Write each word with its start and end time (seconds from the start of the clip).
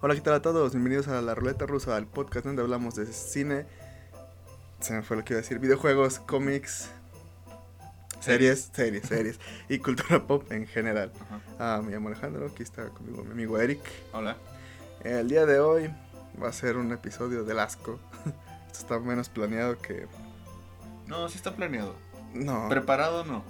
Hola, 0.00 0.14
¿qué 0.14 0.20
tal 0.20 0.34
a 0.34 0.42
todos? 0.42 0.72
Bienvenidos 0.72 1.08
a 1.08 1.20
La 1.20 1.34
Ruleta 1.34 1.66
Rusa, 1.66 1.96
al 1.96 2.06
podcast 2.06 2.46
donde 2.46 2.62
hablamos 2.62 2.94
de 2.94 3.06
cine. 3.06 3.66
Se 4.80 4.92
me 4.92 5.02
fue 5.02 5.16
lo 5.16 5.24
que 5.24 5.32
iba 5.32 5.38
a 5.38 5.42
decir: 5.42 5.58
videojuegos, 5.58 6.20
cómics, 6.20 6.88
series, 8.20 8.70
series, 8.72 9.06
series 9.06 9.40
y 9.68 9.78
cultura 9.80 10.24
pop 10.26 10.50
en 10.52 10.66
general. 10.66 11.12
Ah, 11.58 11.80
me 11.84 11.92
llamo 11.92 12.08
Alejandro, 12.08 12.46
aquí 12.46 12.62
está 12.62 12.88
conmigo 12.90 13.24
mi 13.24 13.32
amigo 13.32 13.58
Eric. 13.58 13.80
Hola. 14.12 14.36
El 15.02 15.28
día 15.28 15.46
de 15.46 15.58
hoy 15.60 15.90
va 16.40 16.48
a 16.48 16.52
ser 16.52 16.76
un 16.76 16.92
episodio 16.92 17.44
del 17.44 17.58
asco. 17.58 17.98
Esto 18.66 18.78
está 18.78 18.98
menos 19.00 19.28
planeado 19.28 19.78
que. 19.78 20.06
No, 21.06 21.28
sí 21.28 21.36
está 21.36 21.56
planeado. 21.56 21.94
No, 22.34 22.68
Preparado 22.68 23.24
no. 23.24 23.42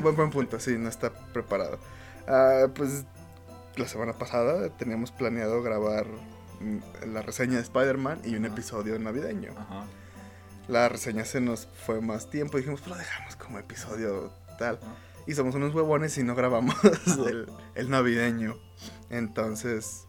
buen, 0.00 0.16
buen 0.16 0.30
punto, 0.30 0.60
sí, 0.60 0.78
no 0.78 0.88
está 0.88 1.12
preparado. 1.32 1.78
Ah, 2.26 2.68
pues 2.74 3.04
la 3.76 3.86
semana 3.88 4.12
pasada 4.14 4.68
teníamos 4.76 5.12
planeado 5.12 5.62
grabar 5.62 6.06
mm, 6.60 6.78
la 7.12 7.22
reseña 7.22 7.56
de 7.56 7.62
Spider-Man 7.62 8.20
y 8.24 8.34
un 8.36 8.44
Ajá. 8.44 8.54
episodio 8.54 8.98
navideño. 8.98 9.52
Ajá. 9.58 9.84
La 10.68 10.88
reseña 10.88 11.24
se 11.24 11.40
nos 11.40 11.66
fue 11.86 12.00
más 12.00 12.30
tiempo 12.30 12.56
y 12.56 12.60
dijimos, 12.60 12.80
pues 12.80 12.90
lo 12.92 12.96
dejamos 12.98 13.36
como 13.36 13.58
episodio 13.58 14.32
tal. 14.58 14.76
Ajá. 14.82 14.94
Y 15.26 15.34
somos 15.34 15.54
unos 15.54 15.74
huevones 15.74 16.16
y 16.18 16.22
no 16.24 16.34
grabamos 16.34 16.74
el, 17.28 17.46
el 17.74 17.90
navideño. 17.90 18.56
Entonces, 19.10 20.06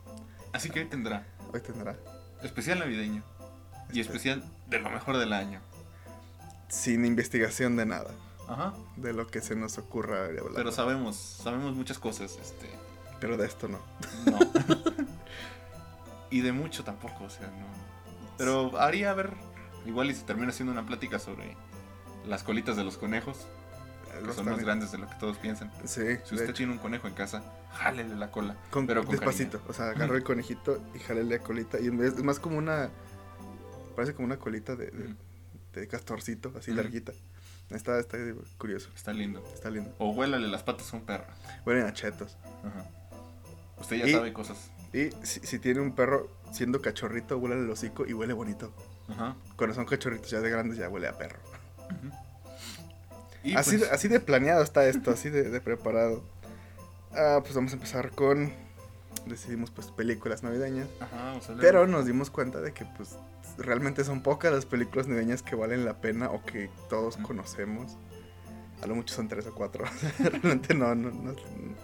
Así 0.54 0.70
que 0.70 0.80
hoy 0.82 0.86
tendrá 0.90 1.26
hoy 1.54 1.62
tendrá 1.62 1.96
especial 2.44 2.80
navideño 2.80 3.24
y 3.94 4.00
especial 4.00 4.44
de 4.68 4.80
lo 4.80 4.90
mejor 4.90 5.18
del 5.18 5.34
año. 5.34 5.62
sin 6.70 7.06
investigación 7.06 7.76
de 7.76 7.86
nada, 7.86 8.12
Ajá. 8.48 8.74
de 8.96 9.12
lo 9.14 9.28
que 9.28 9.42
se 9.42 9.56
nos 9.56 9.78
ocurra 9.78 10.26
hablar. 10.26 10.54
Pero 10.56 10.72
sabemos, 10.72 11.18
sabemos 11.18 11.76
muchas 11.76 12.00
cosas, 12.00 12.38
este, 12.42 12.70
Pero 13.22 13.38
de 13.38 13.46
esto 13.46 13.70
no. 13.70 13.80
no. 14.26 14.40
y 16.30 16.42
de 16.42 16.52
mucho 16.52 16.84
tampoco, 16.84 17.24
o 17.24 17.30
sea, 17.30 17.48
no. 17.48 17.66
Pero 18.38 18.78
haría 18.80 19.12
a 19.12 19.14
ver, 19.14 19.32
igual 19.86 20.10
y 20.10 20.16
se 20.16 20.24
termina 20.24 20.50
haciendo 20.50 20.72
una 20.74 20.86
plática 20.86 21.20
sobre 21.20 21.56
las 22.26 22.44
colitas 22.44 22.76
de 22.76 22.84
los 22.84 22.98
conejos, 22.98 23.38
que 24.12 24.26
Los 24.26 24.36
son 24.36 24.46
más 24.46 24.60
grandes 24.60 24.92
de 24.92 24.98
lo 24.98 25.08
que 25.08 25.16
todos 25.16 25.38
piensan. 25.38 25.72
Sí, 25.86 26.02
Si 26.26 26.36
usted 26.36 26.54
tiene 26.54 26.72
un 26.72 26.80
conejo 26.80 27.08
en 27.08 27.14
casa, 27.14 27.44
jálele 27.74 28.16
la 28.16 28.32
cola. 28.32 28.56
Con, 28.72 28.88
pero 28.88 29.04
con 29.04 29.12
despacito, 29.12 29.62
o 29.68 29.74
sea, 29.74 29.86
agarra 29.92 30.16
el 30.16 30.24
conejito 30.24 30.82
y 30.96 31.00
jale 31.00 31.24
la 31.24 31.40
colita. 31.40 31.80
Y 31.80 31.88
en 31.88 31.98
vez- 31.98 32.16
es 32.18 32.24
más 32.24 32.40
como 32.40 32.58
una. 32.58 32.90
Parece 33.96 34.14
como 34.16 34.26
una 34.26 34.38
colita 34.38 34.76
de, 34.76 34.92
de, 35.74 35.88
castorcito, 35.88 36.52
así 36.58 36.72
larguita. 36.74 37.12
Está, 37.70 38.00
está 38.00 38.18
curioso, 38.58 38.90
Está 38.96 39.14
lindo. 39.14 39.44
está 39.54 39.70
lindo. 39.70 39.94
O 39.98 40.10
huélale 40.12 40.48
las 40.48 40.64
patas 40.64 40.94
a 40.94 40.98
un 40.98 41.04
perro. 41.06 41.26
Huelen 41.66 41.86
a 41.86 41.94
chetos. 41.94 42.36
Ajá. 42.66 42.86
Usted 43.82 43.98
ya 43.98 44.08
Y- 44.08 44.12
sabe 44.14 44.32
cosas. 44.34 44.72
Y 44.94 45.10
si, 45.24 45.40
si 45.42 45.60
tiene 45.60 45.80
un 45.82 45.94
perro 45.94 46.30
siendo 46.52 46.82
cachorrito, 46.82 47.38
huele 47.38 47.56
el 47.56 47.70
hocico 47.70 48.06
y 48.06 48.14
huele 48.14 48.34
bonito. 48.34 48.72
Ajá. 49.10 49.36
Cuando 49.58 49.74
son 49.76 49.86
cachorritos 49.86 50.30
ya 50.30 50.40
de 50.42 50.50
grandes, 50.50 50.78
ya 50.78 50.90
huele 50.90 51.08
a 51.08 51.18
perro. 51.18 51.40
Y 53.44 53.56
así, 53.56 53.78
pues, 53.78 53.90
de, 53.90 53.96
así 53.96 54.08
de 54.08 54.20
planeado 54.20 54.64
está 54.64 54.86
esto, 54.86 55.12
así 55.12 55.30
de, 55.30 55.50
de 55.50 55.62
preparado. 55.62 56.24
Ah, 57.14 57.40
pues 57.42 57.56
vamos 57.56 57.72
a 57.72 57.76
empezar 57.76 58.12
con. 58.12 58.54
Decidimos, 59.26 59.72
pues, 59.72 59.88
películas 59.88 60.44
navideñas. 60.44 60.88
ajá, 61.00 61.16
vamos 61.26 61.48
a 61.48 61.52
hablar- 61.52 61.66
Pero 61.66 61.88
nos 61.88 62.06
dimos 62.06 62.30
cuenta 62.30 62.60
de 62.62 62.74
que 62.74 62.86
pues 62.98 63.16
realmente 63.58 64.04
son 64.04 64.22
pocas 64.24 64.52
las 64.54 64.66
películas 64.66 65.08
navideñas 65.08 65.42
que 65.44 65.56
valen 65.56 65.86
la 65.86 66.00
pena 66.02 66.30
o 66.32 66.44
que 66.46 66.70
todos 66.90 67.18
conocemos. 67.18 67.98
A 68.82 68.88
lo 68.88 68.96
mucho 68.96 69.14
son 69.16 69.28
tres 69.28 69.46
o 69.48 69.54
cuatro. 69.54 69.86
realmente 70.20 70.74
no, 70.74 70.96
no, 70.96 71.12
no, 71.12 71.36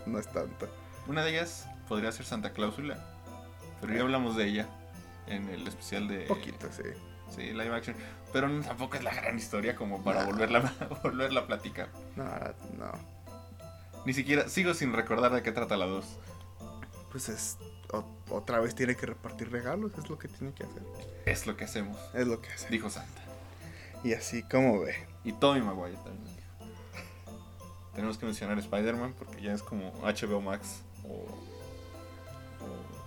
no 0.06 0.20
es 0.20 0.28
tanto. 0.32 0.68
Una 1.08 1.24
de 1.24 1.32
ellas 1.32 1.68
podría 1.88 2.12
ser 2.12 2.26
Santa 2.26 2.52
Cláusula. 2.52 2.98
Pero 3.82 3.94
ya 3.94 4.02
hablamos 4.02 4.36
de 4.36 4.46
ella 4.48 4.68
en 5.28 5.48
el 5.50 5.68
especial 5.68 6.08
de. 6.08 6.22
Poquito, 6.26 6.68
sí. 6.72 6.84
Sí, 7.36 7.42
live 7.52 7.76
action. 7.76 7.96
Pero 8.34 8.48
no- 8.50 8.64
tampoco 8.64 8.96
es 8.96 9.04
la 9.04 9.14
gran 9.14 9.38
historia 9.38 9.76
como 9.76 10.04
para 10.04 10.22
No. 10.22 10.28
volverla, 10.32 10.74
volverla 11.04 11.42
a 11.42 11.48
platicar. 11.48 11.90
No, 12.16 12.24
no. 12.78 12.92
Ni 14.06 14.14
siquiera. 14.14 14.48
Sigo 14.50 14.74
sin 14.74 14.94
recordar 14.94 15.34
de 15.34 15.44
qué 15.44 15.52
trata 15.52 15.76
la 15.78 15.86
2. 15.86 16.06
Pues 17.12 17.30
es. 17.30 17.58
o- 17.92 18.06
otra 18.30 18.60
vez 18.60 18.76
tiene 18.76 18.96
que 18.96 19.06
repartir 19.06 19.52
regalos, 19.52 19.92
es 19.98 20.10
lo 20.10 20.18
que 20.18 20.28
tiene 20.28 20.54
que 20.54 20.64
hacer. 20.64 20.84
Es 21.26 21.46
lo 21.48 21.56
que 21.58 21.66
hacemos, 21.66 21.98
Es 22.14 22.26
lo 22.28 22.42
que 22.42 22.50
hace. 22.50 22.68
dijo 22.70 22.90
Santa. 22.90 23.22
Y 24.04 24.14
así 24.14 24.44
como 24.44 24.80
ve. 24.82 24.96
Y 25.24 25.34
Tommy 25.34 25.62
Maguire 25.62 25.98
también. 26.04 26.36
Tenemos 27.96 28.18
que 28.18 28.26
mencionar 28.26 28.58
Spider-Man 28.60 29.14
porque 29.18 29.42
ya 29.42 29.54
es 29.54 29.64
como 29.64 29.92
HBO 30.04 30.42
Max 30.42 30.82
o. 31.04 31.26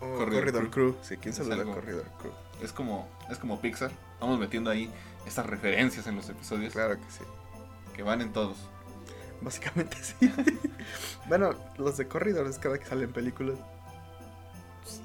o 0.01 0.07
O 0.07 0.19
Corridor 0.19 0.41
Corridor, 0.45 0.71
Crew. 0.71 0.93
Crew. 0.93 0.97
Sí, 1.03 1.17
¿quién 1.17 1.35
saluda 1.35 1.65
Corridor 1.65 2.07
Crew? 2.19 2.33
Es 2.63 2.73
como, 2.73 3.09
es 3.31 3.39
como 3.39 3.61
Pixar. 3.61 3.91
Vamos 4.21 4.39
metiendo 4.39 4.71
ahí 4.71 4.91
estas 5.27 5.47
referencias 5.47 6.07
en 6.07 6.17
los 6.17 6.29
episodios 6.29 6.73
Claro 6.73 6.97
que 6.97 7.11
sí. 7.11 7.25
que 7.95 8.03
van 8.03 8.21
en 8.21 8.33
todos. 8.33 8.57
Básicamente 9.41 9.97
sí. 10.03 10.31
bueno, 11.29 11.55
los 11.79 11.97
de 11.97 12.07
Corridor 12.07 12.47
es 12.47 12.59
cada 12.59 12.79
que 12.79 12.85
salen 12.87 13.13
películas. 13.13 13.59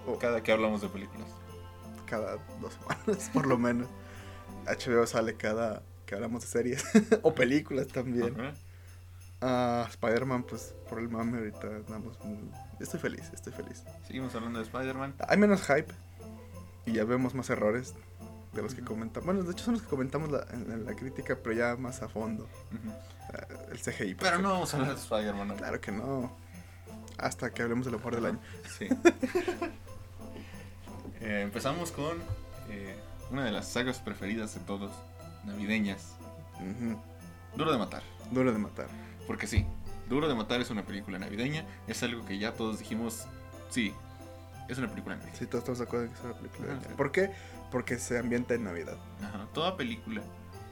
O- 0.07 0.17
Cada 0.19 0.41
que 0.43 0.51
hablamos 0.51 0.81
de 0.81 0.89
películas. 0.89 1.27
cada 2.05 2.37
dos 2.61 2.73
semanas, 2.73 3.29
por 3.33 3.45
lo 3.47 3.57
menos. 3.57 3.87
HBO 4.65 5.05
sale 5.07 5.35
cada 5.35 5.83
que 6.05 6.15
hablamos 6.15 6.41
de 6.41 6.47
series 6.47 6.83
o 7.21 7.33
películas 7.33 7.87
también. 7.87 8.35
Ah, 9.41 9.85
Spider-Man, 9.89 10.43
pues 10.43 10.73
por 10.89 10.99
el 10.99 11.09
mame 11.09 11.37
ahorita 11.37 11.67
andamos 11.67 12.19
muy... 12.23 12.49
Estoy 12.79 12.99
feliz, 12.99 13.29
estoy 13.33 13.53
feliz. 13.53 13.83
Seguimos 14.07 14.33
hablando 14.35 14.59
de 14.59 14.65
Spider-Man. 14.65 15.15
Hay 15.27 15.37
menos 15.37 15.61
hype 15.67 15.93
y 16.85 16.93
ya 16.93 17.03
vemos 17.05 17.33
más 17.35 17.49
errores 17.49 17.93
de 18.53 18.61
los 18.61 18.73
que 18.73 18.81
comentamos. 18.81 19.25
Bueno, 19.25 19.43
de 19.43 19.51
hecho 19.51 19.65
son 19.65 19.73
los 19.75 19.83
que 19.83 19.89
comentamos 19.89 20.31
la- 20.31 20.45
en, 20.51 20.71
en 20.71 20.85
la 20.85 20.93
crítica, 20.95 21.37
pero 21.41 21.55
ya 21.55 21.75
más 21.75 22.01
a 22.01 22.07
fondo. 22.09 22.47
Ah, 23.33 23.45
el 23.71 23.79
CGI. 23.79 24.15
Pero 24.15 24.39
no 24.39 24.51
vamos 24.53 24.73
a 24.73 24.77
hablar 24.77 24.95
de 24.95 25.01
Spider-Man. 25.01 25.47
¿no? 25.49 25.55
Claro 25.55 25.81
que 25.81 25.91
no. 25.91 26.31
Hasta 27.17 27.49
que 27.51 27.61
hablemos 27.61 27.85
de 27.85 27.91
lo 27.91 27.97
mejor 27.97 28.15
del 28.15 28.25
año. 28.27 28.39
Sí. 28.77 28.87
Eh, 31.21 31.41
empezamos 31.41 31.91
con 31.91 32.17
eh, 32.69 32.95
una 33.31 33.45
de 33.45 33.51
las 33.51 33.67
sagas 33.67 33.99
preferidas 33.99 34.53
de 34.53 34.59
todos, 34.61 34.91
navideñas. 35.45 36.15
Duro 37.55 37.71
de 37.71 37.77
matar. 37.79 38.03
Duro 38.31 38.51
de 38.51 38.59
matar. 38.59 38.87
Porque 39.27 39.47
sí, 39.47 39.65
Duro 40.09 40.27
de 40.27 40.35
matar 40.35 40.61
es 40.61 40.69
una 40.69 40.83
película 40.85 41.17
navideña. 41.17 41.65
Es 41.87 42.03
algo 42.03 42.23
que 42.25 42.37
ya 42.37 42.53
todos 42.53 42.77
dijimos, 42.79 43.25
sí, 43.69 43.91
es 44.69 44.77
una 44.77 44.87
película 44.89 45.15
navideña. 45.15 45.37
Sí, 45.37 45.45
todos 45.47 45.59
estamos 45.63 45.79
de 45.79 45.85
acuerdo 45.85 46.05
en 46.05 46.11
que 46.11 46.17
es 46.19 46.23
una 46.25 46.33
película. 46.35 46.67
Navideña. 46.67 46.87
sí. 46.89 46.93
¿Por 46.95 47.11
qué? 47.11 47.31
Porque 47.71 47.97
se 47.97 48.17
ambienta 48.19 48.53
en 48.53 48.63
Navidad. 48.65 48.97
Ajá. 49.23 49.47
Toda 49.53 49.75
película 49.77 50.21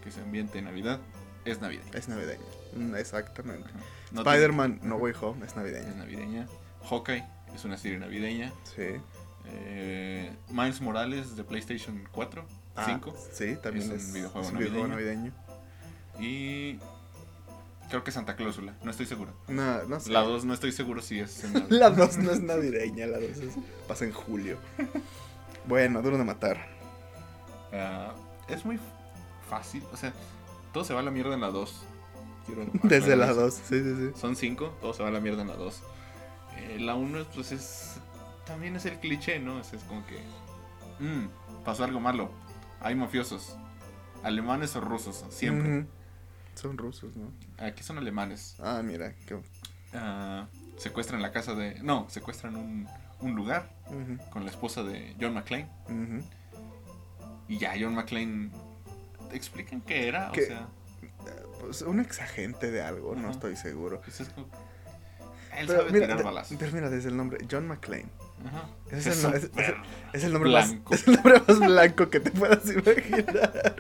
que 0.04 0.12
se 0.12 0.22
ambiente 0.22 0.60
en 0.60 0.66
Navidad 0.66 1.00
es 1.46 1.60
navideña. 1.62 1.90
Es 1.94 2.08
navideña. 2.08 2.44
Mm, 2.76 2.96
Exactamente. 2.96 3.68
No 4.12 4.22
Spider-Man 4.22 4.80
No 4.84 4.96
Way 4.98 5.14
Home 5.22 5.46
es 5.46 5.56
navideña. 5.56 5.90
es 5.90 5.96
navideña. 5.96 6.48
Hawkeye 6.90 7.26
es 7.56 7.66
una 7.66 7.78
serie 7.78 7.98
navideña. 7.98 8.52
Sí. 8.76 9.02
Eh, 9.46 10.32
Miles 10.50 10.80
Morales 10.82 11.36
de 11.36 11.44
PlayStation 11.44 12.08
4, 12.12 12.46
Ah, 12.76 12.86
5. 12.88 13.14
Sí, 13.34 13.56
también 13.62 13.92
Es 13.92 14.06
un 14.08 14.14
videojuego 14.14 14.48
es 14.48 14.52
un 14.54 14.58
videojuego 14.60 14.88
navideño. 14.88 15.32
Y 16.20 16.80
creo 17.90 18.04
que 18.04 18.12
Santa 18.12 18.36
Cláusula, 18.36 18.74
no 18.84 18.92
estoy 18.92 19.06
seguro. 19.06 19.34
No, 19.48 19.84
no 19.84 20.00
sé. 20.00 20.12
La 20.12 20.22
2 20.22 20.46
no 20.46 20.54
estoy 20.54 20.72
seguro 20.72 21.02
si 21.02 21.20
es 21.20 21.44
en. 21.44 21.68
La 21.70 21.90
2 21.90 22.18
no 22.18 22.32
es 22.32 22.42
navideña, 22.42 23.06
la 23.08 23.20
2 23.20 23.30
es, 23.30 23.56
pasa 23.88 24.06
en 24.06 24.12
julio. 24.14 24.58
Bueno, 25.66 26.02
duro 26.02 26.18
de 26.18 26.24
matar. 26.24 26.68
Ah, 27.72 28.14
es 28.48 28.66
muy 28.66 28.80
fácil, 29.50 29.84
o 29.94 29.98
sea, 29.98 30.14
todo 30.74 30.84
se 30.84 30.94
va 30.94 31.00
a 31.00 31.04
la 31.04 31.12
mierda 31.12 31.34
en 31.34 31.42
la 31.42 31.50
2. 31.50 31.84
Quiero 32.46 32.66
Desde 32.84 33.16
la 33.16 33.32
eso. 33.32 33.42
2, 33.42 33.54
sí, 33.54 33.82
sí, 33.84 33.96
sí. 33.96 34.20
Son 34.20 34.36
5, 34.36 34.78
todo 34.82 34.94
se 34.94 35.04
va 35.04 35.10
a 35.10 35.12
la 35.12 35.20
mierda 35.20 35.42
en 35.42 35.48
la 35.48 35.56
2. 35.56 35.82
Eh, 36.58 36.78
la 36.80 36.96
1 36.96 37.26
pues 37.34 37.52
es... 37.52 37.96
También 38.46 38.76
es 38.76 38.86
el 38.86 39.00
cliché, 39.00 39.40
¿no? 39.40 39.60
Es, 39.60 39.72
es 39.74 39.82
como 39.84 40.06
que... 40.06 40.18
"Mm, 41.00 41.30
pasó 41.64 41.84
algo 41.86 42.00
malo. 42.02 42.30
Hay 42.82 42.94
mafiosos. 42.96 43.56
Alemanes 44.24 44.76
o 44.76 44.82
rusos, 44.82 45.24
siempre. 45.30 45.80
Ujú. 45.80 45.88
Son 46.56 46.78
rusos, 46.78 47.16
¿no? 47.16 47.32
Aquí 47.58 47.84
son 47.84 47.98
alemanes. 47.98 48.56
Ah, 48.60 48.82
mira. 48.84 49.14
qué- 49.28 49.40
Ah, 49.94 50.48
secuestran 50.78 51.22
la 51.22 51.32
casa 51.32 51.54
de... 51.56 51.80
No, 51.84 52.08
secuestran 52.10 52.56
un, 52.56 52.88
un 53.20 53.36
lugar 53.36 53.70
con 54.32 54.44
la 54.46 54.52
esposa 54.52 54.84
de 54.84 55.16
John 55.20 55.34
McClane. 55.34 55.68
Y 57.48 57.58
ya, 57.58 57.74
John 57.80 57.96
McClane... 57.96 58.50
¿Te 59.30 59.36
explican 59.38 59.82
qué 59.82 60.08
era? 60.08 60.32
¿Qué? 60.32 60.44
O 60.44 60.46
sea, 60.46 60.68
Pues 61.60 61.82
un 61.82 62.00
exagente 62.00 62.70
de 62.72 62.82
algo, 62.82 63.16
no 63.16 63.30
estoy 63.32 63.56
seguro. 63.56 64.02
pues 64.02 64.22
es 64.22 64.30
como... 64.30 64.48
Él 65.58 65.68
Pero 65.68 65.80
sabe 65.82 65.92
mira, 65.92 66.06
tirar 66.08 66.18
de- 66.18 66.24
mira, 66.72 66.90
desde 66.90 67.10
el 67.10 67.18
nombre, 67.18 67.38
John 67.50 67.68
McClane. 67.68 68.08
Ajá. 68.48 68.68
Ese 68.90 69.10
es, 69.12 69.24
el, 69.24 69.30
no- 69.32 69.38
es- 69.38 69.44
es- 69.44 69.50
súper 69.50 69.76
es 70.14 70.24
el 70.24 70.34
nombre 70.34 70.52
más, 70.52 70.70
blanco. 70.72 70.94
es 70.96 71.08
el 71.08 71.14
nombre 71.14 71.42
más 71.48 71.60
blanco 71.60 72.10
que 72.10 72.20
te 72.20 72.32
puedas 72.32 72.66
imaginar. 72.72 73.76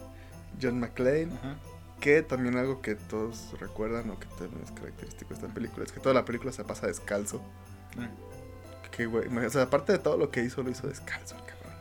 John 0.60 0.80
McClane. 0.80 1.28
Ajá. 1.38 1.56
Que 2.00 2.22
también 2.22 2.56
algo 2.56 2.80
que 2.80 2.94
todos 2.94 3.52
recuerdan 3.60 4.08
o 4.10 4.18
que 4.18 4.26
también 4.38 4.62
es 4.64 4.70
característico 4.70 5.30
de 5.30 5.34
esta 5.34 5.48
película 5.52 5.84
es 5.84 5.92
que 5.92 6.00
toda 6.00 6.14
la 6.14 6.24
película 6.24 6.52
se 6.52 6.64
pasa 6.64 6.86
descalzo. 6.86 7.42
Porque, 8.82 9.06
güey, 9.06 9.26
o 9.44 9.50
sea, 9.50 9.62
aparte 9.62 9.92
de 9.92 9.98
todo 9.98 10.16
lo 10.16 10.30
que 10.30 10.42
hizo, 10.42 10.62
lo 10.62 10.70
hizo 10.70 10.86
descalzo, 10.86 11.34
el 11.36 11.42
cabrón. 11.42 11.72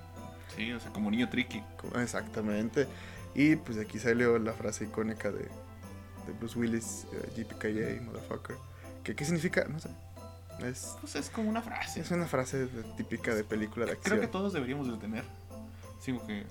Sí, 0.55 0.71
o 0.73 0.79
sea, 0.79 0.91
como 0.91 1.11
niño 1.11 1.29
tricky. 1.29 1.63
Exactamente. 2.01 2.87
Y 3.35 3.55
pues 3.57 3.77
de 3.77 3.83
aquí 3.83 3.99
salió 3.99 4.39
la 4.39 4.53
frase 4.53 4.85
icónica 4.85 5.29
de, 5.31 5.43
de 5.43 6.33
Bruce 6.39 6.57
Willis, 6.57 7.05
eh, 7.13 7.31
JPKJ, 7.43 8.01
motherfucker. 8.03 8.55
¿Qué, 9.03 9.15
¿Qué 9.15 9.23
significa? 9.25 9.65
No 9.69 9.79
sé. 9.79 9.89
Es, 10.65 10.95
Pues 10.99 11.15
es 11.15 11.29
como 11.29 11.49
una 11.49 11.61
frase. 11.61 11.99
es 12.01 12.09
una 12.09 12.25
frase 12.25 12.65
de- 12.65 12.83
típica 12.95 13.35
de 13.35 13.43
película 13.43 13.85
de 13.85 13.91
acción. 13.91 14.17
Creo 14.17 14.21
que 14.21 14.27
todos 14.31 14.53
deberíamos 14.53 14.87
de 14.91 14.97
tener. 14.97 15.23
Así 15.99 16.11
como 16.13 16.25
que. 16.25 16.45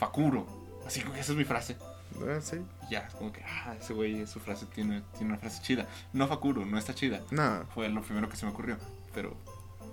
Fakuro. 0.00 0.44
Así 0.84 1.00
como 1.02 1.14
que 1.14 1.20
esa 1.20 1.30
es 1.32 1.38
mi 1.38 1.44
frase. 1.44 1.76
Ah, 2.22 2.40
sí. 2.40 2.56
Y 2.88 2.92
ya, 2.92 3.00
es 3.00 3.14
como 3.14 3.32
que, 3.32 3.42
ah, 3.44 3.74
ese 3.80 3.92
güey, 3.92 4.26
su 4.26 4.40
frase 4.40 4.66
tiene, 4.66 5.02
tiene 5.12 5.32
una 5.32 5.38
frase 5.38 5.62
chida. 5.62 5.86
No 6.12 6.28
Fakuro, 6.28 6.64
no 6.64 6.78
está 6.78 6.94
chida. 6.94 7.20
No, 7.30 7.64
Fue 7.74 7.88
lo 7.88 8.02
primero 8.02 8.28
que 8.28 8.36
se 8.36 8.46
me 8.46 8.52
ocurrió. 8.52 8.76
Pero 9.14 9.36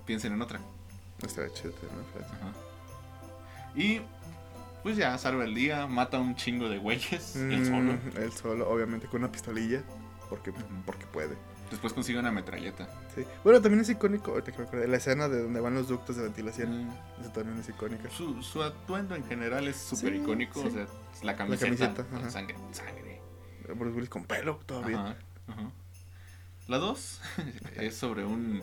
piensen 0.06 0.32
en 0.32 0.42
otra. 0.42 0.58
no 0.58 1.26
está 1.26 1.48
tener 1.48 1.74
una 1.94 2.04
frase. 2.12 2.34
Ajá. 2.34 2.52
Y 3.74 4.00
pues 4.82 4.96
ya 4.96 5.16
salva 5.18 5.44
el 5.44 5.54
día, 5.54 5.86
mata 5.86 6.16
a 6.16 6.20
un 6.20 6.34
chingo 6.34 6.68
de 6.68 6.78
güeyes, 6.78 7.36
él 7.36 7.64
solo. 7.66 7.92
Mm, 7.92 8.16
Él 8.16 8.32
solo, 8.32 8.68
obviamente 8.68 9.06
con 9.06 9.22
una 9.22 9.30
pistolilla. 9.30 9.82
Porque, 10.28 10.52
porque 10.86 11.06
puede. 11.06 11.36
Después 11.72 11.92
consigue 11.92 12.18
una 12.20 12.30
metralleta. 12.30 12.86
Sí. 13.14 13.24
Bueno, 13.42 13.60
también 13.60 13.80
es 13.80 13.88
icónico, 13.88 14.30
ahorita 14.32 14.52
que 14.52 14.58
me 14.58 14.64
acordé, 14.64 14.86
la 14.86 14.98
escena 14.98 15.28
de 15.28 15.42
donde 15.42 15.58
van 15.60 15.74
los 15.74 15.88
ductos 15.88 16.14
de 16.16 16.22
ventilación. 16.22 16.86
Mm, 16.86 16.90
Eso 17.22 17.30
también 17.32 17.58
es 17.58 17.68
icónica. 17.68 18.08
Su, 18.10 18.40
su 18.42 18.62
atuendo 18.62 19.14
en 19.16 19.24
general 19.24 19.66
es 19.66 19.76
súper 19.76 20.12
Sí, 20.12 20.18
icónico. 20.20 20.60
sí. 20.62 20.68
O 20.68 20.70
sea, 20.70 20.86
la 21.24 21.34
camiseta, 21.34 21.64
camiseta, 21.66 22.04
con 22.04 22.30
sangre, 22.30 22.56
sangre. 22.72 23.20
Bruce 23.74 23.94
Willis 23.96 24.10
con 24.10 24.24
pelo 24.24 24.60
todavía. 24.66 25.00
Ajá, 25.00 25.16
ajá. 25.48 25.70
La 26.68 26.78
dos 26.78 27.20
es 27.76 27.96
sobre 27.96 28.24
un 28.24 28.62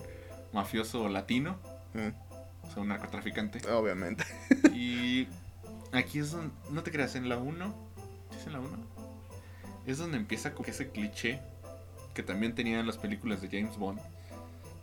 mafioso 0.54 1.10
latino, 1.10 1.58
Mm, 1.94 2.10
o 2.68 2.72
sea, 2.72 2.82
un 2.84 2.88
narcotraficante. 2.90 3.68
obviamente. 3.72 4.24
Y 4.72 5.28
aquí 5.92 6.20
es 6.20 6.32
donde, 6.32 6.54
no 6.70 6.84
te 6.84 6.92
creas, 6.92 7.16
en 7.16 7.28
la 7.28 7.38
1, 7.38 7.76
¿sí 8.32 8.38
es 8.40 8.46
en 8.48 8.54
la 8.54 8.60
1? 8.60 8.70
Es 9.88 9.98
donde 9.98 10.18
empieza 10.18 10.54
con 10.54 10.68
ese 10.68 10.92
cliché 10.92 11.42
que 12.20 12.24
también 12.24 12.54
tenían 12.54 12.86
las 12.86 12.98
películas 12.98 13.42
de 13.42 13.48
James 13.48 13.78
Bond, 13.78 13.98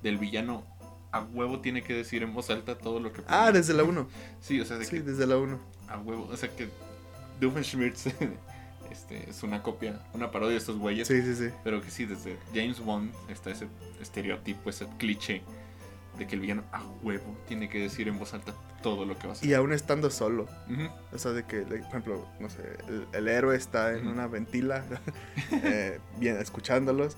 del 0.02 0.16
villano 0.16 0.64
a 1.12 1.20
huevo 1.20 1.60
tiene 1.60 1.82
que 1.82 1.92
decir 1.92 2.22
en 2.22 2.32
voz 2.32 2.48
alta 2.48 2.78
todo 2.78 2.98
lo 2.98 3.12
que... 3.12 3.20
Ah, 3.28 3.52
desde 3.52 3.74
la 3.74 3.84
1. 3.84 4.08
Sí, 4.40 4.58
o 4.58 4.64
sea, 4.64 4.78
de 4.78 4.86
Sí, 4.86 4.92
que 4.96 5.02
desde 5.02 5.26
la 5.26 5.36
1. 5.36 5.60
a 5.88 5.98
huevo, 5.98 6.26
o 6.32 6.36
sea 6.38 6.48
que 6.48 6.70
Doofenshmirtz 7.38 8.06
este, 8.90 9.28
es 9.28 9.42
una 9.42 9.62
copia, 9.62 10.00
una 10.14 10.30
parodia 10.30 10.52
de 10.52 10.58
estos 10.60 10.78
güeyes, 10.78 11.06
Sí, 11.08 11.20
sí, 11.20 11.34
sí. 11.34 11.50
pero 11.62 11.82
que 11.82 11.90
sí, 11.90 12.06
desde 12.06 12.38
James 12.54 12.80
Bond 12.80 13.12
está 13.28 13.50
ese 13.50 13.66
estereotipo, 14.00 14.70
ese 14.70 14.86
cliché 14.96 15.42
de 16.18 16.26
que 16.26 16.36
el 16.36 16.40
villano 16.40 16.64
a 16.72 16.82
huevo 17.02 17.36
tiene 17.46 17.68
que 17.68 17.78
decir 17.80 18.08
en 18.08 18.18
voz 18.18 18.32
alta 18.32 18.54
todo 18.82 19.04
lo 19.04 19.18
que 19.18 19.26
va 19.26 19.34
a 19.34 19.36
hacer. 19.36 19.46
Y 19.48 19.52
aún 19.52 19.72
estando 19.74 20.08
solo. 20.10 20.44
Ujú. 20.70 20.88
O 21.12 21.18
sea, 21.18 21.32
de 21.32 21.44
que, 21.44 21.58
por 21.60 21.74
ejemplo, 21.76 22.26
no 22.40 22.48
sé, 22.48 22.62
el, 22.88 23.06
el 23.12 23.28
héroe 23.28 23.54
está 23.56 23.92
en 23.92 24.02
Ujú. 24.06 24.10
una 24.10 24.26
ventila, 24.26 24.82
eh, 25.52 25.98
bien, 26.18 26.38
escuchándolos, 26.38 27.16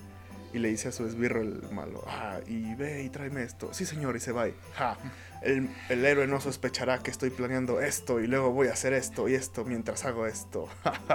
y 0.53 0.59
le 0.59 0.69
dice 0.69 0.87
a 0.89 0.91
su 0.91 1.05
esbirro 1.05 1.41
el 1.41 1.61
malo, 1.71 2.03
ah, 2.07 2.39
y 2.47 2.73
ve 2.75 3.03
y 3.03 3.09
tráeme 3.09 3.43
esto. 3.43 3.73
Sí, 3.73 3.85
señor, 3.85 4.15
y 4.15 4.19
se 4.19 4.31
va. 4.31 4.47
y, 4.47 4.53
Ja, 4.75 4.97
el, 5.41 5.69
el 5.89 6.05
héroe 6.05 6.27
no 6.27 6.41
sospechará 6.41 6.99
que 6.99 7.11
estoy 7.11 7.29
planeando 7.29 7.79
esto, 7.81 8.19
y 8.19 8.27
luego 8.27 8.51
voy 8.51 8.67
a 8.67 8.73
hacer 8.73 8.93
esto 8.93 9.27
y 9.29 9.35
esto 9.35 9.63
mientras 9.65 10.05
hago 10.05 10.25
esto. 10.27 10.67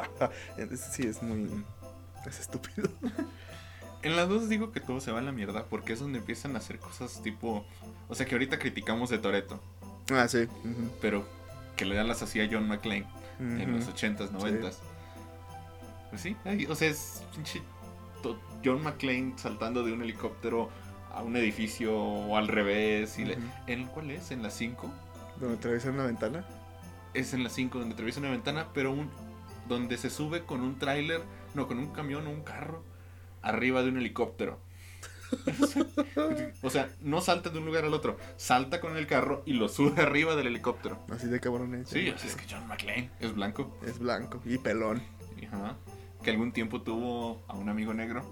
Sí, 0.92 1.06
es 1.06 1.22
muy... 1.22 1.64
Es 2.26 2.40
estúpido. 2.40 2.88
En 4.02 4.16
las 4.16 4.28
dos 4.28 4.48
digo 4.48 4.70
que 4.72 4.80
todo 4.80 5.00
se 5.00 5.10
va 5.12 5.18
a 5.18 5.22
la 5.22 5.32
mierda 5.32 5.64
porque 5.66 5.92
es 5.94 6.00
donde 6.00 6.18
empiezan 6.18 6.54
a 6.56 6.58
hacer 6.58 6.78
cosas 6.78 7.22
tipo. 7.22 7.64
O 8.08 8.14
sea 8.14 8.24
que 8.26 8.34
ahorita 8.34 8.58
criticamos 8.58 9.10
de 9.10 9.18
Toreto, 9.18 9.60
Ah, 10.10 10.26
sí. 10.28 10.46
pero 11.00 11.26
que 11.76 11.84
le 11.84 11.94
dan 11.94 12.08
las 12.08 12.22
hacía 12.22 12.48
John 12.50 12.68
McClane 12.68 13.06
en 13.40 13.62
ujú. 13.74 13.78
los 13.78 13.88
80s, 13.88 14.30
90s. 14.30 14.74
Pues 16.10 16.22
sí, 16.22 16.36
ahí, 16.44 16.64
o 16.66 16.74
sea, 16.74 16.88
es 16.88 17.22
pinche 17.34 17.62
John 18.64 18.82
McClane 18.82 19.34
saltando 19.36 19.82
de 19.84 19.92
un 19.92 20.02
helicóptero 20.02 20.70
a 21.12 21.22
un 21.22 21.36
edificio 21.36 21.96
o 21.96 22.36
al 22.36 22.48
revés. 22.48 23.18
Y 23.18 23.24
le-. 23.24 23.38
¿En 23.66 23.86
cuál 23.86 24.10
es? 24.10 24.30
¿En 24.30 24.42
la 24.42 24.50
5? 24.50 24.90
Donde 25.40 25.56
atraviesan 25.56 25.94
una 25.94 26.04
ventana. 26.04 26.44
Es 27.12 27.34
en 27.34 27.44
la 27.44 27.50
5 27.50 27.78
donde 27.78 27.94
atraviesa 27.94 28.20
una 28.20 28.30
ventana, 28.30 28.68
pero 28.74 28.90
un, 28.92 29.08
donde 29.68 29.96
se 29.96 30.10
sube 30.10 30.44
con 30.44 30.62
un 30.62 30.78
tráiler, 30.78 31.22
no, 31.54 31.68
con 31.68 31.78
un 31.78 31.92
camión 31.92 32.26
o 32.26 32.30
un 32.30 32.42
carro, 32.42 32.82
arriba 33.42 33.82
de 33.82 33.90
un 33.90 33.98
helicóptero. 33.98 34.58
o 36.62 36.70
sea, 36.70 36.90
no 37.00 37.20
salta 37.20 37.50
de 37.50 37.58
un 37.58 37.66
lugar 37.66 37.84
al 37.84 37.94
otro, 37.94 38.18
salta 38.36 38.80
con 38.80 38.96
el 38.96 39.06
carro 39.06 39.42
y 39.46 39.54
lo 39.54 39.68
sube 39.68 40.02
arriba 40.02 40.34
del 40.36 40.48
helicóptero. 40.48 40.98
Así 41.10 41.28
de 41.28 41.40
cabrones. 41.40 41.88
Sí, 41.88 42.08
o 42.08 42.18
sea, 42.18 42.28
es 42.28 42.36
que 42.36 42.46
John 42.50 42.66
McClane 42.66 43.10
es 43.20 43.34
blanco. 43.34 43.78
Es 43.86 43.98
blanco 43.98 44.40
y 44.44 44.58
pelón. 44.58 45.02
Ajá. 45.48 45.76
Que 46.22 46.30
algún 46.30 46.52
tiempo 46.52 46.82
tuvo 46.82 47.42
a 47.48 47.54
un 47.54 47.68
amigo 47.68 47.94
negro. 47.94 48.24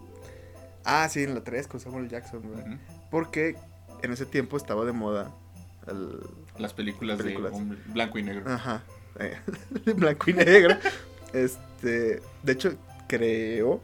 Ah, 0.84 1.08
sí, 1.08 1.22
en 1.22 1.34
la 1.34 1.42
3 1.44 1.66
con 1.68 1.80
Samuel 1.80 2.08
Jackson. 2.08 2.42
Porque 3.10 3.56
en 4.02 4.12
ese 4.12 4.26
tiempo 4.26 4.56
estaba 4.56 4.84
de 4.84 4.92
moda 4.92 5.30
el... 5.86 6.18
Las 6.58 6.74
películas, 6.74 7.18
Películas. 7.18 7.52
de 7.52 7.58
hombre- 7.58 7.78
blanco 7.86 8.18
y 8.18 8.22
negro. 8.22 8.50
Ajá. 8.52 8.82
eh, 9.18 9.36
blanco 9.96 10.30
y 10.30 10.34
negro. 10.34 10.76
Este... 11.32 12.20
De 12.42 12.52
hecho, 12.52 12.74
creo 13.08 13.80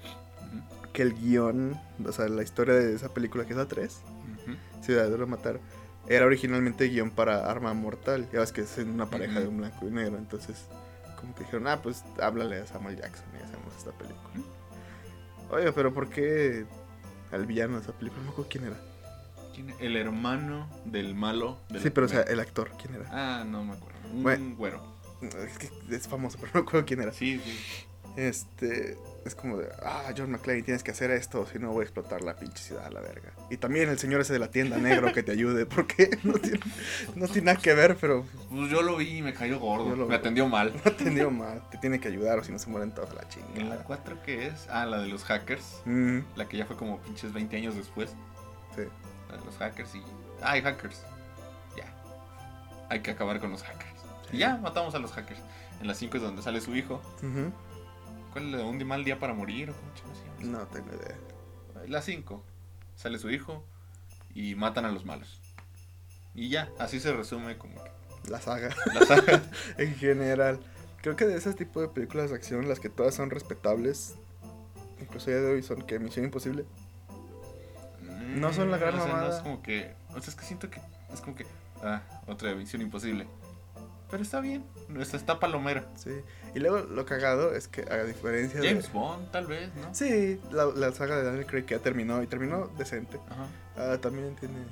que 0.92 1.02
el 1.02 1.14
guion, 1.14 1.78
o 2.06 2.12
sea, 2.12 2.28
la 2.28 2.42
historia 2.42 2.74
de 2.74 2.94
esa 2.94 3.12
película 3.14 3.44
que 3.44 3.52
es 3.52 3.56
la 3.56 3.66
3, 3.66 4.00
Ujú. 4.42 4.56
Ciudad 4.84 5.08
de 5.08 5.18
lo 5.18 5.26
Matar, 5.26 5.60
era 6.08 6.24
originalmente 6.24 6.88
guion 6.88 7.10
para 7.10 7.50
Arma 7.50 7.74
Mortal. 7.74 8.26
Ya 8.32 8.40
ves 8.40 8.52
que 8.52 8.62
es 8.62 8.78
una 8.78 9.06
pareja 9.06 9.40
de 9.40 9.48
un 9.48 9.58
blanco 9.58 9.86
y 9.86 9.90
negro. 9.90 10.16
Entonces, 10.16 10.66
como 11.20 11.34
que 11.34 11.44
dijeron, 11.44 11.66
ah, 11.68 11.80
pues 11.82 12.02
háblale 12.20 12.58
a 12.60 12.66
Samuel 12.66 12.96
Jackson 12.96 13.26
y 13.38 13.42
hacemos 13.44 13.76
esta 13.76 13.90
película. 13.92 14.22
Oye, 15.50 15.72
pero 15.72 15.92
¿por 15.92 16.08
qué 16.08 16.64
al 17.32 17.46
villano 17.46 17.76
de 17.76 17.82
esa 17.82 17.92
película? 17.92 18.20
No 18.22 18.26
me 18.28 18.32
acuerdo 18.32 18.50
quién 18.50 18.64
era. 18.64 18.76
¿Quién? 19.54 19.74
El 19.80 19.96
hermano 19.96 20.68
del 20.84 21.14
malo. 21.14 21.58
de 21.68 21.76
la 21.76 21.82
Sí, 21.82 21.90
pero 21.90 22.06
o 22.06 22.08
sea, 22.08 22.22
el 22.22 22.40
actor, 22.40 22.70
¿quién 22.80 22.94
era? 22.94 23.08
Ah, 23.40 23.44
no 23.44 23.64
me 23.64 23.72
acuerdo. 23.74 23.98
Un 24.12 24.22
Bueno. 24.22 24.56
güero. 24.56 24.98
Es 25.20 25.58
que 25.58 25.70
es 25.90 26.06
famoso, 26.06 26.38
pero 26.40 26.52
no 26.54 26.60
me 26.60 26.66
acuerdo 26.68 26.86
quién 26.86 27.00
era. 27.00 27.12
Sí, 27.12 27.40
sí. 27.44 27.58
Este, 28.18 28.98
es 29.24 29.36
como 29.36 29.58
de, 29.58 29.68
ah, 29.84 30.12
John 30.16 30.32
McClane, 30.32 30.62
tienes 30.62 30.82
que 30.82 30.90
hacer 30.90 31.12
esto, 31.12 31.46
si 31.46 31.60
no 31.60 31.70
voy 31.70 31.82
a 31.82 31.84
explotar 31.84 32.20
la 32.22 32.34
pinche 32.34 32.60
ciudad 32.60 32.84
a 32.84 32.90
la 32.90 33.00
verga. 33.00 33.30
Y 33.48 33.58
también 33.58 33.88
el 33.88 33.96
señor 33.96 34.20
ese 34.20 34.32
de 34.32 34.40
la 34.40 34.50
tienda 34.50 34.76
negro 34.78 35.12
que 35.12 35.22
te 35.22 35.30
ayude, 35.30 35.66
porque 35.66 36.10
no 36.24 36.32
tiene, 36.32 36.58
no 37.14 37.26
tiene 37.28 37.52
nada 37.52 37.60
que 37.62 37.74
ver, 37.74 37.96
pero 38.00 38.26
Pues 38.50 38.72
yo 38.72 38.82
lo 38.82 38.96
vi 38.96 39.18
y 39.18 39.22
me 39.22 39.32
cayó 39.34 39.60
gordo. 39.60 39.94
Lo 39.94 40.08
me 40.08 40.16
atendió 40.16 40.48
mal. 40.48 40.72
ha 40.84 40.90
tenido 40.90 41.30
mal, 41.30 41.62
te 41.70 41.78
tiene 41.78 42.00
que 42.00 42.08
ayudar 42.08 42.40
o 42.40 42.42
si 42.42 42.50
no 42.50 42.58
se 42.58 42.68
mueren 42.68 42.90
todos 42.90 43.14
la 43.14 43.22
¿En 43.22 43.28
la 43.28 43.54
chingada. 43.54 43.84
4 43.84 44.18
qué 44.26 44.48
es? 44.48 44.66
Ah, 44.68 44.84
la 44.84 44.98
de 44.98 45.06
los 45.06 45.22
hackers. 45.22 45.82
Mm, 45.84 46.18
La 46.34 46.48
que 46.48 46.56
ya 46.56 46.66
fue 46.66 46.76
como 46.76 46.98
pinches 47.00 47.32
20 47.32 47.56
años 47.56 47.76
después. 47.76 48.10
sí. 48.74 48.82
La 49.30 49.36
de 49.36 49.44
los 49.44 49.56
hackers 49.58 49.94
y. 49.94 50.02
Ah, 50.42 50.52
hay 50.52 50.62
hackers. 50.62 51.02
Ya. 51.76 51.84
Hay 52.88 52.98
que 53.00 53.12
acabar 53.12 53.38
con 53.38 53.52
los 53.52 53.62
hackers. 53.62 54.00
Sí. 54.28 54.38
Y 54.38 54.38
ya 54.40 54.56
matamos 54.56 54.92
a 54.96 54.98
los 54.98 55.12
hackers. 55.12 55.38
En 55.80 55.86
la 55.86 55.94
5 55.94 56.16
es 56.16 56.22
donde 56.24 56.42
sale 56.42 56.60
su 56.60 56.74
hijo. 56.74 57.00
Ujú. 57.18 57.52
¿Cuál 58.32 58.46
es 58.54 58.58
de 58.58 58.64
un 58.64 58.86
mal 58.86 59.04
día 59.04 59.18
para 59.18 59.34
morir? 59.34 59.72
No 60.40 60.66
tengo 60.66 60.88
idea. 60.88 61.16
La 61.86 62.02
5. 62.02 62.44
Sale 62.96 63.18
su 63.18 63.30
hijo 63.30 63.64
y 64.34 64.54
matan 64.54 64.84
a 64.84 64.90
los 64.92 65.04
malos. 65.04 65.40
Y 66.34 66.48
ya, 66.50 66.70
así 66.78 67.00
se 67.00 67.12
resume 67.12 67.56
como 67.58 67.82
que 67.82 67.90
La 68.30 68.40
saga, 68.40 68.74
la 68.94 69.06
saga. 69.06 69.42
en 69.78 69.94
general. 69.96 70.60
Creo 71.00 71.16
que 71.16 71.26
de 71.26 71.36
ese 71.36 71.54
tipo 71.54 71.80
de 71.80 71.88
películas 71.88 72.30
de 72.30 72.36
acción, 72.36 72.68
las 72.68 72.80
que 72.80 72.88
todas 72.88 73.14
son 73.14 73.30
respetables, 73.30 74.16
incluso 75.00 75.30
ya 75.30 75.36
de 75.36 75.52
hoy 75.52 75.62
son 75.62 75.82
que 75.82 75.98
Misión 75.98 76.24
Imposible. 76.26 76.66
No 78.34 78.52
son 78.52 78.70
la 78.70 78.78
gran 78.78 78.94
O 78.94 78.98
sea, 78.98 79.06
No 79.06 79.12
mamada. 79.14 79.36
es 79.36 79.42
como 79.42 79.62
que. 79.62 79.94
O 80.10 80.20
sea, 80.20 80.28
es 80.30 80.34
que 80.34 80.44
siento 80.44 80.68
que. 80.70 80.80
Es 81.12 81.20
como 81.20 81.36
que. 81.36 81.46
Ah, 81.82 82.02
otra 82.26 82.52
misión 82.54 82.82
imposible. 82.82 83.26
Pero 84.10 84.22
está 84.22 84.40
bien. 84.40 84.64
Está, 84.98 85.16
está 85.18 85.38
palomera. 85.38 85.86
Sí. 85.96 86.10
Y 86.54 86.60
luego 86.60 86.78
lo 86.78 87.04
cagado 87.04 87.54
es 87.54 87.68
que 87.68 87.82
a 87.82 88.04
diferencia 88.04 88.60
de... 88.60 88.68
James 88.68 88.90
Bond, 88.92 89.30
tal 89.30 89.46
vez, 89.46 89.74
¿no? 89.74 89.94
Sí, 89.94 90.40
la, 90.50 90.64
la 90.66 90.92
saga 90.92 91.16
de 91.16 91.24
Daniel 91.24 91.44
Craig 91.46 91.64
que 91.66 91.74
ya 91.74 91.80
terminó 91.82 92.22
y 92.22 92.26
terminó 92.26 92.68
decente. 92.78 93.20
Ajá. 93.28 93.46
Ah, 93.76 93.98
también 94.00 94.34
tiene, 94.36 94.64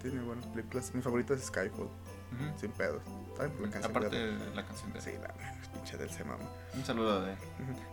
tiene 0.00 0.22
buenas 0.22 0.46
películas. 0.46 0.94
Mi 0.94 1.02
favorita 1.02 1.34
es 1.34 1.42
Skyfall, 1.44 1.84
Ujú. 1.86 2.58
sin 2.60 2.70
pedos. 2.72 3.02
¿Saben 3.36 3.52
por 3.52 3.66
la 3.66 3.70
canción? 3.72 3.90
Aparte 3.96 4.16
de- 4.16 4.36
de 4.38 4.54
la 4.54 4.64
canción 4.66 4.92
de. 4.92 5.00
Sí, 5.02 5.10
la 5.20 5.34
pinche 5.74 5.96
del 5.98 6.10
se 6.10 6.24
mama. 6.24 6.44
Un 6.74 6.84
saludo 6.84 7.22
de. 7.24 7.34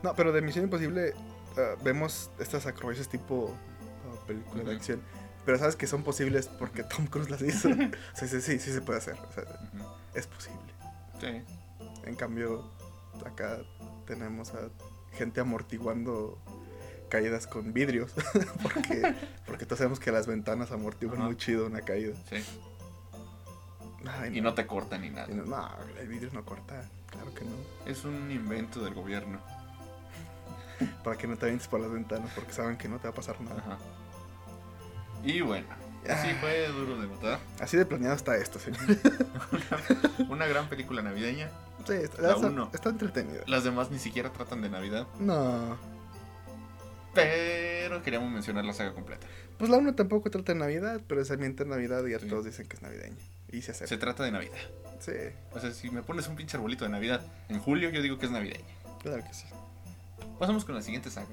No, 0.01 0.15
pero 0.15 0.31
de 0.31 0.41
Misión 0.41 0.63
Imposible 0.65 1.13
ah, 1.57 1.75
vemos 1.83 2.29
estas 2.39 2.65
acrobacias 2.65 3.09
tipo 3.09 3.53
ah, 4.05 4.25
película 4.27 4.63
de 4.63 4.75
acción. 4.75 5.01
Pero 5.45 5.57
sabes 5.57 5.75
que 5.75 5.87
son 5.87 6.03
posibles 6.03 6.47
porque 6.47 6.83
Tom 6.83 7.05
Cruise 7.07 7.29
las 7.29 7.41
hizo. 7.41 7.69
sí, 8.13 8.27
sí, 8.27 8.41
sí, 8.41 8.59
sí 8.59 8.71
se 8.71 8.81
puede 8.81 8.99
hacer. 8.99 9.15
O 9.15 9.31
sea. 9.33 9.43
Es 10.13 10.27
posible. 10.27 10.73
Sí. 11.19 11.41
En 12.05 12.15
cambio, 12.15 12.69
acá 13.25 13.59
tenemos 14.05 14.53
a 14.53 14.69
gente 15.13 15.41
amortiguando 15.41 16.37
caídas 17.09 17.47
con 17.47 17.73
vidrios. 17.73 18.13
porque, 18.63 19.15
porque 19.45 19.65
todos 19.65 19.79
sabemos 19.79 19.99
que 19.99 20.11
las 20.11 20.27
ventanas 20.27 20.71
amortiguan 20.71 21.17
Ajá. 21.17 21.25
muy 21.27 21.37
chido 21.37 21.65
una 21.65 21.81
caída. 21.81 22.15
Sí. 22.29 22.37
Ay, 24.07 24.37
Y 24.37 24.41
no 24.41 24.53
te 24.53 24.65
corta 24.65 24.97
ni 24.97 25.09
nada. 25.09 25.27
No, 25.27 25.43
no, 25.43 25.69
el 25.99 26.07
vidrio 26.07 26.29
no 26.33 26.45
corta. 26.45 26.89
Claro 27.07 27.33
que 27.33 27.43
no. 27.43 27.51
Es 27.85 28.05
un 28.05 28.31
invento 28.31 28.83
del 28.83 28.93
gobierno. 28.93 29.39
Para 31.03 31.17
que 31.17 31.27
no 31.27 31.35
te 31.35 31.45
avientes 31.45 31.67
por 31.67 31.81
las 31.81 31.91
ventanas 31.91 32.31
porque 32.33 32.53
saben 32.53 32.77
que 32.77 32.87
no 32.87 32.97
te 32.99 33.03
va 33.03 33.09
a 33.09 33.15
pasar 33.15 33.41
nada. 33.41 33.59
Ajá. 33.59 33.77
Y 35.23 35.41
bueno, 35.41 35.67
así 36.07 36.29
Ah. 36.29 36.37
fue 36.39 36.67
duro 36.69 36.99
de 37.01 37.07
votar. 37.07 37.39
Así 37.59 37.77
de 37.77 37.85
planeado 37.85 38.15
está 38.15 38.35
esto, 38.37 38.59
señor. 38.59 38.79
Una 40.29 40.45
gran 40.47 40.69
película 40.69 41.01
navideña. 41.01 41.49
Sí, 41.87 41.93
está, 41.93 42.21
La 42.21 42.33
está- 42.33 42.47
uno. 42.47 42.69
está 42.73 42.89
entretenido. 42.89 43.43
Las 43.47 43.63
demás 43.63 43.89
ni 43.91 43.99
siquiera 43.99 44.31
tratan 44.31 44.61
de 44.61 44.69
Navidad. 44.69 45.07
No. 45.19 45.77
Pero 47.13 48.01
queríamos 48.03 48.31
mencionar 48.31 48.65
la 48.65 48.73
saga 48.73 48.93
completa. 48.93 49.25
Pues 49.57 49.69
la 49.69 49.77
1 49.77 49.95
tampoco 49.95 50.29
trata 50.29 50.53
de 50.53 50.59
Navidad, 50.59 51.01
pero 51.07 51.25
se 51.25 51.33
ambienta 51.33 51.63
en 51.63 51.69
Navidad 51.69 52.05
y 52.05 52.11
ya 52.11 52.19
Sí. 52.19 52.27
todos 52.27 52.45
dicen 52.45 52.67
que 52.67 52.75
es 52.75 52.81
navideña. 52.81 53.15
Y 53.51 53.61
se 53.61 53.73
Se 53.73 53.83
acepta. 53.85 54.05
trata 54.05 54.23
de 54.23 54.31
Navidad. 54.31 54.57
Sí, 54.99 55.11
O 55.53 55.59
sea, 55.59 55.71
si 55.71 55.89
me 55.89 56.03
pones 56.03 56.27
un 56.27 56.35
pinche 56.35 56.57
arbolito 56.57 56.83
de 56.85 56.91
Navidad 56.91 57.21
en 57.49 57.59
julio, 57.59 57.89
yo 57.89 58.01
digo 58.01 58.19
que 58.19 58.25
es 58.27 58.31
navideña. 58.31 58.63
claro 59.01 59.23
que 59.23 59.33
sí. 59.33 59.45
Pasamos 60.37 60.65
con 60.65 60.75
la 60.75 60.81
siguiente 60.81 61.09
saga. 61.09 61.27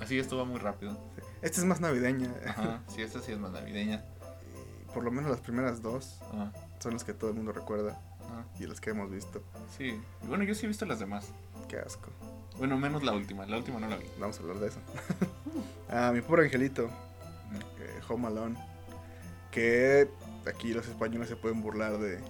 Así 0.00 0.18
esto 0.18 0.36
va 0.36 0.44
muy 0.44 0.58
rápido. 0.58 0.92
sí. 1.16 1.22
Esta 1.42 1.60
es 1.60 1.66
más 1.66 1.80
navideña. 1.80 2.30
Ajá, 2.46 2.82
sí, 2.88 3.02
esta 3.02 3.20
sí 3.20 3.32
es 3.32 3.38
más 3.38 3.52
navideña. 3.52 4.04
Por 4.94 5.04
lo 5.04 5.10
menos 5.10 5.30
las 5.30 5.40
primeras 5.40 5.80
dos 5.80 6.20
Ajá, 6.32 6.52
son 6.78 6.92
las 6.92 7.04
que 7.04 7.14
todo 7.14 7.30
el 7.30 7.36
mundo 7.36 7.52
recuerda 7.52 8.00
ajá. 8.20 8.44
y 8.60 8.66
las 8.66 8.80
que 8.80 8.90
hemos 8.90 9.10
visto. 9.10 9.42
Sí, 9.76 9.98
y 10.22 10.26
bueno, 10.26 10.44
yo 10.44 10.54
sí 10.54 10.66
he 10.66 10.68
visto 10.68 10.84
las 10.86 10.98
demás. 10.98 11.28
Qué 11.68 11.78
asco. 11.78 12.10
Bueno, 12.58 12.76
menos 12.76 13.02
la 13.02 13.12
última. 13.12 13.46
La 13.46 13.56
última 13.56 13.80
no 13.80 13.88
la 13.88 13.96
vi. 13.96 14.06
Vamos 14.20 14.38
a 14.38 14.42
hablar 14.42 14.58
de 14.58 14.68
eso. 14.68 14.78
ah, 15.90 16.10
mi 16.12 16.20
pobre 16.20 16.44
angelito, 16.44 16.86
eh, 17.80 18.00
Home 18.08 18.26
Alone. 18.28 18.56
Que 19.50 20.08
aquí 20.46 20.72
los 20.72 20.86
españoles 20.86 21.28
se 21.28 21.36
pueden 21.36 21.62
burlar 21.62 21.98
de, 21.98 22.20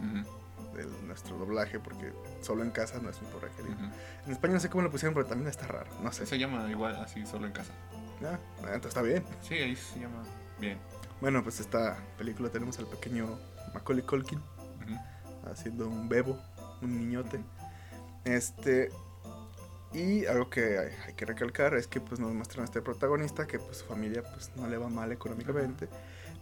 de 0.75 0.85
nuestro 1.07 1.37
doblaje 1.37 1.79
porque 1.79 2.12
solo 2.41 2.62
en 2.62 2.71
casa 2.71 2.99
no 3.00 3.11
es 3.11 3.21
mi 3.23 3.29
pobre 3.29 3.49
angelito. 3.49 3.75
ujú. 3.83 3.93
En 4.26 4.33
España 4.33 4.55
no 4.55 4.61
sé 4.61 4.69
cómo 4.71 4.83
lo 4.83 4.91
pusieron, 4.91 5.14
pero 5.14 5.26
también 5.26 5.49
está 5.49 5.67
raro. 5.67 5.91
No 6.02 6.12
sé. 6.12 6.26
Se 6.26 6.38
llama 6.38 6.69
igual 6.71 6.97
así, 6.97 7.25
solo 7.26 7.47
en 7.47 7.52
casa. 7.52 7.73
Ah, 8.25 8.38
entonces 8.59 8.87
está 8.87 9.02
bien. 9.02 9.25
Sí, 9.43 9.55
ahí 9.55 9.75
se 9.76 10.00
llama 10.00 10.23
bien. 10.59 10.79
Bueno, 11.21 11.43
pues 11.43 11.61
esta 11.61 11.97
película 12.19 12.49
tenemos 12.50 12.79
al 12.79 12.87
pequeño 12.87 13.38
Macaulay 13.75 14.05
Culkin 14.05 14.38
Ujú, 14.38 15.50
haciendo 15.50 15.88
un 15.88 16.09
bebo, 16.09 16.38
un 16.83 16.99
niñote. 16.99 17.41
Este 18.25 18.91
y 19.93 20.25
algo 20.25 20.49
que 20.49 20.79
hay, 20.79 20.88
hay 21.07 21.14
que 21.14 21.26
recalcar 21.26 21.75
es 21.75 21.87
que 21.87 22.00
pues 22.00 22.19
nos 22.19 22.33
muestran 22.33 22.62
a 22.62 22.64
este 22.64 22.81
protagonista 22.81 23.47
que 23.47 23.59
pues 23.59 23.79
su 23.79 23.85
familia 23.85 24.23
pues 24.23 24.50
no 24.57 24.67
le 24.67 24.79
va 24.79 24.88
mal 24.88 25.12
económicamente, 25.12 25.88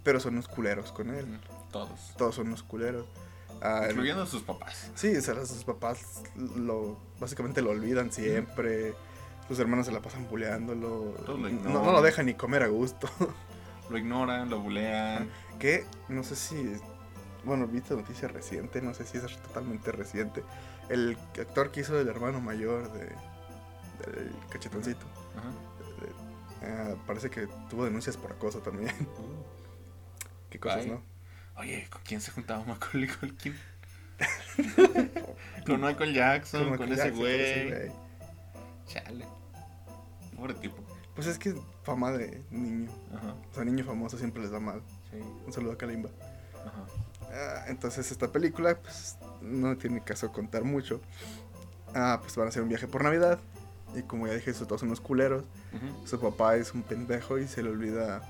pero 0.05 0.21
son 0.21 0.35
unos 0.35 0.47
culeros 0.49 0.93
con 0.93 1.11
él. 1.11 1.27
Todos. 1.73 2.15
Todos 2.17 2.37
son 2.37 2.47
unos 2.49 2.63
culeros. 2.63 3.07
Ah, 3.63 3.87
Incluyendo 3.91 4.23
a 4.23 4.27
sus 4.27 4.43
papás. 4.43 4.91
Sí, 4.95 5.15
o 5.17 5.21
sea, 5.21 5.35
sus 5.47 5.65
papás 5.65 6.23
lo 6.57 6.97
básicamente 7.19 7.61
lo 7.63 7.71
olvidan 7.71 8.13
siempre. 8.13 8.95
Sus 9.49 9.59
hermanos 9.59 9.87
se 9.87 9.93
la 9.93 10.01
pasan 10.01 10.29
buleándolo. 10.29 11.15
Lo 11.27 11.37
No, 11.37 11.83
no 11.85 11.93
lo 11.93 12.03
dejan 12.03 12.27
ni 12.27 12.35
comer 12.35 12.63
a 12.63 12.69
gusto. 12.69 13.09
Lo 13.91 13.99
ignoran, 13.99 14.49
lo 14.49 14.61
bulean. 14.61 15.29
que 15.59 15.85
no 16.09 16.23
sé 16.23 16.37
si. 16.37 16.77
Bueno, 17.43 17.67
vi 17.67 17.79
esta 17.79 17.97
noticia 17.97 18.29
reciente, 18.29 18.81
no 18.81 18.95
sé 18.95 19.05
si 19.05 19.19
es 19.19 19.25
totalmente 19.43 19.91
reciente. 19.91 20.45
El 20.89 21.19
actor 21.41 21.73
que 21.73 21.81
hizo 21.81 21.99
el 21.99 22.07
hermano 22.07 22.41
mayor 22.41 22.93
de 22.93 23.07
del 24.07 24.33
cachetoncito. 24.49 25.05
Ajá. 25.37 25.51
eh, 26.63 26.97
parece 27.05 27.31
que 27.31 27.49
tuvo 27.69 27.85
denuncias 27.85 28.17
por 28.17 28.31
acoso 28.31 28.61
también. 28.61 28.95
Qué 30.51 30.61
cosas. 30.61 30.87
¿no? 30.87 31.03
Oye, 31.61 31.87
¿con 31.91 32.01
quién 32.05 32.23
se 32.23 32.31
juntaba 32.31 32.65
Macaulay 32.65 33.07
Culkin? 33.21 33.55
con 35.67 35.81
Michael 35.83 36.15
Jackson, 36.15 36.75
con 36.77 36.89
que 36.89 36.95
ese 36.95 37.03
Jackson, 37.05 37.19
con 37.19 37.29
ese 37.31 37.69
güey. 37.69 37.93
Chale. 38.87 39.27
Pobre 40.37 40.55
tipo. 40.55 40.77
Pues 41.15 41.27
es 41.27 41.39
que 41.39 41.55
fama 41.83 42.13
de 42.13 42.43
niño. 42.51 42.91
Ajá. 43.15 43.35
O 43.51 43.55
sea, 43.55 43.65
niño 43.65 43.85
famoso 43.85 44.17
siempre 44.17 44.41
les 44.43 44.51
va 44.53 44.59
mal. 44.59 44.81
Sí. 45.11 45.19
Un 45.47 45.53
saludo 45.53 45.73
a 45.73 45.77
Kalimba. 45.79 46.09
Ajá. 46.65 46.87
Ah, 47.33 47.65
entonces 47.69 48.11
esta 48.11 48.29
película 48.33 48.79
pues 48.79 49.19
no 49.43 49.77
tiene 49.77 50.03
caso 50.03 50.33
contar 50.33 50.65
mucho. 50.65 51.03
Ah, 51.95 52.21
pues 52.23 52.37
van 52.37 52.47
a 52.47 52.49
hacer 52.49 52.63
un 52.63 52.71
viaje 52.71 52.87
por 52.89 53.05
Navidad. 53.05 53.39
Y 53.95 54.03
como 54.03 54.27
ya 54.27 54.33
dije, 54.35 54.55
son 54.55 54.67
todos 54.67 54.83
unos 54.83 55.01
culeros. 55.01 55.45
Su 56.07 56.19
papá 56.19 56.57
es 56.57 56.73
un 56.73 56.83
pendejo 56.83 57.39
y 57.39 57.47
se 57.47 57.63
le 57.63 57.69
olvida... 57.69 58.23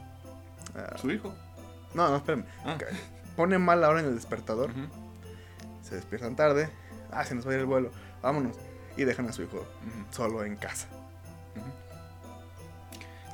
ah, 0.75 0.97
¿Su 1.01 1.13
hijo? 1.13 1.33
no, 1.95 2.09
no, 2.09 2.17
espérame. 2.17 2.45
Ah. 2.65 2.77
Pone 3.37 3.59
mal 3.59 3.81
la 3.81 3.89
hora 3.89 4.01
en 4.01 4.07
el 4.07 4.15
despertador. 4.15 4.71
Se 5.83 5.95
despiertan 5.95 6.37
tarde. 6.37 6.71
Ah, 7.11 7.25
se 7.25 7.35
nos 7.35 7.47
va 7.47 7.51
a 7.51 7.55
ir 7.55 7.61
el 7.61 7.67
vuelo. 7.67 7.91
Vámonos. 8.23 8.57
Y 8.97 9.05
dejan 9.05 9.29
a 9.29 9.33
su 9.33 9.43
hijo 9.43 9.65
solo 10.11 10.45
en 10.45 10.57
casa. 10.57 10.89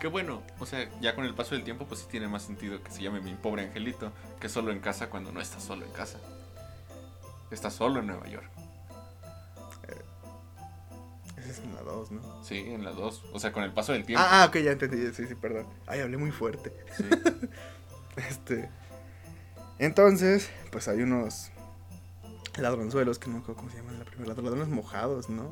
Qué 0.00 0.08
bueno, 0.08 0.42
o 0.58 0.66
sea, 0.66 0.88
ya 1.00 1.14
con 1.14 1.24
el 1.24 1.34
paso 1.34 1.54
del 1.54 1.64
tiempo, 1.64 1.86
pues 1.86 2.00
sí 2.00 2.06
tiene 2.10 2.28
más 2.28 2.42
sentido 2.42 2.82
que 2.82 2.90
se 2.90 3.02
llame 3.02 3.20
mi 3.20 3.32
pobre 3.34 3.62
angelito 3.62 4.12
que 4.38 4.50
solo 4.50 4.70
en 4.70 4.80
casa 4.80 5.08
cuando 5.08 5.32
no 5.32 5.40
está 5.40 5.58
solo 5.58 5.86
en 5.86 5.92
casa. 5.92 6.18
Está 7.50 7.70
solo 7.70 8.00
en 8.00 8.08
Nueva 8.08 8.26
York. 8.28 8.50
Esa 11.38 11.50
es 11.50 11.58
en 11.60 11.74
la 11.74 11.82
2, 11.82 12.10
¿no? 12.12 12.44
Sí, 12.44 12.58
en 12.58 12.84
las 12.84 12.96
dos. 12.96 13.22
O 13.32 13.38
sea, 13.38 13.52
con 13.52 13.62
el 13.62 13.72
paso 13.72 13.92
del 13.92 14.04
tiempo. 14.04 14.24
Ah, 14.26 14.42
ah, 14.42 14.46
ok, 14.46 14.56
ya 14.56 14.72
entendí. 14.72 15.12
Sí, 15.12 15.26
sí, 15.26 15.34
perdón. 15.34 15.66
Ay, 15.86 16.00
hablé 16.00 16.16
muy 16.16 16.30
fuerte. 16.30 16.72
Sí. 16.96 17.04
Este. 18.16 18.70
Entonces, 19.78 20.50
pues 20.70 20.88
hay 20.88 21.02
unos 21.02 21.50
ladronzuelos 22.56 23.18
que 23.18 23.28
no 23.28 23.34
me 23.34 23.40
acuerdo 23.40 23.60
cómo 23.60 23.70
se 23.70 23.78
llaman 23.78 23.98
la 23.98 24.04
primera. 24.04 24.34
Ladrones 24.34 24.68
mojados, 24.68 25.28
¿no? 25.28 25.50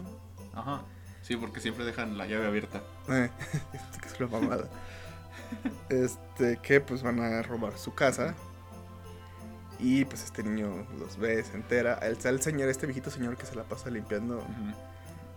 Ajá. 0.55 0.83
Sí, 1.23 1.37
porque 1.37 1.61
siempre 1.61 1.85
dejan 1.85 2.19
la 2.19 2.27
llave 2.27 2.47
abierta. 2.47 2.83
Eh, 3.09 3.31
que 4.01 4.09
es 4.09 4.21
una 4.21 4.29
mamada. 4.29 4.69
Este, 5.89 6.57
que 6.63 6.81
pues 6.81 7.03
van 7.03 7.21
a 7.21 7.43
robar 7.43 7.79
su 7.79 7.95
casa. 7.95 8.35
Y 9.79 10.05
pues 10.05 10.25
este 10.25 10.43
niño 10.43 10.87
los 10.99 11.19
ve, 11.19 11.45
se 11.45 11.55
entera. 11.55 11.95
El, 11.99 12.17
el 12.25 12.43
señor, 12.43 12.69
este 12.69 12.87
viejito 12.87 13.11
señor 13.11 13.37
que 13.37 13.47
se 13.47 13.55
la 13.55 13.65
pasa 13.65 13.91
limpiando 13.91 14.43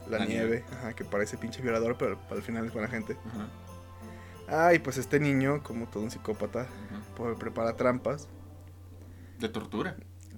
la, 0.10 0.20
La 0.20 0.25
nieve, 0.25 0.63
ajá, 0.72 0.94
que 0.94 1.03
parece 1.03 1.38
pinche 1.38 1.62
violador, 1.62 1.98
pero 1.98 2.17
al 2.32 2.41
final 2.41 2.65
es 2.65 2.74
buena 2.74 2.88
gente. 2.88 3.17
Ajá. 3.27 3.48
Ah, 4.48 4.74
y 4.74 4.79
pues 4.79 4.98
este 4.98 5.20
niño, 5.20 5.62
como 5.62 5.88
todo 5.88 6.03
un 6.03 6.12
psicópata, 6.12 6.67
pues, 7.15 7.38
prepara 7.38 7.75
trampas. 7.75 8.27
De 9.39 9.50
tortura. 9.50 9.96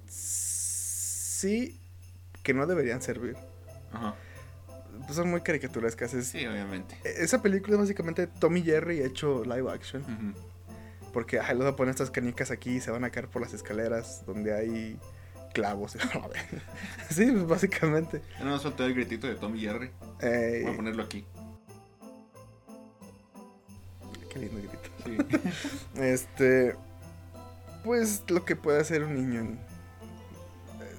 Sí, 0.07 1.79
que 2.43 2.53
no 2.53 2.65
deberían 2.65 3.01
servir. 3.01 3.35
Ajá. 3.91 4.15
Pues 5.05 5.15
son 5.15 5.29
muy 5.29 5.41
caricaturescas. 5.41 6.13
Es, 6.13 6.27
Sí, 6.27 6.45
obviamente. 6.45 6.97
Esa 7.03 7.41
película 7.41 7.75
es 7.75 7.79
básicamente 7.81 8.27
Tommy 8.27 8.61
Jerry 8.61 9.01
hecho 9.01 9.43
live 9.45 9.71
action. 9.71 10.01
Ujú. 10.03 10.39
Porque 11.13 11.39
ay, 11.39 11.49
les 11.55 11.59
voy 11.59 11.67
a 11.67 11.75
poner 11.75 11.91
estas 11.91 12.11
canicas 12.11 12.51
aquí 12.51 12.75
y 12.75 12.81
se 12.81 12.91
van 12.91 13.03
a 13.03 13.09
caer 13.09 13.27
por 13.29 13.41
las 13.41 13.53
escaleras 13.53 14.23
donde 14.25 14.53
hay 14.53 14.99
clavos. 15.53 15.93
sí, 17.09 17.25
pues 17.31 17.47
básicamente. 17.47 18.21
Ya 18.37 18.45
no 18.45 18.59
soltó 18.59 18.85
el 18.85 18.93
gritito 18.93 19.27
de 19.27 19.35
Tommy 19.35 19.61
Jerry. 19.61 19.91
Eh, 20.21 20.61
Voy 20.65 20.73
a 20.73 20.75
ponerlo 20.75 21.03
aquí. 21.03 21.25
qué 24.29 24.39
lindo 24.39 24.57
grito. 24.57 24.77
Sí. 25.05 25.39
Este. 26.01 26.75
Pues 27.83 28.23
lo 28.29 28.45
que 28.45 28.55
puede 28.55 28.79
hacer 28.81 29.03
un 29.03 29.13
niño 29.15 29.39
en. 29.39 29.53
eh, 29.53 30.95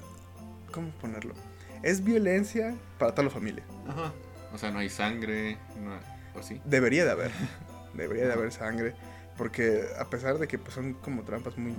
¿Cómo 0.73 0.91
ponerlo? 1.01 1.35
Es 1.83 2.03
violencia 2.05 2.75
para 2.99 3.13
toda 3.13 3.25
la 3.25 3.31
familia. 3.31 3.65
Ajá. 3.89 4.13
O 4.53 4.59
sea, 4.59 4.71
no 4.71 4.79
hay 4.81 4.89
sangre. 4.89 5.59
No 5.81 5.95
hay- 5.95 6.01
¿O 6.35 6.43
sí? 6.43 6.61
Debería 6.65 7.05
de 7.05 7.11
haber. 7.13 7.31
Debería 7.95 8.27
de 8.27 8.33
haber 8.33 8.53
sangre. 8.53 8.95
Porque 9.37 9.85
a 9.99 10.05
pesar 10.11 10.39
de 10.39 10.47
que 10.49 10.59
pues, 10.59 10.75
son 10.75 10.95
como 10.95 11.23
trampas 11.23 11.57
muy. 11.59 11.75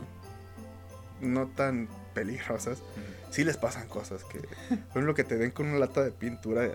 No 1.20 1.48
tan 1.48 1.88
peligrosas. 2.14 2.80
Ujú. 2.80 3.32
Sí 3.32 3.44
les 3.44 3.58
pasan 3.58 3.88
cosas. 3.88 4.24
Que, 4.24 4.40
por 4.40 4.78
ejemplo, 4.90 5.14
que 5.14 5.24
te 5.24 5.38
den 5.38 5.52
con 5.52 5.68
una 5.68 5.78
lata 5.80 6.04
de 6.04 6.12
pintura 6.12 6.66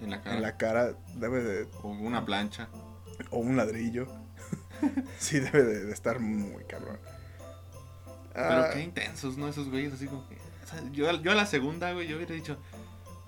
En 0.00 0.10
la 0.10 0.20
cara. 0.22 0.36
en 0.36 0.42
la 0.42 0.56
cara. 0.56 0.94
Debe 1.16 1.42
de. 1.42 1.68
O 1.82 1.88
una 1.88 2.24
plancha. 2.24 2.68
O 3.30 3.38
un 3.38 3.56
ladrillo. 3.56 4.06
sí, 5.18 5.40
debe 5.40 5.62
de, 5.64 5.84
de 5.86 5.92
estar 5.92 6.20
muy 6.20 6.64
cabrón. 6.64 6.98
Pero 8.34 8.48
Ah, 8.64 8.70
qué 8.72 8.80
intensos, 8.82 9.36
¿no? 9.38 9.48
Esos 9.48 9.68
güeyes 9.70 9.92
así 9.94 10.06
como 10.06 10.28
que. 10.28 10.34
o 10.36 10.66
sea, 10.68 10.82
yo, 10.92 11.10
yo 11.22 11.32
a 11.32 11.34
la 11.34 11.46
segunda, 11.46 11.92
güey, 11.92 12.06
yo 12.08 12.16
hubiera 12.16 12.34
dicho. 12.34 12.58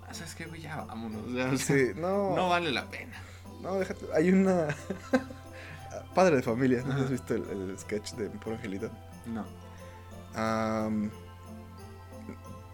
"Ah, 0.08 0.12
¿Sabes 0.12 0.34
qué, 0.34 0.46
güey? 0.46 0.60
Ya 0.62 0.76
vámonos. 0.84 1.22
o 1.28 1.32
sea, 1.32 1.46
o 1.52 1.56
sea, 1.56 1.76
sí, 1.76 1.92
no. 1.96 2.34
No 2.36 2.48
vale 2.48 2.70
la 2.72 2.88
pena. 2.90 3.16
No, 3.62 3.76
déjate. 3.76 4.06
Hay 4.14 4.30
una. 4.30 4.68
Padre 6.14 6.36
de 6.36 6.42
familia. 6.42 6.82
¿No 6.84 6.92
Ajá. 6.92 7.04
has 7.04 7.10
visto 7.10 7.34
el, 7.34 7.42
el 7.50 7.78
sketch 7.78 8.12
de 8.14 8.28
Mi 8.28 8.38
Pobre 8.38 8.56
Angelito? 8.56 8.90
No. 9.26 9.44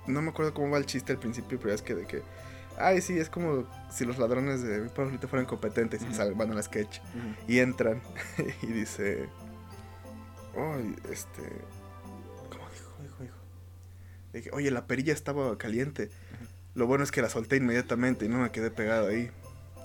No 0.06 0.20
me 0.22 0.30
acuerdo 0.30 0.52
cómo 0.54 0.70
va 0.70 0.78
el 0.78 0.86
chiste 0.86 1.12
al 1.12 1.18
principio, 1.18 1.58
pero 1.60 1.74
es 1.74 1.82
que 1.82 1.94
de 1.94 2.06
que. 2.06 2.22
Ay, 2.78 3.00
sí, 3.02 3.18
es 3.18 3.28
como 3.28 3.64
si 3.90 4.04
los 4.06 4.18
ladrones 4.18 4.62
de 4.62 4.80
Mi 4.80 4.88
Pobre 4.88 5.02
Angelito 5.04 5.28
fueran 5.28 5.46
competentes 5.46 6.02
y 6.02 6.06
Ujú. 6.06 6.14
salen, 6.14 6.36
van 6.38 6.50
al 6.52 6.62
sketch 6.62 6.98
y 7.46 7.58
entran 7.58 8.00
y 8.62 8.66
dice. 8.66 9.28
Ay, 10.56 10.96
este. 11.10 11.42
Dije, 14.32 14.50
oye, 14.52 14.70
la 14.70 14.86
perilla 14.86 15.12
estaba 15.12 15.56
caliente. 15.58 16.10
Lo 16.74 16.86
bueno 16.86 17.04
es 17.04 17.10
que 17.10 17.22
la 17.22 17.28
solté 17.28 17.56
inmediatamente 17.56 18.24
y 18.24 18.28
no 18.28 18.38
me 18.38 18.50
quedé 18.50 18.70
pegado 18.70 19.08
ahí. 19.08 19.30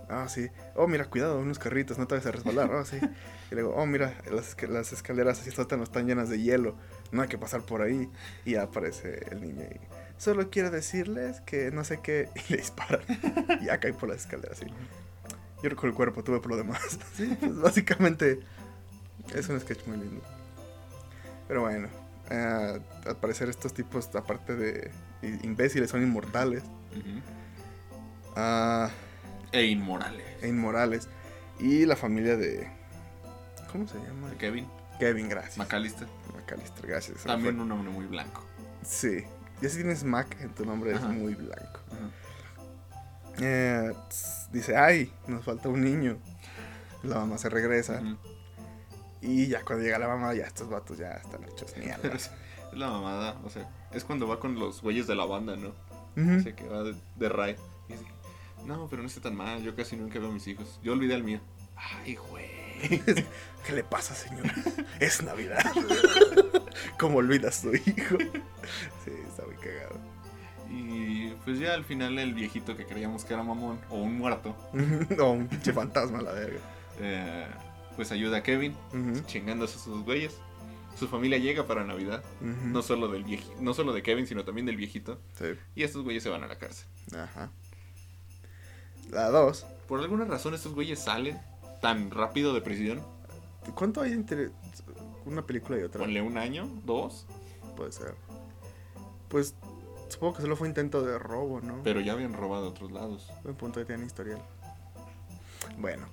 Ah, 0.10 0.30
sí. 0.30 0.48
Oh, 0.76 0.88
mira, 0.88 1.06
cuidado, 1.06 1.40
unos 1.40 1.60
carritos, 1.60 1.98
no 1.98 2.08
te 2.08 2.16
vayas 2.16 2.28
a 2.28 2.32
resbalar. 2.32 2.72
Oh, 2.72 2.86
sí. 2.86 2.98
Y 3.52 3.56
luego, 3.56 3.76
oh, 3.76 3.86
mira, 3.86 4.14
las, 4.32 4.56
las 4.70 4.94
escaleras 4.94 5.42
así 5.42 5.52
sótano 5.52 5.84
están 5.84 6.08
llenas 6.08 6.30
de 6.30 6.40
hielo. 6.42 6.76
No 7.12 7.22
hay 7.22 7.28
que 7.28 7.38
pasar 7.38 7.62
por 7.64 7.82
ahí. 7.82 8.10
Y 8.46 8.52
ya 8.52 8.64
aparece 8.64 9.26
el 9.32 9.42
niño 9.42 9.64
y... 9.64 9.80
Solo 10.18 10.50
quiero 10.50 10.72
decirles 10.72 11.42
que 11.42 11.70
no 11.72 11.84
sé 11.84 12.00
qué... 12.02 12.30
Y 12.50 12.54
le 12.54 12.58
disparan. 12.58 13.02
Y 13.62 13.66
ya 13.66 13.80
cae 13.80 13.94
por 13.94 14.10
las 14.10 14.22
escaleras, 14.22 14.58
sí. 14.58 14.66
Yo 15.62 15.76
con 15.76 15.90
el 15.90 15.96
cuerpo 15.96 16.24
tuve 16.24 16.40
problemas. 16.40 16.98
Sí, 17.16 17.36
pues 17.40 17.60
básicamente 17.60 18.40
es 19.36 19.50
un 19.50 19.60
sketch 19.60 19.86
muy 19.88 19.98
lindo. 19.98 20.22
Pero 21.48 21.62
bueno, 21.62 21.88
eh, 22.30 22.80
al 23.06 23.16
parecer 23.18 23.50
estos 23.50 23.74
tipos, 23.74 24.14
aparte 24.16 24.56
de 24.56 24.92
imbéciles, 25.44 25.90
son 25.90 26.02
inmortales. 26.04 26.64
Ah, 28.36 28.90
E 29.52 29.66
inmorales. 29.66 30.26
e 30.42 30.48
inmorales. 30.48 31.08
Y 31.60 31.86
la 31.86 31.96
familia 31.96 32.36
de... 32.38 32.68
¿Cómo 33.72 33.88
se 33.88 33.98
llama? 33.98 34.30
Kevin 34.38 34.68
Kevin, 35.00 35.30
gracias. 35.30 35.58
McAllister. 35.58 36.08
McAllister, 36.36 36.88
gracias. 36.88 37.24
También 37.24 37.60
un 37.60 37.68
nombre 37.68 37.92
muy 37.92 38.06
blanco. 38.06 38.44
Sí. 38.84 39.24
Ya 39.62 39.70
si 39.70 39.78
tienes 39.78 40.04
Mac 40.04 40.38
en 40.40 40.50
tu 40.56 40.66
nombre 40.66 40.94
Ajá. 40.94 41.08
es 41.08 41.14
muy 41.14 41.36
blanco. 41.36 41.80
Eh, 43.40 43.94
dice, 44.52 44.76
ay, 44.76 45.12
nos 45.28 45.46
falta 45.46 45.70
un 45.70 45.84
niño. 45.84 46.18
La 47.04 47.16
mamá 47.18 47.38
se 47.38 47.50
regresa. 47.50 48.02
Y 49.22 49.48
ya 49.48 49.64
cuando 49.64 49.84
llega 49.86 49.98
la 50.00 50.08
mamá, 50.08 50.34
ya 50.34 50.46
estos 50.46 50.70
vatos 50.70 50.98
ya 50.98 51.12
están 51.12 51.44
hechos 51.44 51.76
mierda. 51.78 52.12
Es 52.72 52.78
la 52.78 52.90
mamada, 52.90 53.38
o 53.46 53.50
sea, 53.50 53.66
es 53.94 54.04
cuando 54.04 54.28
va 54.28 54.40
con 54.42 54.60
los 54.60 54.82
güeyes 54.82 55.08
de 55.08 55.16
la 55.16 55.24
banda, 55.26 55.56
¿no? 55.56 55.70
Ujú. 56.22 56.36
Dice 56.38 56.54
que 56.54 56.68
va 56.68 56.84
de, 56.84 56.92
de. 57.16 57.56
Y 57.88 57.94
dice, 57.94 58.06
no, 58.66 58.88
pero 58.90 59.02
no 59.02 59.08
está 59.08 59.22
tan 59.22 59.36
mal, 59.36 59.64
yo 59.64 59.74
casi 59.74 59.96
nunca 59.96 60.20
veo 60.20 60.30
a 60.30 60.34
mis 60.34 60.46
hijos. 60.48 60.78
Yo 60.84 60.92
olvidé 60.92 61.16
al 61.16 61.24
mío. 61.24 61.40
Ay, 61.78 62.16
güey. 62.16 62.68
¿Qué 63.66 63.72
le 63.74 63.84
pasa, 63.86 64.14
señora? 64.14 64.54
Es 65.00 65.24
Navidad. 65.24 65.64
¿Cómo 67.00 67.20
olvidas 67.20 67.62
tu 67.62 67.74
hijo? 67.74 68.18
Sí, 69.06 69.12
está 69.28 69.46
muy 69.46 69.56
cagado. 69.56 69.98
Y 70.70 71.30
pues 71.46 71.60
ya 71.60 71.74
al 71.74 71.86
final 71.86 72.20
el 72.20 72.34
viejito 72.34 72.76
que 72.76 72.86
creíamos 72.86 73.24
que 73.24 73.34
era 73.34 73.44
mamón 73.44 73.80
o 73.90 73.96
un 74.02 74.18
muerto, 74.18 74.54
o 75.20 75.32
un 75.32 75.48
pinche 75.48 75.72
fantasma, 75.72 76.22
la 76.22 76.34
verga. 76.34 76.60
eh, 77.00 77.48
pues 77.98 78.12
ayuda 78.14 78.38
a 78.38 78.44
Kevin 78.44 78.74
chingándose 79.26 79.76
a 79.76 79.80
sus 79.82 80.04
güeyes. 80.06 80.38
Su 80.98 81.08
familia 81.10 81.38
llega 81.38 81.68
para 81.68 81.84
Navidad, 81.84 82.24
no 82.42 82.82
solo 82.82 83.08
del 83.10 83.26
vieji- 83.26 83.56
no 83.60 83.74
solo 83.74 83.92
de 83.94 84.02
Kevin, 84.02 84.26
sino 84.26 84.46
también 84.46 84.66
del 84.66 84.78
viejito. 84.78 85.20
Sí, 85.38 85.46
Y 85.76 85.84
estos 85.84 86.04
güeyes 86.04 86.24
se 86.24 86.30
van 86.30 86.44
a 86.44 86.48
la 86.48 86.58
cárcel. 86.58 86.88
ajá. 87.14 87.52
La 89.12 89.30
2. 89.30 89.66
Por 89.88 90.00
alguna 90.00 90.26
razón 90.26 90.54
estos 90.54 90.74
güeyes 90.74 91.00
salen 91.00 91.40
tan 91.82 92.10
rápido 92.12 92.54
de 92.54 92.62
prisión. 92.62 93.02
¿Cuánto 93.76 94.02
hay 94.02 94.12
entre 94.14 94.50
una 95.26 95.46
película 95.46 95.78
y 95.80 95.84
otra? 95.84 96.00
Ponle 96.02 96.22
un 96.22 96.38
año, 96.38 96.68
dos, 96.86 97.26
Puede 97.76 97.92
ser. 97.92 98.16
Pues 99.30 99.54
supongo 100.10 100.36
que 100.38 100.42
solo 100.42 100.56
fue 100.56 100.68
intento 100.68 101.04
de 101.04 101.20
robo, 101.20 101.62
¿no? 101.62 101.82
pero 101.84 102.00
ya 102.02 102.14
habían 102.14 102.34
robado 102.34 102.66
a 102.66 102.70
otros 102.70 102.92
lados. 102.92 103.30
Buen 103.44 103.56
punto 103.56 103.80
que 103.80 103.86
tienen 103.86 104.08
historial. 104.08 104.42
Bueno. 105.78 106.08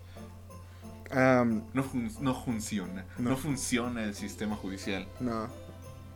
Am, 1.11 1.63
No, 1.75 1.83
fun- 1.85 2.11
no 2.21 2.35
funciona. 2.35 3.05
No. 3.19 3.31
No. 3.31 3.37
funciona 3.37 4.03
el 4.05 4.15
sistema 4.15 4.57
judicial. 4.57 5.07
no. 5.21 5.49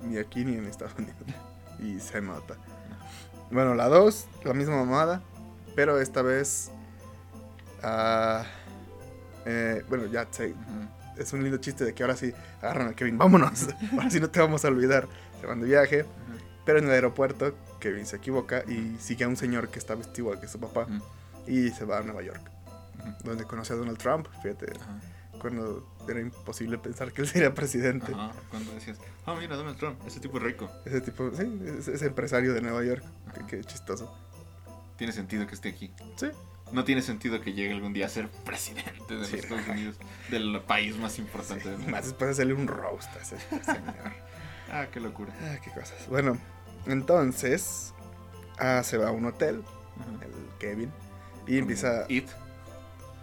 Ni 0.00 0.16
aquí 0.16 0.44
ni 0.44 0.54
en 0.54 0.64
Estados 0.66 0.94
Unidos. 0.98 1.16
Y 1.80 2.00
se 2.00 2.20
nota. 2.20 2.56
Bueno, 3.52 3.74
la 3.74 3.86
2, 3.88 4.26
la 4.44 4.52
misma 4.54 4.76
mamada. 4.76 5.22
Pero 5.76 6.00
esta 6.00 6.22
vez. 6.22 6.70
ah, 7.82 8.44
eh, 9.46 9.84
bueno, 9.88 10.06
ya 10.06 10.26
sé. 10.30 10.54
Es 11.16 11.32
un 11.32 11.42
lindo 11.42 11.58
chiste 11.58 11.84
de 11.84 11.94
que 11.94 12.02
ahora 12.02 12.16
sí 12.16 12.32
agarran 12.62 12.88
a 12.88 12.92
Kevin. 12.94 13.18
Vámonos. 13.18 13.68
ahora 13.92 14.10
sí 14.10 14.18
no 14.20 14.28
te 14.30 14.40
vamos 14.40 14.64
a 14.64 14.68
olvidar. 14.68 15.06
Se 15.40 15.46
van 15.46 15.60
de 15.60 15.66
viaje. 15.66 16.04
Pero 16.64 16.78
en 16.80 16.84
el 16.86 16.90
aeropuerto, 16.90 17.54
Kevin 17.80 18.04
se 18.06 18.16
equivoca 18.16 18.62
y 18.68 18.96
sigue 19.00 19.24
a 19.24 19.28
un 19.28 19.36
señor 19.36 19.68
que 19.68 19.78
está 19.78 19.94
vestido 19.94 20.28
igual 20.28 20.40
que 20.40 20.48
su 20.48 20.58
papá. 20.60 20.86
Y 21.46 21.70
se 21.70 21.84
va 21.84 21.98
a 21.98 22.02
Nueva 22.02 22.22
York. 22.22 22.50
Donde 23.24 23.44
conoce 23.44 23.72
a 23.72 23.76
Donald 23.76 23.98
Trump. 23.98 24.26
Fíjate, 24.42 24.66
Ajá. 24.80 25.00
cuando 25.40 25.86
era 26.08 26.20
imposible 26.20 26.78
pensar 26.78 27.12
que 27.12 27.22
él 27.22 27.28
sería 27.28 27.54
presidente. 27.54 28.12
Ajá. 28.12 28.32
Cuando 28.50 28.72
decías, 28.72 28.98
ah, 29.26 29.34
mira, 29.38 29.56
Donald 29.56 29.76
Trump, 29.78 29.98
ese 30.06 30.20
tipo 30.20 30.38
es 30.38 30.42
rico. 30.44 30.70
Ese 30.84 31.00
tipo, 31.00 31.30
sí, 31.34 31.60
ese, 31.78 31.94
ese 31.94 32.06
empresario 32.06 32.52
de 32.54 32.60
Nueva 32.62 32.84
York. 32.84 33.04
Que 33.48 33.62
chistoso. 33.64 34.12
Tiene 34.96 35.12
sentido 35.12 35.46
que 35.46 35.54
esté 35.54 35.68
aquí. 35.70 35.92
Sí. 36.16 36.28
No 36.72 36.84
tiene 36.84 37.00
sentido 37.00 37.40
que 37.40 37.54
llegue 37.54 37.72
algún 37.72 37.94
día 37.94 38.06
a 38.06 38.08
ser 38.10 38.28
presidente 38.28 39.16
de 39.16 39.24
Sí. 39.24 39.36
los 39.36 39.44
Estados 39.44 39.68
Unidos, 39.68 39.96
del 40.30 40.60
país 40.66 40.96
más 40.98 41.18
importante 41.18 41.64
del 41.64 41.74
Y 41.74 41.76
mundo. 41.78 41.92
más 41.92 42.04
después 42.04 42.28
de 42.28 42.32
hacerle 42.32 42.52
un 42.54 42.66
roast 42.66 43.08
a 43.16 43.20
ese 43.20 43.38
señor. 43.38 43.58
Ah, 44.70 44.86
qué 44.92 45.00
locura. 45.00 45.32
ah, 45.44 45.56
qué 45.64 45.70
cosas. 45.70 46.06
Bueno, 46.10 46.36
entonces 46.86 47.94
ah, 48.58 48.82
se 48.84 48.98
va 48.98 49.08
a 49.08 49.12
un 49.12 49.24
hotel, 49.24 49.62
el 50.20 50.58
Kevin, 50.58 50.90
y 51.46 51.56
empieza 51.56 52.04
It. 52.08 52.28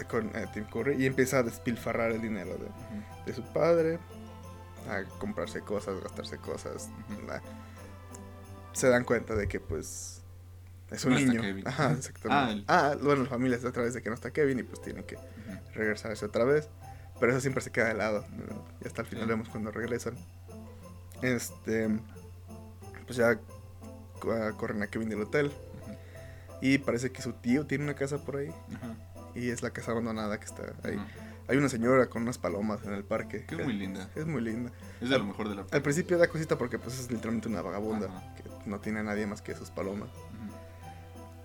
Con 0.04 0.28
eh, 0.36 0.46
Tim 0.54 0.66
Curry 0.66 1.02
y 1.02 1.06
empieza 1.06 1.40
a 1.40 1.44
despilfarrar 1.44 2.12
el 2.12 2.22
dinero 2.22 2.58
de, 3.26 3.34
su 3.34 3.42
padre, 3.44 3.98
a 4.90 5.04
comprarse 5.20 5.62
cosas, 5.62 6.00
gastarse 6.04 6.38
cosas. 6.38 6.90
La- 7.28 7.42
Se 8.74 8.90
dan 8.90 9.04
cuenta 9.06 9.36
de 9.36 9.48
que 9.48 9.60
pues 9.60 10.22
es 10.92 11.06
un 11.06 11.14
No 11.14 11.20
niño. 11.20 11.42
Ajá, 11.66 11.92
exactamente. 11.94 12.66
Ah, 12.68 12.96
bueno, 13.02 13.24
la 13.24 13.30
familia 13.30 13.56
está 13.58 13.70
a 13.70 13.72
través 13.72 13.94
de 13.94 14.02
que 14.02 14.10
no 14.10 14.16
está 14.16 14.32
Kevin 14.32 14.60
y 14.60 14.64
pues 14.64 14.82
tienen 14.82 15.04
que 15.06 15.16
Ujú. 15.16 15.24
regresarse 15.74 16.26
otra 16.26 16.44
vez. 16.44 16.68
Pero 17.20 17.32
eso 17.32 17.40
siempre 17.42 17.64
se 17.64 17.72
queda 17.72 17.88
de 17.88 17.94
lado. 17.94 18.26
¿no? 18.32 18.66
Y 18.84 18.88
hasta 18.88 19.02
el 19.02 19.08
final 19.08 19.24
Sí. 19.26 19.30
vemos 19.30 19.50
cuando 19.50 19.72
regresan. 19.72 20.16
Este. 21.22 21.90
Pues 23.06 23.18
ya 23.18 23.40
co- 24.20 24.34
ah, 24.34 24.52
corren 24.58 24.84
a 24.84 24.88
Kevin 24.88 25.10
del 25.10 25.22
hotel. 25.22 25.52
Y 26.62 26.78
parece 26.80 27.12
que 27.12 27.22
su 27.22 27.34
tío 27.34 27.66
tiene 27.66 27.84
una 27.86 27.96
casa 27.96 28.18
por 28.18 28.38
ahí. 28.38 28.50
Ajá. 28.76 28.96
Y 29.36 29.50
es 29.50 29.62
la 29.62 29.72
casa 29.72 29.92
abandonada 29.92 30.40
que 30.40 30.46
está 30.46 30.64
ahí. 30.84 30.96
Ajá. 30.96 31.08
Hay 31.48 31.58
una 31.58 31.70
señora 31.70 32.08
con 32.08 32.24
unas 32.24 32.38
palomas 32.38 32.84
en 32.86 32.94
el 32.94 33.04
parque. 33.04 33.46
Que 33.46 33.56
es 33.56 33.64
muy 33.64 33.74
linda. 33.74 34.10
Es 34.16 34.26
muy 34.26 34.42
linda. 34.42 34.72
Es 35.00 35.10
de 35.10 35.18
lo 35.18 35.26
mejor 35.26 35.50
de 35.50 35.56
la 35.56 35.66
Al 35.72 35.82
principio 35.82 36.18
da 36.18 36.28
cosita 36.28 36.58
porque 36.58 36.80
pues 36.80 37.00
es 37.00 37.12
literalmente 37.12 37.48
una 37.48 37.62
vagabunda. 37.62 38.08
Ajá. 38.08 38.36
Que 38.36 38.70
no 38.70 38.80
tiene 38.80 39.02
a 39.02 39.04
nadie 39.04 39.28
más 39.28 39.42
que 39.42 39.54
sus 39.54 39.70
palomas. 39.70 40.10
Ujú. 40.10 40.56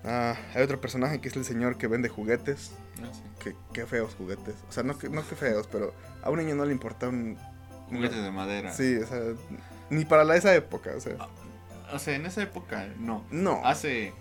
Ah, 0.05 0.37
hay 0.55 0.63
otro 0.63 0.81
personaje 0.81 1.21
que 1.21 1.29
es 1.29 1.37
el 1.37 1.45
señor 1.45 1.77
que 1.77 1.87
vende 1.87 2.09
juguetes. 2.09 2.73
Ah, 3.03 3.11
sí. 3.13 3.23
Que, 3.41 3.57
qué 3.75 3.87
feos 3.87 4.15
juguetes. 4.15 4.55
O 4.69 4.73
sea, 4.73 4.83
no 4.83 4.97
que, 4.97 5.11
no 5.11 5.27
que 5.29 5.37
feos, 5.37 5.69
pero 5.71 5.93
a 6.23 6.31
un 6.31 6.39
niño 6.39 6.55
no 6.55 6.65
le 6.65 6.73
importa 6.73 7.09
un... 7.09 7.37
Juguetes 7.91 8.23
de 8.23 8.31
madera. 8.31 8.73
Sí, 8.73 8.97
o 8.97 9.07
sea, 9.07 9.21
ni 9.91 10.05
para 10.07 10.25
la, 10.25 10.37
esa 10.37 10.55
época, 10.55 10.93
o 10.97 11.01
sea. 11.01 11.17
O 11.93 11.99
sea, 11.99 12.15
en 12.15 12.25
esa 12.25 12.43
época, 12.43 12.89
no. 12.99 13.25
No. 13.31 13.61
Hace 13.67 14.15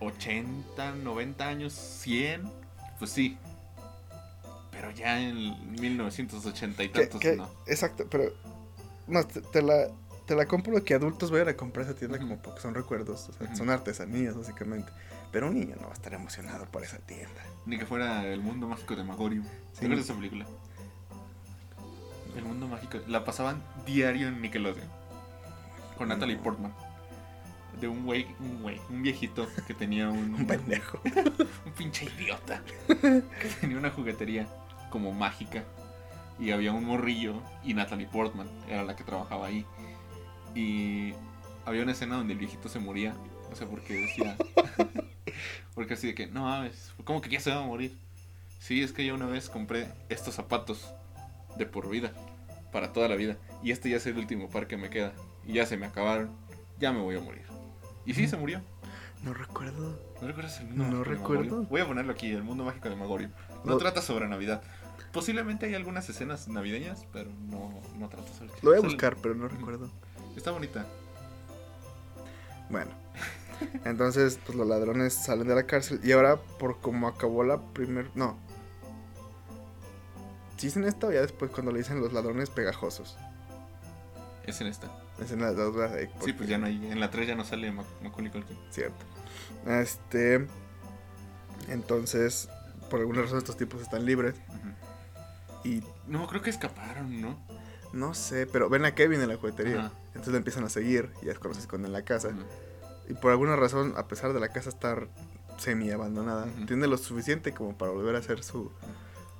80, 0.00 0.92
90 0.92 1.46
años, 1.46 1.72
100, 1.72 2.42
pues 2.98 3.10
sí. 3.10 3.36
Pero 4.70 4.90
ya 4.90 5.20
en 5.20 5.72
1980 5.80 6.82
y 6.82 6.88
tantos, 6.88 7.24
no. 7.36 7.48
Exacto, 7.66 8.06
pero... 8.10 8.32
No, 9.06 9.26
te, 9.26 9.40
te 9.42 9.62
la, 9.62 9.88
te 10.26 10.34
la 10.34 10.46
compro 10.46 10.82
que 10.82 10.94
adultos 10.94 11.30
vayan 11.30 11.48
a 11.48 11.54
comprar 11.54 11.86
esa 11.86 11.94
tienda 11.94 12.18
como 12.18 12.38
porque 12.38 12.60
son 12.60 12.74
recuerdos, 12.74 13.28
o 13.28 13.32
sea, 13.32 13.54
son 13.54 13.70
artesanías 13.70 14.36
básicamente. 14.36 14.90
Pero 15.30 15.48
un 15.48 15.58
niño 15.58 15.74
no 15.80 15.86
va 15.86 15.90
a 15.90 15.94
estar 15.94 16.14
emocionado 16.14 16.64
por 16.66 16.82
esa 16.82 16.98
tienda. 16.98 17.42
Ni 17.66 17.76
que 17.76 17.86
fuera 17.86 18.26
el 18.26 18.40
mundo 18.40 18.68
mágico 18.68 18.94
de 18.94 19.04
Magorium. 19.04 19.44
Sí. 19.72 19.88
¿Te 19.88 19.94
esa 19.94 20.14
película? 20.14 20.46
El 22.36 22.44
mundo 22.44 22.66
mágico. 22.68 22.98
La 23.08 23.24
pasaban 23.24 23.62
diario 23.84 24.28
en 24.28 24.40
Nickelodeon. 24.40 24.88
Con 25.98 26.08
No. 26.08 26.14
Natalie 26.14 26.36
Portman. 26.36 26.72
De 27.80 27.88
un 27.88 28.04
güey, 28.04 28.26
un 28.40 28.62
güey, 28.62 28.80
un 28.88 29.02
viejito 29.02 29.48
que 29.66 29.74
tenía 29.74 30.08
un, 30.08 30.34
Un 30.38 30.46
pendejo. 30.46 31.00
un 31.66 31.72
pinche 31.72 32.06
idiota. 32.06 32.62
Que 32.86 33.48
tenía 33.60 33.78
una 33.78 33.90
juguetería 33.90 34.46
como 34.90 35.12
mágica. 35.12 35.64
Y 36.38 36.50
había 36.50 36.72
un 36.72 36.84
morrillo 36.84 37.40
y 37.62 37.74
Natalie 37.74 38.06
Portman 38.06 38.48
era 38.68 38.84
la 38.84 38.96
que 38.96 39.04
trabajaba 39.04 39.46
ahí. 39.46 39.64
Y 40.54 41.12
había 41.64 41.82
una 41.82 41.92
escena 41.92 42.16
donde 42.16 42.32
el 42.32 42.38
viejito 42.38 42.68
se 42.68 42.78
moría. 42.78 43.14
O 43.52 43.56
sea, 43.56 43.66
porque 43.66 43.94
decía. 43.94 44.36
porque 45.74 45.94
así 45.94 46.08
de 46.08 46.14
que, 46.14 46.26
no 46.26 46.42
mames, 46.42 46.92
¿cómo 47.04 47.20
que 47.20 47.30
ya 47.30 47.40
se 47.40 47.50
va 47.50 47.62
a 47.62 47.66
morir? 47.66 47.96
Sí, 48.60 48.82
es 48.82 48.92
que 48.92 49.04
yo 49.04 49.14
una 49.14 49.26
vez 49.26 49.48
compré 49.48 49.88
estos 50.08 50.34
zapatos 50.34 50.92
de 51.56 51.66
por 51.66 51.88
vida. 51.88 52.12
Para 52.72 52.92
toda 52.92 53.08
la 53.08 53.14
vida. 53.14 53.36
Y 53.62 53.70
este 53.70 53.90
ya 53.90 53.96
es 53.96 54.06
el 54.06 54.18
último 54.18 54.48
par 54.48 54.66
que 54.66 54.76
me 54.76 54.90
queda. 54.90 55.12
Y 55.46 55.54
ya 55.54 55.66
se 55.66 55.76
me 55.76 55.86
acabaron. 55.86 56.30
Ya 56.78 56.92
me 56.92 57.00
voy 57.00 57.16
a 57.16 57.20
morir. 57.20 57.44
Y 58.06 58.14
sí, 58.14 58.26
se 58.28 58.36
murió. 58.36 58.60
No 59.22 59.32
recuerdo. 59.32 59.98
¿No 60.20 60.26
recuerdas 60.28 60.60
el 60.60 60.66
mundo 60.66 60.84
No 60.84 60.90
mágico 60.98 61.04
recuerdo. 61.10 61.62
Voy 61.64 61.80
a 61.80 61.86
ponerlo 61.86 62.12
aquí, 62.12 62.30
el 62.30 62.42
mundo 62.42 62.64
mágico 62.64 62.88
de 62.90 62.96
Magorio. 62.96 63.30
No, 63.64 63.72
No. 63.72 63.76
trata 63.78 64.02
sobre 64.02 64.28
Navidad. 64.28 64.62
Posiblemente 65.12 65.66
hay 65.66 65.74
algunas 65.74 66.08
escenas 66.08 66.48
navideñas, 66.48 67.06
pero 67.12 67.30
no, 67.48 67.80
no 67.96 68.08
trata 68.08 68.30
sobre 68.34 68.50
Lo 68.62 68.70
voy 68.70 68.78
a 68.78 68.82
buscar, 68.82 69.16
pero 69.16 69.34
no 69.34 69.48
recuerdo. 69.48 69.90
Está 70.36 70.50
bonita. 70.50 70.84
Bueno. 72.68 72.90
Entonces, 73.84 74.38
pues 74.44 74.58
los 74.58 74.66
ladrones 74.66 75.14
salen 75.14 75.46
de 75.48 75.54
la 75.54 75.64
cárcel. 75.64 76.00
Y 76.02 76.12
ahora, 76.12 76.36
por 76.36 76.80
como 76.80 77.06
acabó 77.08 77.44
la 77.44 77.58
primer. 77.72 78.10
No. 78.14 78.36
¿Sí 80.56 80.66
es 80.68 80.76
en 80.76 80.84
esta 80.84 81.06
o 81.06 81.12
ya 81.12 81.20
después 81.20 81.50
cuando 81.50 81.72
le 81.72 81.78
dicen 81.78 82.00
los 82.00 82.12
ladrones 82.12 82.50
pegajosos? 82.50 83.16
Es 84.46 84.60
en 84.60 84.66
esta. 84.66 84.88
Es 85.20 85.30
en 85.30 85.40
la 85.40 85.52
dos, 85.52 85.74
¿verdad? 85.74 85.98
Eh, 85.98 86.06
Sí, 86.06 86.14
porque- 86.18 86.34
pues 86.34 86.48
ya 86.48 86.58
no 86.58 86.66
hay. 86.66 86.74
En 86.90 86.98
la 87.00 87.10
3 87.10 87.26
ya 87.28 87.34
no 87.34 87.44
sale 87.44 87.70
Mac- 87.70 87.86
Macaulay 88.02 88.30
Culkin. 88.32 88.58
Cierto. 88.70 89.04
Este. 89.66 90.46
Entonces, 91.68 92.48
por 92.90 93.00
alguna 93.00 93.22
razón 93.22 93.38
estos 93.38 93.56
tipos 93.56 93.80
están 93.80 94.04
libres. 94.04 94.34
Y 95.64 95.82
No, 96.06 96.26
creo 96.26 96.42
que 96.42 96.50
escaparon, 96.50 97.20
¿no? 97.20 97.38
no 97.94 98.12
sé, 98.12 98.46
pero 98.48 98.68
ven 98.68 98.84
a 98.84 98.94
Kevin 98.94 99.20
en 99.22 99.28
la 99.28 99.36
juguetería. 99.36 99.92
Entonces 100.08 100.32
le 100.32 100.38
empiezan 100.38 100.64
a 100.64 100.68
seguir 100.68 101.10
y 101.22 101.28
es 101.28 101.38
cuando 101.38 101.54
se 101.54 101.60
esconden 101.62 101.86
en 101.86 101.92
la 101.92 102.02
casa. 102.02 102.30
Y 103.08 103.14
por 103.14 103.30
alguna 103.30 103.54
razón, 103.56 103.94
a 103.96 104.08
pesar 104.08 104.32
de 104.32 104.40
la 104.40 104.48
casa 104.48 104.68
estar 104.68 105.08
semi 105.58 105.90
abandonada, 105.90 106.46
tiene 106.66 106.86
lo 106.88 106.98
suficiente 106.98 107.52
como 107.52 107.76
para 107.78 107.92
volver 107.92 108.16
a 108.16 108.18
hacer 108.18 108.42
su. 108.42 108.70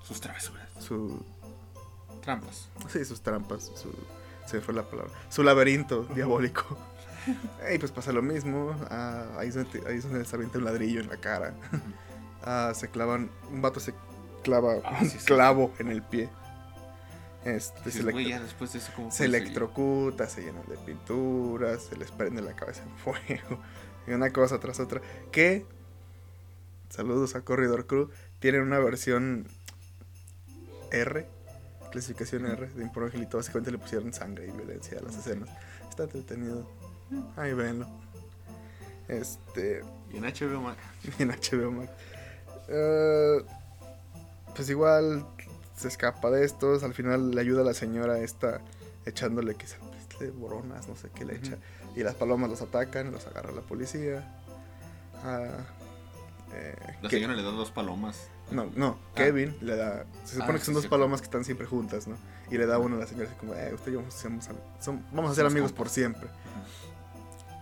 Sus 0.05 0.21
travesuras. 0.21 0.69
su 0.81 1.25
Trampas. 2.23 2.69
sí, 2.91 3.05
sus 3.05 3.21
trampas. 3.23 3.65
Su, 3.75 3.91
se 4.47 4.61
fue 4.61 4.75
la 4.75 4.83
palabra. 4.83 5.13
Su 5.29 5.43
laberinto 5.43 6.05
diabólico. 6.15 6.65
Y 7.75 7.79
pues 7.79 7.91
pasa 7.91 8.13
lo 8.13 8.21
mismo. 8.21 8.77
ah, 8.91 9.25
ahí, 9.39 9.49
es 9.49 9.55
donde, 9.55 9.83
ahí 9.89 9.97
es 9.97 10.05
donde 10.05 10.27
se 10.27 10.37
avienta 10.37 10.59
un 10.59 10.65
ladrillo 10.67 11.01
en 11.01 11.09
la 11.09 11.17
cara. 11.17 11.55
Ah, 12.47 12.73
se 12.75 12.89
clavan. 12.91 13.31
Un 13.51 13.63
vato 13.63 13.81
se 13.81 13.95
clava 14.43 14.75
Ah, 14.85 14.99
un 15.01 15.09
sí, 15.09 15.19
sí. 15.19 15.25
clavo 15.25 15.73
en 15.79 15.89
el 15.89 16.03
pie. 16.03 16.29
Este, 17.47 17.79
se, 17.79 17.85
Dices, 17.87 18.01
electro- 18.03 18.13
güey, 18.13 18.29
ya 18.29 18.41
después 18.41 18.73
de 18.75 18.81
eso, 18.81 18.93
¿cómo 18.95 19.11
se 19.11 19.25
electrocuta, 19.25 20.29
se 20.29 20.43
llenan 20.43 20.67
de 20.69 20.77
pinturas, 20.77 21.85
se 21.85 21.97
les 21.97 22.11
prende 22.11 22.43
la 22.43 22.55
cabeza 22.55 22.83
en 22.83 22.91
fuego. 22.99 23.59
Y 24.07 24.11
una 24.13 24.31
cosa 24.31 24.61
tras 24.61 24.79
otra. 24.79 25.01
Que, 25.33 25.65
saludos 26.91 27.35
a 27.35 27.41
Corridor 27.41 27.87
Crew, 27.87 28.11
tienen 28.41 28.61
una 28.61 28.79
versión 28.79 29.49
R, 30.91 31.27
clasificación 31.95 32.45
R, 32.47 32.67
de 32.69 32.83
Impuro 32.83 33.07
Angelito. 33.07 33.37
Básicamente 33.39 33.71
le 33.71 33.79
pusieron 33.79 34.13
sangre 34.13 34.47
y 34.49 34.51
violencia 34.51 34.99
a 34.99 35.03
las 35.03 35.17
escenas. 35.17 35.49
Está 35.89 36.03
entretenido. 36.05 36.69
Ahí 37.37 37.53
venlo. 37.55 37.87
Este. 39.09 39.83
Y 40.13 40.17
en 40.17 40.25
HBO 40.25 40.61
Max. 40.61 40.79
en 41.19 41.29
HBO 41.29 41.71
Max. 41.71 41.91
Eh, 42.69 43.45
pues 44.57 44.69
igual 44.71 45.25
se 45.77 45.89
escapa 45.89 46.31
de 46.31 46.45
estos. 46.45 46.83
Al 46.83 46.95
final 46.95 47.31
le 47.31 47.41
ayuda 47.41 47.63
a 47.63 47.65
la 47.65 47.75
señora 47.75 48.19
esta 48.19 48.61
echándole 49.07 49.55
quizá 49.55 49.77
de 50.19 50.31
boronas, 50.31 50.89
no 50.89 50.97
sé 50.97 51.11
qué 51.15 51.25
le 51.25 51.37
echa. 51.37 51.57
Y 51.97 52.03
las 52.03 52.15
palomas 52.15 52.49
los 52.51 52.63
atacan, 52.63 53.13
los 53.13 53.27
agarra 53.27 53.53
la 53.53 53.61
policía. 53.63 54.25
Ah, 55.25 55.49
eh, 56.55 56.75
La 57.03 57.09
que- 57.09 57.17
señora 57.17 57.35
le 57.35 57.43
da 57.43 57.51
dos 57.51 57.71
palomas. 57.71 58.29
No, 58.51 58.71
no, 58.77 58.99
Kevin 59.15 59.57
le 59.61 59.77
da. 59.77 60.05
Se 60.25 60.35
supone 60.37 60.53
Ah, 60.53 60.59
que 60.59 60.65
son 60.65 60.75
sí, 60.75 60.81
dos 60.81 60.87
palomas 60.87 61.21
que 61.21 61.25
están 61.27 61.45
siempre 61.45 61.67
juntas, 61.67 62.07
¿no? 62.07 62.17
Y 62.51 62.59
le 62.59 62.67
da 62.67 62.79
una 62.79 62.97
a 62.97 62.99
la 63.01 63.07
señora 63.07 63.29
así 63.29 63.37
como, 63.39 63.55
eh, 63.55 63.73
usted 63.75 63.93
y 63.93 63.95
yo 63.95 64.03
somos, 64.11 64.49
son- 64.81 65.05
vamos 65.13 65.31
a 65.31 65.35
ser 65.35 65.47
amigos 65.47 65.73
por 65.73 65.89
siempre. 65.89 66.29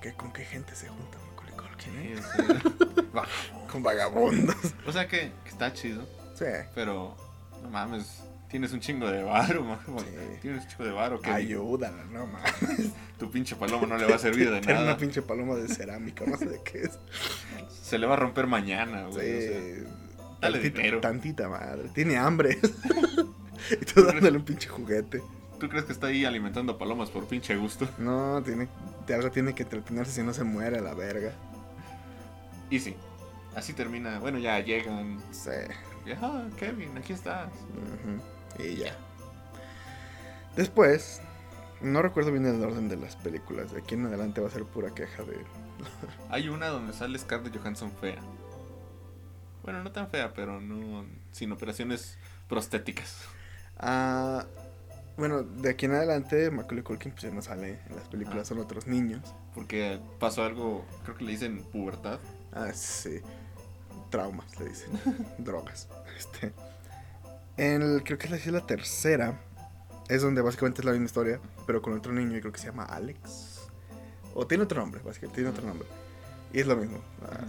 ¿Qué, 0.00 0.12
¿Con 0.14 0.32
qué 0.32 0.44
gente 0.44 0.74
se 0.74 0.88
junta 0.88 1.18
Macaulay 1.30 1.54
Culkin, 1.56 1.98
eh? 1.98 2.16
Sí, 2.36 3.08
o. 3.12 3.26
Con 3.72 3.82
vagabundos. 3.82 4.56
O 4.86 4.92
sea 4.92 5.06
que, 5.08 5.32
que 5.44 5.48
está 5.50 5.72
chido, 5.72 6.02
Sí. 6.34 6.44
pero 6.74 7.16
no 7.62 7.70
mames, 7.70 8.22
tienes 8.48 8.72
un 8.72 8.80
chingo 8.80 9.08
de 9.08 9.22
varo, 9.22 9.62
ma- 9.62 9.80
Sí. 9.86 10.38
Tienes 10.42 10.64
un 10.64 10.68
chingo 10.68 10.84
de 10.84 10.90
varo 10.90 11.20
Ayúdala, 11.24 12.04
no 12.10 12.26
mames. 12.26 12.90
tu 13.18 13.30
pinche 13.30 13.54
paloma 13.54 13.86
no 13.86 13.96
le 13.96 14.06
va 14.06 14.16
a 14.16 14.18
servir 14.18 14.50
de 14.50 14.60
nada. 14.62 14.82
una 14.82 14.96
pinche 14.96 15.22
paloma 15.22 15.54
de 15.54 15.68
cerámica, 15.68 16.24
no 16.26 16.36
sé 16.36 16.46
de 16.46 16.60
qué 16.64 16.82
es. 16.82 16.98
Se 17.82 17.96
le 17.98 18.06
va 18.06 18.14
a 18.14 18.18
romper 18.18 18.46
mañana, 18.48 19.06
Sí. 19.10 19.14
güey. 19.14 19.36
o 19.36 19.86
sea, 19.86 19.98
dale 20.42 20.58
tantita, 20.58 20.78
dinero. 20.78 21.00
tantita 21.00 21.48
madre. 21.48 21.88
Tiene 21.94 22.16
hambre. 22.16 22.58
y 23.70 23.84
tú 23.84 24.04
dándole 24.04 24.36
un 24.36 24.44
pinche 24.44 24.68
juguete. 24.68 25.22
¿Tú 25.58 25.68
crees 25.68 25.84
que 25.84 25.92
está 25.92 26.08
ahí 26.08 26.24
alimentando 26.24 26.76
palomas 26.76 27.10
por 27.10 27.26
pinche 27.26 27.56
gusto? 27.56 27.88
No, 27.98 28.42
tiene, 28.42 28.68
de 29.06 29.14
algo 29.14 29.30
tiene 29.30 29.54
que 29.54 29.62
entretenerse 29.62 30.12
si 30.12 30.22
no 30.22 30.34
se 30.34 30.44
muere 30.44 30.78
a 30.78 30.82
la 30.82 30.94
verga. 30.94 31.32
Y 32.68 32.80
sí, 32.80 32.96
así 33.54 33.72
termina. 33.72 34.18
Bueno, 34.18 34.38
ya 34.38 34.58
llegan. 34.60 35.18
Sí. 35.30 35.50
Ah, 36.20 36.44
Kevin, 36.58 36.98
aquí 36.98 37.12
estás. 37.12 37.48
Y 38.58 38.76
ya. 38.76 38.96
Después, 40.56 41.20
no 41.80 42.02
recuerdo 42.02 42.32
bien 42.32 42.44
el 42.46 42.62
orden 42.62 42.88
de 42.88 42.96
las 42.96 43.16
películas. 43.16 43.72
De 43.72 43.78
aquí 43.80 43.94
en 43.94 44.06
adelante 44.06 44.40
va 44.40 44.48
a 44.48 44.50
ser 44.50 44.64
pura 44.64 44.92
queja 44.94 45.22
de. 45.22 45.36
Hay 46.30 46.48
una 46.48 46.68
donde 46.68 46.92
sale 46.92 47.18
Scarlett 47.18 47.56
Johansson 47.56 47.92
fea. 48.00 48.18
Bueno, 49.62 49.82
no 49.82 49.92
tan 49.92 50.08
fea, 50.08 50.32
pero 50.34 50.60
no. 50.60 51.04
Sin 51.32 51.52
operaciones 51.52 52.18
prostéticas. 52.48 53.16
Ah, 53.78 54.44
bueno, 55.16 55.42
de 55.42 55.70
aquí 55.70 55.86
en 55.86 55.92
adelante, 55.94 56.50
Macaulay 56.50 56.82
Culkin 56.82 57.12
pues 57.12 57.22
ya 57.22 57.30
no 57.30 57.42
sale 57.42 57.80
en 57.88 57.96
las 57.96 58.08
películas, 58.08 58.42
Ah. 58.42 58.44
son 58.46 58.58
otros 58.58 58.86
niños. 58.86 59.20
Porque 59.54 60.00
pasó 60.18 60.42
algo, 60.44 60.84
creo 61.04 61.16
que 61.16 61.24
le 61.24 61.32
dicen 61.32 61.62
pubertad. 61.64 62.18
Ah, 62.52 62.72
sí. 62.72 63.20
Traumas, 64.10 64.58
le 64.58 64.68
dicen. 64.68 64.90
Drogas. 65.38 65.88
Este. 66.18 66.52
En 67.56 67.82
el- 67.82 68.02
creo 68.04 68.18
que 68.18 68.26
es 68.34 68.46
la, 68.46 68.66
tercera. 68.66 69.40
Es 70.08 70.22
donde 70.22 70.42
básicamente 70.42 70.80
es 70.80 70.84
la 70.84 70.92
misma 70.92 71.06
historia, 71.06 71.40
pero 71.66 71.80
con 71.80 71.92
otro 71.94 72.12
niño 72.12 72.36
y 72.36 72.40
creo 72.40 72.52
que 72.52 72.58
se 72.58 72.66
llama 72.66 72.84
Alex. 72.84 73.68
O 74.34 74.46
tiene 74.46 74.64
otro 74.64 74.80
nombre, 74.80 75.00
básicamente, 75.02 75.36
tiene 75.36 75.50
otro 75.50 75.66
nombre. 75.66 75.86
Y 76.52 76.60
es 76.60 76.66
lo 76.66 76.76
mismo. 76.76 76.98
ah, 77.22 77.44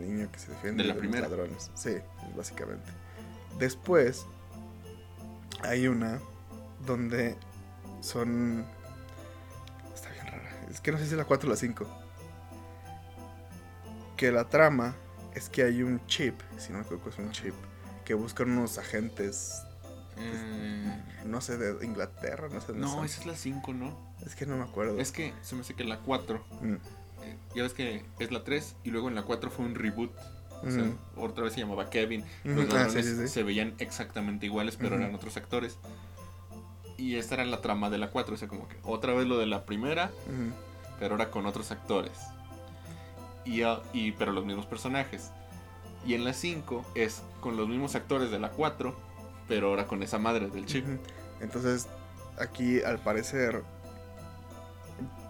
el 0.00 0.14
niño 0.14 0.30
que 0.32 0.38
se 0.38 0.50
defiende 0.52 0.82
De 0.82 0.88
la 0.88 0.94
los 0.94 1.00
primera. 1.00 1.28
ladrones. 1.28 1.70
Sí, 1.74 1.96
básicamente. 2.36 2.90
Después 3.58 4.26
hay 5.62 5.88
una 5.88 6.20
donde 6.86 7.36
son... 8.00 8.64
Está 9.94 10.10
bien 10.10 10.26
rara. 10.26 10.66
Es 10.70 10.80
que 10.80 10.92
no 10.92 10.98
sé 10.98 11.04
si 11.04 11.10
es 11.12 11.16
la 11.16 11.24
4 11.24 11.48
o 11.48 11.50
la 11.50 11.56
5 11.56 11.86
que 14.16 14.32
la 14.32 14.48
trama 14.48 14.94
es 15.34 15.50
que 15.50 15.62
hay 15.62 15.82
un 15.82 16.04
chip, 16.06 16.40
si 16.56 16.72
no 16.72 16.78
me 16.78 16.84
equivoco 16.84 17.10
es 17.10 17.18
un 17.18 17.30
chip, 17.32 17.54
que 18.04 18.14
buscan 18.14 18.50
unos 18.50 18.78
agentes, 18.78 19.62
Eh, 20.18 21.02
no 21.26 21.42
sé, 21.42 21.58
de 21.58 21.84
Inglaterra, 21.84 22.48
no 22.50 22.58
sé 22.62 22.68
dónde 22.68 22.86
no, 22.86 23.04
esa 23.04 23.20
es 23.20 23.26
la 23.26 23.36
5, 23.36 23.74
¿no? 23.74 24.14
Es 24.24 24.34
que 24.34 24.46
no 24.46 24.56
me 24.56 24.64
acuerdo. 24.64 24.98
Es 24.98 25.12
que 25.12 25.34
se 25.42 25.54
me 25.54 25.60
hace 25.60 25.74
que 25.74 25.84
la 25.84 25.98
4. 25.98 26.42
Mm, 26.62 26.74
ya 27.54 27.62
ves 27.62 27.74
que 27.74 28.04
es 28.18 28.30
la 28.30 28.44
3 28.44 28.76
y 28.84 28.90
luego 28.90 29.08
en 29.08 29.14
la 29.14 29.22
4 29.22 29.50
fue 29.50 29.64
un 29.64 29.74
reboot. 29.74 30.10
O 30.66 30.70
sea, 30.70 30.84
otra 31.16 31.44
vez 31.44 31.52
se 31.52 31.60
llamaba 31.60 31.90
Kevin. 31.90 32.24
Los 32.42 32.70
ah, 32.70 32.74
ladrones 32.74 33.06
sí, 33.06 33.14
sí, 33.14 33.22
sí. 33.22 33.28
se 33.28 33.42
veían 33.42 33.74
exactamente 33.78 34.46
iguales, 34.46 34.76
pero 34.76 34.96
eran 34.96 35.14
otros 35.14 35.36
actores. 35.36 35.78
Y 36.96 37.16
esta 37.16 37.34
era 37.34 37.44
la 37.44 37.60
trama 37.60 37.90
de 37.90 37.98
la 37.98 38.10
4, 38.10 38.34
o 38.34 38.38
sea, 38.38 38.48
como 38.48 38.66
que 38.66 38.76
otra 38.82 39.12
vez 39.12 39.26
lo 39.26 39.38
de 39.38 39.46
la 39.46 39.66
primera, 39.66 40.10
pero 40.98 41.14
ahora 41.14 41.30
con 41.30 41.46
otros 41.46 41.70
actores. 41.70 42.18
Y, 43.44 43.62
ah, 43.62 43.82
y 43.92 44.12
pero 44.12 44.32
los 44.32 44.44
mismos 44.44 44.66
personajes. 44.66 45.30
Y 46.06 46.14
en 46.14 46.24
la 46.24 46.32
5 46.32 46.84
es 46.94 47.22
con 47.40 47.56
los 47.56 47.68
mismos 47.68 47.94
actores 47.94 48.30
de 48.30 48.38
la 48.38 48.50
4, 48.50 48.96
pero 49.48 49.68
ahora 49.68 49.86
con 49.86 50.02
esa 50.02 50.18
madre 50.18 50.48
del 50.48 50.64
chip. 50.66 50.84
ujú. 50.84 50.98
Entonces, 51.40 51.86
aquí 52.38 52.82
al 52.82 52.98
parecer, 52.98 53.62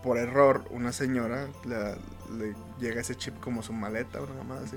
por 0.07 0.19
error, 0.19 0.64
una 0.71 0.92
señora 0.92 1.49
la- 1.64 1.99
le 2.38 2.55
llega 2.79 3.01
ese 3.01 3.16
chip 3.16 3.38
como 3.40 3.62
su 3.64 3.73
maleta, 3.73 4.21
una 4.23 4.35
mamada 4.35 4.64
así. 4.64 4.77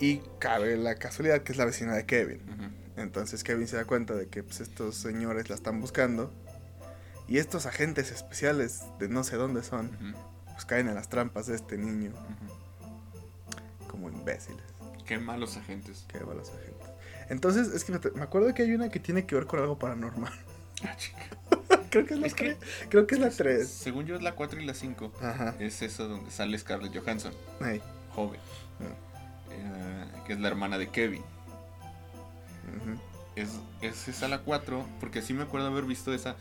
Y 0.00 0.20
cabe 0.40 0.76
la 0.76 0.96
casualidad 0.96 1.42
que 1.42 1.52
es 1.52 1.58
la 1.58 1.64
vecina 1.64 1.94
de 1.94 2.04
Kevin. 2.04 2.40
Entonces 2.96 3.44
Kevin 3.44 3.68
se 3.68 3.76
da 3.76 3.84
cuenta 3.84 4.14
de 4.14 4.26
que 4.26 4.42
pues, 4.42 4.58
estos 4.60 4.96
señores 4.96 5.48
la 5.48 5.54
están 5.54 5.80
buscando. 5.80 6.32
Y 7.28 7.38
estos 7.38 7.66
agentes 7.66 8.10
especiales 8.10 8.82
de 8.98 9.08
no 9.08 9.22
sé 9.22 9.36
dónde 9.36 9.62
son, 9.62 9.90
pues 10.52 10.64
caen 10.64 10.88
en 10.88 10.96
las 10.96 11.08
trampas 11.08 11.46
de 11.46 11.54
este 11.54 11.78
niño 11.78 12.12
como 13.88 14.08
imbéciles. 14.10 14.64
Qué 15.06 15.18
malos 15.18 15.56
agentes. 15.56 16.04
Qué 16.08 16.18
malos 16.20 16.50
agentes. 16.50 16.88
Entonces, 17.28 17.68
es 17.68 17.84
que 17.84 17.92
me 17.92 18.00
me 18.16 18.22
acuerdo 18.22 18.52
que 18.54 18.62
hay 18.62 18.72
una 18.72 18.88
que 18.88 18.98
tiene 19.00 19.24
que 19.24 19.34
ver 19.36 19.46
con 19.46 19.60
algo 19.60 19.78
paranormal. 19.78 20.32
Ah, 20.82 20.96
chica. 20.96 21.20
creo 21.94 22.06
que 22.06 22.14
es 22.14 22.20
la 22.20 22.26
Es 22.26 22.34
que- 22.34 22.54
3. 22.54 22.86
Creo 22.88 23.06
que 23.06 23.14
es 23.14 23.20
la 23.20 23.30
3. 23.30 23.68
Según 23.68 24.06
yo 24.06 24.16
es 24.16 24.22
la 24.22 24.32
4 24.34 24.60
y 24.60 24.64
la 24.64 24.74
5. 24.74 25.12
Ajá. 25.22 25.54
Es 25.58 25.80
esa 25.82 26.04
donde 26.04 26.30
sale 26.30 26.58
Scarlett 26.58 26.96
Johansson, 26.96 27.32
joven. 28.14 28.40
Mm. 28.80 29.52
Eh, 29.52 30.04
que 30.26 30.32
es 30.32 30.40
la 30.40 30.48
hermana 30.48 30.78
de 30.78 30.88
Kevin. 30.88 31.22
Ujú. 31.22 32.98
Es, 33.36 33.50
es 33.82 34.08
esa 34.08 34.28
la 34.28 34.38
4, 34.38 34.84
porque 35.00 35.22
sí 35.22 35.32
me 35.34 35.42
acuerdo 35.42 35.66
haber 35.68 35.84
visto 35.84 36.12
esa. 36.14 36.36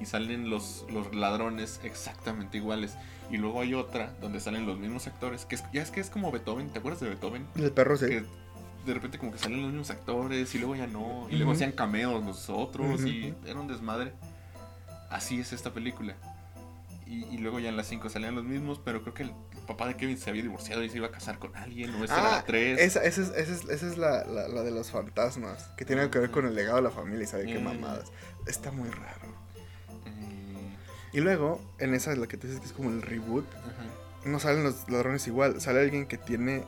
Y 0.00 0.06
salen 0.06 0.48
los, 0.48 0.86
los 0.90 1.14
ladrones 1.14 1.80
exactamente 1.84 2.56
iguales. 2.56 2.94
Y 3.30 3.36
luego 3.36 3.60
hay 3.60 3.74
otra 3.74 4.12
donde 4.20 4.40
salen 4.40 4.66
los 4.66 4.78
mismos 4.78 5.06
actores. 5.06 5.44
Que 5.44 5.56
es, 5.56 5.64
ya 5.72 5.82
es 5.82 5.90
que 5.90 6.00
es 6.00 6.08
como 6.10 6.30
Beethoven. 6.32 6.70
¿Te 6.70 6.78
acuerdas 6.78 7.00
de 7.00 7.08
Beethoven? 7.10 7.46
El 7.56 7.72
perro 7.72 7.96
sí. 7.96 8.06
Que 8.06 8.24
de 8.86 8.94
repente 8.94 9.18
como 9.18 9.30
que 9.32 9.38
salen 9.38 9.60
los 9.62 9.70
mismos 9.70 9.90
actores 9.90 10.54
y 10.54 10.58
luego 10.58 10.74
ya 10.76 10.86
no. 10.86 11.26
Y 11.30 11.36
luego 11.36 11.52
hacían 11.52 11.72
cameos 11.72 12.24
los 12.24 12.48
otros 12.50 13.02
y 13.04 13.34
era 13.46 13.60
un 13.60 13.68
desmadre. 13.68 14.12
Así 15.12 15.40
es 15.40 15.52
esta 15.52 15.72
película. 15.72 16.14
Y, 17.06 17.24
y 17.26 17.38
luego 17.38 17.60
ya 17.60 17.68
en 17.68 17.76
las 17.76 17.86
5 17.88 18.08
salían 18.08 18.34
los 18.34 18.44
mismos, 18.44 18.80
pero 18.82 19.02
creo 19.02 19.12
que 19.12 19.22
el 19.24 19.32
papá 19.66 19.86
de 19.86 19.96
Kevin 19.96 20.16
se 20.16 20.30
había 20.30 20.42
divorciado 20.42 20.82
y 20.82 20.88
se 20.88 20.96
iba 20.96 21.08
a 21.08 21.10
casar 21.10 21.38
con 21.38 21.54
alguien, 21.56 21.94
o 21.94 22.04
esta 22.04 22.18
era 22.18 22.28
Ah, 22.28 22.36
la 22.36 22.44
3. 22.44 22.80
esa, 22.80 23.04
esa 23.04 23.20
es, 23.22 23.28
esa 23.36 23.52
es, 23.52 23.64
esa 23.68 23.86
es 23.86 23.98
la, 23.98 24.24
la, 24.24 24.48
la 24.48 24.62
de 24.62 24.70
los 24.70 24.90
fantasmas, 24.90 25.64
que 25.76 25.84
tiene 25.84 26.08
que 26.08 26.18
ver 26.18 26.30
con 26.30 26.46
el 26.46 26.54
legado 26.54 26.76
de 26.76 26.82
la 26.82 26.90
familia 26.90 27.24
y 27.24 27.26
sabe 27.26 27.44
qué 27.46 27.58
Mm. 27.58 27.64
mamadas. 27.64 28.10
Está 28.46 28.70
muy 28.70 28.88
raro. 28.88 29.28
Eh, 30.06 30.76
Y 31.12 31.20
luego, 31.20 31.60
en 31.78 31.92
esa, 31.94 32.14
la 32.16 32.26
que 32.26 32.38
te 32.38 32.46
dices 32.46 32.60
que 32.60 32.66
es 32.68 32.72
como 32.72 32.88
el 32.90 33.02
reboot, 33.02 33.44
ajá. 33.56 33.84
no 34.30 34.38
salen 34.40 34.64
los 34.64 34.88
ladrones 34.88 35.26
igual, 35.26 35.60
sale 35.60 35.80
alguien 35.80 36.06
que 36.06 36.16
tiene... 36.16 36.64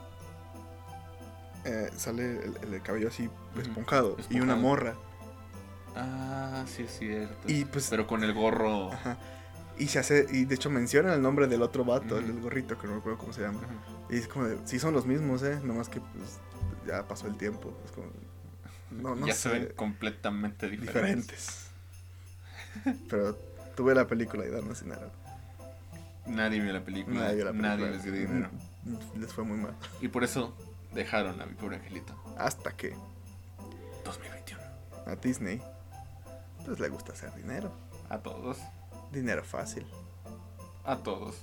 eh, 1.65 1.89
sale 1.97 2.23
el, 2.45 2.75
el 2.75 2.83
cabello 2.83 3.09
así 3.09 3.31
esponjado, 3.59 4.17
y 4.29 4.41
una 4.41 4.57
morra. 4.57 4.95
Ah, 5.97 6.65
sí 6.67 6.83
es 6.83 6.99
cierto. 6.99 7.37
Y 7.47 7.65
pues... 7.65 7.89
Pero 7.91 8.07
con 8.07 8.25
el 8.25 8.33
gorro. 8.35 8.93
Ajá. 8.93 9.17
Y 9.79 9.89
se 9.89 9.99
hace, 9.99 10.27
y 10.31 10.45
de 10.45 10.55
hecho 10.55 10.71
mencionan 10.71 11.15
el 11.15 11.23
nombre 11.23 11.49
del 11.49 11.63
otro 11.63 11.85
vato, 11.85 12.17
el 12.19 12.41
gorrito, 12.41 12.79
que 12.79 12.87
no 12.87 12.95
recuerdo 12.95 13.19
cómo 13.19 13.33
se 13.33 13.41
llama. 13.43 13.61
Y 14.09 14.17
es 14.17 14.29
como 14.29 14.45
de, 14.47 14.59
sí 14.67 14.79
son 14.79 14.95
los 14.95 15.05
mismos, 15.05 15.43
eh, 15.43 15.59
nomás 15.65 15.89
que 15.89 16.01
pues 16.01 16.39
ya 16.87 17.07
pasó 17.09 17.27
el 17.27 17.37
tiempo. 17.37 17.77
Es 17.85 17.91
como, 17.91 18.07
no, 18.91 19.17
no 19.17 19.27
ya 19.27 19.35
sé, 19.35 19.41
se 19.41 19.49
ven 19.49 19.73
completamente 19.75 20.69
diferentes. 20.71 21.71
diferentes. 22.75 23.07
Pero 23.11 23.35
tuve 23.77 23.95
la 23.97 24.07
película 24.07 24.45
y 24.47 24.51
danos 24.51 24.81
dinero. 24.83 25.11
Nadie 26.27 26.61
vio 26.61 26.73
la 26.73 26.85
película. 26.85 27.21
Nadie 27.21 27.35
vio 27.35 27.45
la 27.45 27.51
película. 27.51 27.77
Nadie 27.77 27.91
les 27.91 28.03
dio 28.05 28.13
dinero. 28.13 28.51
Mm, 28.85 29.21
Les 29.21 29.33
fue 29.33 29.43
muy 29.45 29.59
mal. 29.59 29.75
Y 30.01 30.07
por 30.09 30.23
eso 30.23 30.57
dejaron 30.95 31.41
a 31.41 31.47
mi 31.47 31.55
pobre 31.55 31.77
angelito. 31.77 32.15
Hasta 32.39 32.71
que 32.77 32.95
2021. 34.05 34.63
a 35.07 35.17
Disney 35.17 35.61
pues 36.65 36.81
le 36.81 36.89
gusta 36.89 37.13
hacer 37.13 37.35
dinero. 37.35 37.73
A 38.09 38.19
todos. 38.19 38.59
Dinero 39.13 39.45
fácil. 39.45 39.87
A 40.85 40.97
todos. 40.97 41.37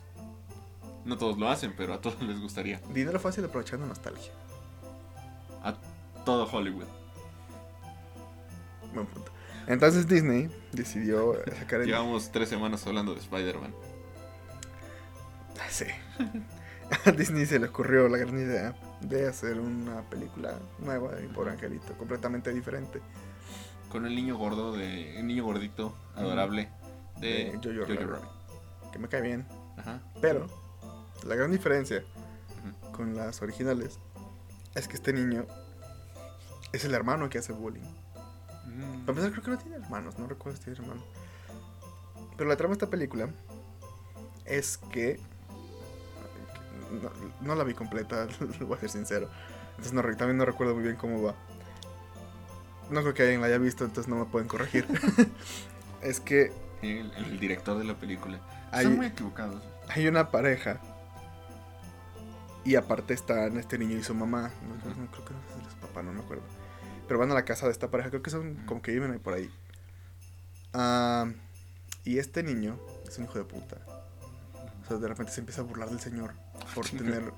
No 1.05 1.17
todos 1.17 1.37
lo 1.37 1.49
hacen, 1.49 1.73
pero 1.75 1.93
a 1.93 2.01
todos 2.01 2.21
les 2.21 2.39
gustaría. 2.39 2.79
Dinero 2.93 3.19
fácil 3.19 3.45
aprovechando 3.45 3.85
nostalgia. 3.85 4.31
A 5.63 5.75
todo 6.25 6.47
Hollywood. 6.51 6.87
Buen 8.93 9.07
punto. 9.07 9.31
Entonces 9.67 10.07
Disney 10.07 10.49
decidió 10.71 11.35
sacar 11.57 11.81
el... 11.81 11.87
Llevamos 11.87 12.31
tres 12.31 12.49
semanas 12.49 12.85
hablando 12.85 13.13
de 13.13 13.19
Spider-Man. 13.19 13.73
Sí. 15.71 15.85
A 17.05 17.11
Disney 17.11 17.45
se 17.45 17.57
le 17.57 17.67
ocurrió 17.67 18.09
la 18.09 18.17
gran 18.17 18.37
idea 18.37 18.75
de 18.99 19.27
hacer 19.27 19.57
una 19.59 20.01
película 20.09 20.59
nueva 20.79 21.13
de 21.13 21.21
mi 21.21 21.29
pobre 21.29 21.51
angelito, 21.51 21.93
completamente 21.97 22.51
diferente. 22.51 22.99
Con 23.91 24.05
el 24.05 24.15
niño 24.15 24.37
gordo 24.37 24.71
de. 24.73 25.19
El 25.19 25.27
niño 25.27 25.43
gordito, 25.43 25.95
adorable. 26.15 26.69
De, 27.19 27.27
De 27.27 27.51
Jojo 27.55 27.81
Jojo 27.81 27.93
Rabbit. 27.93 28.09
Rabbit. 28.09 28.91
Que 28.91 28.99
me 28.99 29.07
cae 29.07 29.21
bien. 29.21 29.45
Ajá. 29.77 30.01
Pero 30.21 30.47
la 31.25 31.35
gran 31.35 31.51
diferencia 31.51 32.03
con 32.93 33.15
las 33.15 33.41
originales 33.41 33.99
es 34.75 34.87
que 34.87 34.95
este 34.95 35.13
niño 35.13 35.45
es 36.71 36.85
el 36.85 36.93
hermano 36.93 37.29
que 37.29 37.37
hace 37.37 37.53
bullying. 37.53 37.81
Mm. 38.65 39.05
Para 39.05 39.19
empezar, 39.19 39.31
creo 39.31 39.43
que 39.43 39.51
no 39.51 39.57
tiene 39.57 39.75
hermanos, 39.77 40.17
no 40.17 40.27
recuerdo 40.27 40.57
si 40.57 40.63
tiene 40.63 40.79
hermanos. 40.79 41.03
Pero 42.37 42.49
la 42.49 42.55
trama 42.55 42.71
de 42.71 42.75
esta 42.75 42.89
película 42.89 43.29
es 44.45 44.77
que. 44.77 45.19
No, 46.91 47.09
no 47.41 47.55
la 47.55 47.63
vi 47.63 47.73
completa, 47.73 48.27
voy 48.61 48.77
a 48.77 48.79
ser 48.79 48.89
sincero. 48.89 49.29
Entonces 49.71 49.93
no, 49.93 50.01
también 50.15 50.37
no 50.37 50.45
recuerdo 50.45 50.73
muy 50.73 50.83
bien 50.83 50.95
cómo 50.95 51.21
va. 51.21 51.35
No 52.91 53.01
creo 53.01 53.13
que 53.13 53.23
alguien 53.23 53.41
la 53.41 53.47
haya 53.47 53.57
visto, 53.57 53.85
entonces 53.85 54.09
no 54.09 54.17
me 54.17 54.25
pueden 54.25 54.47
corregir. 54.47 54.85
es 56.01 56.19
que 56.19 56.51
El, 56.81 57.11
el 57.13 57.39
director 57.39 57.77
de 57.77 57.83
la 57.85 57.95
película. 57.95 58.39
Hay- 58.71 58.79
Están 58.85 58.97
muy 58.97 59.05
equivocados. 59.07 59.63
hay 59.89 60.07
una 60.07 60.29
pareja. 60.31 60.79
Y 62.63 62.75
aparte 62.75 63.13
están 63.15 63.57
este 63.57 63.77
niño 63.77 63.97
y 63.97 64.03
su 64.03 64.13
mamá. 64.13 64.51
No, 64.67 64.75
creo- 64.81 64.95
no, 64.95 65.11
creo 65.11 65.25
que 65.25 65.33
es 65.67 65.75
papá, 65.81 66.03
no 66.03 66.13
me 66.13 66.19
acuerdo. 66.21 66.43
Pero 67.07 67.19
van 67.19 67.31
a 67.31 67.33
la 67.33 67.43
casa 67.45 67.65
de 67.65 67.71
esta 67.71 67.89
pareja. 67.89 68.09
Creo 68.09 68.21
que 68.21 68.29
son 68.29 68.55
como 68.67 68.81
que 68.81 68.91
viven 68.91 69.11
ahí 69.11 69.17
por 69.19 69.33
ahí. 69.33 69.49
Ah, 70.73 71.25
y 72.03 72.19
este 72.19 72.43
niño 72.43 72.79
es 73.07 73.17
un 73.17 73.25
hijo 73.25 73.37
de 73.39 73.45
puta. 73.45 73.77
O 74.83 74.87
sea, 74.87 74.97
de 74.97 75.07
repente 75.07 75.31
se 75.31 75.39
empieza 75.39 75.61
a 75.61 75.63
burlar 75.63 75.89
del 75.89 75.99
señor. 75.99 76.33
Por 76.75 76.87
tener. 76.89 77.31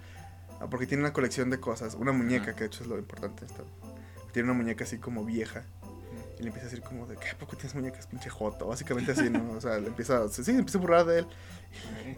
ah, 0.59 0.67
Porque 0.69 0.87
tiene 0.87 1.03
una 1.03 1.13
colección 1.13 1.49
de 1.49 1.59
cosas. 1.59 1.95
Una 1.95 2.11
muñeca, 2.11 2.53
que 2.53 2.61
de 2.61 2.65
hecho 2.67 2.83
es 2.83 2.89
lo 2.89 2.97
importante. 2.97 3.45
Esta. 3.45 3.63
Tiene 4.33 4.49
una 4.51 4.57
muñeca 4.57 4.83
así 4.83 4.97
como 4.97 5.23
vieja. 5.23 5.63
Y 6.39 6.41
le 6.41 6.47
empieza 6.47 6.67
a 6.67 6.69
decir 6.71 6.81
como 6.83 7.05
de, 7.07 7.15
¿qué? 7.15 7.29
¿A 7.29 7.37
poco 7.37 7.55
tienes 7.55 7.75
muñecas 7.75 8.07
pinche 8.07 8.29
joto? 8.29 8.67
Básicamente 8.67 9.11
así, 9.13 9.29
¿no? 9.29 9.51
O 9.51 9.61
sea, 9.61 9.77
le 9.79 9.87
empieza, 9.87 10.27
sí, 10.27 10.41
empieza 10.51 10.77
a 10.77 10.81
burlar 10.81 11.05
de 11.05 11.19
él. 11.19 11.27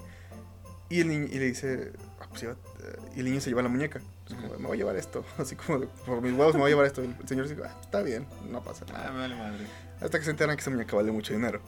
Y, 0.88 0.99
el 1.01 1.08
niño, 1.08 1.25
y 1.25 1.39
le 1.39 1.45
dice, 1.45 1.93
"Ah, 2.19 2.28
pues 2.30 2.43
lleva- 2.43 2.54
eh", 2.84 2.95
y 3.15 3.19
el 3.21 3.25
niño 3.25 3.41
se 3.41 3.49
lleva 3.49 3.63
la 3.63 3.69
muñeca. 3.69 3.99
Como, 4.28 4.49
me 4.60 4.67
voy 4.67 4.75
a 4.75 4.80
llevar 4.82 4.95
esto. 4.95 5.25
Así 5.39 5.56
como, 5.56 5.80
de, 5.80 5.88
por 5.88 6.21
mis 6.21 6.32
huevos 6.34 6.54
me 6.54 6.60
voy 6.62 6.67
a 6.67 6.73
llevar 6.73 6.86
esto. 6.86 7.04
Y 7.04 7.08
el 7.08 7.28
señor 7.28 7.47
dice, 7.49 7.60
"Ah, 7.65 7.75
está 7.82 8.04
bien, 8.04 8.28
no 8.51 8.62
pasa 8.63 8.86
Ah, 8.89 8.93
nada. 8.93 9.12
me 9.12 9.17
vale 9.21 9.36
madre. 9.36 9.65
Hasta 9.99 10.19
que 10.19 10.25
se 10.25 10.30
enteran 10.32 10.56
que 10.56 10.62
esa 10.62 10.69
muñeca 10.69 10.95
vale 10.95 11.12
mucho 11.12 11.34
dinero. 11.34 11.60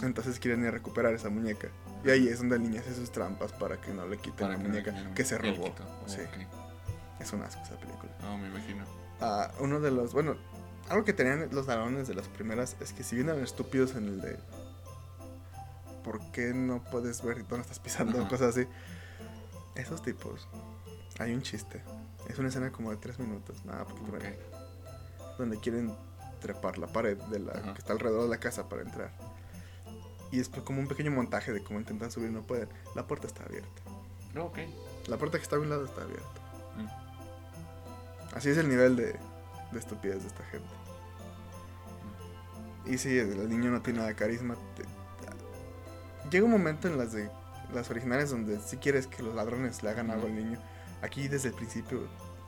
Mm. 0.00 0.06
Entonces 0.06 0.38
quieren 0.40 0.62
ir 0.62 0.68
a 0.68 0.70
recuperar 0.70 1.12
esa 1.12 1.28
muñeca. 1.28 1.68
Y 2.02 2.08
ahí 2.08 2.28
es 2.28 2.38
donde 2.38 2.56
el 2.56 2.62
niño 2.62 2.80
hace 2.80 2.94
sus 2.94 3.12
trampas 3.12 3.52
para 3.52 3.78
que 3.78 3.92
no 3.92 4.06
le 4.08 4.16
quiten 4.16 4.36
Para 4.36 4.54
la 4.56 4.62
que 4.62 4.68
muñeca 4.68 4.92
no- 4.92 5.14
que 5.14 5.22
se 5.26 5.36
robó. 5.36 5.66
Oh, 5.66 6.08
Sí, 6.08 6.20
es 7.20 7.32
un 7.34 7.42
asco 7.42 7.62
esa 7.62 7.76
película. 7.76 8.10
No, 8.22 8.38
me 8.38 8.48
imagino. 8.48 8.86
Ah, 9.20 9.50
uno 9.60 9.80
de 9.80 9.90
los, 9.90 10.12
bueno, 10.12 10.36
algo 10.88 11.04
que 11.04 11.12
tenían 11.12 11.48
los 11.52 11.66
ladrones 11.66 12.08
de 12.08 12.14
las 12.14 12.26
primeras 12.28 12.76
es 12.80 12.92
que 12.92 13.02
si 13.04 13.16
bien 13.16 13.28
eran 13.28 13.42
estúpidos 13.42 13.94
en 13.94 14.08
el 14.08 14.20
de 14.20 14.38
¿por 16.04 16.20
qué 16.32 16.52
no 16.54 16.82
puedes 16.84 17.22
ver 17.22 17.46
dónde 17.46 17.62
estás 17.62 17.78
pisando? 17.78 18.26
Cosas 18.28 18.56
así. 18.56 18.66
Esos 19.74 20.02
tipos, 20.02 20.48
hay 21.18 21.32
un 21.34 21.42
chiste. 21.42 21.82
Es 22.28 22.38
una 22.38 22.48
escena 22.48 22.70
como 22.72 22.90
de 22.90 22.96
tres 22.96 23.18
minutos, 23.18 23.64
nada, 23.64 23.84
poquito 23.84 24.12
Ok. 24.16 24.22
menos, 24.22 24.38
donde 25.38 25.58
quieren 25.58 25.94
trepar 26.40 26.78
la 26.78 26.86
pared 26.86 27.16
de 27.16 27.38
la 27.40 27.52
que 27.74 27.78
está 27.78 27.92
alrededor 27.92 28.22
de 28.24 28.28
la 28.28 28.38
casa 28.38 28.68
para 28.68 28.82
entrar. 28.82 29.10
Y 30.32 30.40
es 30.40 30.48
como 30.48 30.80
un 30.80 30.86
pequeño 30.88 31.10
montaje 31.10 31.52
de 31.52 31.62
cómo 31.62 31.80
intentan 31.80 32.10
subir 32.10 32.30
y 32.30 32.32
no 32.32 32.42
pueden. 32.42 32.68
La 32.94 33.06
puerta 33.06 33.26
está 33.26 33.44
abierta. 33.44 33.82
No, 34.32 34.44
ok. 34.46 34.58
La 35.08 35.16
puerta 35.18 35.38
que 35.38 35.42
está 35.42 35.56
a 35.56 35.58
un 35.58 35.68
lado 35.68 35.84
está 35.84 36.02
abierta. 36.02 36.39
Así 38.34 38.48
es 38.50 38.56
el 38.58 38.68
nivel 38.68 38.96
de, 38.96 39.16
de 39.72 39.78
estupidez 39.78 40.22
de 40.22 40.28
esta 40.28 40.44
gente. 40.44 40.68
Y 42.86 42.98
sí, 42.98 43.16
el 43.18 43.48
niño 43.48 43.70
no 43.70 43.82
tiene 43.82 43.98
nada 43.98 44.08
de 44.10 44.16
carisma. 44.16 44.56
Te- 44.76 44.84
Llega 46.30 46.44
un 46.44 46.50
momento 46.52 46.86
en 46.88 46.96
las 46.96 47.12
de 47.12 47.28
las 47.74 47.90
originales 47.90 48.30
donde 48.30 48.60
si 48.60 48.76
quieres 48.76 49.06
que 49.06 49.22
los 49.22 49.34
ladrones 49.34 49.82
le 49.82 49.90
hagan 49.90 50.10
algo 50.10 50.26
al 50.26 50.34
niño. 50.34 50.58
Aquí 51.02 51.28
desde 51.28 51.48
el 51.48 51.54
principio 51.54 52.00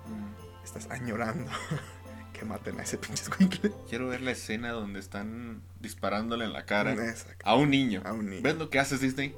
Mm. 0.06 0.64
estás 0.64 0.90
añorando 0.90 1.48
que 2.32 2.44
maten 2.44 2.78
a 2.80 2.82
ese 2.82 2.98
pinche 2.98 3.22
escuincle. 3.22 3.72
Quiero 3.88 4.08
ver 4.08 4.20
la 4.20 4.32
escena 4.32 4.72
donde 4.72 4.98
están 4.98 5.62
disparándole 5.80 6.44
en 6.44 6.52
la 6.52 6.64
cara 6.66 6.92
Exacto. 6.92 7.44
a 7.44 7.54
un 7.54 7.70
niño. 7.70 8.02
A 8.04 8.12
un 8.12 8.28
niño. 8.28 8.42
¿Ves 8.42 8.56
lo 8.56 8.68
que 8.68 8.80
haces, 8.80 9.00
Disney? 9.00 9.36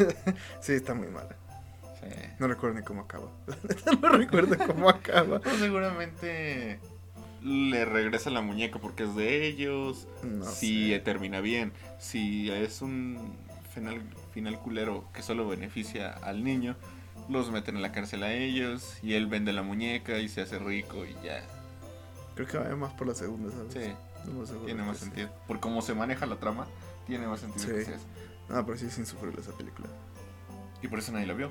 Sí, 0.62 0.72
está 0.72 0.94
muy 0.94 1.08
mala. 1.08 1.36
Sí. 2.00 2.06
No 2.38 2.46
recuerdo 2.48 2.78
ni 2.78 2.84
cómo 2.84 3.02
acaba. 3.02 3.30
no 4.02 4.08
recuerdo 4.10 4.56
cómo 4.66 4.88
acaba. 4.88 5.40
Pues 5.42 5.56
seguramente 5.56 6.78
le 7.42 7.84
regresa 7.84 8.30
la 8.30 8.40
muñeca 8.40 8.78
porque 8.78 9.04
es 9.04 9.14
de 9.16 9.46
ellos. 9.46 10.06
No 10.22 10.44
si 10.44 10.90
sé. 10.90 10.98
termina 11.00 11.40
bien. 11.40 11.72
Si 11.98 12.50
es 12.50 12.82
un 12.82 13.32
final, 13.74 14.00
final 14.32 14.58
culero 14.60 15.04
que 15.12 15.22
solo 15.22 15.48
beneficia 15.48 16.10
al 16.12 16.42
niño, 16.44 16.76
los 17.28 17.50
meten 17.50 17.76
en 17.76 17.82
la 17.82 17.92
cárcel 17.92 18.22
a 18.22 18.32
ellos. 18.32 18.98
Y 19.02 19.14
él 19.14 19.26
vende 19.26 19.52
la 19.52 19.62
muñeca 19.62 20.18
y 20.18 20.28
se 20.28 20.40
hace 20.42 20.58
rico 20.58 21.04
y 21.04 21.14
ya. 21.24 21.42
Creo 22.34 22.46
que 22.46 22.58
va 22.58 22.76
más 22.76 22.92
por 22.94 23.08
la 23.08 23.14
segunda, 23.14 23.50
¿sabes? 23.50 23.72
Sí, 23.72 24.30
No 24.30 24.44
tiene 24.64 24.82
más 24.84 24.98
sí. 24.98 25.04
sentido. 25.06 25.28
Por 25.48 25.58
cómo 25.58 25.82
se 25.82 25.94
maneja 25.94 26.26
la 26.26 26.36
trama, 26.36 26.66
tiene 27.06 27.26
más 27.26 27.40
sentido 27.40 27.66
Sí. 27.66 27.72
que 27.74 27.84
sea. 27.84 27.98
No, 28.48 28.64
pero 28.64 28.78
sí 28.78 28.86
es 28.86 28.96
insufrible 28.98 29.40
esa 29.40 29.52
película. 29.56 29.88
Y 30.80 30.86
por 30.88 31.00
eso 31.00 31.10
nadie 31.12 31.26
la 31.26 31.34
vio. 31.34 31.50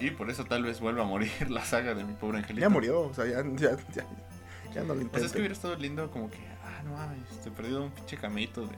Y 0.00 0.10
por 0.10 0.30
eso 0.30 0.44
tal 0.44 0.62
vez 0.62 0.80
vuelva 0.80 1.02
a 1.02 1.06
morir 1.06 1.30
la 1.50 1.64
saga 1.64 1.94
de 1.94 2.04
mi 2.04 2.12
pobre 2.14 2.38
angelito. 2.38 2.60
Ya 2.60 2.68
murió, 2.68 3.00
o 3.00 3.14
sea, 3.14 3.24
ya, 3.26 3.42
ya, 3.56 3.76
ya, 3.94 4.06
ya 4.74 4.82
no 4.84 4.94
lo 4.94 5.00
intento. 5.00 5.24
es 5.26 5.32
que 5.32 5.38
hubiera 5.38 5.54
estado 5.54 5.74
lindo 5.76 6.10
como 6.10 6.30
que, 6.30 6.38
ah, 6.64 6.82
no 6.84 6.92
mames, 6.92 7.20
se 7.42 7.50
perdió 7.50 7.82
un 7.84 7.90
pinche 7.92 8.16
camito 8.18 8.66
de 8.66 8.76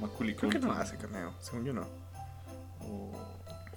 Macaulay 0.00 0.36
Creo 0.36 0.50
que 0.50 0.58
no 0.60 0.72
hace 0.72 0.96
cameo, 0.96 1.34
según 1.40 1.64
yo 1.64 1.72
no. 1.72 1.86
O, 2.80 3.12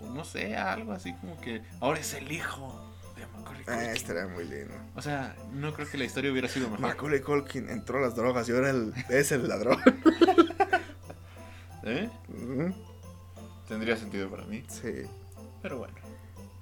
o 0.02 0.10
no 0.14 0.24
sé, 0.24 0.56
algo 0.56 0.94
así 0.94 1.14
como 1.16 1.40
que 1.42 1.64
ahora 1.80 2.00
es 2.00 2.14
el 2.14 2.32
hijo 2.32 2.94
de 3.16 3.26
Macaulay 3.26 3.64
Culkin. 3.64 3.82
Eh, 3.84 3.92
estaría 3.94 4.28
muy 4.28 4.46
lindo. 4.46 4.76
O 4.96 5.02
sea, 5.02 5.36
no 5.52 5.74
creo 5.74 5.90
que 5.90 5.98
la 5.98 6.06
historia 6.06 6.32
hubiera 6.32 6.48
sido 6.48 6.68
mejor. 6.70 6.82
Macaulay 6.82 7.22
Culkin 7.22 7.68
entró 7.70 7.98
a 7.98 8.02
las 8.02 8.16
drogas 8.16 8.48
y 8.48 8.52
ahora 8.52 8.70
el- 8.70 8.94
es 9.10 9.32
el 9.32 9.48
ladrón. 9.48 9.80
¿Eh? 11.84 12.10
Mm, 12.28 12.72
Tendría 13.68 13.96
sentido 13.98 14.30
para 14.30 14.44
mí. 14.46 14.64
sí. 14.68 15.04
Pero 15.62 15.78
bueno. 15.80 15.94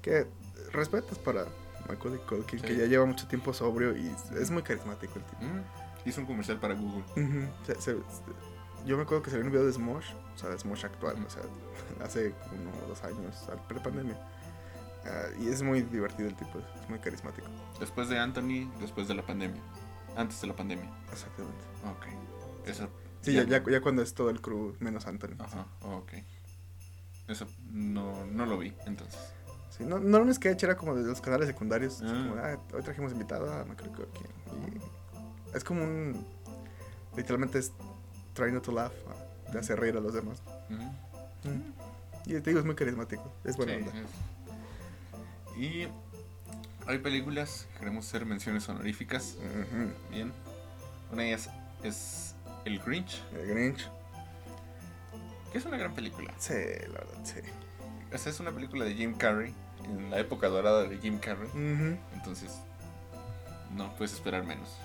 Que 0.01 0.27
respetos 0.71 1.17
para 1.19 1.45
Macaulay 1.87 2.19
Culkin, 2.27 2.59
que 2.59 2.69
Sí. 2.69 2.77
ya 2.77 2.85
lleva 2.85 3.05
mucho 3.05 3.27
tiempo 3.27 3.53
sobrio 3.53 3.95
y 3.95 4.13
es 4.39 4.51
muy 4.51 4.63
carismático 4.63 5.13
el 5.19 5.25
tipo. 5.25 5.43
Mm, 5.43 5.61
Hizo 6.05 6.21
un 6.21 6.27
comercial 6.27 6.57
para 6.59 6.73
Google. 6.73 7.03
Ujú, 7.17 7.47
se- 7.65 7.81
se- 7.81 7.97
yo 8.85 8.95
me 8.95 9.03
acuerdo 9.03 9.23
que 9.23 9.29
salió 9.29 9.45
un 9.45 9.51
video 9.51 9.65
de 9.65 9.73
Smosh, 9.73 10.13
o 10.35 10.37
sea, 10.37 10.49
de 10.49 10.57
Smosh 10.57 10.85
actual, 10.85 11.17
o 11.25 11.29
sea, 11.29 11.41
hace 12.01 12.33
uno 12.53 12.71
o 12.85 12.87
dos 12.87 13.03
años, 13.03 13.35
al 13.49 13.61
pre-pandemia. 13.67 14.17
Ah, 15.05 15.25
y 15.39 15.49
es 15.49 15.61
muy 15.63 15.81
divertido 15.81 16.29
el 16.29 16.35
tipo, 16.35 16.59
es 16.81 16.89
muy 16.89 16.99
carismático. 16.99 17.47
Después 17.79 18.07
de 18.07 18.19
Anthony, 18.19 18.71
después 18.79 19.07
de 19.09 19.15
la 19.15 19.25
pandemia. 19.25 19.61
Antes 20.15 20.39
de 20.41 20.47
la 20.47 20.55
pandemia. 20.55 20.89
Exactamente. 21.11 21.59
Ok. 21.89 22.67
Eso. 22.67 22.89
Sí, 23.21 23.33
ya, 23.33 23.43
ya, 23.43 23.61
ya 23.69 23.81
cuando 23.81 24.01
es 24.01 24.13
todo 24.13 24.29
el 24.29 24.39
crew 24.41 24.75
menos 24.79 25.07
Anthony. 25.07 25.35
Ajá, 25.39 25.65
ok. 25.81 26.13
Eso 27.27 27.45
no, 27.71 28.25
no 28.25 28.45
lo 28.45 28.57
vi, 28.57 28.73
entonces. 28.85 29.19
Sí, 29.77 29.83
no, 29.83 29.99
no 29.99 30.19
Lunes 30.19 30.37
Sketch 30.37 30.63
era 30.63 30.75
como 30.77 30.95
de 30.95 31.03
los 31.03 31.21
canales 31.21 31.47
secundarios. 31.47 32.01
Ah. 32.03 32.07
como, 32.07 32.35
ah, 32.41 32.57
hoy 32.73 32.81
trajimos 32.83 33.11
invitado 33.11 33.51
a 33.53 33.63
no 33.65 33.75
creo 33.75 33.91
que 33.93 34.03
quién. 34.17 34.73
Y 35.53 35.55
es 35.57 35.63
como 35.63 35.83
un. 35.83 36.25
Literalmente 37.15 37.59
es 37.59 37.71
trying 38.33 38.53
not 38.53 38.63
to 38.63 38.71
laugh. 38.71 38.91
ah, 39.09 39.51
Te 39.51 39.59
hace 39.59 39.75
reír 39.75 39.95
a 39.97 39.99
los 39.99 40.13
demás. 40.13 40.41
Mm. 40.69 42.29
Y 42.29 42.33
te 42.33 42.41
digo, 42.49 42.59
es 42.59 42.65
muy 42.65 42.75
carismático. 42.75 43.31
Es 43.43 43.55
buena 43.57 43.73
Sí, 43.73 43.79
onda. 43.81 43.91
es- 44.01 45.57
Y 45.59 45.87
hay 46.87 46.97
películas 46.99 47.67
que 47.73 47.79
queremos 47.79 48.07
hacer 48.07 48.25
menciones 48.25 48.67
honoríficas. 48.69 49.35
Bien. 50.11 50.31
Una 51.11 51.21
de 51.23 51.27
ellas 51.29 51.49
es 51.83 52.35
El 52.65 52.79
Grinch, 52.79 53.21
El 53.33 53.47
Grinch. 53.47 53.89
Que 55.51 55.57
es 55.57 55.65
una 55.65 55.77
gran 55.77 55.93
película. 55.93 56.33
Sí, 56.37 56.53
la 56.53 56.99
verdad, 56.99 57.19
sí. 57.23 57.39
O 58.13 58.17
sea, 58.17 58.31
es 58.31 58.39
una 58.39 58.51
película 58.51 58.85
de 58.85 58.93
Jim 58.93 59.15
Carrey, 59.17 59.53
en 59.83 60.09
la 60.09 60.19
época 60.19 60.47
dorada 60.47 60.83
de 60.83 60.97
Jim 60.97 61.19
Carrey. 61.19 61.49
Entonces, 62.13 62.59
no 63.75 63.93
puedes 63.95 64.13
esperar 64.13 64.43
menos. 64.43 64.77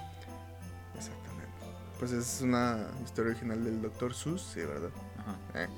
Exactamente. 0.97 1.53
Pues 1.99 2.13
es 2.13 2.41
una 2.43 2.87
historia 3.05 3.31
original 3.31 3.65
del 3.65 3.81
Dr. 3.81 4.15
Seuss, 4.15 4.43
sí, 4.43 4.61
¿verdad? 4.61 4.91
Ajá. 5.19 5.63
Eh, 5.63 5.69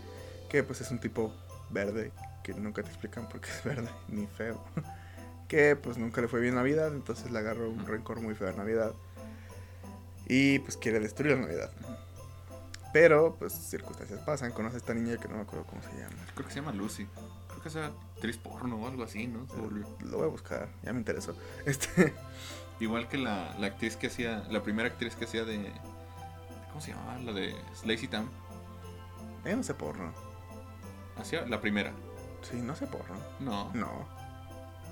que 0.48 0.62
pues 0.62 0.80
es 0.80 0.90
un 0.90 0.98
tipo 0.98 1.34
verde 1.70 2.12
que 2.42 2.54
nunca 2.54 2.82
te 2.82 2.88
explican 2.90 3.28
por 3.28 3.40
qué 3.40 3.50
es 3.50 3.64
verde, 3.64 3.88
ni 4.08 4.26
feo. 4.26 4.62
que 5.48 5.76
pues 5.76 5.98
nunca 5.98 6.20
le 6.20 6.28
fue 6.28 6.40
bien 6.40 6.54
Navidad, 6.54 6.88
entonces 6.88 7.30
le 7.30 7.38
agarró 7.38 7.68
un 7.68 7.86
rencor 7.86 8.20
muy 8.20 8.34
feo 8.34 8.48
a 8.48 8.52
Navidad. 8.52 8.92
Y 10.26 10.60
pues 10.60 10.76
quiere 10.76 11.00
destruir 11.00 11.36
la 11.36 11.42
Navidad. 11.42 11.70
Pero 12.94 13.34
pues 13.40 13.52
circunstancias 13.52 14.20
pasan, 14.20 14.52
conoce 14.52 14.76
a 14.76 14.78
esta 14.78 14.94
niña 14.94 15.16
que 15.16 15.26
no 15.26 15.34
me 15.34 15.42
acuerdo 15.42 15.66
cómo 15.66 15.82
se 15.82 15.88
llama. 15.98 16.14
Creo 16.32 16.46
que 16.46 16.54
se 16.54 16.60
llama 16.60 16.72
Lucy. 16.72 17.08
Creo 17.48 17.60
que 17.60 17.68
es 17.68 17.74
actriz 17.74 18.36
porno 18.38 18.76
o 18.76 18.86
algo 18.86 19.02
así, 19.02 19.26
¿no? 19.26 19.48
Se. 19.48 19.84
Lo 20.04 20.18
voy 20.18 20.26
a 20.26 20.30
buscar, 20.30 20.68
ya 20.84 20.92
me 20.92 21.00
interesó. 21.00 21.34
Este, 21.66 22.14
Igual 22.78 23.08
que 23.08 23.18
la, 23.18 23.52
la 23.58 23.66
actriz 23.66 23.96
que 23.96 24.06
hacía, 24.06 24.44
la 24.48 24.62
primera 24.62 24.88
actriz 24.88 25.16
que 25.16 25.24
hacía 25.24 25.44
de... 25.44 25.72
¿Cómo 26.68 26.80
se 26.80 26.92
llamaba? 26.92 27.18
La 27.18 27.32
de 27.32 27.56
Lazy 27.84 28.06
Town. 28.06 28.30
yo 29.44 29.56
no 29.56 29.62
sé 29.64 29.74
porno. 29.74 30.12
Hacía 31.16 31.46
la 31.46 31.60
primera. 31.60 31.92
Sí, 32.48 32.62
no 32.62 32.76
sé 32.76 32.86
porno. 32.86 33.16
No. 33.40 33.72
No. 33.74 34.06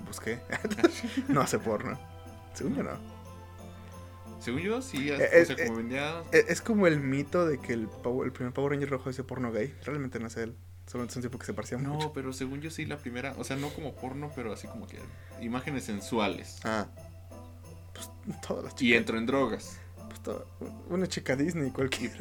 Busqué. 0.05 0.41
no 1.29 1.39
hace 1.39 1.57
porno. 1.57 1.97
Según 2.53 2.75
yo 2.75 2.83
no. 2.83 3.12
Según 4.43 4.61
yo, 4.61 4.81
sí. 4.81 5.09
Eh, 5.09 5.13
o 5.15 5.45
sea, 5.45 5.55
eh, 5.55 5.65
como 5.67 5.77
vendía... 5.77 6.23
E- 6.31 6.45
Es 6.49 6.61
como 6.61 6.85
el 6.87 6.99
mito 6.99 7.45
de 7.45 7.59
que 7.59 7.73
el, 7.73 7.87
el 8.25 8.31
primer 8.31 8.53
Power 8.53 8.71
Ranger 8.73 8.89
rojo 8.89 9.09
hizo 9.09 9.25
porno 9.25 9.51
gay. 9.51 9.73
Realmente 9.85 10.19
no 10.19 10.27
es 10.27 10.37
él. 10.37 10.55
Solo 10.85 11.05
es 11.05 11.15
un 11.15 11.21
tipo 11.21 11.39
que 11.39 11.45
se 11.45 11.53
parecía 11.53 11.77
mucho. 11.77 12.07
No, 12.07 12.13
pero 12.13 12.33
según 12.33 12.59
yo 12.59 12.69
sí 12.69 12.85
la 12.85 12.97
primera, 12.97 13.33
o 13.37 13.43
sea, 13.45 13.55
no 13.55 13.69
como 13.69 13.95
porno, 13.95 14.31
pero 14.35 14.51
así 14.51 14.67
como 14.67 14.85
que 14.85 14.99
imágenes 15.41 15.85
sensuales. 15.85 16.59
Ah. 16.65 16.87
Pues 17.93 18.09
todas 18.45 18.65
las 18.65 18.73
Y 18.73 18.77
chicas. 18.77 18.97
entró 18.99 19.17
en 19.17 19.25
drogas. 19.25 19.77
Pues 20.09 20.19
toda- 20.21 20.43
una 20.89 21.07
chica 21.07 21.35
Disney 21.37 21.71
cualquiera. 21.71 22.15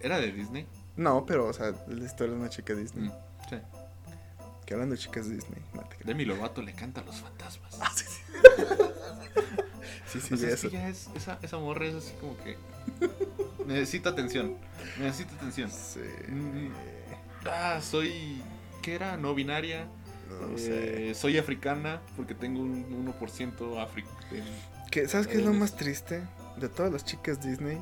¿Era 0.00 0.18
de 0.18 0.32
Disney? 0.32 0.66
No, 0.96 1.26
pero, 1.26 1.46
o 1.48 1.52
sea, 1.52 1.74
la 1.86 2.04
historia 2.04 2.32
de 2.34 2.40
una 2.40 2.48
chica 2.48 2.74
Disney. 2.74 3.08
Mm. 3.08 3.12
Que 4.72 4.76
hablando 4.76 4.94
de 4.94 5.02
chicas 5.02 5.28
Disney. 5.28 5.60
No. 5.74 5.84
Demi 6.02 6.24
Lovato 6.24 6.62
le 6.62 6.72
canta 6.72 7.02
a 7.02 7.04
los 7.04 7.16
fantasmas. 7.20 7.78
Ah, 7.78 7.92
sí, 7.94 8.06
sí. 8.08 8.22
sí, 10.06 10.20
sí, 10.20 10.32
o 10.34 10.36
sea, 10.38 10.48
vi 10.48 10.54
es 10.54 10.60
que 10.62 10.66
eso. 10.66 10.70
ya 10.70 10.88
es, 10.88 11.08
esa, 11.14 11.38
esa 11.42 11.58
morra 11.58 11.84
es 11.86 11.94
así 11.96 12.12
como 12.18 12.38
que... 12.38 12.56
Necesita 13.66 14.08
atención. 14.08 14.56
Necesita 14.98 15.34
atención. 15.36 15.70
Sí. 15.70 16.00
Mm. 16.28 16.68
Ah, 17.44 17.80
soy... 17.82 18.40
¿Qué 18.80 18.94
era? 18.94 19.18
No 19.18 19.34
binaria. 19.34 19.88
No 20.40 20.56
sé. 20.56 21.10
Eh, 21.10 21.14
soy 21.14 21.36
africana 21.36 22.00
porque 22.16 22.34
tengo 22.34 22.60
un 22.62 23.12
1% 23.20 23.78
africano. 23.82 24.16
¿Qué- 24.90 25.06
¿Sabes 25.06 25.26
qué 25.26 25.34
es 25.34 25.44
lo 25.44 25.52
más 25.52 25.76
triste? 25.76 26.22
De 26.56 26.70
todas 26.70 26.90
las 26.90 27.04
chicas 27.04 27.44
Disney, 27.44 27.78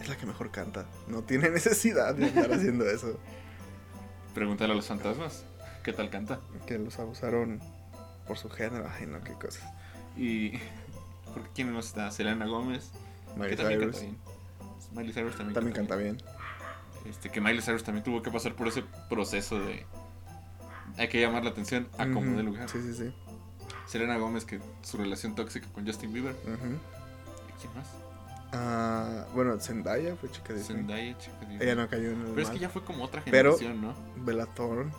es 0.00 0.08
la 0.08 0.16
que 0.16 0.26
mejor 0.26 0.50
canta. 0.50 0.86
No 1.06 1.22
tiene 1.22 1.50
necesidad 1.50 2.16
de 2.16 2.26
andar 2.26 2.52
haciendo 2.52 2.84
eso. 2.90 3.20
Pregúntale 4.34 4.72
a 4.72 4.76
los 4.76 4.86
fantasmas. 4.86 5.44
¿Qué 5.86 5.92
tal 5.92 6.10
canta? 6.10 6.40
Que 6.66 6.78
los 6.78 6.98
abusaron 6.98 7.60
por 8.26 8.36
su 8.36 8.50
género. 8.50 8.90
Ay, 8.92 9.06
no, 9.06 9.22
qué 9.22 9.34
cosas. 9.34 9.62
Y... 10.16 10.58
Porque 11.32 11.48
quién 11.54 11.72
no 11.72 11.78
está? 11.78 12.10
Selena 12.10 12.44
Gómez. 12.44 12.90
Miley 13.36 13.50
que 13.50 13.56
también 13.56 13.80
Cyrus 13.80 13.94
canta 13.94 14.04
bien. 14.04 14.18
Miley 14.96 15.12
Cyrus 15.12 15.36
también, 15.36 15.54
también 15.54 15.76
canta 15.76 15.94
bien. 15.94 16.22
Este, 17.04 17.30
que 17.30 17.40
Miley 17.40 17.62
Cyrus 17.62 17.84
también 17.84 18.02
tuvo 18.02 18.20
que 18.20 18.32
pasar 18.32 18.56
por 18.56 18.66
ese 18.66 18.82
proceso 19.08 19.60
de... 19.60 19.86
Hay 20.98 21.06
que 21.06 21.20
llamar 21.20 21.44
la 21.44 21.50
atención 21.50 21.88
a 21.98 22.06
como 22.06 22.22
Ujú. 22.22 22.36
de 22.36 22.42
lugar. 22.42 22.68
Sí, 22.68 22.82
sí, 22.82 22.92
sí. 22.92 23.14
Selena 23.86 24.16
Gómez, 24.16 24.44
que 24.44 24.58
su 24.82 24.96
relación 24.96 25.36
tóxica 25.36 25.68
con 25.68 25.86
Justin 25.86 26.12
Bieber. 26.12 26.32
Ujú. 26.32 26.66
¿Y 27.48 27.60
¿Quién 27.60 27.72
más? 27.76 27.86
Ah, 28.58 29.26
bueno, 29.34 29.58
Zendaya 29.60 30.16
fue 30.16 30.30
chica 30.30 30.54
Disney. 30.54 30.78
Zendaya, 30.78 31.18
chica 31.18 31.36
Disney. 31.40 31.58
Ella 31.60 31.74
no 31.74 31.88
cayó 31.88 32.10
en 32.10 32.20
el 32.22 32.26
Pero 32.28 32.40
es 32.42 32.50
que 32.50 32.58
ya 32.58 32.68
fue 32.70 32.82
como 32.84 33.04
otra 33.04 33.22
Pero- 33.24 33.56
generación, 33.58 33.82
¿no? 33.82 33.94
Bella 34.24 34.46
Thorne, 34.46 34.90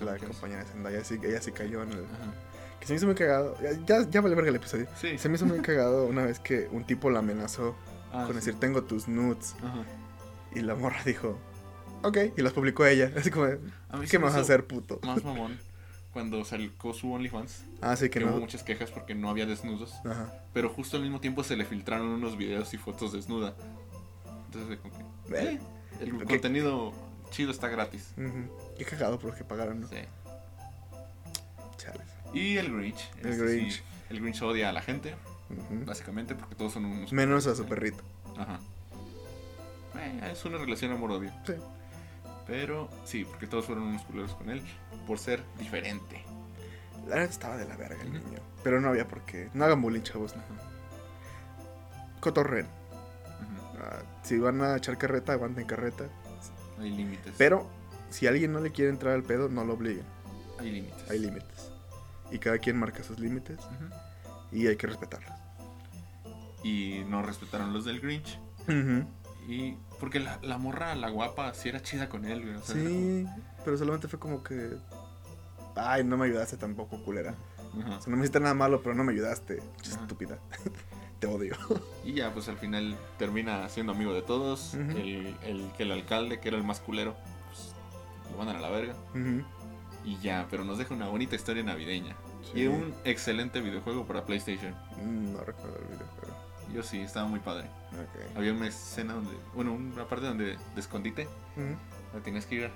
la 0.00 0.18
compañera 0.18 0.60
de 0.64 0.66
Zendaya, 0.70 1.04
sí, 1.04 1.18
ella 1.22 1.40
sí 1.40 1.52
cayó 1.52 1.82
en 1.82 1.92
el... 1.92 2.04
Ajá. 2.04 2.32
Que 2.80 2.86
se 2.86 2.92
me 2.92 2.96
hizo 2.98 3.06
muy 3.06 3.14
cagado. 3.14 3.56
Ya, 3.62 3.70
ya, 3.86 4.10
ya 4.10 4.20
vale 4.20 4.34
verga 4.34 4.50
el 4.50 4.56
episodio. 4.56 4.86
Sí. 5.00 5.16
Se 5.16 5.28
me 5.30 5.36
hizo 5.36 5.46
muy 5.46 5.60
cagado 5.60 6.06
una 6.06 6.24
vez 6.26 6.38
que 6.38 6.68
un 6.70 6.84
tipo 6.84 7.08
la 7.10 7.20
amenazó 7.20 7.74
Ah, 8.12 8.24
con 8.24 8.28
sí. 8.28 8.34
decir, 8.34 8.60
tengo 8.60 8.82
tus 8.84 9.08
nudes. 9.08 9.54
Ajá. 9.62 9.82
Y 10.54 10.60
la 10.60 10.74
morra 10.74 10.98
dijo, 11.04 11.38
ok. 12.02 12.18
Y 12.36 12.42
las 12.42 12.52
publicó 12.52 12.84
ella. 12.86 13.10
Así 13.16 13.30
como, 13.30 13.46
¿qué 14.10 14.18
me 14.18 14.24
vas 14.26 14.34
a 14.36 14.40
hacer, 14.40 14.66
puto? 14.66 15.00
Más 15.04 15.24
mamón. 15.24 15.58
Cuando 16.16 16.42
sacó 16.46 16.94
su 16.94 17.12
OnlyFans. 17.12 17.64
Ah, 17.82 17.94
sí, 17.94 18.08
Que 18.08 18.20
que 18.20 18.24
hubo 18.24 18.40
muchas 18.40 18.62
quejas 18.62 18.90
porque 18.90 19.14
no 19.14 19.28
había 19.28 19.44
desnudos. 19.44 19.96
Ajá. 20.02 20.32
Pero 20.54 20.70
justo 20.70 20.96
al 20.96 21.02
mismo 21.02 21.20
tiempo 21.20 21.44
se 21.44 21.56
le 21.56 21.66
filtraron 21.66 22.06
unos 22.06 22.38
videos 22.38 22.72
y 22.72 22.78
fotos 22.78 23.12
desnuda. 23.12 23.54
Entonces, 24.46 24.78
como 24.78 24.94
que. 24.96 25.38
Eh, 25.38 25.60
el 26.00 26.24
contenido 26.24 26.94
chido 27.28 27.50
está 27.50 27.68
gratis. 27.68 28.14
Ujú. 28.16 28.50
Qué 28.78 28.86
cagado 28.86 29.18
por 29.18 29.28
los 29.28 29.36
que 29.38 29.44
pagaron, 29.44 29.82
¿no? 29.82 29.88
Sí. 29.88 29.96
Chales. 31.76 32.06
Y 32.32 32.56
el 32.56 32.74
Grinch. 32.74 33.10
El 33.20 33.26
Este 33.32 33.44
Grinch. 33.44 33.72
sí, 33.74 33.82
el 34.08 34.20
Grinch 34.22 34.40
odia 34.40 34.70
a 34.70 34.72
la 34.72 34.80
gente, 34.80 35.14
básicamente, 35.84 36.34
porque 36.34 36.54
todos 36.54 36.72
son 36.72 36.86
unos. 36.86 37.12
Menos 37.12 37.46
a 37.46 37.54
su 37.54 37.66
perrito. 37.66 38.02
Ajá. 38.38 38.58
Eh, 39.98 40.30
es 40.32 40.42
una 40.46 40.56
relación 40.56 40.92
amor-odio. 40.92 41.30
Sí. 41.46 41.52
Pero 42.46 42.88
sí, 43.04 43.26
porque 43.26 43.46
todos 43.46 43.66
fueron 43.66 43.84
unos 43.84 44.00
culeros 44.04 44.32
con 44.32 44.48
él 44.48 44.62
por 45.06 45.18
ser 45.18 45.42
diferente. 45.58 46.22
La 47.06 47.14
verdad 47.16 47.30
estaba 47.30 47.56
de 47.56 47.66
la 47.66 47.76
verga 47.76 48.02
el 48.02 48.12
niño. 48.12 48.38
Pero 48.64 48.80
no 48.80 48.88
había 48.88 49.06
por 49.06 49.20
qué. 49.22 49.48
No 49.54 49.64
hagan 49.64 49.80
bullying, 49.80 50.02
chavos. 50.02 50.32
Ajá. 50.32 50.44
Cotorren. 52.20 52.66
Ujú. 52.66 53.78
Ah, 53.82 54.02
si 54.22 54.38
van 54.38 54.60
a 54.62 54.76
echar 54.76 54.98
carreta, 54.98 55.32
aguanten 55.32 55.66
carreta. 55.66 56.04
Hay 56.80 56.90
límites. 56.90 57.34
Pero 57.38 57.68
si 58.10 58.26
alguien 58.26 58.52
no 58.52 58.60
le 58.60 58.72
quiere 58.72 58.90
entrar 58.90 59.14
al 59.14 59.22
pedo, 59.22 59.48
no 59.48 59.64
lo 59.64 59.74
obliguen. 59.74 60.04
Hay 60.58 60.70
límites. 60.72 61.10
Hay 61.10 61.18
límites. 61.18 61.70
Y 62.30 62.38
cada 62.38 62.58
quien 62.58 62.76
marca 62.78 63.02
sus 63.04 63.20
límites 63.20 63.58
y 64.50 64.66
hay 64.66 64.76
que 64.76 64.86
respetarlos. 64.88 65.30
Y 66.64 67.04
no 67.08 67.22
respetaron 67.22 67.72
los 67.72 67.84
del 67.84 68.00
Grinch. 68.00 68.38
Y 69.46 69.76
porque 70.00 70.18
la, 70.18 70.40
la 70.42 70.58
morra, 70.58 70.96
la 70.96 71.08
guapa, 71.10 71.54
sí 71.54 71.68
era 71.68 71.80
chida 71.80 72.08
con 72.08 72.24
él, 72.24 72.42
güey. 72.42 72.56
o 72.56 72.60
sea, 72.62 72.74
Sí, 72.74 73.26
pero 73.66 73.76
solamente 73.76 74.06
fue 74.08 74.18
como 74.20 74.42
que. 74.44 74.76
Ay, 75.74 76.04
no 76.04 76.16
me 76.16 76.26
ayudaste 76.26 76.56
tampoco, 76.56 77.02
culera. 77.04 77.34
O 77.74 78.00
sea, 78.00 78.10
no 78.10 78.16
me 78.16 78.22
hiciste 78.22 78.40
nada 78.40 78.54
malo, 78.54 78.80
pero 78.80 78.94
no 78.94 79.02
me 79.04 79.12
ayudaste. 79.12 79.60
Estúpida. 79.82 80.38
Te 81.18 81.26
odio. 81.26 81.54
Y 82.04 82.12
ya, 82.14 82.32
pues 82.32 82.48
al 82.48 82.56
final 82.58 82.96
termina 83.18 83.68
siendo 83.68 83.92
amigo 83.92 84.14
de 84.14 84.22
todos. 84.22 84.74
El, 84.74 85.36
el 85.42 85.70
que 85.76 85.82
el 85.82 85.92
alcalde, 85.92 86.38
que 86.40 86.48
era 86.48 86.56
el 86.56 86.62
más 86.64 86.78
culero, 86.80 87.14
pues 87.48 87.74
lo 88.32 88.38
mandan 88.38 88.56
a 88.56 88.60
la 88.60 88.70
verga. 88.70 88.94
Y 90.04 90.16
ya, 90.18 90.46
pero 90.50 90.64
nos 90.64 90.78
deja 90.78 90.94
una 90.94 91.08
bonita 91.08 91.34
historia 91.34 91.62
navideña. 91.64 92.14
Sí. 92.52 92.60
Y 92.60 92.66
un 92.68 92.94
excelente 93.04 93.60
videojuego 93.60 94.06
para 94.06 94.24
PlayStation. 94.24 94.72
Mm, 95.02 95.32
No 95.32 95.40
recuerdo 95.40 95.76
el 95.78 95.86
videojuego. 95.86 96.36
Yo 96.72 96.82
sí, 96.82 97.00
estaba 97.00 97.26
muy 97.26 97.40
padre. 97.40 97.68
Había 98.36 98.52
una 98.52 98.68
escena 98.68 99.14
donde, 99.14 99.32
bueno, 99.54 99.72
una 99.72 100.04
parte 100.08 100.26
donde 100.26 100.44
de 100.74 100.80
escondite, 100.80 101.24
Ujú. 101.56 101.76
donde 102.12 102.24
tienes 102.24 102.46
que 102.46 102.54
ir 102.56 102.70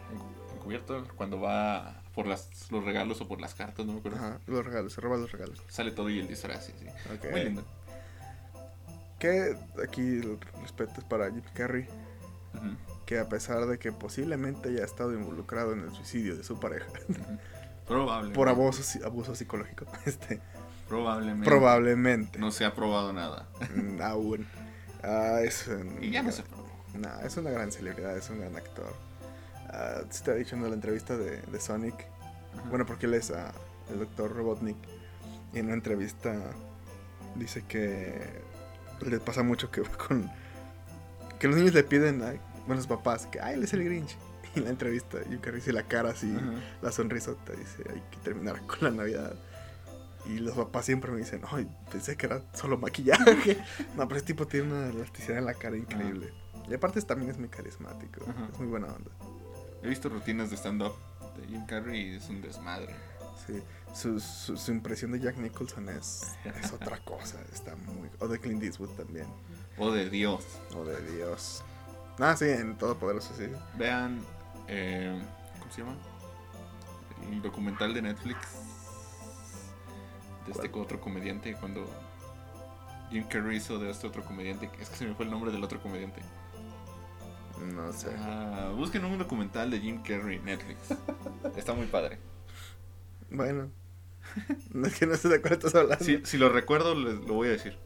cuando 1.16 1.41
va 1.41 2.03
por 2.14 2.27
las, 2.27 2.49
los 2.71 2.85
regalos 2.85 3.21
o 3.21 3.29
por 3.29 3.41
las 3.41 3.55
cartas, 3.55 3.85
no 3.87 3.93
me 3.95 3.99
acuerdo. 3.99 4.18
Ajá, 4.18 4.39
los 4.47 4.64
regalos, 4.64 4.93
se 4.93 5.01
roban 5.01 5.21
los 5.21 5.33
regalos. 5.33 5.62
Sale 5.68 5.91
todo 5.93 6.11
y 6.11 6.18
el 6.21 6.29
disfraz, 6.29 6.66
sí, 6.66 6.73
sí. 6.79 6.87
Ok. 7.14 7.31
Muy 7.31 7.45
lindo. 7.45 7.64
Que 9.18 9.57
aquí 9.87 10.21
respeto 10.62 10.95
es 10.99 11.05
para 11.05 11.31
Jim 11.31 11.43
Carrey. 11.55 11.87
Ujú. 12.53 12.77
que 13.07 13.16
a 13.21 13.29
pesar 13.29 13.64
de 13.66 13.79
que 13.79 13.93
posiblemente 13.93 14.71
haya 14.71 14.85
estado 14.85 15.12
involucrado 15.14 15.73
en 15.73 15.81
el 15.83 15.93
suicidio 15.93 16.37
de 16.37 16.43
su 16.43 16.59
pareja 16.59 16.87
Probablemente. 17.87 18.35
por 18.37 18.49
abuso, 18.49 18.83
abuso 19.05 19.35
psicológico, 19.37 19.87
este, 20.05 20.41
Probablemente. 20.89 21.45
probablemente 21.45 22.39
No 22.41 22.51
se 22.51 22.64
ha 22.64 22.75
probado 22.75 23.12
nada. 23.12 23.49
mm, 23.75 24.01
aún 24.03 24.47
ah, 25.05 25.39
es 25.45 25.68
un- 25.68 26.03
Y 26.03 26.11
ya 26.11 26.23
no 26.25 26.33
se 26.33 26.43
probó. 26.43 26.68
Nah, 26.99 27.21
es 27.21 27.37
una 27.37 27.51
gran 27.51 27.71
celebridad, 27.71 28.16
es 28.16 28.29
un 28.31 28.41
gran 28.41 28.57
actor. 28.57 28.93
Ha 29.73 30.35
dicho 30.35 30.57
en 30.57 30.62
la 30.62 30.68
entrevista 30.75 31.16
de, 31.16 31.41
de 31.43 31.61
Sonic, 31.61 31.95
Ajá. 32.59 32.68
bueno, 32.68 32.87
porque 32.87 33.07
él 33.07 33.14
es 33.14 33.31
ah, 33.31 33.53
el 33.91 34.01
doctor 34.01 34.35
Robotnik, 34.35 34.77
y 35.53 35.59
en 35.59 35.66
una 35.66 35.75
entrevista 35.75 36.35
dice 37.37 37.64
que 37.66 38.43
le 39.07 39.21
pasa 39.21 39.43
mucho 39.43 39.71
que 39.71 39.83
con 39.83 40.31
que 41.39 41.49
los 41.49 41.57
niños 41.57 41.75
le 41.75 41.83
piden 41.85 42.23
a 42.23 42.35
bueno, 42.66 42.77
los 42.77 42.87
papás 42.87 43.27
que 43.27 43.41
ay, 43.41 43.55
él 43.55 43.64
es 43.64 43.73
el 43.73 43.85
Grinch. 43.85 44.16
Y 44.53 44.59
en 44.59 44.64
la 44.64 44.71
entrevista 44.71 45.18
Carrey 45.41 45.61
dice 45.61 45.73
la 45.73 45.85
cara 45.85 46.11
así, 46.11 46.35
Ajá. 46.35 46.51
la 46.83 46.91
sonrisota, 46.91 47.53
dice 47.53 47.85
hay 47.89 48.03
que 48.11 48.16
terminar 48.25 48.61
con 48.66 48.79
la 48.81 48.91
Navidad. 48.91 49.35
Y 50.27 50.39
los 50.41 50.55
papás 50.57 50.85
siempre 50.85 51.11
me 51.12 51.18
dicen, 51.18 51.41
ay, 51.51 51.68
pensé 51.91 52.16
que 52.16 52.27
era 52.27 52.43
solo 52.53 52.77
maquillaje. 52.77 53.59
no, 53.97 54.07
pero 54.09 54.16
ese 54.16 54.27
tipo 54.27 54.47
tiene 54.49 54.73
una 54.73 54.89
elasticidad 54.89 55.39
en 55.39 55.47
la 55.47 55.55
cara 55.55 55.77
increíble. 55.77 56.33
Y 56.68 56.75
aparte 56.75 57.01
también 57.03 57.31
es 57.31 57.39
muy 57.39 57.49
carismático, 57.49 58.25
Ajá. 58.29 58.49
es 58.53 58.59
muy 58.59 58.68
buena 58.68 58.89
onda. 58.89 59.11
He 59.83 59.89
visto 59.89 60.09
rutinas 60.09 60.51
de 60.51 60.57
stand-up 60.57 60.95
de 61.41 61.47
Jim 61.49 61.64
Carrey 61.66 62.12
y 62.12 62.16
es 62.16 62.28
un 62.28 62.41
desmadre. 62.43 62.95
Sí, 63.47 63.62
su, 63.95 64.20
su, 64.20 64.57
su 64.57 64.70
impresión 64.72 65.12
de 65.12 65.20
Jack 65.20 65.37
Nicholson 65.39 65.89
es, 65.89 66.37
es 66.62 66.72
otra 66.74 66.99
cosa, 66.99 67.39
está 67.53 67.74
muy... 67.76 68.09
O 68.18 68.28
de 68.28 68.39
Clint 68.39 68.62
Eastwood 68.62 68.91
también, 68.91 69.26
Oh, 69.78 69.91
de 69.91 70.11
Dios. 70.11 70.45
o 70.76 70.85
de 70.85 71.01
Dios. 71.16 71.62
Ah, 72.18 72.37
sí, 72.37 72.45
en 72.45 72.76
Todopoderoso, 72.76 73.33
sí. 73.37 73.45
Vean, 73.78 74.20
eh, 74.68 75.18
¿cómo 75.59 75.72
se 75.72 75.81
llama? 75.81 75.97
El 77.31 77.41
documental 77.41 77.95
de 77.95 78.03
Netflix 78.03 78.39
de 80.47 80.53
este 80.53 80.70
otro 80.78 81.01
comediante 81.01 81.55
cuando 81.55 81.89
Jim 83.11 83.24
Carrey 83.24 83.57
hizo 83.57 83.78
de 83.78 83.91
este 83.91 84.07
otro 84.07 84.22
comediante. 84.24 84.70
Es 84.78 84.91
que 84.91 84.97
se 84.97 85.07
me 85.07 85.14
fue 85.14 85.24
el 85.24 85.31
nombre 85.31 85.51
del 85.51 85.64
otro 85.64 85.81
comediante. 85.83 86.20
No 87.75 87.93
sé. 87.93 88.09
Ah, 88.19 88.73
busquen 88.77 89.05
un 89.05 89.19
documental 89.19 89.71
de 89.71 89.81
Jim 89.81 90.03
Carrey 90.03 90.37
en 90.37 90.45
Netflix. 90.45 90.79
Está 91.57 91.75
muy 91.75 91.87
padre. 91.87 92.19
Bueno. 93.31 93.71
No 94.73 94.87
es 94.87 94.99
que 94.99 95.07
no 95.07 95.17
sé 95.17 95.29
de 95.29 95.41
cuál 95.41 95.55
estás 95.55 95.75
hablando. 95.75 96.05
Si, 96.05 96.21
si 96.25 96.39
lo 96.39 96.49
recuerdo, 96.51 96.95
les 96.95 97.15
lo 97.27 97.35
voy 97.35 97.49
a 97.49 97.53
decir. 97.53 97.77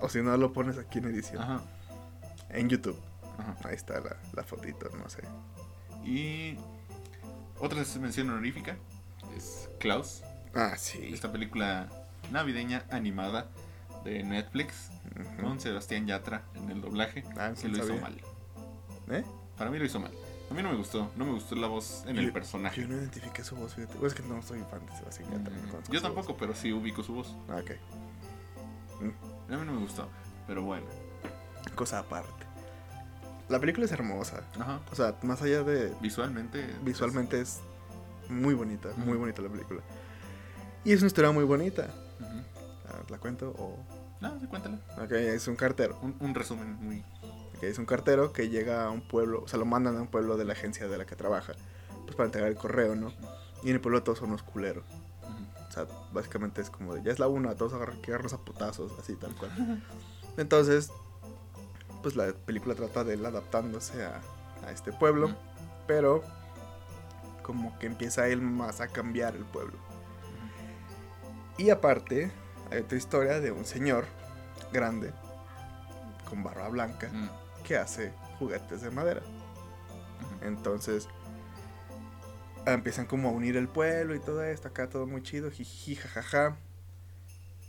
O 0.00 0.08
si 0.08 0.22
no, 0.22 0.36
lo 0.36 0.52
pones 0.52 0.76
aquí 0.78 0.98
en 0.98 1.06
edición. 1.06 1.42
Ajá. 1.42 1.62
En 2.50 2.68
YouTube. 2.68 2.98
Ajá. 3.38 3.56
Ahí 3.64 3.74
está 3.74 4.00
la, 4.00 4.16
la 4.34 4.42
fotito, 4.42 4.88
no 4.96 5.08
sé. 5.08 5.22
Y 6.04 6.56
otra 7.58 7.82
mención 8.00 8.30
honorífica 8.30 8.76
es 9.36 9.68
Klaus, 9.80 10.22
Ah, 10.54 10.74
sí. 10.76 11.10
esta 11.12 11.32
película 11.32 11.88
navideña 12.30 12.84
animada 12.90 13.48
de 14.04 14.22
Netflix 14.22 14.90
con 15.40 15.60
Sebastián 15.60 16.06
Yatra 16.06 16.42
en 16.54 16.70
el 16.70 16.80
doblaje. 16.80 17.24
Ah, 17.38 17.50
que 17.50 17.56
sí 17.56 17.68
lo 17.68 17.78
hizo 17.84 17.96
mal. 17.96 18.20
¿Eh? 19.10 19.24
Para 19.56 19.70
mí 19.70 19.78
lo 19.78 19.84
hizo 19.84 20.00
mal. 20.00 20.12
A 20.50 20.54
mí 20.54 20.62
no 20.62 20.70
me 20.70 20.76
gustó. 20.76 21.10
No 21.16 21.24
me 21.24 21.32
gustó 21.32 21.54
la 21.54 21.66
voz 21.68 22.04
en 22.06 22.18
el 22.18 22.32
personaje. 22.32 22.80
Yo 22.82 22.88
no 22.88 22.94
identifiqué 22.96 23.42
su 23.44 23.56
voz, 23.56 23.74
fíjate. 23.74 23.94
Pues 23.96 24.12
es 24.12 24.20
que 24.20 24.26
no 24.28 24.42
soy 24.42 24.60
fan 24.70 24.84
de 24.86 24.96
Sebastián 24.96 25.30
Yatra, 25.32 25.54
Mm, 25.54 25.92
Yo 25.92 26.02
tampoco, 26.02 26.36
pero 26.36 26.54
sí 26.54 26.72
ubico 26.72 27.02
su 27.02 27.14
voz. 27.14 27.34
Ah, 27.48 27.56
ok. 27.62 27.70
A 29.00 29.56
mí 29.56 29.64
no 29.66 29.72
me 29.72 29.78
gustó. 29.78 30.08
Pero 30.46 30.62
bueno. 30.62 30.86
Cosa 31.74 32.00
aparte. 32.00 32.44
La 33.48 33.58
película 33.60 33.84
es 33.86 33.92
hermosa. 33.92 34.42
Ajá. 34.58 34.80
O 34.90 34.94
sea, 34.94 35.16
más 35.22 35.40
allá 35.42 35.62
de 35.62 35.94
Visualmente. 36.00 36.66
visualmente 36.82 37.40
es 37.40 37.60
muy 38.28 38.54
bonita, 38.54 38.88
muy 38.96 39.16
bonita 39.18 39.42
la 39.42 39.48
película. 39.50 39.80
Y 40.84 40.92
es 40.92 41.00
una 41.00 41.08
historia 41.08 41.30
muy 41.30 41.44
bonita. 41.44 41.88
pues. 42.18 42.30
Ah, 42.88 43.02
¿La 43.08 43.18
cuento? 43.18 43.50
O... 43.58 43.78
No, 44.20 44.38
sí, 44.40 44.46
cuéntala. 44.46 44.78
Ok, 45.02 45.12
es 45.12 45.46
un 45.48 45.56
cartero. 45.56 45.98
Un, 46.02 46.14
un 46.20 46.34
resumen 46.34 46.74
muy. 46.80 47.02
Es 47.62 47.78
un 47.78 47.86
cartero 47.86 48.32
que 48.32 48.48
llega 48.48 48.84
a 48.84 48.90
un 48.90 49.00
pueblo, 49.00 49.42
o 49.42 49.48
sea, 49.48 49.58
lo 49.58 49.64
mandan 49.64 49.96
a 49.96 50.02
un 50.02 50.08
pueblo 50.08 50.36
de 50.36 50.44
la 50.44 50.52
agencia 50.52 50.88
de 50.88 50.98
la 50.98 51.06
que 51.06 51.16
trabaja, 51.16 51.54
pues 52.04 52.14
para 52.14 52.26
entregar 52.26 52.50
el 52.50 52.56
correo, 52.56 52.94
¿no? 52.94 53.12
Y 53.62 53.70
en 53.70 53.76
el 53.76 53.80
pueblo 53.80 54.02
todos 54.02 54.18
son 54.18 54.28
unos 54.28 54.42
culeros. 54.42 54.84
O 55.68 55.72
sea, 55.72 55.86
básicamente 56.12 56.60
es 56.60 56.70
como 56.70 56.94
de, 56.94 57.02
ya 57.02 57.10
es 57.10 57.18
la 57.18 57.26
una, 57.26 57.54
todos 57.54 57.72
agarran 57.72 58.00
que 58.00 58.10
agarrarnos 58.10 58.34
a 58.34 58.38
putazos, 58.38 58.92
así 58.98 59.16
tal 59.16 59.34
cual. 59.34 59.82
Entonces, 60.36 60.90
pues 62.02 62.16
la 62.16 62.32
película 62.32 62.74
trata 62.74 63.02
de 63.02 63.14
él 63.14 63.24
adaptándose 63.24 64.04
a, 64.04 64.20
a 64.66 64.70
este 64.70 64.92
pueblo, 64.92 65.34
pero 65.86 66.22
como 67.42 67.78
que 67.78 67.86
empieza 67.86 68.28
él 68.28 68.40
más 68.40 68.80
a 68.80 68.88
cambiar 68.88 69.36
el 69.36 69.44
pueblo. 69.44 69.78
Y 71.56 71.70
aparte, 71.70 72.30
hay 72.70 72.80
otra 72.80 72.98
historia 72.98 73.40
de 73.40 73.52
un 73.52 73.64
señor 73.64 74.06
grande, 74.72 75.12
con 76.28 76.42
barba 76.42 76.68
blanca, 76.68 77.08
Mm, 77.12 77.28
que 77.66 77.76
hace 77.76 78.12
juguetes 78.38 78.82
de 78.82 78.90
madera. 78.90 79.22
Entonces 80.42 81.08
empiezan 82.66 83.06
como 83.06 83.28
a 83.28 83.32
unir 83.32 83.56
el 83.56 83.68
pueblo 83.68 84.14
y 84.14 84.20
todo 84.20 84.42
esto, 84.44 84.68
acá 84.68 84.88
todo 84.88 85.06
muy 85.06 85.22
chido, 85.22 85.50
jiji, 85.50 85.96
jajaja. 85.96 86.56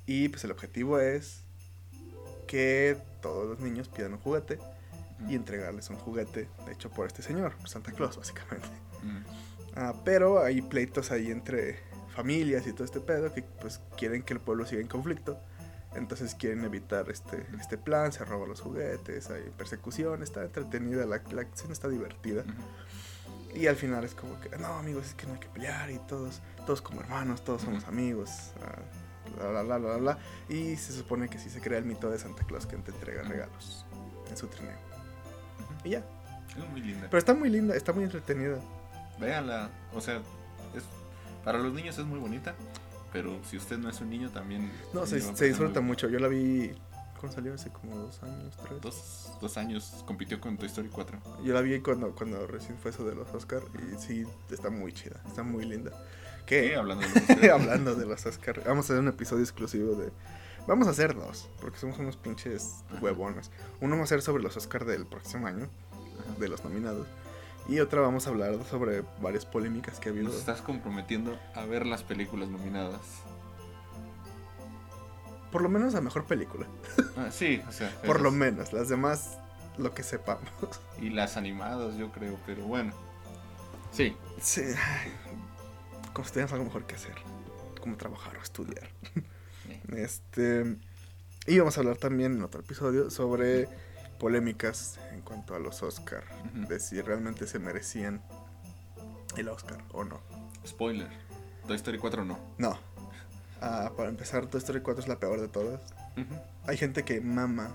Y 0.05 0.29
pues 0.29 0.43
el 0.43 0.51
objetivo 0.51 0.99
es 0.99 1.41
que 2.47 2.97
todos 3.21 3.47
los 3.47 3.59
niños 3.59 3.89
pidan 3.89 4.13
un 4.13 4.19
juguete 4.19 4.59
y 5.27 5.35
entregarles 5.35 5.89
un 5.89 5.97
juguete 5.97 6.47
hecho 6.69 6.91
por 6.91 7.07
este 7.07 7.23
señor, 7.23 7.53
Santa 7.65 7.91
Claus 7.91 8.17
básicamente. 8.17 8.67
Mm, 9.01 9.23
Ah, 9.75 9.93
pero 10.05 10.41
hay 10.41 10.61
pleitos 10.61 11.11
ahí 11.11 11.31
entre 11.31 11.79
familias 12.15 12.65
y 12.65 12.71
todo 12.71 12.85
este 12.85 13.01
pedo 13.01 13.33
que 13.33 13.43
pues 13.43 13.81
quieren 13.97 14.23
que 14.23 14.33
el 14.33 14.39
pueblo 14.39 14.65
siga 14.65 14.81
en 14.81 14.87
conflicto. 14.87 15.37
Entonces 15.95 16.35
quieren 16.35 16.63
evitar 16.65 17.09
este, 17.09 17.45
este 17.59 17.77
plan, 17.77 18.11
se 18.11 18.25
roban 18.25 18.49
los 18.49 18.61
juguetes, 18.61 19.29
hay 19.29 19.43
persecución, 19.57 20.23
está 20.23 20.43
entretenida, 20.43 21.05
la, 21.05 21.21
la 21.31 21.41
acción 21.41 21.71
está 21.71 21.87
divertida. 21.87 22.43
Y 23.53 23.67
al 23.67 23.77
final 23.77 24.03
es 24.03 24.13
como 24.13 24.39
que, 24.41 24.49
no 24.57 24.67
amigos, 24.67 25.07
es 25.07 25.13
que 25.13 25.25
no 25.25 25.33
hay 25.33 25.39
que 25.39 25.47
pelear 25.47 25.89
y 25.89 25.97
todos, 25.99 26.41
todos 26.65 26.81
como 26.81 26.99
hermanos, 27.01 27.43
todos 27.43 27.61
somos 27.61 27.85
amigos. 27.85 28.51
ah, 28.61 28.81
bla, 29.37 29.49
bla, 29.49 29.63
bla, 29.63 29.77
bla, 29.77 29.97
bla. 29.97 30.17
Y 30.49 30.75
se 30.75 30.91
supone 30.91 31.29
que 31.29 31.39
sí 31.39 31.49
se 31.49 31.61
crea 31.61 31.79
el 31.79 31.85
mito 31.85 32.09
de 32.09 32.19
Santa 32.19 32.43
Claus 32.45 32.65
que 32.65 32.75
te 32.77 32.91
entrega 32.91 33.23
regalos 33.23 33.85
en 34.29 34.35
su 34.35 34.47
trineo. 34.47 34.77
Y 35.85 35.91
ya. 35.91 36.03
Es 36.49 36.69
muy 36.69 36.81
linda. 36.81 37.07
Pero 37.09 37.17
está 37.17 37.33
muy 37.33 37.49
linda, 37.49 37.75
está 37.75 37.93
muy 37.93 38.03
entretenida. 38.03 38.59
Véanla. 39.19 39.69
O 39.93 40.01
sea, 40.01 40.17
es, 40.73 40.83
para 41.43 41.57
los 41.57 41.73
niños 41.73 41.97
es 41.97 42.05
muy 42.05 42.19
bonita. 42.19 42.55
Pero 43.15 43.39
si 43.49 43.55
usted 43.55 43.77
no 43.77 43.87
es 43.89 44.01
un 44.01 44.09
niño, 44.09 44.29
también. 44.29 44.69
No, 44.93 45.05
se, 45.05 45.21
va 45.21 45.33
se 45.33 45.45
disfruta 45.45 45.79
mucho. 45.79 46.09
Yo 46.09 46.19
la 46.19 46.27
vi, 46.27 46.75
¿cuándo 47.17 47.33
salió? 47.33 47.53
Hace 47.53 47.69
como 47.69 47.95
dos 47.95 48.21
años, 48.21 48.53
tres. 48.61 48.81
Dos, 48.81 49.31
dos 49.39 49.57
años 49.57 50.03
compitió 50.05 50.41
con 50.41 50.57
Toy 50.57 50.67
Story 50.67 50.89
4. 50.89 51.17
Yo 51.41 51.53
la 51.53 51.61
vi 51.61 51.79
cuando, 51.79 52.13
cuando 52.13 52.45
recién 52.45 52.77
fue 52.77 52.91
eso 52.91 53.05
de 53.05 53.15
los 53.15 53.33
Oscar 53.33 53.61
y 53.73 53.97
sí, 54.01 54.25
está 54.51 54.69
muy 54.69 54.91
chida, 54.91 55.21
está 55.25 55.43
muy 55.43 55.63
linda. 55.63 55.91
¿Qué? 56.45 56.71
Que, 56.71 56.75
Hablando 56.75 57.07
de 57.07 57.51
hablando 57.51 57.95
de 57.95 58.05
los 58.05 58.25
Oscar, 58.25 58.61
vamos 58.65 58.89
a 58.89 58.93
hacer 58.93 58.99
un 58.99 59.07
episodio 59.07 59.43
exclusivo 59.43 59.95
de... 59.95 60.11
Vamos 60.67 60.89
a 60.89 60.91
hacer 60.91 61.15
dos, 61.15 61.47
porque 61.61 61.79
somos 61.79 61.97
unos 61.99 62.17
pinches 62.17 62.83
huevones. 62.99 63.49
Uno 63.79 63.91
vamos 63.91 64.11
a 64.11 64.15
hacer 64.15 64.23
sobre 64.23 64.43
los 64.43 64.57
Oscar 64.57 64.83
del 64.83 65.05
próximo 65.05 65.47
año, 65.47 65.69
Ajá. 66.19 66.37
de 66.37 66.49
los 66.49 66.65
nominados. 66.65 67.07
Y 67.67 67.79
otra 67.79 68.01
vamos 68.01 68.27
a 68.27 68.29
hablar 68.29 68.53
sobre 68.69 69.03
varias 69.21 69.45
polémicas 69.45 69.99
que 69.99 70.09
ha 70.09 70.11
habido. 70.11 70.27
Nos 70.27 70.35
estás 70.37 70.61
comprometiendo 70.61 71.37
a 71.55 71.65
ver 71.65 71.85
las 71.85 72.03
películas 72.03 72.49
nominadas. 72.49 73.01
Por 75.51 75.61
lo 75.61 75.69
menos 75.69 75.95
a 75.95 76.01
mejor 76.01 76.25
película. 76.25 76.67
Ah, 77.17 77.29
sí, 77.31 77.61
o 77.67 77.71
sea. 77.71 77.89
Por 78.05 78.21
lo 78.21 78.29
menos, 78.29 78.73
las 78.73 78.89
demás, 78.89 79.37
lo 79.77 79.93
que 79.93 80.03
sepamos. 80.03 80.49
Y 81.01 81.09
las 81.11 81.37
animadas, 81.37 81.95
yo 81.95 82.11
creo, 82.11 82.37
pero 82.45 82.65
bueno. 82.65 82.91
Sí. 83.91 84.15
Sí, 84.41 84.63
como 86.11 86.27
si 86.27 86.33
teníamos 86.33 86.51
algo 86.53 86.65
mejor 86.65 86.85
que 86.85 86.95
hacer. 86.95 87.15
Como 87.79 87.95
trabajar 87.95 88.37
o 88.37 88.41
estudiar. 88.41 88.89
Eh, 89.15 90.03
Este. 90.03 90.77
Y 91.47 91.59
vamos 91.59 91.77
a 91.77 91.81
hablar 91.81 91.97
también 91.97 92.33
en 92.33 92.43
otro 92.43 92.59
episodio 92.61 93.09
sobre 93.09 93.69
polémicas 94.19 94.99
cuanto 95.25 95.55
a 95.55 95.59
los 95.59 95.83
Oscar. 95.83 96.23
Ujú. 96.53 96.67
De 96.67 96.79
si 96.79 97.01
realmente 97.01 97.47
se 97.47 97.59
merecían 97.59 98.21
el 99.35 99.49
Oscar 99.49 99.79
o 99.91 100.05
no. 100.05 100.21
Spoiler. 100.65 101.09
Toy 101.67 101.75
Story 101.75 101.97
4 101.97 102.23
no. 102.23 102.39
No. 102.57 102.77
Ah, 103.61 103.91
para 103.97 104.09
empezar, 104.09 104.45
Toy 104.45 104.59
Story 104.59 104.81
4 104.81 105.01
es 105.01 105.07
la 105.09 105.19
peor 105.19 105.41
de 105.41 105.47
todas. 105.49 105.81
Ujú. 106.15 106.35
Hay 106.67 106.77
gente 106.77 107.03
que 107.03 107.19
mama 107.19 107.71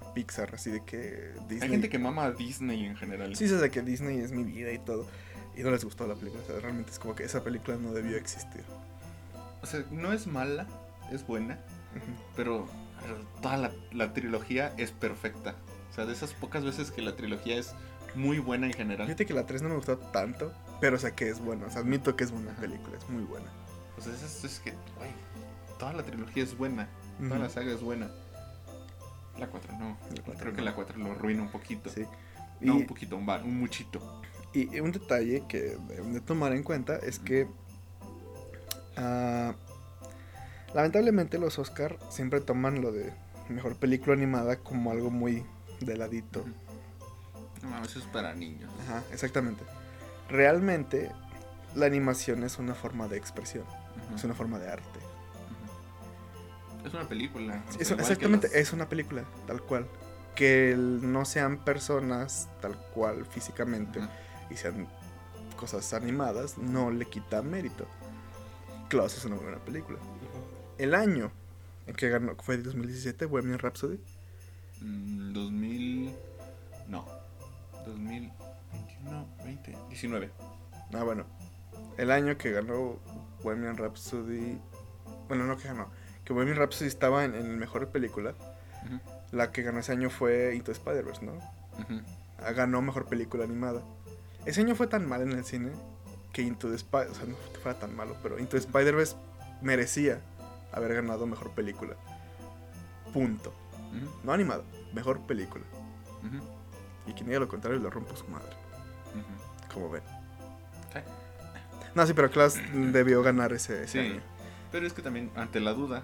a 0.00 0.14
Pixar, 0.14 0.54
así 0.54 0.70
de 0.70 0.82
que 0.84 1.32
Disney. 1.48 1.60
Hay 1.62 1.68
gente 1.68 1.88
que 1.88 1.98
mama 1.98 2.24
a 2.24 2.32
Disney 2.32 2.84
en 2.84 2.96
general. 2.96 3.36
Sí, 3.36 3.44
dice 3.44 3.56
de 3.56 3.70
que 3.70 3.82
Disney 3.82 4.18
es 4.18 4.32
mi 4.32 4.42
vida 4.44 4.72
y 4.72 4.78
todo. 4.78 5.06
Y 5.56 5.62
no 5.62 5.70
les 5.70 5.84
gustó 5.84 6.06
la 6.06 6.14
película. 6.14 6.42
O 6.42 6.46
sea, 6.46 6.58
realmente 6.60 6.90
es 6.90 6.98
como 6.98 7.14
que 7.14 7.24
esa 7.24 7.44
película 7.44 7.76
no 7.76 7.92
debió 7.92 8.16
existir. 8.16 8.62
O 9.62 9.66
sea, 9.66 9.84
no 9.90 10.12
es 10.12 10.26
mala, 10.26 10.66
es 11.12 11.26
buena, 11.26 11.54
Ujú. 11.94 12.12
pero 12.34 12.66
pero 13.02 13.18
toda 13.40 13.56
la, 13.56 13.72
la 13.92 14.12
trilogía 14.14 14.72
es 14.78 14.90
perfecta. 14.90 15.54
O 15.96 15.98
sea, 15.98 16.04
de 16.04 16.12
esas 16.12 16.34
pocas 16.34 16.62
veces 16.62 16.90
que 16.90 17.00
la 17.00 17.16
trilogía 17.16 17.56
es 17.56 17.72
muy 18.14 18.38
buena 18.38 18.66
en 18.66 18.74
general. 18.74 19.06
Fíjate 19.06 19.24
que 19.24 19.32
la 19.32 19.46
3 19.46 19.62
no 19.62 19.70
me 19.70 19.76
gustó 19.76 19.96
tanto, 19.96 20.52
pero 20.78 20.96
o 20.96 20.98
sea 20.98 21.12
que 21.12 21.30
es 21.30 21.40
buena. 21.40 21.66
O 21.66 21.70
sea, 21.70 21.80
admito 21.80 22.16
que 22.16 22.24
es 22.24 22.30
buena 22.32 22.52
película, 22.56 22.98
es 22.98 23.08
muy 23.08 23.22
buena. 23.24 23.46
O 23.96 24.02
sea, 24.02 24.12
es, 24.12 24.44
es 24.44 24.60
que, 24.60 24.72
güey, 24.98 25.10
toda 25.78 25.94
la 25.94 26.02
trilogía 26.02 26.42
es 26.42 26.56
buena. 26.56 26.86
Toda 27.18 27.38
la 27.38 27.48
saga 27.48 27.72
es 27.72 27.80
buena. 27.80 28.10
La 29.38 29.46
4 29.46 29.72
no. 29.78 29.96
La 30.28 30.34
Creo 30.38 30.52
que 30.54 30.60
la 30.60 30.74
4 30.74 30.98
lo 30.98 31.12
arruina 31.12 31.40
un 31.42 31.50
poquito. 31.50 31.88
Sí. 31.88 32.04
No, 32.60 32.74
Y- 32.74 32.80
un 32.80 32.86
poquito, 32.86 33.16
un, 33.16 33.24
ba- 33.24 33.42
un 33.42 33.58
muchito. 33.58 34.22
Y 34.52 34.78
un 34.80 34.92
detalle 34.92 35.44
que 35.48 35.76
deben 35.88 36.12
de 36.12 36.20
tomar 36.20 36.52
en 36.52 36.62
cuenta 36.62 36.96
es 36.96 37.18
que 37.18 37.46
ah, 38.96 39.54
lamentablemente 40.74 41.38
los 41.38 41.58
Oscar 41.58 41.98
siempre 42.10 42.40
toman 42.40 42.80
lo 42.80 42.92
de 42.92 43.12
mejor 43.48 43.76
película 43.76 44.14
animada 44.14 44.56
como 44.58 44.90
algo 44.90 45.10
muy 45.10 45.44
de 45.80 45.96
ladito. 45.96 46.44
No 47.62 47.68
mames, 47.70 47.90
eso 47.90 47.98
es 48.00 48.04
para 48.06 48.34
niños. 48.34 48.70
Ajá, 48.84 49.02
exactamente. 49.12 49.64
Realmente 50.28 51.10
la 51.74 51.86
animación 51.86 52.42
es 52.44 52.58
una 52.58 52.74
forma 52.74 53.08
de 53.08 53.16
expresión, 53.16 53.64
es 54.14 54.24
una 54.24 54.34
forma 54.34 54.58
de 54.58 54.70
arte. 54.70 55.00
Es 56.84 56.94
una 56.94 57.08
película. 57.08 57.62
Es- 57.80 57.90
exactamente, 57.90 58.46
las- 58.48 58.56
es 58.56 58.72
una 58.72 58.88
película, 58.88 59.24
tal 59.46 59.60
cual. 59.62 59.86
Que 60.34 60.72
el- 60.72 61.10
no 61.12 61.24
sean 61.24 61.58
personas 61.64 62.48
tal 62.60 62.76
cual 62.94 63.24
físicamente 63.26 64.00
y 64.50 64.56
sean 64.56 64.86
cosas 65.56 65.92
animadas, 65.94 66.58
no 66.58 66.90
le 66.90 67.06
quita 67.06 67.42
mérito. 67.42 67.86
Klaus 68.88 69.16
es 69.16 69.24
una 69.24 69.36
buena 69.36 69.58
película. 69.58 69.98
El 70.78 70.94
año 70.94 71.32
en 71.86 71.94
que 71.96 72.08
ganó 72.10 72.36
fue 72.36 72.58
2017, 72.58 73.24
Bohemian 73.26 73.58
Rhapsody. 73.58 73.98
Mm, 74.80 75.32
2000. 75.32 76.16
No. 76.88 77.04
2021, 77.86 79.26
20, 79.44 79.76
19. 79.88 80.30
Ah, 80.92 81.02
bueno. 81.02 81.24
El 81.98 82.10
año 82.10 82.36
que 82.36 82.50
ganó 82.52 82.98
Bohemian 83.42 83.76
Rhapsody. 83.76 84.58
Bueno, 85.28 85.44
no 85.44 85.56
que 85.56 85.68
ganó. 85.68 85.88
Que 86.24 86.32
Bohemian 86.32 86.56
Rhapsody 86.56 86.88
estaba 86.88 87.24
en, 87.24 87.34
en 87.34 87.58
mejor 87.58 87.88
película. 87.88 88.34
La 89.32 89.50
que 89.50 89.62
ganó 89.62 89.80
ese 89.80 89.92
año 89.92 90.10
fue 90.10 90.54
Into 90.54 90.70
Spider-Verse, 90.72 91.24
¿no? 91.24 91.32
Ah, 92.38 92.52
Ganó 92.52 92.80
mejor 92.82 93.06
película 93.06 93.44
animada. 93.44 93.82
Ese 94.44 94.60
año 94.60 94.74
fue 94.74 94.86
tan 94.86 95.06
mal 95.08 95.22
en 95.22 95.32
el 95.32 95.44
cine 95.44 95.70
que 96.32 96.42
Into 96.42 96.68
the 96.68 96.76
Spider... 96.76 97.08
O 97.10 97.14
sea, 97.14 97.26
no 97.26 97.36
que 97.52 97.58
fuera 97.58 97.78
tan 97.78 97.94
malo, 97.96 98.16
pero 98.22 98.38
Into 98.38 98.56
Spider-Verse 98.56 99.16
merecía 99.62 100.20
haber 100.72 100.94
ganado 100.94 101.26
mejor 101.26 101.50
película. 101.50 101.96
Punto. 103.12 103.52
No 104.24 104.32
animado, 104.32 104.64
mejor 104.92 105.20
película. 105.26 105.64
Y 107.06 107.12
quien 107.12 107.26
diga 107.26 107.38
lo 107.40 107.48
contrario 107.48 107.78
le 107.78 107.88
rompo 107.90 108.16
su 108.16 108.26
madre. 108.28 108.50
Como 109.72 109.90
ven. 109.90 110.02
No, 111.94 112.06
sí, 112.06 112.12
pero 112.12 112.30
Klaus 112.30 112.56
debió 112.74 113.22
ganar 113.22 113.52
ese, 113.54 113.84
ese 113.84 113.88
Sí, 113.92 113.98
año. 114.12 114.20
pero 114.70 114.86
es 114.86 114.92
que 114.92 115.00
también 115.00 115.30
ante 115.34 115.60
la 115.60 115.72
duda, 115.72 116.02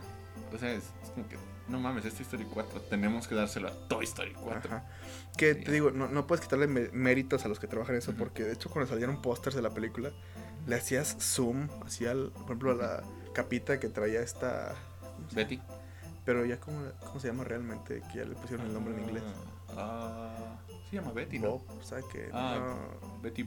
o 0.55 0.59
sea, 0.59 0.73
es, 0.73 0.85
es 1.03 1.11
como 1.11 1.29
que, 1.29 1.37
no 1.69 1.81
mames, 1.81 2.07
es 2.07 2.15
Toy 2.15 2.23
Story 2.23 2.45
4, 2.45 2.81
tenemos 2.83 3.29
que 3.29 3.35
dárselo 3.35 3.69
a 3.69 3.73
Toy 3.89 4.05
Story 4.05 4.33
4. 4.33 4.71
Ajá. 4.75 4.87
Que 5.37 5.53
Sí. 5.55 5.61
te 5.65 5.73
digo, 5.73 5.91
no, 5.91 6.09
no 6.09 6.27
puedes 6.27 6.43
quitarle 6.43 6.67
mé- 6.67 6.89
méritos 6.93 7.45
a 7.45 7.49
los 7.49 7.59
que 7.61 7.67
trabajan 7.67 7.95
eso, 7.97 8.15
porque 8.17 8.43
de 8.43 8.55
hecho 8.55 8.71
cuando 8.71 8.91
salieron 8.91 9.21
pósters 9.21 9.55
de 9.55 9.61
la 9.61 9.69
película, 9.71 10.13
le 10.67 10.77
hacías 10.77 11.15
zoom, 11.21 11.69
hacía, 11.85 12.13
por 12.15 12.45
ejemplo, 12.45 12.71
a 12.73 12.75
la 12.75 13.03
capita 13.35 13.79
que 13.79 13.89
traía 13.89 14.23
esta... 14.23 14.75
¿cómo 15.17 15.29
se 15.29 15.37
Betty. 15.37 15.61
Pero 16.25 16.45
ya, 16.45 16.59
¿cómo, 16.61 16.81
¿cómo 17.01 17.21
se 17.21 17.29
llama 17.29 17.45
realmente? 17.45 18.03
Que 18.13 18.19
ya 18.19 18.25
le 18.25 18.35
pusieron 18.35 18.67
el 18.67 18.73
nombre 18.73 18.95
en 18.95 19.01
inglés. 19.03 19.23
Ah, 19.77 20.57
se 20.89 20.97
llama 20.97 21.13
Betty, 21.13 21.39
¿no? 21.39 21.51
Bob, 21.59 21.63
¿sabes 21.83 22.05
qué? 22.13 22.31
Ah, 22.33 22.59
no. 22.61 23.21
Betty. 23.23 23.45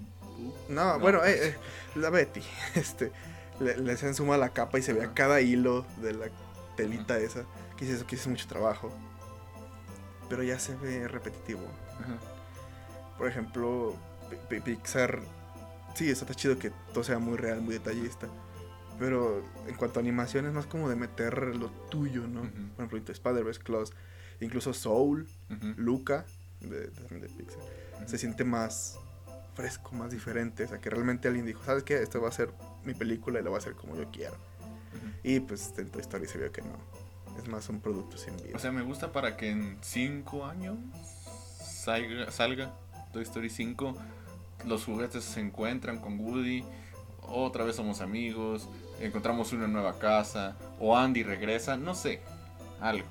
No, 0.67 0.93
No. 0.93 0.99
bueno, 0.99 1.23
eh, 1.23 1.49
eh, 1.49 1.55
la 1.95 2.09
Betty, 2.09 2.41
este, 2.75 3.11
le, 3.59 3.77
le 3.77 3.93
hacían 3.93 4.13
suma 4.15 4.35
a 4.35 4.37
la 4.37 4.49
capa 4.49 4.77
y 4.79 4.81
se 4.81 4.91
veía 4.91 5.05
Ajá. 5.05 5.13
cada 5.13 5.39
hilo 5.41 5.85
de 6.01 6.13
la 6.13 6.25
telita 6.75 7.17
esa, 7.19 7.45
que 7.77 7.85
hice 7.85 7.93
eso, 7.95 8.05
que 8.07 8.15
hice 8.15 8.29
mucho 8.29 8.47
trabajo. 8.47 8.91
Pero 10.27 10.43
ya 10.43 10.59
se 10.59 10.75
ve 10.75 11.07
repetitivo. 11.07 11.61
Por 13.17 13.29
ejemplo, 13.29 13.95
Pi- 14.29 14.37
Pi- 14.49 14.75
Pixar, 14.75 15.21
sí, 15.93 16.09
está 16.09 16.33
chido 16.33 16.57
que 16.59 16.71
todo 16.93 17.03
sea 17.05 17.19
muy 17.19 17.37
real, 17.37 17.61
muy 17.61 17.75
detallista. 17.75 18.27
Pero 18.99 19.43
en 19.67 19.75
cuanto 19.75 19.99
a 19.99 20.01
animación 20.01 20.45
es 20.45 20.53
más 20.53 20.65
como 20.67 20.87
de 20.89 20.95
meter 20.95 21.55
lo 21.55 21.69
tuyo, 21.89 22.27
¿no? 22.27 22.41
Ujú. 22.41 22.51
Por 22.77 22.85
ejemplo, 22.85 23.13
Spider-Verse, 23.13 23.61
Klaus, 23.61 23.91
incluso 24.39 24.73
Soul, 24.73 25.27
Luca, 25.77 26.25
de, 26.61 26.87
de- 26.87 27.19
de 27.19 27.29
Pixar 27.29 27.59
se 28.07 28.17
siente 28.17 28.43
más 28.43 28.97
fresco, 29.55 29.93
más 29.95 30.11
diferente. 30.11 30.63
O 30.65 30.67
sea, 30.67 30.79
que 30.79 30.89
realmente 30.89 31.27
alguien 31.27 31.45
dijo, 31.45 31.63
¿sabes 31.63 31.83
qué? 31.83 32.01
Esto 32.01 32.21
va 32.21 32.29
a 32.29 32.31
ser 32.31 32.49
mi 32.83 32.93
película 32.93 33.39
y 33.39 33.43
la 33.43 33.49
voy 33.49 33.57
a 33.57 33.59
hacer 33.59 33.73
como 33.75 33.95
yo 33.95 34.09
quiero. 34.11 34.33
Ujú. 34.35 35.07
Y 35.23 35.39
pues 35.39 35.73
en 35.77 35.89
Toy 35.89 36.01
Story 36.01 36.27
se 36.27 36.37
vio 36.37 36.51
que 36.51 36.61
no. 36.61 36.77
Es 37.41 37.47
más 37.47 37.67
un 37.69 37.79
producto 37.81 38.17
sin 38.17 38.35
vida. 38.37 38.51
O 38.55 38.59
sea, 38.59 38.71
me 38.71 38.81
gusta 38.81 39.11
para 39.11 39.35
que 39.37 39.49
en 39.49 39.77
5 39.81 40.45
años 40.45 40.77
salga, 41.63 42.31
salga 42.31 42.73
Toy 43.13 43.23
Story 43.23 43.49
5, 43.49 43.95
los 44.65 44.85
juguetes 44.85 45.23
se 45.23 45.39
encuentran 45.39 45.99
con 45.99 46.19
Woody, 46.19 46.63
otra 47.27 47.63
vez 47.63 47.75
somos 47.75 48.01
amigos, 48.01 48.69
encontramos 48.99 49.51
una 49.53 49.67
nueva 49.67 49.97
casa, 49.99 50.55
o 50.79 50.95
Andy 50.97 51.23
regresa, 51.23 51.77
no 51.77 51.95
sé, 51.95 52.21
algo. 52.81 53.07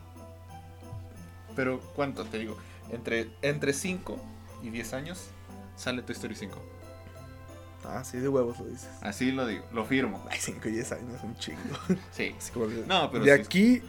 Pero, 1.57 1.80
¿cuánto 1.95 2.24
te 2.24 2.39
digo? 2.39 2.57
Entre, 2.91 3.30
entre 3.43 3.72
5 3.72 4.16
y 4.62 4.70
10 4.70 4.93
años 4.95 5.28
sale 5.76 6.03
Toy 6.03 6.14
Story 6.14 6.35
5. 6.35 6.59
ah, 7.85 8.03
sí, 8.05 8.18
de 8.18 8.28
huevos 8.28 8.59
lo 8.59 8.66
dices. 8.66 8.89
Así 9.03 9.30
lo 9.32 9.47
digo, 9.47 9.64
lo 9.72 9.85
firmo. 9.85 10.24
Ay, 10.30 10.39
5 10.41 10.68
y 10.68 10.72
10 10.72 10.93
años, 10.93 11.22
un 11.22 11.37
chingo. 11.37 11.61
Sí. 12.12 12.35
Así 12.39 12.53
como 12.53 12.66
de- 12.66 12.87
No, 12.87 13.11
pero 13.11 13.24
de 13.24 13.35
sí- 13.37 13.41
aquí 13.43 13.82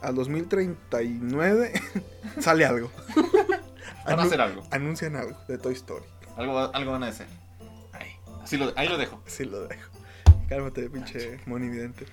al 0.00 0.14
2039 0.14 1.72
sale 2.40 2.64
algo. 2.66 2.90
Van 4.04 4.18
a 4.18 4.22
hacer 4.24 4.40
algo. 4.40 4.62
Anuncian 4.70 5.14
algo 5.16 5.36
de 5.46 5.58
Toy 5.58 5.74
Story. 5.74 6.04
Algo, 6.36 6.58
algo 6.74 6.90
van 6.92 7.04
a 7.04 7.08
hacer. 7.08 7.26
Ahí, 7.92 8.10
así 8.42 8.56
lo, 8.56 8.72
ahí 8.74 8.88
lo 8.88 8.98
dejo. 8.98 9.22
Sí 9.26 9.44
lo 9.44 9.62
dejo. 9.68 9.91
Cálmate, 10.52 10.90
pinche 10.90 11.40
monividente. 11.46 12.04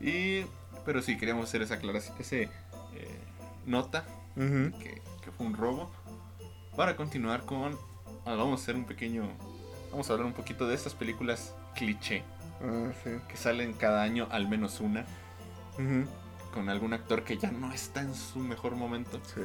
Y, 0.00 0.44
pero 0.84 1.00
sí, 1.02 1.16
queríamos 1.16 1.48
hacer 1.48 1.62
esa 1.62 1.74
aclaración, 1.74 2.16
ese 2.18 2.42
eh, 2.42 2.50
nota 3.66 4.04
que, 4.34 5.00
que 5.22 5.30
fue 5.36 5.46
un 5.46 5.54
robo. 5.54 5.90
Para 6.76 6.96
continuar 6.96 7.42
con, 7.44 7.76
ahora 8.24 8.36
vamos 8.42 8.60
a 8.60 8.62
hacer 8.62 8.74
un 8.76 8.84
pequeño, 8.84 9.28
vamos 9.90 10.08
a 10.08 10.12
hablar 10.12 10.26
un 10.26 10.32
poquito 10.32 10.66
de 10.66 10.74
estas 10.74 10.94
películas 10.94 11.54
cliché 11.74 12.22
Ah, 12.60 12.90
sí. 13.04 13.10
que 13.28 13.36
salen 13.36 13.72
cada 13.72 14.02
año 14.02 14.26
al 14.32 14.48
menos 14.48 14.80
una 14.80 15.04
con 16.52 16.68
algún 16.68 16.92
actor 16.92 17.22
que 17.22 17.38
ya 17.38 17.52
no 17.52 17.72
está 17.72 18.00
en 18.00 18.12
su 18.14 18.40
mejor 18.40 18.74
momento. 18.74 19.20
Sí. 19.32 19.42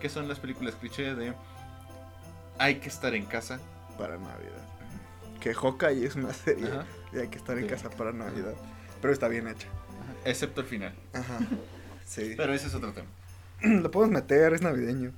Que 0.00 0.08
son 0.08 0.28
las 0.28 0.38
películas 0.38 0.76
cliché 0.76 1.16
de 1.16 1.34
hay 2.58 2.76
que 2.76 2.88
estar 2.88 3.14
en 3.14 3.24
casa. 3.26 3.58
Para 3.98 4.18
Navidad. 4.18 4.68
Que 5.44 5.52
Hawkeye 5.52 6.06
es 6.06 6.14
una 6.16 6.32
serie. 6.32 6.66
Ajá. 6.68 6.86
Y 7.12 7.18
hay 7.18 7.28
que 7.28 7.36
estar 7.36 7.58
en 7.58 7.64
Sí. 7.64 7.70
casa 7.70 7.90
para 7.90 8.12
Navidad. 8.12 8.54
Pero 9.02 9.12
está 9.12 9.28
bien 9.28 9.46
hecha. 9.46 9.68
Excepto 10.24 10.62
el 10.62 10.66
final. 10.66 10.94
Ajá. 11.12 11.38
Sí. 12.06 12.32
Pero 12.38 12.54
ese 12.54 12.68
es 12.68 12.74
otro 12.74 12.92
tema. 12.94 13.08
Lo 13.82 13.90
podemos 13.90 14.14
meter, 14.14 14.54
es 14.54 14.62
navideño. 14.62 15.12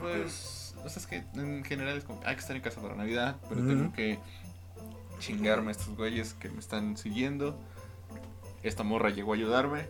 Pues, 0.00 0.74
o 0.84 0.88
sea, 0.88 1.00
es 1.00 1.06
que 1.06 1.24
en 1.34 1.64
general 1.64 1.96
es 1.98 2.04
como, 2.04 2.20
hay 2.24 2.34
que 2.34 2.40
estar 2.40 2.54
en 2.56 2.62
casa 2.62 2.80
para 2.80 2.94
Navidad, 2.94 3.36
pero 3.48 3.60
tengo 3.66 3.92
que 3.92 4.18
chingarme 5.18 5.68
a 5.68 5.72
estos 5.72 5.94
güeyes 5.96 6.32
que 6.34 6.48
me 6.48 6.58
están 6.58 6.96
siguiendo. 6.96 7.58
Esta 8.62 8.82
morra 8.82 9.10
llegó 9.10 9.32
a 9.32 9.36
ayudarme. 9.36 9.86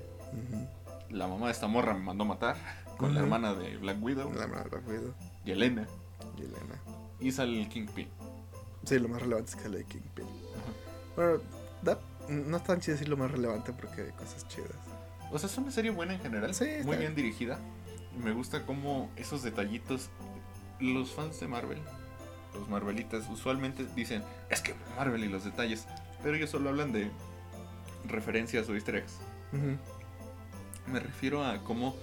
La 1.11 1.27
mamá 1.29 1.47
de 1.47 1.53
esta 1.53 1.67
morra 1.69 1.95
me 1.95 2.01
mandó 2.05 2.25
a 2.25 2.27
matar 2.29 2.57
con 2.99 3.15
la 3.15 3.21
hermana 3.21 3.55
de 3.55 3.77
Black 3.79 4.03
Widow, 4.03 4.33
La 4.33 4.47
mala 4.47 4.65
cuido. 4.85 5.15
y 5.45 5.51
Elena. 5.53 5.87
Y 6.37 6.43
Elena. 6.43 6.81
Y 7.21 7.33
sale 7.33 7.61
el 7.61 7.69
Kingpin. 7.69 8.09
Sí, 8.85 8.99
lo 8.99 9.09
más 9.09 9.21
relevante 9.23 9.51
es 9.51 9.57
que 9.57 9.63
sale 9.63 9.79
de 9.79 9.85
Kingpin. 9.85 10.27
Bueno, 11.17 11.41
da- 11.83 11.99
no 12.29 12.57
es 12.57 12.65
tan 12.65 12.81
chido 12.81 12.95
decir 12.95 13.09
lo 13.09 13.17
más 13.17 13.31
relevante 13.31 13.73
porque 13.73 14.03
hay 14.03 14.13
cosas 14.13 14.47
chidas. 14.49 14.71
O 15.33 15.39
sea, 15.39 15.49
es 15.49 15.59
una 15.59 15.71
serie 15.71 15.91
buena 15.91 16.15
en 16.15 16.21
general, 16.21 16.55
Sí, 16.55 16.65
muy 16.85 16.97
bien. 16.97 16.99
bien 16.99 17.15
dirigida. 17.15 17.59
Me 18.23 18.33
gusta 18.33 18.65
cómo 18.67 19.11
esos 19.17 19.43
detallitos, 19.43 20.09
los 20.81 21.11
fans 21.13 21.39
de 21.41 21.47
Marvel, 21.49 21.79
los 22.55 22.69
Marvelitas, 22.69 23.29
usualmente 23.31 23.87
dicen, 23.95 24.25
es 24.49 24.61
que 24.61 24.75
Marvel 24.97 25.23
y 25.25 25.29
los 25.29 25.45
detalles, 25.45 25.87
pero 26.23 26.35
ellos 26.37 26.51
solo 26.51 26.71
hablan 26.71 26.93
de 26.93 27.11
referencias 28.09 28.69
o 28.69 28.75
easter 28.75 28.97
eggs. 28.97 29.19
Me 30.87 30.99
refiero 31.01 31.45
a 31.45 31.63
cómo 31.63 31.95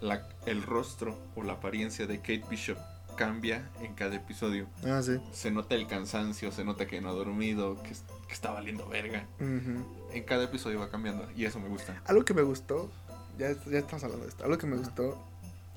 la- 0.00 0.28
el 0.46 0.62
rostro 0.62 1.18
o 1.34 1.42
la 1.42 1.54
apariencia 1.54 2.06
de 2.06 2.18
Kate 2.18 2.44
Bishop 2.48 2.78
cambia 3.16 3.68
en 3.80 3.94
cada 3.94 4.14
episodio. 4.16 4.66
Ah, 4.84 5.00
sí. 5.02 5.20
Se 5.32 5.50
nota 5.50 5.74
el 5.74 5.86
cansancio, 5.86 6.52
se 6.52 6.64
nota 6.64 6.86
que 6.86 7.00
no 7.00 7.08
ha 7.10 7.12
dormido, 7.12 7.82
que, 7.82 7.90
que 8.28 8.32
está 8.34 8.50
valiendo 8.52 8.86
verga. 8.88 9.26
Ujú. 9.40 10.12
En 10.12 10.22
cada 10.24 10.44
episodio 10.44 10.78
va 10.80 10.88
cambiando 10.90 11.28
y 11.36 11.44
eso 11.44 11.58
me 11.58 11.68
gusta. 11.68 12.00
Algo 12.06 12.24
que 12.24 12.34
me 12.34 12.42
gustó, 12.42 12.90
ya, 13.38 13.52
ya 13.66 13.78
estamos 13.78 14.04
hablando 14.04 14.24
de 14.24 14.30
esto, 14.30 14.44
algo 14.44 14.58
que 14.58 14.66
me 14.66 14.76
gustó 14.76 15.18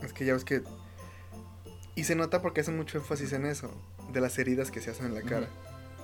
es 0.01 0.13
que 0.13 0.25
ya 0.25 0.33
ves 0.33 0.45
que 0.45 0.61
Y 1.95 2.03
se 2.05 2.15
nota 2.15 2.41
porque 2.41 2.61
hacen 2.61 2.77
mucho 2.77 2.97
énfasis 2.97 3.33
en 3.33 3.45
eso, 3.45 3.69
de 4.13 4.21
las 4.21 4.37
heridas 4.39 4.71
que 4.71 4.79
se 4.81 4.91
hacen 4.91 5.07
en 5.07 5.15
la 5.15 5.21
cara. 5.23 5.47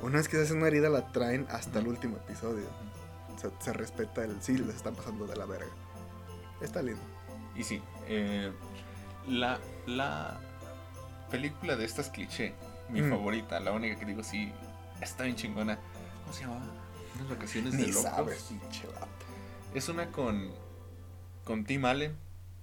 Una 0.02 0.18
vez 0.18 0.28
que 0.28 0.36
se 0.38 0.44
hace 0.44 0.54
una 0.54 0.68
herida 0.68 0.90
la 0.90 1.12
traen 1.14 1.46
hasta 1.50 1.80
el 1.80 1.86
Ujú. 1.86 1.96
último 1.96 2.18
episodio. 2.18 2.66
O 3.34 3.40
sea, 3.40 3.50
se 3.60 3.72
respeta 3.74 4.24
el 4.26 4.42
sí, 4.42 4.58
les 4.58 4.76
están 4.76 4.96
pasando 4.96 5.26
de 5.28 5.36
la 5.38 5.46
verga. 5.46 5.72
Está 6.62 6.82
lindo. 6.82 7.02
Y 7.56 7.64
sí, 7.64 7.82
eh, 8.08 8.52
la, 9.28 9.60
la 9.88 10.40
película 11.36 11.76
de 11.76 11.84
estas 11.86 12.10
cliché, 12.10 12.54
mi 12.90 13.02
Mm. 13.02 13.10
favorita, 13.10 13.60
la 13.60 13.72
única 13.74 14.00
que 14.00 14.06
digo 14.06 14.24
sí, 14.24 14.52
está 15.02 15.24
bien 15.26 15.36
chingona. 15.36 15.78
¿Cómo 16.24 16.34
se 16.34 16.42
llamaba? 16.44 16.66
Unas 17.16 17.30
vacaciones 17.30 17.72
de 17.74 17.80
Ni 17.80 17.88
locos. 17.88 18.04
sabes. 18.04 18.50
Es 19.74 19.90
una 19.90 20.12
con, 20.12 20.50
con 21.44 21.66
Tim 21.66 21.84
Allen 21.86 22.16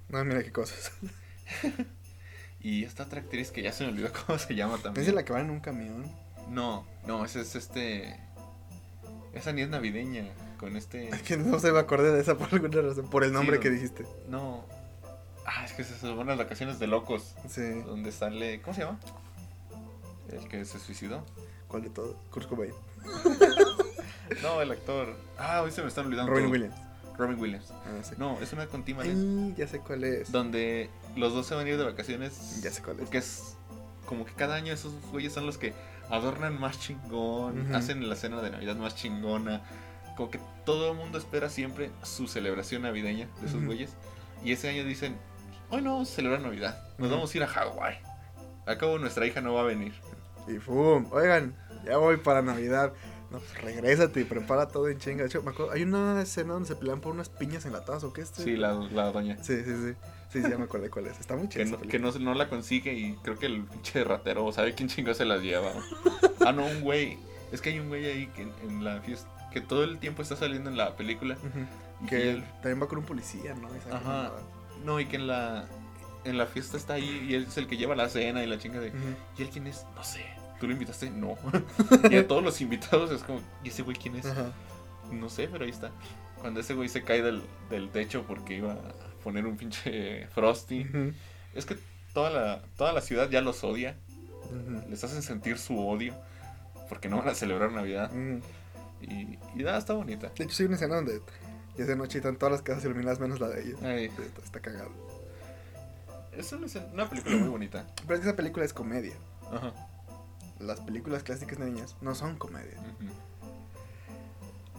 No, 0.08 0.24
mira 0.24 0.42
qué 0.42 0.50
cosas. 0.52 0.92
y 2.60 2.84
esta 2.84 3.04
otra 3.04 3.20
actriz 3.20 3.50
que 3.50 3.62
ya 3.62 3.72
se 3.72 3.84
me 3.84 3.90
olvidó 3.90 4.10
cómo 4.26 4.38
se 4.38 4.54
llama 4.54 4.78
también. 4.78 5.00
¿Es 5.02 5.06
de 5.06 5.12
la 5.12 5.24
que 5.24 5.32
van 5.32 5.46
en 5.46 5.50
un 5.50 5.60
camión? 5.60 6.10
No, 6.48 6.86
no, 7.06 7.24
esa 7.24 7.40
es 7.40 7.54
este... 7.54 8.18
Esa 9.34 9.52
ni 9.52 9.62
es 9.62 9.68
navideña, 9.68 10.24
con 10.58 10.76
este... 10.76 11.08
Es 11.08 11.22
que 11.22 11.36
no 11.38 11.58
se 11.58 11.72
me 11.72 11.78
acordé 11.78 12.12
de 12.12 12.20
esa 12.20 12.36
por 12.36 12.52
alguna 12.52 12.82
razón. 12.82 13.08
Por 13.08 13.24
el 13.24 13.32
nombre 13.32 13.56
Sí, 13.56 13.62
que 13.62 13.70
dijiste. 13.70 14.04
No. 14.28 14.64
Ah, 15.46 15.64
es 15.64 15.72
que 15.72 15.84
se 15.84 15.98
son 15.98 16.26
las 16.26 16.38
vacaciones 16.38 16.78
de 16.78 16.86
locos. 16.86 17.34
Sí. 17.48 17.82
Donde 17.86 18.12
sale... 18.12 18.60
¿Cómo 18.62 18.74
se 18.74 18.82
llama? 18.82 18.98
El 20.30 20.48
que 20.48 20.64
se 20.64 20.78
suicidó. 20.78 21.24
¿Cuál 21.68 21.82
de 21.82 21.90
todo? 21.90 22.16
Kurt 22.30 22.48
Cobain. 22.48 22.72
No, 24.40 24.62
el 24.62 24.70
actor. 24.70 25.14
Ah, 25.38 25.62
hoy 25.62 25.70
se 25.70 25.82
me 25.82 25.88
están 25.88 26.06
olvidando. 26.06 26.30
Robin 26.30 26.46
todos. 26.46 26.52
Williams. 26.52 26.92
Robin 27.18 27.38
Williams. 27.38 27.70
Ah, 27.70 28.02
sí. 28.02 28.14
No, 28.16 28.38
es 28.40 28.52
una 28.52 28.66
con 28.66 28.84
Tim 28.84 28.98
Allen. 28.98 29.54
Ya 29.56 29.68
sé 29.68 29.80
cuál 29.80 30.04
es. 30.04 30.32
Donde 30.32 30.88
los 31.16 31.34
dos 31.34 31.46
se 31.46 31.54
van 31.54 31.66
a 31.66 31.68
ir 31.68 31.76
de 31.76 31.84
vacaciones. 31.84 32.62
Ya 32.62 32.70
sé 32.70 32.82
cuál 32.82 32.96
es. 32.96 33.02
Porque 33.02 33.18
es 33.18 33.56
como 34.06 34.24
que 34.24 34.32
cada 34.32 34.54
año 34.54 34.72
esos 34.72 34.92
güeyes 35.10 35.32
son 35.32 35.46
los 35.46 35.58
que 35.58 35.74
adornan 36.10 36.58
más 36.58 36.78
chingón, 36.80 37.74
hacen 37.74 38.08
la 38.08 38.16
cena 38.16 38.40
de 38.40 38.50
Navidad 38.50 38.76
más 38.76 38.96
chingona. 38.96 39.62
Como 40.16 40.30
que 40.30 40.40
todo 40.64 40.92
el 40.92 40.96
mundo 40.96 41.18
espera 41.18 41.48
siempre 41.48 41.90
su 42.02 42.26
celebración 42.26 42.82
navideña 42.82 43.28
de 43.40 43.48
esos 43.48 43.64
güeyes. 43.64 43.90
Y 44.44 44.52
ese 44.52 44.68
año 44.68 44.84
dicen, 44.84 45.16
hoy 45.72 45.82
no 45.82 45.92
vamos 45.94 46.10
a 46.10 46.14
celebrar 46.14 46.40
Navidad, 46.40 46.80
nos 46.98 47.10
vamos 47.10 47.34
a 47.34 47.36
ir 47.36 47.42
a 47.42 47.46
Hawái. 47.48 47.98
Al 48.66 48.78
cabo 48.78 48.98
nuestra 48.98 49.26
hija 49.26 49.40
no 49.40 49.54
va 49.54 49.62
a 49.62 49.64
venir. 49.64 49.92
Y 50.46 50.58
¡fum! 50.58 51.06
Oigan, 51.10 51.54
ya 51.84 51.96
voy 51.96 52.16
para 52.18 52.42
Navidad. 52.42 52.92
No, 53.30 53.38
pues 53.38 53.60
regrésate 53.62 54.20
y 54.20 54.24
prepara 54.24 54.68
todo 54.68 54.88
en 54.88 54.98
chinga. 54.98 55.22
De 55.22 55.28
hecho, 55.28 55.42
me 55.42 55.50
acuerdo, 55.52 55.72
hay 55.72 55.82
una 55.84 56.20
escena 56.20 56.52
donde 56.52 56.68
se 56.68 56.76
pelean 56.76 57.00
por 57.00 57.12
unas 57.14 57.28
piñas 57.30 57.64
enlatadas 57.64 58.04
o 58.04 58.12
qué 58.12 58.20
este. 58.20 58.42
Sí, 58.44 58.56
la, 58.56 58.74
la 58.74 59.10
doña. 59.10 59.36
Sí, 59.42 59.56
sí, 59.64 59.74
sí. 59.74 59.94
Sí, 60.30 60.42
sí, 60.42 60.48
ya 60.50 60.58
me 60.58 60.64
acordé 60.64 60.90
cuál 60.90 61.06
es. 61.06 61.18
Está 61.18 61.34
muy 61.36 61.48
Que, 61.48 61.64
chida. 61.64 61.76
no, 61.78 61.80
que 61.88 61.98
no, 61.98 62.10
no 62.12 62.34
la 62.34 62.48
consigue 62.48 62.92
y 62.92 63.14
creo 63.22 63.38
que 63.38 63.46
el 63.46 63.64
pinche 63.64 64.04
ratero, 64.04 64.50
¿sabe 64.52 64.74
quién 64.74 64.88
chingo 64.88 65.12
se 65.14 65.24
las 65.24 65.40
lleva? 65.42 65.72
ah, 66.44 66.52
no, 66.52 66.66
un 66.66 66.82
güey. 66.82 67.18
Es 67.52 67.60
que 67.62 67.70
hay 67.70 67.78
un 67.80 67.88
güey 67.88 68.04
ahí 68.06 68.26
que 68.28 68.42
en, 68.42 68.52
en 68.68 68.84
la 68.84 69.00
fiesta, 69.00 69.28
que 69.52 69.60
todo 69.62 69.82
el 69.84 69.98
tiempo 69.98 70.22
está 70.22 70.36
saliendo 70.36 70.68
en 70.70 70.76
la 70.76 70.94
película. 70.96 71.36
Que 72.08 72.30
él- 72.32 72.44
también 72.62 72.82
va 72.82 72.88
con 72.88 72.98
un 72.98 73.04
policía, 73.04 73.54
¿no? 73.54 73.68
Esa 73.74 73.96
Ajá. 73.96 74.32
No, 74.84 75.00
y 75.00 75.06
que 75.06 75.16
en 75.16 75.26
la, 75.26 75.66
en 76.24 76.38
la 76.38 76.46
fiesta 76.46 76.76
está 76.76 76.94
ahí 76.94 77.26
y 77.28 77.34
él 77.34 77.46
es 77.48 77.56
el 77.56 77.66
que 77.66 77.76
lleva 77.76 77.94
la 77.94 78.08
cena 78.08 78.42
y 78.42 78.46
la 78.46 78.58
chinga 78.58 78.80
de... 78.80 78.92
¿Y 79.38 79.42
él 79.42 79.48
quién 79.50 79.66
es? 79.66 79.86
No 79.94 80.04
sé. 80.04 80.24
¿Tú 80.60 80.66
lo 80.66 80.72
invitaste? 80.74 81.10
No. 81.10 81.36
y 82.10 82.16
a 82.16 82.26
todos 82.26 82.42
los 82.42 82.60
invitados 82.60 83.10
es 83.10 83.22
como, 83.22 83.40
¿y 83.64 83.68
ese 83.68 83.82
güey 83.82 83.96
quién 83.96 84.16
es? 84.16 84.26
No 85.10 85.28
sé, 85.28 85.48
pero 85.50 85.64
ahí 85.64 85.70
está. 85.70 85.90
Cuando 86.40 86.60
ese 86.60 86.74
güey 86.74 86.88
se 86.88 87.02
cae 87.02 87.22
del, 87.22 87.42
del 87.70 87.90
techo 87.90 88.24
porque 88.26 88.56
iba 88.56 88.72
a 88.72 88.92
poner 89.22 89.46
un 89.46 89.56
pinche 89.56 90.26
Frosty. 90.28 90.86
Es 91.54 91.66
que 91.66 91.76
toda 92.12 92.30
la, 92.30 92.62
toda 92.76 92.92
la 92.92 93.00
ciudad 93.00 93.28
ya 93.28 93.40
los 93.40 93.64
odia. 93.64 93.96
Les 94.88 95.02
hacen 95.02 95.22
sentir 95.22 95.58
su 95.58 95.78
odio. 95.78 96.14
Porque 96.88 97.08
no 97.08 97.18
van 97.18 97.28
a 97.28 97.34
celebrar 97.34 97.72
Navidad. 97.72 98.10
Y, 99.00 99.38
y 99.56 99.62
nada, 99.62 99.78
está 99.78 99.94
bonita. 99.94 100.30
De 100.36 100.44
hecho, 100.44 100.54
sí 100.54 100.64
una 100.64 100.76
escena 100.76 100.96
donde 100.96 101.20
ya 101.76 101.84
de 101.84 101.96
noche 101.96 102.18
están 102.18 102.36
todas 102.36 102.52
las 102.52 102.62
casas 102.62 102.84
iluminadas 102.84 103.18
menos 103.20 103.40
la 103.40 103.48
de 103.48 103.62
ellos. 103.62 103.82
Ay, 103.82 104.04
Está, 104.06 104.42
está 104.42 104.60
cagado. 104.60 104.90
es 106.36 106.52
una, 106.52 106.66
una 106.92 107.08
película 107.08 107.36
muy 107.36 107.48
bonita. 107.48 107.86
Pero 108.06 108.14
es 108.14 108.20
que 108.20 108.28
esa 108.28 108.36
película 108.36 108.64
es 108.64 108.72
comedia. 108.72 109.14
Ajá. 109.50 109.72
Las 110.60 110.80
películas 110.80 111.22
clásicas 111.22 111.58
de 111.58 111.66
niñas 111.66 111.96
no 112.00 112.14
son 112.14 112.36
comedia. 112.36 112.78
Ujú. 112.78 113.12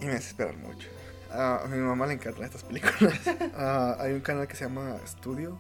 Y 0.02 0.06
me 0.06 0.14
desesperan 0.14 0.62
mucho. 0.62 0.88
Ah, 1.32 1.62
a 1.64 1.68
mi 1.68 1.78
mamá 1.78 2.06
le 2.06 2.14
encantan 2.14 2.44
estas 2.44 2.64
películas. 2.64 3.20
Ah, 3.56 3.98
hay 4.00 4.14
un 4.14 4.22
canal 4.22 4.48
que 4.48 4.56
se 4.56 4.66
llama 4.66 4.96
Studio. 5.06 5.58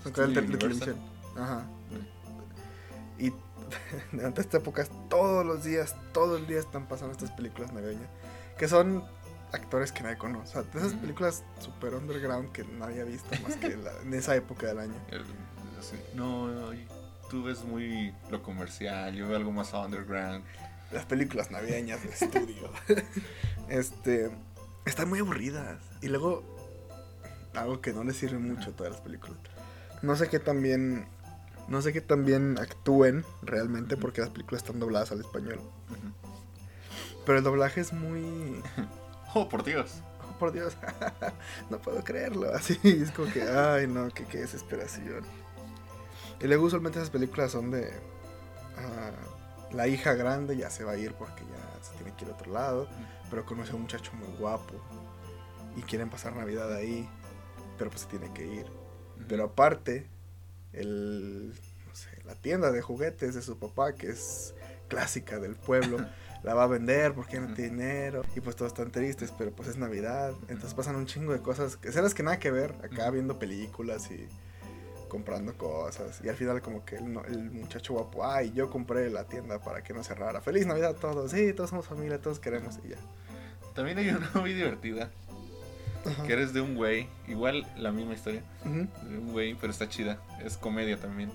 Es 0.00 0.06
un 0.06 0.12
canal 0.12 0.34
de, 0.34 0.42
televisión. 0.56 0.96
Ajá. 1.36 1.64
Y 3.18 3.32
durante 4.12 4.40
esta 4.40 4.58
época, 4.58 4.84
todos 5.08 5.44
los 5.44 5.64
días, 5.64 5.96
todo 6.12 6.36
el 6.36 6.46
día 6.46 6.60
están 6.60 6.86
pasando 6.86 7.12
estas 7.12 7.30
películas 7.32 7.72
navideñas. 7.72 8.08
Que 8.58 8.68
son 8.68 9.04
actores 9.54 9.92
que 9.92 10.02
nadie 10.02 10.18
conoce. 10.18 10.58
O 10.58 10.62
sea, 10.62 10.70
de 10.72 10.78
esas 10.86 10.94
películas 10.98 11.44
super 11.60 11.94
underground 11.94 12.52
que 12.52 12.64
nadie 12.64 13.00
ha 13.02 13.04
visto 13.04 13.28
más 13.42 13.56
que 13.56 13.76
la- 13.76 14.00
en 14.02 14.12
esa 14.14 14.34
época 14.36 14.66
del 14.66 14.78
año. 14.80 14.94
El-. 15.10 15.24
No, 16.14 16.48
no, 16.48 16.70
tú 17.28 17.42
ves 17.44 17.62
muy 17.64 18.14
lo 18.30 18.42
comercial, 18.42 19.14
yo 19.14 19.28
veo 19.28 19.36
algo 19.36 19.52
más 19.52 19.72
underground. 19.74 20.44
Las 20.92 21.04
películas 21.06 21.50
navideñas 21.50 22.02
de 22.02 22.10
estudio. 22.10 22.70
este. 23.68 24.30
Están 24.84 25.08
muy 25.08 25.18
aburridas. 25.18 25.78
Y 26.02 26.08
luego. 26.08 26.42
Algo 27.54 27.80
que 27.80 27.92
no 27.92 28.02
les 28.04 28.16
sirve 28.16 28.38
mucho 28.38 28.70
a 28.70 28.72
todas 28.72 28.92
las 28.92 29.00
películas. 29.00 29.36
No 30.02 30.16
sé 30.16 30.28
qué 30.28 30.38
también. 30.38 31.06
No 31.68 31.80
sé 31.82 31.92
qué 31.92 32.00
también 32.00 32.58
actúen 32.58 33.24
realmente 33.42 33.96
porque 33.96 34.20
las 34.20 34.30
películas 34.30 34.62
están 34.62 34.78
dobladas 34.78 35.12
al 35.12 35.20
español. 35.20 35.60
Pero 37.26 37.38
el 37.38 37.44
doblaje 37.44 37.80
es 37.80 37.92
muy. 37.92 38.62
Oh, 39.36 39.48
por 39.48 39.64
Dios. 39.64 40.00
Oh, 40.22 40.38
por 40.38 40.52
Dios. 40.52 40.76
no 41.70 41.78
puedo 41.78 42.02
creerlo. 42.04 42.50
Así 42.54 42.78
es 42.84 43.10
como 43.10 43.32
que. 43.32 43.42
Ay, 43.42 43.86
no, 43.86 44.08
qué, 44.10 44.24
qué 44.24 44.38
desesperación. 44.38 45.24
Y 46.40 46.46
luego 46.46 46.64
usualmente 46.66 46.98
esas 46.98 47.10
películas 47.10 47.52
son 47.52 47.70
de. 47.70 47.92
ah, 48.78 49.10
la 49.72 49.88
hija 49.88 50.14
grande 50.14 50.56
ya 50.56 50.70
se 50.70 50.84
va 50.84 50.92
a 50.92 50.96
ir 50.96 51.14
porque 51.14 51.42
ya 51.42 51.82
se 51.82 51.96
tiene 51.96 52.14
que 52.16 52.24
ir 52.24 52.30
a 52.30 52.34
otro 52.34 52.52
lado. 52.52 52.88
Pero 53.28 53.44
conoce 53.44 53.72
a 53.72 53.74
un 53.74 53.82
muchacho 53.82 54.12
muy 54.14 54.28
guapo. 54.38 54.74
Y 55.76 55.82
quieren 55.82 56.10
pasar 56.10 56.36
Navidad 56.36 56.72
ahí. 56.72 57.08
Pero 57.76 57.90
pues 57.90 58.02
se 58.02 58.08
tiene 58.08 58.32
que 58.32 58.46
ir. 58.46 58.66
Pero 59.26 59.44
aparte, 59.44 60.06
el, 60.72 61.48
no 61.88 61.94
sé, 61.94 62.10
la 62.24 62.36
tienda 62.36 62.70
de 62.70 62.82
juguetes 62.82 63.34
de 63.34 63.42
su 63.42 63.58
papá, 63.58 63.94
que 63.94 64.10
es 64.10 64.54
clásica 64.88 65.40
del 65.40 65.56
pueblo, 65.56 65.98
la 66.44 66.54
va 66.54 66.64
a 66.64 66.66
vender 66.68 67.12
porque 67.14 67.40
no 67.40 67.52
tiene 67.54 67.70
dinero. 67.70 68.22
Y 68.36 68.40
pues 68.40 68.54
todos 68.54 68.72
están 68.72 68.92
tristes, 68.92 69.32
pero 69.36 69.50
pues 69.50 69.68
es 69.70 69.76
Navidad. 69.76 70.32
Entonces 70.48 70.74
pasan 70.74 70.94
un 70.96 71.06
chingo 71.06 71.32
de 71.32 71.40
cosas, 71.40 71.78
escenas 71.82 72.14
que 72.14 72.22
nada 72.22 72.38
que 72.38 72.50
ver, 72.50 72.72
acá 72.84 73.10
viendo 73.10 73.38
películas 73.38 74.10
y 74.10 74.28
comprando 75.08 75.56
cosas. 75.56 76.20
Y 76.24 76.28
al 76.28 76.36
final 76.36 76.60
como 76.60 76.84
que 76.84 76.96
el, 76.96 77.12
no- 77.12 77.24
el 77.24 77.50
muchacho 77.50 77.94
guapo, 77.94 78.26
ay, 78.26 78.52
yo 78.54 78.68
compré 78.70 79.08
la 79.10 79.24
tienda 79.24 79.60
para 79.62 79.82
que 79.82 79.92
no 79.94 80.02
cerrara. 80.04 80.40
Feliz 80.40 80.66
Navidad 80.66 80.90
a 80.90 80.94
todos. 80.94 81.30
Sí, 81.30 81.52
todos 81.52 81.70
somos 81.70 81.86
familia, 81.86 82.20
todos 82.20 82.38
queremos 82.40 82.78
y 82.84 82.88
ya. 82.90 82.96
También 83.74 83.98
hay 83.98 84.08
una 84.10 84.30
muy 84.34 84.52
divertida, 84.52 85.10
que 86.26 86.32
eres 86.34 86.52
de 86.52 86.60
un 86.60 86.74
güey, 86.74 87.08
igual 87.26 87.66
la 87.76 87.90
misma 87.90 88.14
historia, 88.14 88.42
de 88.64 89.18
un 89.18 89.32
güey, 89.32 89.54
pero 89.54 89.72
está 89.72 89.88
chida, 89.88 90.18
es 90.44 90.56
comedia 90.58 90.98
también. 90.98 91.32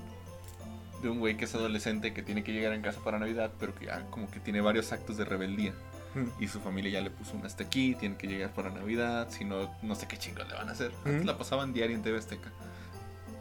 De 1.01 1.09
un 1.09 1.19
güey 1.19 1.37
que 1.37 1.45
es 1.45 1.55
adolescente 1.55 2.13
que 2.13 2.21
tiene 2.21 2.43
que 2.43 2.51
llegar 2.51 2.73
en 2.73 2.81
casa 2.81 2.99
para 3.03 3.19
Navidad, 3.19 3.51
pero 3.59 3.73
que 3.73 3.85
ya 3.85 4.05
como 4.09 4.29
que 4.29 4.39
tiene 4.39 4.59
varios 4.61 4.91
actos 4.91 5.17
de 5.17 5.25
rebeldía. 5.25 5.73
Ujú. 6.15 6.31
Y 6.39 6.47
su 6.47 6.59
familia 6.59 6.91
ya 6.91 7.01
le 7.01 7.09
puso 7.11 7.35
un 7.37 7.45
hasta 7.45 7.63
aquí, 7.63 7.95
tiene 7.99 8.17
que 8.17 8.27
llegar 8.27 8.51
para 8.51 8.69
Navidad, 8.71 9.27
si 9.29 9.45
no, 9.45 9.73
no 9.81 9.95
sé 9.95 10.07
qué 10.07 10.17
chingos 10.17 10.47
le 10.47 10.55
van 10.55 10.67
a 10.69 10.71
hacer. 10.71 10.91
Antes 11.05 11.17
Ujú. 11.17 11.25
la 11.25 11.37
pasaban 11.37 11.71
diario 11.71 11.95
en 11.95 12.01
TV 12.01 12.17
Azteca. 12.17 12.49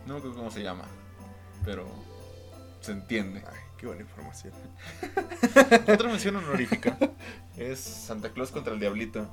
No 0.06 0.14
me 0.14 0.18
acuerdo 0.20 0.36
cómo 0.36 0.50
se 0.50 0.62
llama, 0.62 0.84
pero 1.64 1.86
se 2.80 2.92
entiende. 2.92 3.42
Ay, 3.46 3.59
qué 3.78 3.86
buena 3.86 4.02
información. 4.02 4.52
Otra 5.92 6.09
mención 6.09 6.36
honorífica 6.36 6.96
es 7.56 7.80
Santa 7.80 8.30
Claus 8.30 8.50
contra 8.50 8.72
el 8.74 8.80
Diablito, 8.80 9.26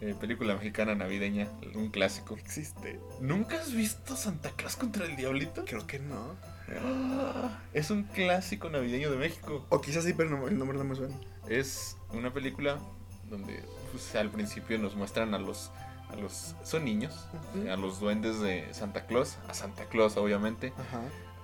eh, 0.00 0.14
película 0.18 0.54
mexicana 0.54 0.94
navideña, 0.94 1.48
un 1.74 1.90
clásico. 1.90 2.36
¿Existe? 2.36 3.00
¿Nunca 3.20 3.56
has 3.56 3.72
visto 3.72 4.16
Santa 4.16 4.50
Claus 4.50 4.76
contra 4.76 5.04
el 5.06 5.16
Diablito? 5.16 5.64
Creo 5.64 5.86
que 5.86 5.98
no. 5.98 6.36
Es 7.72 7.90
un 7.90 8.04
clásico 8.04 8.68
navideño 8.70 9.10
de 9.10 9.16
México. 9.16 9.64
O 9.70 9.80
quizás 9.80 10.04
sí, 10.04 10.12
pero 10.12 10.30
no- 10.30 10.48
el 10.48 10.58
nombre 10.58 10.76
no 10.78 10.84
me 10.84 10.94
suena. 10.94 11.14
Es 11.48 11.96
una 12.12 12.32
película 12.32 12.78
donde 13.28 13.64
pues, 13.90 14.14
al 14.14 14.30
principio 14.30 14.78
nos 14.78 14.94
muestran 14.94 15.34
a 15.34 15.38
los, 15.38 15.70
a 16.10 16.16
los, 16.16 16.54
son 16.62 16.84
niños, 16.84 17.26
a 17.70 17.76
los 17.76 17.98
duendes 18.00 18.40
de 18.40 18.72
Santa 18.74 19.06
Claus, 19.06 19.38
a 19.48 19.54
Santa 19.54 19.86
Claus 19.86 20.16
obviamente, 20.16 20.72
Ajá. 20.78 21.00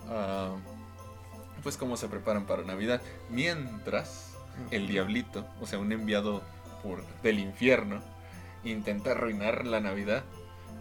ah, 0.09 0.57
pues 1.62 1.77
cómo 1.77 1.97
se 1.97 2.09
preparan 2.09 2.45
para 2.47 2.62
Navidad, 2.62 3.01
mientras 3.31 4.37
el 4.71 4.87
diablito, 4.87 5.47
o 5.61 5.66
sea, 5.66 5.79
un 5.79 5.91
enviado 5.93 6.43
por, 6.83 7.03
del 7.23 7.39
infierno, 7.39 8.03
intenta 8.64 9.12
arruinar 9.12 9.66
la 9.66 9.81
Navidad, 9.81 10.25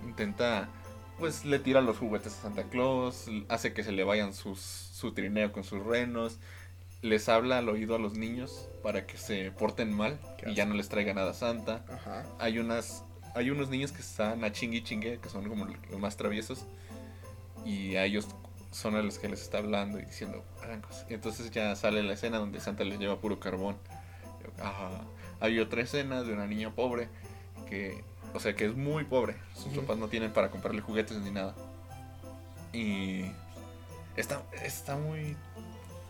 intenta 0.06 0.68
pues 1.20 1.46
le 1.46 1.60
tira 1.60 1.82
los 1.82 1.98
juguetes 1.98 2.34
a 2.34 2.42
Santa 2.44 2.64
Claus, 2.64 3.30
hace 3.50 3.74
que 3.74 3.84
se 3.84 3.92
le 3.92 4.04
vayan 4.04 4.34
sus, 4.34 4.60
su 4.60 5.14
trineo 5.14 5.52
con 5.52 5.64
sus 5.64 5.84
renos, 5.84 6.40
les 7.02 7.30
habla 7.30 7.60
al 7.60 7.70
oído 7.70 7.96
a 7.96 8.00
los 8.00 8.14
niños 8.14 8.70
para 8.84 9.06
que 9.06 9.18
se 9.18 9.52
porten 9.52 9.94
mal 9.94 10.20
y 10.46 10.54
ya 10.54 10.66
no 10.66 10.74
les 10.76 10.90
traiga 10.90 11.14
nada 11.14 11.32
a 11.32 11.34
Santa. 11.34 11.86
Ajá. 11.90 12.26
Hay 12.40 12.60
unas 12.60 13.04
hay 13.36 13.52
unos 13.52 13.70
niños 13.70 13.92
que 13.92 14.02
están 14.02 14.44
a 14.44 14.52
chingui 14.52 14.84
chingue, 14.84 15.20
que 15.20 15.30
son 15.30 15.48
como 15.48 15.66
los 15.66 16.00
más 16.00 16.18
traviesos 16.18 16.66
y 17.66 17.96
a 17.96 18.06
ellos 18.06 18.28
son 18.72 18.96
a 18.96 19.02
los 19.02 19.20
que 19.20 19.30
les 19.30 19.42
está 19.42 19.60
hablando 19.60 20.00
y 20.00 20.06
diciendo 20.06 20.44
hagan 20.64 20.82
cosas. 20.82 21.06
Entonces 21.10 21.52
ya 21.52 21.76
sale 21.76 22.02
la 22.04 22.14
escena 22.14 22.40
donde 22.40 22.60
Santa 22.60 22.84
les 22.84 23.00
lleva 23.00 23.20
puro 23.20 23.40
carbón. 23.40 23.78
Ajá. 24.60 24.90
Hay 25.40 25.60
otra 25.60 25.82
escena 25.82 26.24
de 26.24 26.34
una 26.34 26.48
niña 26.48 26.74
pobre 26.74 27.10
que, 27.70 28.04
o 28.34 28.40
sea, 28.40 28.56
que 28.56 28.66
es 28.66 28.76
muy 28.76 29.04
pobre. 29.04 29.36
Sus 29.54 29.68
Ujú. 29.68 29.82
papás 29.82 29.98
no 29.98 30.08
tienen 30.08 30.32
para 30.32 30.50
comprarle 30.50 30.82
juguetes 30.82 31.18
ni 31.18 31.32
nada. 31.32 31.56
Y 32.74 33.26
está, 34.16 34.42
está 34.64 34.96
muy, 34.98 35.36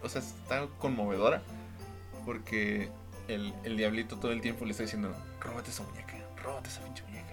o 0.04 0.10
sea, 0.10 0.22
está 0.22 0.68
conmovedora 0.80 1.42
porque 2.26 2.90
el, 3.28 3.54
el 3.64 3.78
diablito 3.78 4.18
todo 4.18 4.32
el 4.32 4.42
tiempo 4.42 4.66
le 4.66 4.72
está 4.72 4.84
diciendo, 4.84 5.14
róbate 5.40 5.70
esa 5.70 5.84
muñeca, 5.84 6.14
róbate 6.44 6.70
esa 6.70 6.82
pinche 6.82 7.04
muñeca. 7.04 7.28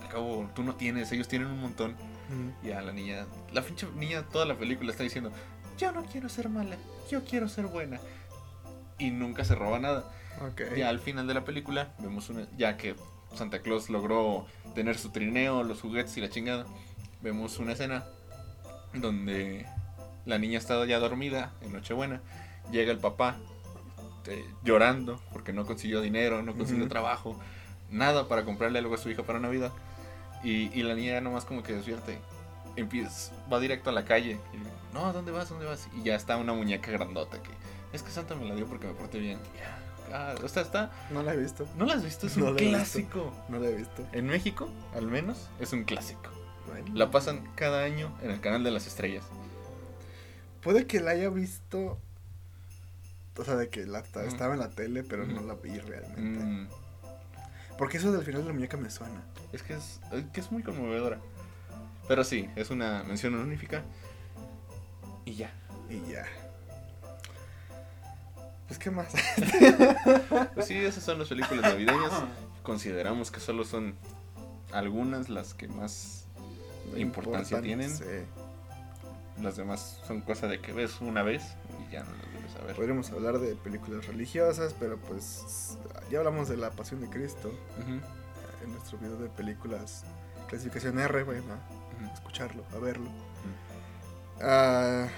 Y 0.00 0.02
al 0.02 0.08
cabo, 0.08 0.50
tú 0.54 0.62
no 0.62 0.74
tienes, 0.74 1.10
ellos 1.12 1.28
tienen 1.28 1.48
un 1.48 1.60
montón. 1.60 1.92
Ujú. 1.92 2.66
Y 2.68 2.72
a 2.72 2.82
la 2.82 2.92
niña, 2.92 3.26
la 3.52 3.62
pinche 3.62 3.86
niña 3.96 4.22
toda 4.30 4.44
la 4.44 4.54
película 4.56 4.90
está 4.90 5.02
diciendo, 5.02 5.30
yo 5.78 5.92
no 5.92 6.04
quiero 6.04 6.28
ser 6.28 6.48
mala, 6.48 6.76
yo 7.10 7.24
quiero 7.24 7.48
ser 7.48 7.66
buena. 7.66 7.98
Y 8.98 9.10
nunca 9.10 9.44
se 9.44 9.54
roba 9.54 9.78
nada. 9.78 10.04
Ok. 10.40 10.62
Ya 10.76 10.88
al 10.88 10.98
final 11.00 11.26
de 11.26 11.34
la 11.34 11.44
película 11.44 11.94
vemos 11.98 12.28
una, 12.30 12.46
ya 12.56 12.76
que 12.76 12.94
Santa 13.34 13.60
Claus 13.60 13.90
logró 13.90 14.46
tener 14.74 14.98
su 14.98 15.10
trineo, 15.10 15.62
los 15.62 15.80
juguetes 15.80 16.16
y 16.16 16.20
la 16.20 16.30
chingada, 16.30 16.66
vemos 17.20 17.58
una 17.58 17.72
escena 17.72 18.04
donde 18.94 19.66
la 20.24 20.38
niña 20.38 20.58
está 20.58 20.84
ya 20.86 20.98
dormida 20.98 21.52
en 21.62 21.72
Nochebuena, 21.72 22.20
llega 22.70 22.92
el 22.92 22.98
papá 22.98 23.36
eh, 24.26 24.44
llorando 24.62 25.20
porque 25.32 25.52
no 25.52 25.66
consiguió 25.66 26.00
dinero, 26.00 26.42
no 26.42 26.54
consiguió 26.54 26.88
trabajo, 26.88 27.38
nada 27.90 28.28
para 28.28 28.44
comprarle 28.44 28.78
algo 28.78 28.94
a 28.94 28.98
su 28.98 29.10
hija 29.10 29.22
para 29.22 29.40
Navidad. 29.40 29.72
Y, 30.44 30.76
y 30.76 30.82
la 30.82 30.94
niña 30.94 31.20
nomás 31.20 31.44
como 31.44 31.62
que 31.62 31.72
despierte, 31.72 32.18
empieza, 32.76 33.32
va 33.52 33.60
directo 33.60 33.90
a 33.90 33.92
la 33.92 34.04
calle. 34.04 34.38
Y, 34.52 34.56
le, 34.56 34.70
no, 34.92 35.06
¿a 35.06 35.12
dónde 35.12 35.30
vas? 35.30 35.48
¿Dónde 35.48 35.66
vas? 35.66 35.88
Y 35.96 36.02
ya 36.02 36.16
está 36.16 36.36
una 36.36 36.52
muñeca 36.52 36.90
grandota 36.90 37.40
que 37.42 37.50
es 37.92 38.02
que 38.02 38.10
Santa 38.10 38.34
me 38.34 38.44
la 38.44 38.54
dio 38.54 38.66
porque 38.66 38.86
me 38.86 38.94
porté 38.94 39.18
bien. 39.18 39.38
Ya. 39.56 39.81
Ah, 40.12 40.34
o 40.42 40.48
sea, 40.48 40.62
está. 40.62 40.90
No 41.10 41.22
la 41.22 41.32
he 41.34 41.36
visto. 41.36 41.66
¿No 41.76 41.86
la 41.86 41.94
has 41.94 42.04
visto? 42.04 42.26
Es 42.26 42.36
No 42.36 42.46
un 42.50 42.56
visto. 42.56 42.68
clásico. 42.70 43.32
No 43.48 43.58
la 43.58 43.68
he 43.68 43.74
visto. 43.74 44.06
En 44.12 44.26
México, 44.26 44.68
al 44.94 45.06
menos, 45.06 45.48
es 45.58 45.72
un 45.72 45.84
clásico. 45.84 46.30
Bueno. 46.68 46.86
La 46.94 47.10
pasan 47.10 47.48
cada 47.54 47.82
año 47.84 48.16
en 48.22 48.30
el 48.30 48.40
canal 48.40 48.62
de 48.62 48.70
las 48.70 48.86
estrellas. 48.86 49.24
Puede 50.62 50.86
que 50.86 51.00
la 51.00 51.12
haya 51.12 51.28
visto. 51.30 51.98
O 53.36 53.44
sea, 53.44 53.56
de 53.56 53.68
que 53.70 53.86
la, 53.86 54.00
estaba 54.00 54.52
en 54.54 54.60
la 54.60 54.70
tele, 54.70 55.02
pero 55.02 55.26
no 55.26 55.40
la 55.40 55.54
vi 55.54 55.78
realmente. 55.78 56.44
Mm, 56.44 56.68
Porque 57.78 57.96
eso 57.96 58.12
del 58.12 58.22
final 58.24 58.42
de 58.42 58.48
la 58.48 58.52
muñeca 58.54 58.76
me 58.76 58.90
suena. 58.90 59.22
es 59.52 59.62
que 59.62 59.72
es, 59.74 60.00
es 60.12 60.24
que 60.32 60.40
es 60.40 60.52
muy 60.52 60.62
conmovedora. 60.62 61.18
Pero 62.06 62.24
sí, 62.24 62.48
es 62.56 62.70
una 62.70 63.02
mención 63.04 63.34
honorífica. 63.34 63.82
Y 65.24 65.34
ya. 65.34 65.50
Y 65.88 66.12
ya. 66.12 66.26
Pues, 68.72 68.78
¿qué 68.78 68.90
más? 68.90 69.12
Pues 70.54 70.66
sí, 70.66 70.76
esas 70.78 71.04
son 71.04 71.18
las 71.18 71.28
películas 71.28 71.62
navideñas. 71.62 72.10
Consideramos 72.62 73.30
que 73.30 73.38
solo 73.38 73.64
son 73.64 73.94
algunas 74.72 75.28
las 75.28 75.52
que 75.52 75.68
más 75.68 76.26
importancia 76.96 77.58
Importan, 77.58 77.62
tienen. 77.62 77.90
sí. 77.94 78.04
Las 79.42 79.56
demás 79.56 80.00
son 80.06 80.22
cosas 80.22 80.48
de 80.48 80.60
que 80.60 80.72
ves 80.72 81.02
una 81.02 81.22
vez 81.22 81.42
y 81.86 81.92
ya 81.92 82.02
no 82.04 82.10
las 82.16 82.32
vuelves 82.32 82.56
a 82.56 82.64
ver. 82.64 82.76
Podríamos 82.76 83.10
hablar 83.10 83.38
de 83.40 83.56
películas 83.56 84.06
religiosas, 84.06 84.74
pero 84.80 84.96
pues 84.96 85.76
ya 86.10 86.18
hablamos 86.20 86.48
de 86.48 86.56
la 86.56 86.70
Pasión 86.70 87.02
de 87.02 87.10
Cristo 87.10 87.48
Ujú, 87.78 88.00
en 88.64 88.72
nuestro 88.72 88.96
video 88.96 89.16
de 89.18 89.28
películas 89.28 90.04
clasificación 90.48 90.98
R, 90.98 91.20
a 91.20 91.24
ujú. 91.24 92.14
escucharlo, 92.14 92.64
a 92.74 92.78
verlo. 92.78 93.10
Ah, 94.40 95.08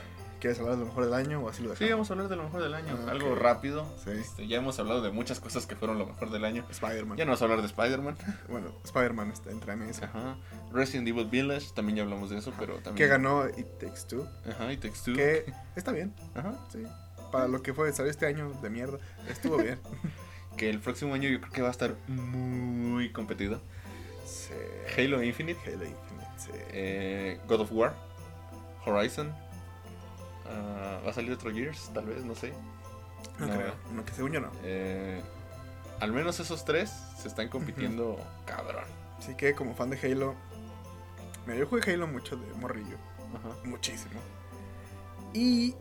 ¿Quieres 0.45 0.61
hablar 0.61 0.75
de 0.75 0.81
lo 0.81 0.87
mejor 0.89 1.05
del 1.07 1.15
año 1.15 1.41
o 1.41 1.49
así 1.49 1.63
lo 1.63 1.75
Sí, 1.75 1.85
dejamos? 1.85 1.91
vamos 2.07 2.11
a 2.11 2.13
hablar 2.13 2.29
de 2.29 2.37
lo 2.37 2.43
mejor 2.43 2.63
del 2.63 2.75
año. 2.75 2.99
Ah, 3.07 3.13
Algo 3.13 3.35
rápido. 3.35 3.87
Sí. 4.05 4.11
Este, 4.11 4.47
ya 4.47 4.59
hemos 4.59 4.79
hablado 4.79 5.01
de 5.01 5.11
muchas 5.11 5.41
cosas 5.41 5.67
que 5.67 5.75
fueron 5.75 5.99
lo 5.99 6.05
mejor 6.05 6.29
del 6.29 6.45
año. 6.45 6.67
Spider-Man. 6.69 7.17
Ya 7.17 7.25
no 7.25 7.31
vamos 7.31 7.41
a 7.41 7.45
hablar 7.47 7.61
de 7.63 7.67
Spider-Man. 7.69 8.15
Bueno, 8.51 8.69
Spider-Man 8.85 9.31
está, 9.31 9.51
entra 9.51 9.73
en 9.73 9.85
eso. 9.85 10.05
Ajá. 10.05 10.37
Resident 10.71 11.09
Evil 11.09 11.29
Village, 11.31 11.69
también 11.75 11.97
ya 11.97 12.03
hablamos 12.03 12.29
de 12.29 12.37
eso, 12.37 12.53
pero 12.59 12.75
también. 12.75 12.97
Que 12.97 13.07
ganó 13.07 13.49
It 13.49 13.79
Takes 13.81 14.03
Two. 14.07 14.29
Ajá, 14.47 14.71
y 14.71 14.77
Takes 14.77 14.99
Two. 15.03 15.15
Que 15.15 15.51
está 15.77 15.93
bien, 15.93 16.15
Ajá. 16.35 16.55
sí. 16.71 16.83
Para 17.33 17.49
lo 17.49 17.63
que 17.63 17.73
fue 17.73 17.91
salió 17.95 18.11
este 18.11 18.27
año 18.27 18.53
de 18.61 18.69
mierda, 18.69 18.99
estuvo 19.31 19.57
bien. 19.57 19.79
Que 20.59 20.69
el 20.71 20.79
próximo 20.79 21.15
año 21.15 21.29
yo 21.31 21.41
creo 21.41 21.53
que 21.53 21.63
va 21.63 21.69
a 21.69 21.71
estar 21.71 21.97
muy 22.07 23.11
competido. 23.13 23.63
Sí. 24.27 24.53
Halo 24.97 25.21
Infinite, 25.23 25.59
Halo 25.67 25.85
Infinite, 25.87 26.29
sí. 26.37 26.51
eh, 26.71 27.41
God 27.49 27.63
of 27.63 27.73
War, 27.73 27.95
Horizon. 28.87 29.35
Ah, 30.47 31.01
va 31.05 31.11
a 31.11 31.13
salir 31.13 31.33
otro 31.33 31.53
Gears, 31.53 31.91
tal 31.93 32.07
vez, 32.07 32.25
no 32.25 32.35
sé. 32.35 32.53
no, 33.39 33.47
no, 33.47 33.53
creo, 33.53 33.75
no, 33.93 34.05
que 34.05 34.13
según 34.13 34.33
yo 34.33 34.41
no. 34.41 34.51
Eh, 34.63 35.21
al 36.01 36.13
menos 36.13 36.39
esos 36.41 36.65
tres 36.65 36.93
se 37.21 37.29
están 37.29 37.49
compitiendo 37.49 38.19
cabrón. 38.47 38.85
Así 39.19 39.35
que 39.37 39.55
como 39.55 39.75
fan 39.75 39.91
de 39.91 39.99
Halo, 39.99 40.35
mira, 41.47 41.59
yo 41.59 41.67
jugué 41.67 41.93
Halo 41.93 42.07
mucho 42.07 42.37
de 42.37 42.47
morrillo, 42.55 42.97
Ajá. 43.35 43.57
muchísimo. 43.65 44.21
Y 45.33 45.75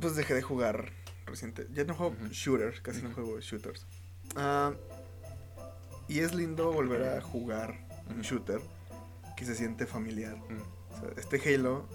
pues 0.00 0.16
dejé 0.16 0.34
de 0.34 0.42
jugar 0.42 0.92
reciente. 1.26 1.66
Ya 1.72 1.84
no 1.84 1.94
juego 1.94 2.12
Ujú. 2.14 2.28
shooters, 2.28 2.80
casi 2.80 3.02
no 3.02 3.12
juego 3.12 3.38
shooters. 3.40 3.86
Ah, 4.36 4.72
y 6.08 6.20
es 6.20 6.34
lindo 6.34 6.72
volver 6.72 7.16
a 7.16 7.20
jugar 7.20 7.78
un 8.08 8.22
shooter 8.22 8.60
que 9.36 9.44
se 9.44 9.54
siente 9.54 9.86
familiar. 9.86 10.36
O 10.90 11.00
sea, 11.00 11.10
este 11.16 11.54
Halo, 11.54 11.86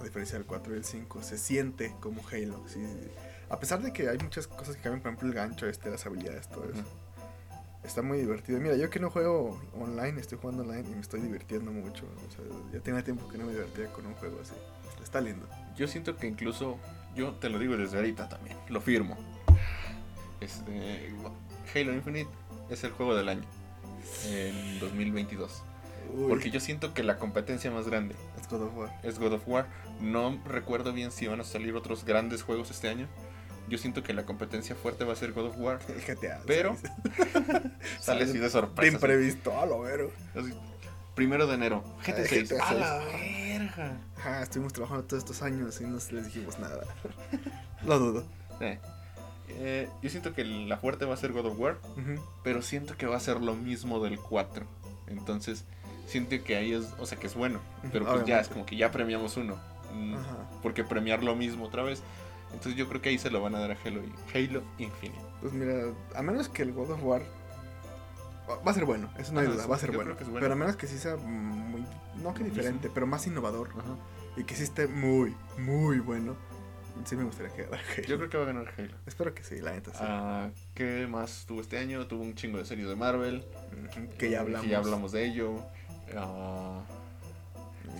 a 0.00 0.04
diferencia 0.04 0.38
del 0.38 0.46
4 0.46 0.74
y 0.74 0.76
el 0.78 0.84
5, 0.84 1.22
se 1.22 1.38
siente 1.38 1.94
como 2.00 2.22
Halo. 2.28 2.62
sí. 2.68 2.80
A 3.50 3.58
pesar 3.58 3.80
de 3.80 3.92
que 3.92 4.08
hay 4.08 4.18
muchas 4.18 4.46
cosas 4.46 4.76
que 4.76 4.82
cambian, 4.82 5.00
por 5.00 5.08
ejemplo, 5.08 5.28
el 5.28 5.34
gancho, 5.34 5.66
este, 5.66 5.90
las 5.90 6.04
habilidades, 6.04 6.48
todo 6.48 6.64
eso. 6.64 6.84
Está 7.82 8.02
muy 8.02 8.18
divertido. 8.18 8.60
Mira, 8.60 8.76
yo 8.76 8.90
que 8.90 9.00
no 9.00 9.10
juego 9.10 9.58
online, 9.72 10.20
estoy 10.20 10.36
jugando 10.38 10.64
online 10.64 10.86
y 10.86 10.94
me 10.94 11.00
estoy 11.00 11.20
divirtiendo 11.20 11.72
mucho. 11.72 12.04
O 12.04 12.30
sea, 12.30 12.44
ya 12.72 12.80
tenía 12.80 13.02
tiempo 13.02 13.26
que 13.28 13.38
no 13.38 13.46
me 13.46 13.52
divertía 13.52 13.86
con 13.86 14.04
un 14.06 14.14
juego 14.14 14.38
así. 14.42 14.52
Está 15.02 15.22
lindo. 15.22 15.48
Yo 15.76 15.88
siento 15.88 16.16
que 16.16 16.26
incluso, 16.26 16.76
yo 17.14 17.32
te 17.36 17.48
lo 17.48 17.58
digo 17.58 17.76
desde 17.76 17.96
ahorita 17.96 18.28
también, 18.28 18.58
lo 18.68 18.82
firmo. 18.82 19.16
Este, 20.40 21.10
Halo 21.74 21.94
Infinite 21.94 22.30
es 22.68 22.84
el 22.84 22.90
juego 22.90 23.16
del 23.16 23.30
año 23.30 23.46
en 24.26 24.78
2022. 24.80 25.62
Uy, 26.12 26.28
Porque 26.28 26.50
yo 26.50 26.60
siento 26.60 26.94
que 26.94 27.02
la 27.02 27.18
competencia 27.18 27.70
más 27.70 27.86
grande 27.86 28.14
es 28.40 28.48
God 28.48 28.62
of 28.62 28.76
War. 28.76 29.00
es 29.02 29.18
God 29.18 29.32
of 29.34 29.42
War. 29.46 29.66
No 30.00 30.38
recuerdo 30.46 30.92
bien 30.92 31.10
si 31.10 31.26
van 31.26 31.40
a 31.40 31.44
salir 31.44 31.74
otros 31.74 32.04
grandes 32.04 32.42
juegos 32.42 32.70
este 32.70 32.88
año. 32.88 33.06
Yo 33.68 33.76
siento 33.76 34.02
que 34.02 34.14
la 34.14 34.24
competencia 34.24 34.74
fuerte 34.74 35.04
va 35.04 35.12
a 35.12 35.16
ser 35.16 35.32
God 35.32 35.46
of 35.48 35.58
War. 35.58 35.78
GTA. 36.06 36.40
Pero-. 36.46 36.76
Sale 38.00 38.24
así 38.24 38.34
de 38.34 38.40
De 38.40 38.50
sorpresa. 38.50 38.92
imprevisto, 38.92 39.58
a 39.60 39.66
lo 39.66 39.84
así. 39.84 40.54
Primero 41.14 41.46
de 41.46 41.54
enero. 41.54 41.82
GTA 42.06 42.16
Ay, 42.22 42.26
6. 42.28 42.48
GTA 42.50 42.68
A 42.68 42.74
la 42.74 43.02
6. 43.10 43.48
verga. 43.58 44.40
Estuvimos 44.42 44.72
trabajando 44.72 45.04
todos 45.04 45.22
estos 45.24 45.42
años 45.42 45.80
y 45.80 45.84
no 45.84 45.96
les 45.96 46.24
dijimos 46.26 46.58
nada. 46.60 46.84
Lo 47.84 47.98
dudo. 47.98 48.24
Eh, 48.60 48.78
eh, 49.48 49.88
yo 50.00 50.10
siento 50.10 50.32
que 50.32 50.44
la 50.44 50.76
fuerte 50.78 51.04
va 51.04 51.14
a 51.14 51.16
ser 51.16 51.32
God 51.32 51.46
of 51.46 51.58
War. 51.58 51.78
Pero 52.44 52.62
siento 52.62 52.96
que 52.96 53.06
va 53.06 53.16
a 53.16 53.20
ser 53.20 53.40
lo 53.40 53.54
mismo 53.54 54.00
del 54.00 54.18
4. 54.18 54.64
Entonces, 55.08 55.64
siento 56.08 56.42
que 56.42 56.56
ahí 56.56 56.72
es, 56.72 56.86
o 56.98 57.06
sea, 57.06 57.18
que 57.18 57.26
es 57.28 57.34
bueno, 57.34 57.60
pero 57.92 58.04
pues 58.04 58.16
ya 58.16 58.22
Obviamente. 58.24 58.40
es 58.40 58.48
como 58.48 58.66
que 58.66 58.76
ya 58.76 58.90
premiamos 58.90 59.36
uno. 59.36 59.56
Mm, 59.94 60.14
Ajá. 60.14 60.36
Porque 60.62 60.84
premiar 60.84 61.22
lo 61.22 61.34
mismo 61.36 61.64
otra 61.64 61.82
vez. 61.82 62.02
Entonces 62.52 62.76
yo 62.76 62.88
creo 62.88 63.00
que 63.02 63.10
ahí 63.10 63.18
se 63.18 63.30
lo 63.30 63.40
van 63.42 63.54
a 63.54 63.58
dar 63.60 63.70
a 63.72 63.76
Halo, 63.84 64.00
Halo 64.34 64.62
Infinite. 64.78 65.20
Pues 65.40 65.52
mira, 65.52 65.74
a 66.14 66.22
menos 66.22 66.48
que 66.48 66.62
el 66.62 66.72
God 66.72 66.90
of 66.92 67.02
War 67.04 67.22
va- 68.48 68.70
a 68.70 68.74
ser 68.74 68.84
bueno, 68.86 69.10
eso 69.18 69.32
no 69.32 69.40
hay 69.40 69.46
Ajá, 69.46 69.54
duda, 69.54 69.64
sí, 69.64 69.68
va 69.70 69.76
a 69.76 69.78
ser 69.78 69.92
bueno. 69.92 70.14
bueno. 70.14 70.32
Pero 70.40 70.52
a 70.52 70.56
menos 70.56 70.76
que 70.76 70.86
sí 70.86 70.98
sea 70.98 71.16
muy, 71.16 71.84
no 72.22 72.32
que 72.34 72.44
diferente, 72.44 72.90
pero 72.92 73.06
más 73.06 73.26
innovador 73.26 73.68
Ajá. 73.78 73.96
y 74.36 74.44
que 74.44 74.54
sí 74.56 74.62
esté 74.62 74.86
muy, 74.86 75.34
muy 75.58 75.98
bueno, 76.00 76.36
sí 77.04 77.16
me 77.16 77.24
gustaría 77.24 77.54
que 77.54 77.64
ganara 77.64 77.82
Halo. 77.96 78.06
Yo 78.06 78.16
creo 78.16 78.30
que 78.30 78.36
va 78.38 78.42
a 78.44 78.46
ganar 78.46 78.72
Halo. 78.78 78.94
Espero 79.06 79.34
que 79.34 79.44
sí, 79.44 79.58
la 79.60 79.72
neta 79.72 79.90
sí. 79.92 79.98
Ah, 80.00 80.48
¿Qué 80.74 81.06
más 81.08 81.44
tuvo 81.46 81.60
este 81.60 81.78
año? 81.78 82.06
Tuvo 82.06 82.22
un 82.22 82.34
chingo 82.34 82.56
de 82.58 82.64
series 82.64 82.88
de 82.88 82.96
Marvel. 82.96 83.44
Ujú, 83.72 84.08
que 84.16 84.30
ya 84.30 84.40
hablamos. 84.40 84.64
Que 84.64 84.70
ya 84.72 84.78
hablamos 84.78 85.12
de 85.12 85.26
ello. 85.26 85.62
Ah, 86.16 86.80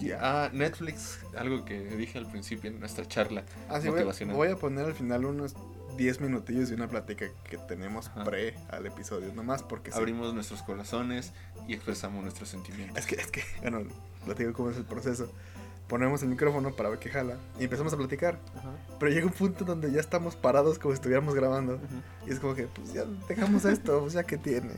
Ya. 0.01 0.19
ah, 0.21 0.51
Netflix, 0.53 1.19
algo 1.37 1.65
que 1.65 1.81
dije 1.81 2.19
al 2.19 2.27
principio 2.31 2.71
en 2.71 2.79
nuestra 2.81 3.07
charla. 3.07 3.43
Ah, 3.69 3.81
sí, 3.81 3.89
voy, 3.89 3.89
a- 3.89 3.93
motivacional. 4.03 4.37
voy 4.37 4.49
a 4.49 4.57
poner 4.57 4.85
al 4.87 4.95
final 4.95 5.25
unos 5.25 5.55
10 5.97 6.21
minutillos 6.21 6.69
de 6.69 6.77
una 6.77 6.87
plática 6.89 7.27
que 7.49 7.59
tenemos 7.59 8.07
Ajá. 8.09 8.23
pre 8.25 8.55
al 8.71 8.87
episodio, 8.87 9.33
nomás 9.35 9.63
porque 9.65 9.91
sí. 9.91 9.99
Abrimos 9.99 10.33
nuestros 10.35 10.63
corazones 10.63 11.33
y 11.67 11.75
expresamos 11.75 12.23
nuestros 12.23 12.49
sentimientos. 12.49 12.97
Es 12.99 13.07
que, 13.07 13.17
es 13.17 13.31
que, 13.31 13.43
bueno, 13.63 13.81
platico 14.25 14.53
cómo 14.53 14.71
es 14.71 14.77
el 14.77 14.85
proceso. 14.85 15.33
Ponemos 15.89 16.23
el 16.23 16.29
micrófono 16.29 16.71
para 16.77 16.91
ver 16.91 16.99
qué 16.99 17.09
jala 17.09 17.37
y 17.59 17.65
empezamos 17.65 17.93
a 17.95 17.97
platicar. 17.97 18.39
Ajá, 18.59 18.71
Pero 19.01 19.11
llega 19.11 19.27
un 19.27 19.33
punto 19.33 19.65
donde 19.65 19.91
ya 19.91 20.01
estamos 20.01 20.37
parados 20.37 20.79
como 20.79 20.93
si 20.93 20.97
estuviéramos 20.97 21.35
grabando. 21.35 21.75
ajá. 21.77 22.27
Y 22.27 22.31
es 22.31 22.39
como 22.39 22.55
que, 22.55 22.67
pues 22.67 22.93
ya 22.93 23.05
dejamos 23.27 23.65
esto, 23.65 23.99
pues 24.03 24.13
ya 24.13 24.23
que 24.23 24.37
tiene. 24.37 24.75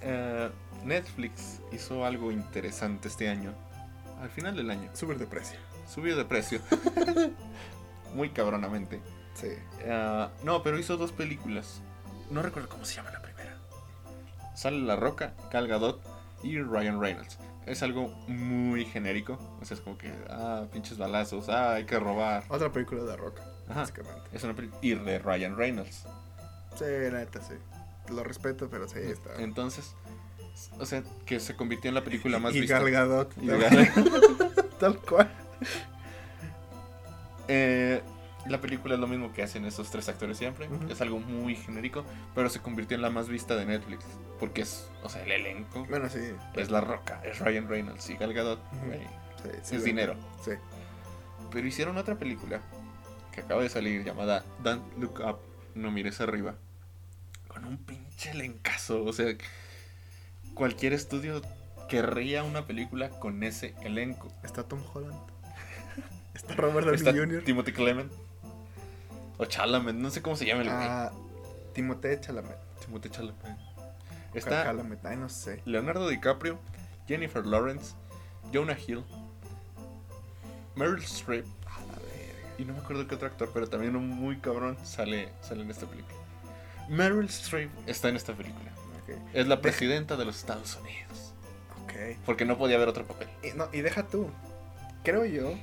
Eh, 0.00 0.48
Netflix 0.84 1.60
hizo 1.72 2.04
algo 2.04 2.32
interesante 2.32 3.08
este 3.08 3.28
año. 3.28 3.52
Al 4.20 4.30
final 4.30 4.56
del 4.56 4.70
año. 4.70 4.90
Súper 4.94 5.18
de 5.18 5.26
precio. 5.26 5.58
Subió 5.88 6.16
de 6.16 6.24
precio. 6.24 6.60
Muy 8.14 8.30
cabronamente. 8.30 9.00
Sí. 9.34 9.48
Eh, 9.80 10.28
no, 10.42 10.62
pero 10.62 10.78
hizo 10.78 10.96
dos 10.96 11.12
películas. 11.12 11.80
No 12.30 12.42
recuerdo 12.42 12.68
cómo 12.68 12.84
se 12.84 12.96
llama 12.96 13.10
la 13.10 13.22
primera. 13.22 13.56
Sale 14.54 14.80
La 14.80 14.96
Roca, 14.96 15.34
Gal 15.52 15.68
Gadot 15.68 16.02
y 16.42 16.60
Ryan 16.60 17.00
Reynolds. 17.00 17.38
Es 17.66 17.82
algo 17.82 18.08
muy 18.26 18.86
genérico. 18.86 19.38
O 19.60 19.64
sea, 19.64 19.76
es 19.76 19.82
como 19.82 19.98
que, 19.98 20.12
ah, 20.30 20.64
pinches 20.72 20.96
balazos, 20.98 21.48
ah, 21.48 21.74
hay 21.74 21.84
que 21.84 21.98
robar. 21.98 22.44
Otra 22.48 22.72
película 22.72 23.04
de 23.04 23.16
Roca, 23.16 23.42
Ajá. 23.68 23.80
básicamente. 23.80 24.22
Es 24.32 24.42
una 24.42 24.54
película. 24.54 24.80
Y 24.82 24.94
de 24.94 25.18
Ryan 25.18 25.56
Reynolds. 25.56 26.04
Sí, 26.76 26.84
la 26.86 27.18
neta, 27.18 27.40
sí. 27.42 27.54
Lo 28.10 28.24
respeto, 28.24 28.68
pero 28.70 28.88
sí, 28.88 28.98
está. 29.00 29.36
Entonces, 29.42 29.94
o 30.78 30.86
sea, 30.86 31.02
que 31.26 31.40
se 31.40 31.54
convirtió 31.56 31.88
en 31.88 31.94
la 31.94 32.04
película 32.04 32.38
más 32.38 32.54
y 32.54 32.60
vista. 32.60 32.78
Gal 32.80 32.90
Gadot. 32.90 33.32
Y 33.40 33.46
tal- 33.46 33.60
Gal- 33.60 34.68
Tal 34.78 34.98
cual. 35.00 35.30
Eh, 37.48 38.02
la 38.46 38.60
película 38.60 38.94
es 38.94 39.00
lo 39.00 39.06
mismo 39.06 39.32
que 39.32 39.42
hacen 39.42 39.64
esos 39.64 39.90
tres 39.90 40.08
actores 40.08 40.38
siempre. 40.38 40.68
Es 40.88 41.00
algo 41.00 41.18
muy 41.18 41.56
genérico, 41.56 42.04
pero 42.34 42.48
se 42.48 42.60
convirtió 42.60 42.94
en 42.94 43.02
la 43.02 43.10
más 43.10 43.28
vista 43.28 43.56
de 43.56 43.66
Netflix. 43.66 44.04
Porque 44.38 44.62
es, 44.62 44.88
o 45.02 45.08
sea, 45.08 45.22
el 45.24 45.32
elenco 45.32 45.84
Bueno, 45.86 46.08
sí. 46.08 46.20
es 46.54 46.70
La 46.70 46.80
Roca, 46.80 47.20
es 47.24 47.38
Ryan 47.40 47.68
Reynolds 47.68 48.08
y 48.10 48.14
Gal 48.16 48.32
Gadot. 48.32 48.60
Ujú. 48.72 48.86
güey, 48.86 49.00
sí, 49.42 49.50
sí, 49.62 49.76
es 49.76 49.84
dinero. 49.84 50.14
Sí. 50.44 50.52
Pero 51.50 51.66
hicieron 51.66 51.96
otra 51.98 52.14
película 52.16 52.60
que 53.32 53.40
acaba 53.40 53.62
de 53.62 53.68
salir 53.68 54.04
llamada 54.04 54.44
Don't 54.62 54.96
Look 54.98 55.20
Up, 55.26 55.38
No 55.74 55.90
Mires 55.90 56.20
Arriba. 56.20 56.54
Con 57.48 57.64
un 57.64 57.78
pinche 57.78 58.30
elencazo. 58.30 59.02
O 59.04 59.12
sea, 59.12 59.34
cualquier 60.58 60.92
estudio 60.92 61.40
querría 61.88 62.42
una 62.42 62.66
película 62.66 63.08
con 63.08 63.42
ese 63.44 63.74
elenco. 63.82 64.28
Está 64.42 64.64
Tom 64.64 64.82
Holland. 64.92 65.16
Está 66.34 66.54
Robert 66.54 66.84
Downey 66.86 66.96
Está 66.96 67.12
Jr. 67.12 67.42
Timothy 67.44 67.72
Clement. 67.72 68.12
O 69.38 69.44
Chalamet, 69.44 69.94
no 69.94 70.10
sé 70.10 70.20
cómo 70.20 70.34
se 70.34 70.44
llama 70.44 70.62
el 70.62 70.68
güey. 70.68 70.80
Ah, 70.80 71.12
Timothée 71.72 72.20
Chalamet. 72.20 72.56
Timothy 72.84 73.08
Chalamet. 73.08 73.36
Está... 74.34 74.38
Está 74.38 74.64
Chalamet, 74.64 75.06
ay, 75.06 75.16
no 75.16 75.28
sé. 75.28 75.62
Leonardo 75.64 76.08
DiCaprio, 76.08 76.58
Jennifer 77.06 77.46
Lawrence, 77.46 77.94
Jonah 78.52 78.76
Hill, 78.76 79.04
Meryl 80.74 81.02
Streep 81.04 81.46
A 81.66 81.80
la 81.86 81.94
verga. 81.94 82.54
y 82.58 82.64
no 82.64 82.72
me 82.72 82.80
acuerdo 82.80 83.06
qué 83.06 83.14
otro 83.14 83.28
actor, 83.28 83.50
pero 83.54 83.68
también 83.68 83.94
un 83.94 84.08
muy 84.08 84.38
cabrón 84.38 84.76
sale, 84.82 85.28
sale 85.40 85.62
en 85.62 85.70
esta 85.70 85.86
película. 85.86 86.16
Meryl 86.88 87.26
Streep 87.26 87.70
está 87.86 88.08
en 88.08 88.16
esta 88.16 88.34
película. 88.34 88.72
Es 89.32 89.46
la 89.46 89.60
presidenta 89.60 90.16
de 90.16 90.24
los 90.24 90.36
Estados 90.36 90.76
Unidos. 90.76 91.34
Ok. 91.82 92.18
Porque 92.26 92.44
no 92.44 92.58
podía 92.58 92.76
haber 92.76 92.88
otro 92.88 93.06
papel. 93.06 93.28
Y, 93.42 93.56
no, 93.56 93.68
y 93.72 93.80
deja 93.80 94.06
tú. 94.06 94.28
Creo 95.02 95.24
yo, 95.24 95.54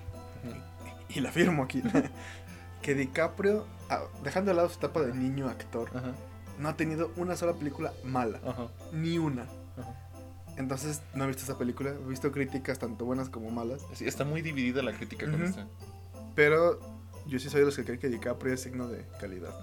y 1.10 1.22
la 1.22 1.32
firmo 1.32 1.64
aquí, 1.64 1.82
que 2.82 2.93
DiCaprio, 2.93 3.66
ah, 3.89 4.04
dejando 4.24 4.52
de 4.52 4.56
lado 4.56 4.70
su 4.70 4.78
etapa 4.78 5.02
de 5.02 5.14
niño 5.14 5.48
actor, 5.48 5.89
no 6.60 6.70
ha 6.70 6.76
tenido 6.76 7.12
una 7.16 7.36
sola 7.36 7.54
película 7.54 7.93
mala. 8.04 8.39
Ni 8.91 9.18
una. 9.18 9.46
Entonces, 10.58 11.02
no 11.14 11.26
he 11.26 11.28
visto 11.28 11.43
esa 11.43 11.58
película. 11.58 11.91
He 11.91 12.10
visto 12.10 12.32
críticas 12.32 12.80
tanto 12.80 13.06
buenas 13.06 13.30
como 13.30 13.50
malas. 13.50 13.82
Sí, 13.93 14.06
está 14.08 14.24
muy 14.24 14.41
dividida 14.41 14.82
la 14.82 14.93
crítica 14.93 15.30
con 15.30 15.43
esta. 15.43 15.68
Pero 16.34 16.80
yo 17.28 17.39
sí 17.39 17.50
soy 17.50 17.62
de 17.62 17.66
los 17.66 17.76
que 17.76 17.84
creen 17.84 18.00
que 18.00 18.10
DiCaprio 18.10 18.54
es 18.54 18.62
signo 18.62 18.88
de 18.88 19.06
calidad. 19.20 19.54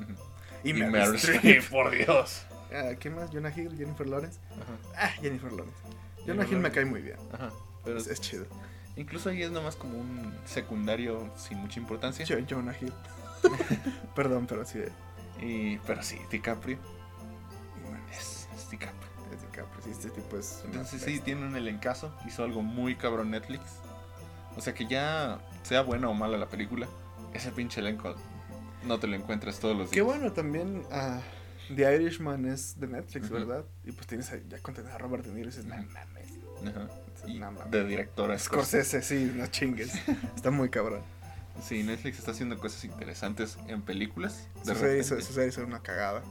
Y, 0.65 0.71
Y 0.71 0.75
Meryl. 0.75 1.17
Streep, 1.17 1.69
por 1.71 1.91
Dios. 1.91 2.47
Ah, 2.75 2.95
¿Qué 2.99 3.11
más? 3.11 3.31
Jonah 3.31 3.53
Hill, 3.55 3.77
Jennifer 3.77 4.07
Lawrence. 4.09 4.39
Ajá, 4.53 5.07
Ah, 5.07 5.11
Jennifer 5.21 5.53
Lawrence. 5.53 5.79
Jonah 6.27 6.47
Hill 6.47 6.59
me 6.59 6.71
cae 6.71 6.85
muy 6.85 7.03
bien. 7.03 7.17
ajá. 7.33 7.51
Pero 7.85 7.99
Es, 7.99 8.07
es 8.07 8.21
chido. 8.21 8.47
incluso 8.97 9.29
ahí 9.31 9.43
es 9.43 9.51
nomás 9.51 9.75
como 9.77 9.99
un 9.99 10.33
secundario 10.45 11.31
sin 11.37 11.59
mucha 11.59 11.81
importancia. 11.81 12.25
Jo- 12.29 12.45
Jonah 12.49 12.75
Hill. 12.81 12.93
Perdón, 14.15 14.47
pero 14.47 14.65
sí. 14.65 14.81
Y, 15.41 15.79
pero 15.79 16.03
sí, 16.03 16.19
DiCaprio 16.31 16.79
y 17.79 17.89
bueno, 17.89 18.05
es, 18.13 18.49
es 18.55 18.71
DiCaprio. 18.71 19.11
es 19.35 19.43
DiCaprio. 19.43 19.83
Sí, 19.85 19.91
este 19.91 20.11
tipo 20.11 20.37
es. 20.37 20.63
Entonces 20.65 21.03
sí, 21.03 21.19
tiene 21.21 21.45
un 21.47 21.57
elencazo. 21.57 22.15
Hizo 22.27 22.45
algo 22.45 22.63
muy 22.63 22.95
cabrón 22.95 23.31
Netflix. 23.33 23.63
O 24.57 24.61
sea 24.61 24.75
que 24.75 24.87
ya 24.87 25.41
sea 25.65 25.83
buena 25.83 26.09
o 26.09 26.15
mala 26.15 26.37
la 26.39 26.47
película, 26.49 26.87
ese 27.33 27.51
pinche 27.51 27.81
elenco 27.81 28.15
no 28.85 28.99
te 29.01 29.07
lo 29.07 29.17
encuentras 29.17 29.59
todos 29.59 29.75
los 29.77 29.87
días. 29.91 29.95
Qué 29.95 30.03
bueno 30.03 30.31
también. 30.33 30.85
ah, 30.93 31.21
The 31.77 31.95
Irishman 31.97 32.47
es 32.47 32.79
de 32.79 32.87
Netflix. 32.87 33.31
¿verdad? 33.31 33.65
Y 33.85 33.93
pues 33.93 34.07
tienes 34.07 34.31
ahí, 34.33 34.45
ya 34.49 34.59
contenido 34.59 34.95
a 34.95 34.99
Robert 34.99 35.25
De 35.25 35.33
Niro 35.33 35.49
y 35.49 35.51
dices, 35.53 35.65
no 35.65 35.77
mames. 35.77 36.29
Ajá. 36.69 36.89
Y 37.27 37.39
No 37.39 37.53
mames. 37.53 37.71
de 37.71 37.85
directora 37.85 38.39
Scorsese, 38.39 39.03
sí, 39.03 39.33
no 39.35 39.47
chingues. 39.47 39.93
Está 40.37 40.51
muy 40.51 40.69
cabrón. 40.71 41.03
Sí, 41.63 41.83
Netflix 41.83 42.19
está 42.19 42.31
haciendo 42.31 42.59
cosas 42.59 42.83
interesantes 42.85 43.59
en 43.69 43.83
películas. 43.83 44.49
De 44.65 45.05
Sus 45.05 45.25
series, 45.27 45.55
son 45.55 45.67
una 45.67 45.83
cagada. 45.83 46.23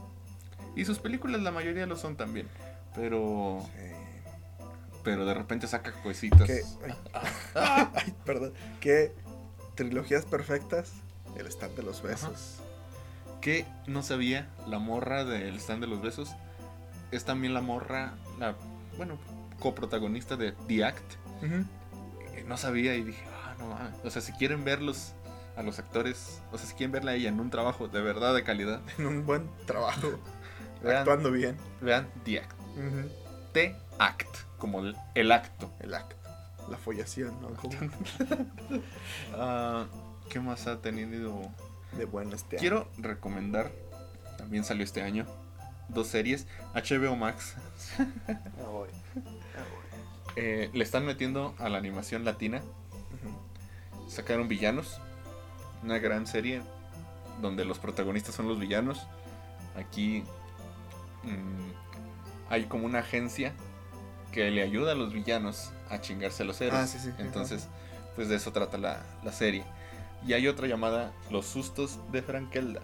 Y 0.74 0.84
sus 0.84 0.98
películas 0.98 1.40
la 1.42 1.52
mayoría 1.52 1.86
lo 1.86 1.96
son 1.96 2.16
también. 2.16 2.48
Pero 2.96 3.64
Sí. 3.76 3.94
pero 5.04 5.24
de 5.24 5.32
repente 5.32 5.66
saca 5.68 5.92
cositas. 6.02 6.42
¿Qué? 6.46 6.62
Ay. 7.14 7.32
Ay, 7.94 8.14
perdón. 8.26 8.52
¿Qué 8.80 9.12
trilogías 9.76 10.24
perfectas? 10.24 10.90
El 11.36 11.46
stand 11.46 11.76
de 11.76 11.82
los 11.84 12.02
besos. 12.02 12.58
Que 13.42 13.66
no 13.86 14.02
sabía 14.02 14.48
la 14.66 14.78
morra 14.78 15.24
del 15.24 15.56
stand 15.56 15.82
de 15.82 15.86
los 15.88 16.00
besos. 16.00 16.30
Es 17.10 17.24
también 17.26 17.52
la 17.52 17.60
morra, 17.60 18.14
la, 18.38 18.54
bueno, 18.96 19.18
coprotagonista 19.60 20.36
de 20.36 20.52
The 20.68 20.84
Act. 20.84 21.12
Eh, 21.42 22.44
No 22.48 22.56
sabía 22.56 22.94
y 22.94 23.02
dije, 23.02 23.22
ah, 23.44 23.54
no 23.58 23.66
mames. 23.68 23.92
O 24.04 24.10
sea, 24.10 24.22
si 24.22 24.32
quieren 24.32 24.64
verlos 24.64 25.12
a 25.56 25.62
los 25.62 25.78
actores, 25.78 26.40
o 26.52 26.56
sea, 26.56 26.66
si 26.66 26.74
quieren 26.74 26.92
verla 26.92 27.10
a 27.10 27.14
ella 27.14 27.28
en 27.28 27.38
un 27.40 27.50
trabajo 27.50 27.86
de 27.88 28.00
verdad 28.00 28.34
de 28.34 28.42
calidad, 28.44 28.80
En 28.98 29.06
un 29.06 29.26
buen 29.26 29.50
trabajo. 29.66 30.08
Vean. 30.82 30.98
Actuando 30.98 31.30
bien. 31.30 31.56
vean 31.80 32.08
The 32.24 32.40
Act. 32.40 32.56
The 33.52 33.76
Act, 33.98 34.36
como 34.58 34.80
el, 34.80 34.96
el 35.14 35.30
acto. 35.30 35.70
El 35.80 35.94
acto. 35.94 36.16
La 36.68 36.76
follación, 36.78 37.34
¿no? 37.40 37.48
Ah, 39.36 39.84
¿Qué 40.30 40.40
más 40.40 40.66
ha 40.66 40.80
tenido? 40.80 41.50
De 41.96 42.04
este 42.34 42.56
año. 42.56 42.60
Quiero 42.60 42.88
recomendar, 42.98 43.70
también 44.38 44.64
salió 44.64 44.84
este 44.84 45.02
año, 45.02 45.26
dos 45.88 46.08
series. 46.08 46.46
HBO 46.74 47.16
Max 47.16 47.54
voy. 48.70 48.88
Voy. 48.88 48.88
eh, 50.36 50.70
le 50.72 50.84
están 50.84 51.04
metiendo 51.04 51.54
a 51.58 51.68
la 51.68 51.78
animación 51.78 52.24
latina. 52.24 52.62
Sacaron 54.08 54.48
Villanos, 54.48 55.00
una 55.82 55.98
gran 55.98 56.26
serie 56.26 56.62
donde 57.40 57.64
los 57.64 57.78
protagonistas 57.78 58.34
son 58.34 58.46
los 58.48 58.58
villanos. 58.58 59.06
Aquí 59.74 60.22
mm, 61.22 62.50
hay 62.50 62.64
como 62.64 62.84
una 62.84 62.98
agencia 62.98 63.52
que 64.30 64.50
le 64.50 64.62
ayuda 64.62 64.92
a 64.92 64.94
los 64.94 65.12
villanos 65.12 65.72
a 65.88 66.00
chingarse 66.00 66.42
a 66.42 66.46
los 66.46 66.60
héroes. 66.60 66.82
Ah, 66.82 66.86
sí, 66.86 66.98
sí. 66.98 67.10
Entonces, 67.18 67.68
pues 68.14 68.28
de 68.28 68.36
eso 68.36 68.52
trata 68.52 68.76
la, 68.76 69.02
la 69.24 69.32
serie. 69.32 69.64
Y 70.26 70.34
hay 70.34 70.46
otra 70.48 70.66
llamada 70.66 71.12
Los 71.30 71.46
sustos 71.46 71.98
de 72.12 72.22
Frankelda. 72.22 72.80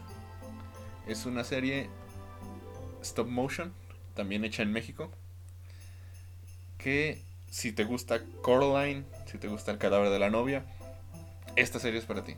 Es 1.07 1.25
una 1.25 1.45
serie 1.45 1.89
stop 3.03 3.29
motion, 3.29 3.73
también 4.15 4.45
hecha 4.45 4.63
en 4.63 4.73
México. 4.73 5.11
Que 6.77 7.23
si 7.51 7.73
te 7.73 7.85
gusta 7.85 8.21
Coraline, 8.43 9.05
si 9.27 9.39
te 9.39 9.49
gusta 9.49 9.71
el 9.71 9.79
cadáver 9.79 10.11
de 10.11 10.19
la 10.19 10.31
novia, 10.31 10.65
esta 11.57 11.79
serie 11.79 11.99
es 11.99 12.07
para 12.07 12.25
ti. 12.25 12.35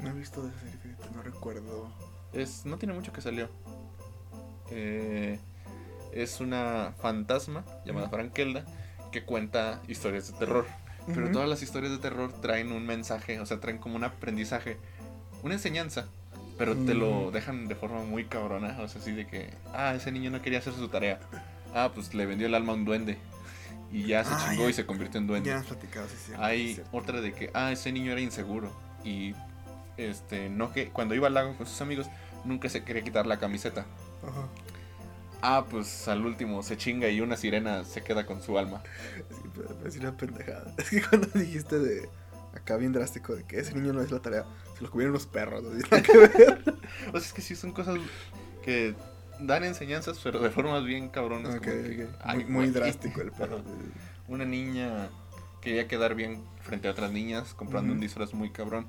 No 0.00 0.10
he 0.10 0.12
visto 0.12 0.42
de 0.42 0.48
esa 0.50 0.60
serie, 0.60 0.96
no 1.14 1.22
recuerdo. 1.22 1.90
Es, 2.32 2.66
no 2.66 2.78
tiene 2.78 2.94
mucho 2.94 3.12
que 3.12 3.20
salió. 3.20 3.48
Eh, 4.70 5.38
es 6.12 6.40
una 6.40 6.94
fantasma 7.00 7.64
llamada. 7.84 8.08
Frankelda 8.08 8.64
que 9.12 9.24
cuenta 9.24 9.80
historias 9.86 10.32
de 10.32 10.38
terror. 10.38 10.66
Pero 11.06 11.30
todas 11.30 11.48
las 11.48 11.62
historias 11.62 11.92
de 11.92 11.98
terror 11.98 12.32
traen 12.40 12.72
un 12.72 12.86
mensaje, 12.86 13.38
o 13.40 13.46
sea, 13.46 13.60
traen 13.60 13.78
como 13.78 13.96
un 13.96 14.04
aprendizaje, 14.04 14.78
una 15.42 15.54
enseñanza, 15.54 16.06
pero 16.56 16.74
te 16.76 16.94
lo 16.94 17.28
Mm. 17.28 17.32
dejan 17.32 17.68
de 17.68 17.74
forma 17.74 18.02
muy 18.04 18.24
cabrona, 18.24 18.76
o 18.80 18.88
sea, 18.88 19.00
así 19.00 19.12
de 19.12 19.26
que, 19.26 19.50
ah, 19.74 19.94
ese 19.94 20.10
niño 20.12 20.30
no 20.30 20.40
quería 20.40 20.60
hacer 20.60 20.72
su 20.72 20.88
tarea. 20.88 21.20
Ah, 21.74 21.90
pues 21.94 22.14
le 22.14 22.24
vendió 22.24 22.46
el 22.46 22.54
alma 22.54 22.72
a 22.72 22.76
un 22.76 22.84
duende 22.84 23.18
y 23.92 24.04
ya 24.06 24.24
se 24.24 24.32
Ah, 24.32 24.46
chingó 24.50 24.64
ya. 24.64 24.70
y 24.70 24.72
se 24.72 24.86
convirtió 24.86 25.20
en 25.20 25.26
duende. 25.26 25.50
Ya 25.50 25.58
has 25.58 25.66
platicado, 25.66 26.08
sí, 26.08 26.14
sí. 26.26 26.32
Hay 26.38 26.76
sí. 26.76 26.82
otra 26.92 27.20
de 27.20 27.32
que, 27.32 27.50
ah, 27.52 27.70
ese 27.72 27.92
niño 27.92 28.12
era 28.12 28.20
inseguro 28.20 28.72
y 29.04 29.34
este, 29.96 30.48
no 30.48 30.72
que 30.72 30.88
cuando 30.88 31.14
iba 31.14 31.26
al 31.28 31.34
lago 31.34 31.54
con 31.56 31.66
sus 31.66 31.80
amigos, 31.82 32.06
nunca 32.44 32.68
se 32.68 32.82
quería 32.82 33.02
quitar 33.04 33.26
la 33.26 33.38
camiseta. 33.38 33.84
Ajá. 34.22 34.48
Ah, 35.42 35.66
pues 35.70 36.08
al 36.08 36.24
último 36.24 36.62
se 36.62 36.76
chinga 36.78 37.08
y 37.10 37.20
una 37.20 37.36
sirena 37.36 37.84
se 37.84 38.02
queda 38.02 38.24
con 38.24 38.40
su 38.40 38.56
alma. 38.58 38.82
Es 39.60 39.66
que 39.66 39.74
me 39.74 39.80
parece 39.80 40.00
una 40.00 40.16
pendejada. 40.16 40.74
Es 40.78 40.90
que 40.90 41.02
cuando 41.02 41.28
dijiste 41.34 41.78
de 41.78 42.08
acá 42.54 42.76
bien 42.76 42.92
drástico 42.92 43.34
de 43.34 43.44
que 43.44 43.58
ese 43.58 43.74
niño 43.74 43.92
no 43.92 44.00
es 44.00 44.10
la 44.10 44.20
tarea, 44.20 44.44
se 44.76 44.82
lo 44.82 44.90
comieron 44.90 45.12
los 45.12 45.26
perros, 45.26 45.62
no 45.62 45.70
tiene 45.70 46.02
que 46.02 46.16
ver. 46.16 46.62
O 47.08 47.18
sea, 47.18 47.20
es 47.20 47.32
que 47.32 47.42
sí 47.42 47.56
son 47.56 47.72
cosas 47.72 47.98
que 48.62 48.94
dan 49.40 49.64
enseñanzas, 49.64 50.20
pero 50.22 50.40
de 50.40 50.50
formas 50.50 50.84
bien 50.84 51.08
cabronas. 51.08 51.56
Ok, 51.56 51.64
como 51.64 51.82
que, 51.82 52.04
ok. 52.04 52.10
ay, 52.22 52.44
Muy, 52.44 52.70
drástico 52.70 53.20
el 53.20 53.32
perro. 53.32 53.62
Una 54.28 54.44
niña 54.44 55.08
quería 55.60 55.88
quedar 55.88 56.14
bien 56.14 56.42
frente 56.62 56.88
a 56.88 56.92
otras 56.92 57.10
niñas 57.10 57.54
comprando 57.54 57.92
un 57.92 58.00
disfraz 58.00 58.32
muy 58.34 58.50
cabrón. 58.50 58.86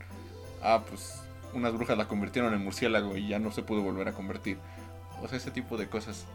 Ah, 0.61 0.84
pues 0.88 1.22
unas 1.53 1.74
brujas 1.74 1.97
la 1.97 2.07
convirtieron 2.07 2.53
en 2.53 2.61
murciélago 2.61 3.16
y 3.18 3.30
ya 3.30 3.39
no 3.39 3.51
se 3.51 3.63
pudo 3.63 3.82
volver 3.82 4.07
a 4.07 4.13
convertir. 4.13 4.57
O 5.22 5.28
sea, 5.28 5.38
ese 5.38 5.51
tipo 5.51 5.78
de 5.78 5.88
cosas. 5.88 6.26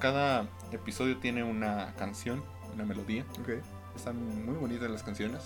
Cada 0.00 0.48
episodio 0.72 1.16
tiene 1.18 1.44
una 1.44 1.94
canción, 1.96 2.42
una 2.74 2.84
melodía. 2.84 3.24
Ok. 3.40 3.50
Están 3.96 4.44
muy 4.44 4.54
bonitas 4.56 4.90
las 4.90 5.02
canciones. 5.02 5.42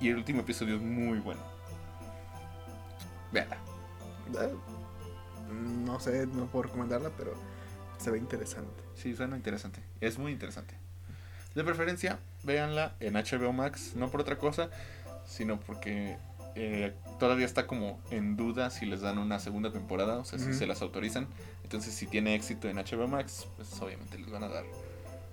Y 0.00 0.08
el 0.08 0.16
último 0.16 0.40
episodio 0.40 0.76
es 0.76 0.82
muy 0.82 1.18
bueno. 1.18 1.40
Véala. 3.32 3.56
Eh, 4.40 4.54
No 5.52 6.00
sé, 6.00 6.26
no 6.26 6.46
puedo 6.46 6.64
recomendarla, 6.64 7.10
pero 7.16 7.34
se 7.98 8.10
ve 8.10 8.18
interesante. 8.18 8.82
Sí, 8.96 9.14
suena 9.14 9.36
interesante. 9.36 9.80
Es 10.00 10.18
muy 10.18 10.32
interesante. 10.32 10.74
De 11.54 11.64
preferencia, 11.64 12.18
véanla 12.44 12.94
en 13.00 13.14
HBO 13.14 13.52
Max, 13.52 13.92
no 13.94 14.10
por 14.10 14.22
otra 14.22 14.38
cosa, 14.38 14.70
sino 15.26 15.60
porque 15.60 16.16
eh, 16.54 16.94
todavía 17.18 17.46
está 17.46 17.66
como 17.66 18.00
en 18.10 18.36
duda 18.36 18.70
si 18.70 18.86
les 18.86 19.02
dan 19.02 19.18
una 19.18 19.38
segunda 19.38 19.70
temporada, 19.70 20.18
o 20.18 20.24
sea, 20.24 20.38
si 20.38 20.54
se 20.54 20.66
las 20.66 20.82
autorizan. 20.82 21.28
Entonces, 21.62 21.94
si 21.94 22.06
tiene 22.06 22.34
éxito 22.34 22.68
en 22.68 22.76
HBO 22.76 23.06
Max, 23.06 23.46
pues 23.56 23.80
obviamente 23.80 24.18
les 24.18 24.30
van 24.30 24.44
a 24.44 24.48
dar 24.48 24.64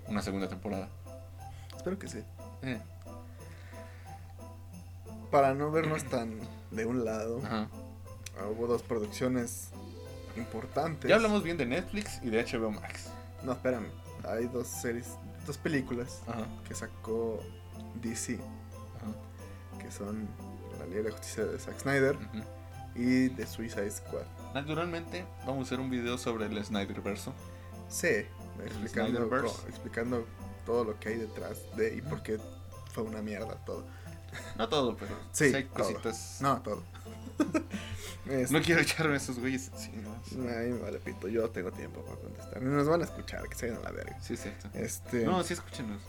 una 0.08 0.22
segunda 0.22 0.48
temporada. 0.50 0.90
Espero 1.94 2.00
que 2.00 2.08
sí. 2.08 2.24
Eh, 2.64 2.80
Para 5.32 5.54
no 5.54 5.72
vernos 5.72 6.04
tan 6.06 6.40
de 6.72 6.86
un 6.86 7.06
lado, 7.06 7.40
ajá. 7.46 7.68
hubo 8.52 8.68
dos 8.68 8.82
producciones 8.82 9.70
importantes. 10.36 11.08
Ya 11.10 11.16
hablamos 11.16 11.44
bien 11.44 11.58
de 11.58 11.66
Netflix 11.66 12.20
y 12.24 12.30
de 12.30 12.44
HBO 12.44 12.72
Max. 12.72 13.10
No, 13.44 13.52
espérame. 13.54 13.88
Hay 14.28 14.46
dos 14.48 14.68
series, 14.68 15.08
dos 15.48 15.58
películas 15.58 16.22
Ajá, 16.28 16.46
que 16.68 16.76
sacó 16.76 17.40
DC, 18.02 18.36
ajá. 18.98 19.80
que 19.82 19.92
son 19.92 20.28
La 20.80 20.86
Liga 20.88 21.04
de 21.04 21.12
Justicia 21.12 21.46
de 21.46 21.58
Zack 21.60 21.80
Snyder 21.80 22.18
y 22.96 23.30
The 23.30 23.46
Suicide 23.48 23.90
Squad. 23.92 24.26
Naturalmente, 24.54 25.26
vamos 25.46 25.60
a 25.60 25.62
hacer 25.68 25.80
un 25.80 25.90
video 25.90 26.18
sobre 26.18 26.48
el 26.48 26.64
Snyderverso. 26.66 27.34
Sí, 27.88 28.08
explicando, 28.66 29.12
Snyderverse. 29.20 29.48
co- 29.62 29.68
explicando 29.70 30.26
todo 30.70 30.84
lo 30.84 31.00
que 31.00 31.10
hay 31.10 31.16
detrás 31.18 31.58
de 31.76 31.96
y 31.96 32.02
por 32.04 32.22
qué 32.22 32.40
fue 32.94 33.02
una 33.04 33.24
mierda 33.24 33.56
todo. 33.66 33.84
No 34.56 34.70
todo, 34.70 34.96
pero 34.96 35.16
Sí, 35.32 35.50
sí 35.50 35.56
hay 35.56 35.64
todo. 35.64 35.92
No, 36.42 36.62
todo. 36.62 36.84
No 38.52 38.62
quiero 38.62 38.82
echarme 38.82 39.16
esos 39.16 39.40
güeyes 39.40 39.72
encima. 39.74 40.10
A 40.14 40.60
mí 40.60 40.70
me 40.74 40.78
vale 40.80 41.00
pito, 41.00 41.28
yo 41.28 41.50
tengo 41.50 41.72
tiempo 41.72 42.02
para 42.06 42.18
contestar. 42.18 42.62
Nos 42.62 42.88
van 42.88 43.02
a 43.02 43.06
escuchar, 43.06 43.48
que 43.50 43.56
se 43.56 43.68
vayan 43.72 43.82
a 43.84 43.86
la 43.90 43.92
verga. 43.92 44.22
Sí, 44.22 44.38
cierto. 44.38 44.70
Este, 44.76 45.26
No, 45.26 45.42
sí, 45.44 45.54
escúchenos. 45.56 46.00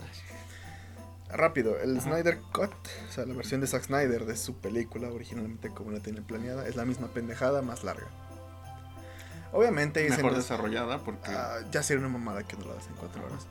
rápido, 1.30 1.78
el 1.80 1.96
Ajá. 1.96 2.10
Snyder 2.10 2.38
Cut, 2.52 2.74
o 3.08 3.12
sea, 3.12 3.24
la 3.24 3.32
versión 3.32 3.62
de 3.62 3.66
Zack 3.68 3.84
Snyder 3.84 4.26
de 4.26 4.36
su 4.36 4.56
película, 4.56 5.08
originalmente 5.08 5.70
como 5.70 5.92
la 5.92 6.00
tienen 6.00 6.22
planeada, 6.24 6.66
es 6.68 6.76
la 6.76 6.84
misma 6.84 7.08
pendejada 7.08 7.62
más 7.62 7.84
larga. 7.84 8.08
Obviamente 9.52 10.02
Mejor 10.10 10.32
escenas- 10.32 10.36
desarrollada 10.36 10.98
porque. 10.98 11.30
Ah, 11.30 11.60
ya 11.72 11.82
sería 11.82 12.00
una 12.04 12.10
mamada 12.12 12.42
que 12.42 12.56
no 12.58 12.66
lo 12.66 12.72
hagas 12.72 12.86
en 12.88 12.94
cuatro 12.96 13.24
horas. 13.24 13.46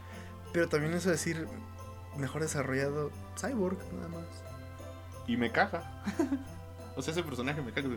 Pero 0.52 0.68
también 0.68 0.94
eso 0.94 1.10
de 1.10 1.16
decir 1.16 1.48
mejor 2.18 2.42
desarrollado 2.42 3.12
Cyborg, 3.40 3.78
nada 3.94 4.08
más. 4.10 4.26
Y 5.28 5.38
me 5.38 5.52
caga. 5.52 6.04
o 6.96 7.02
sea, 7.02 7.12
ese 7.14 7.24
personaje 7.24 7.62
me 7.62 7.72
caga. 7.72 7.90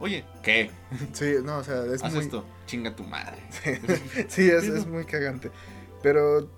Oye, 0.00 0.24
¿qué? 0.42 0.70
Sí, 1.12 1.36
no, 1.42 1.58
o 1.58 1.64
sea, 1.64 1.84
es 1.86 2.02
Haz 2.02 2.12
muy. 2.14 2.24
esto. 2.24 2.44
Chinga 2.66 2.94
tu 2.94 3.04
madre. 3.04 3.38
sí, 4.28 4.50
es, 4.50 4.64
es 4.64 4.86
muy 4.86 5.04
cagante. 5.04 5.50
Pero 6.02 6.50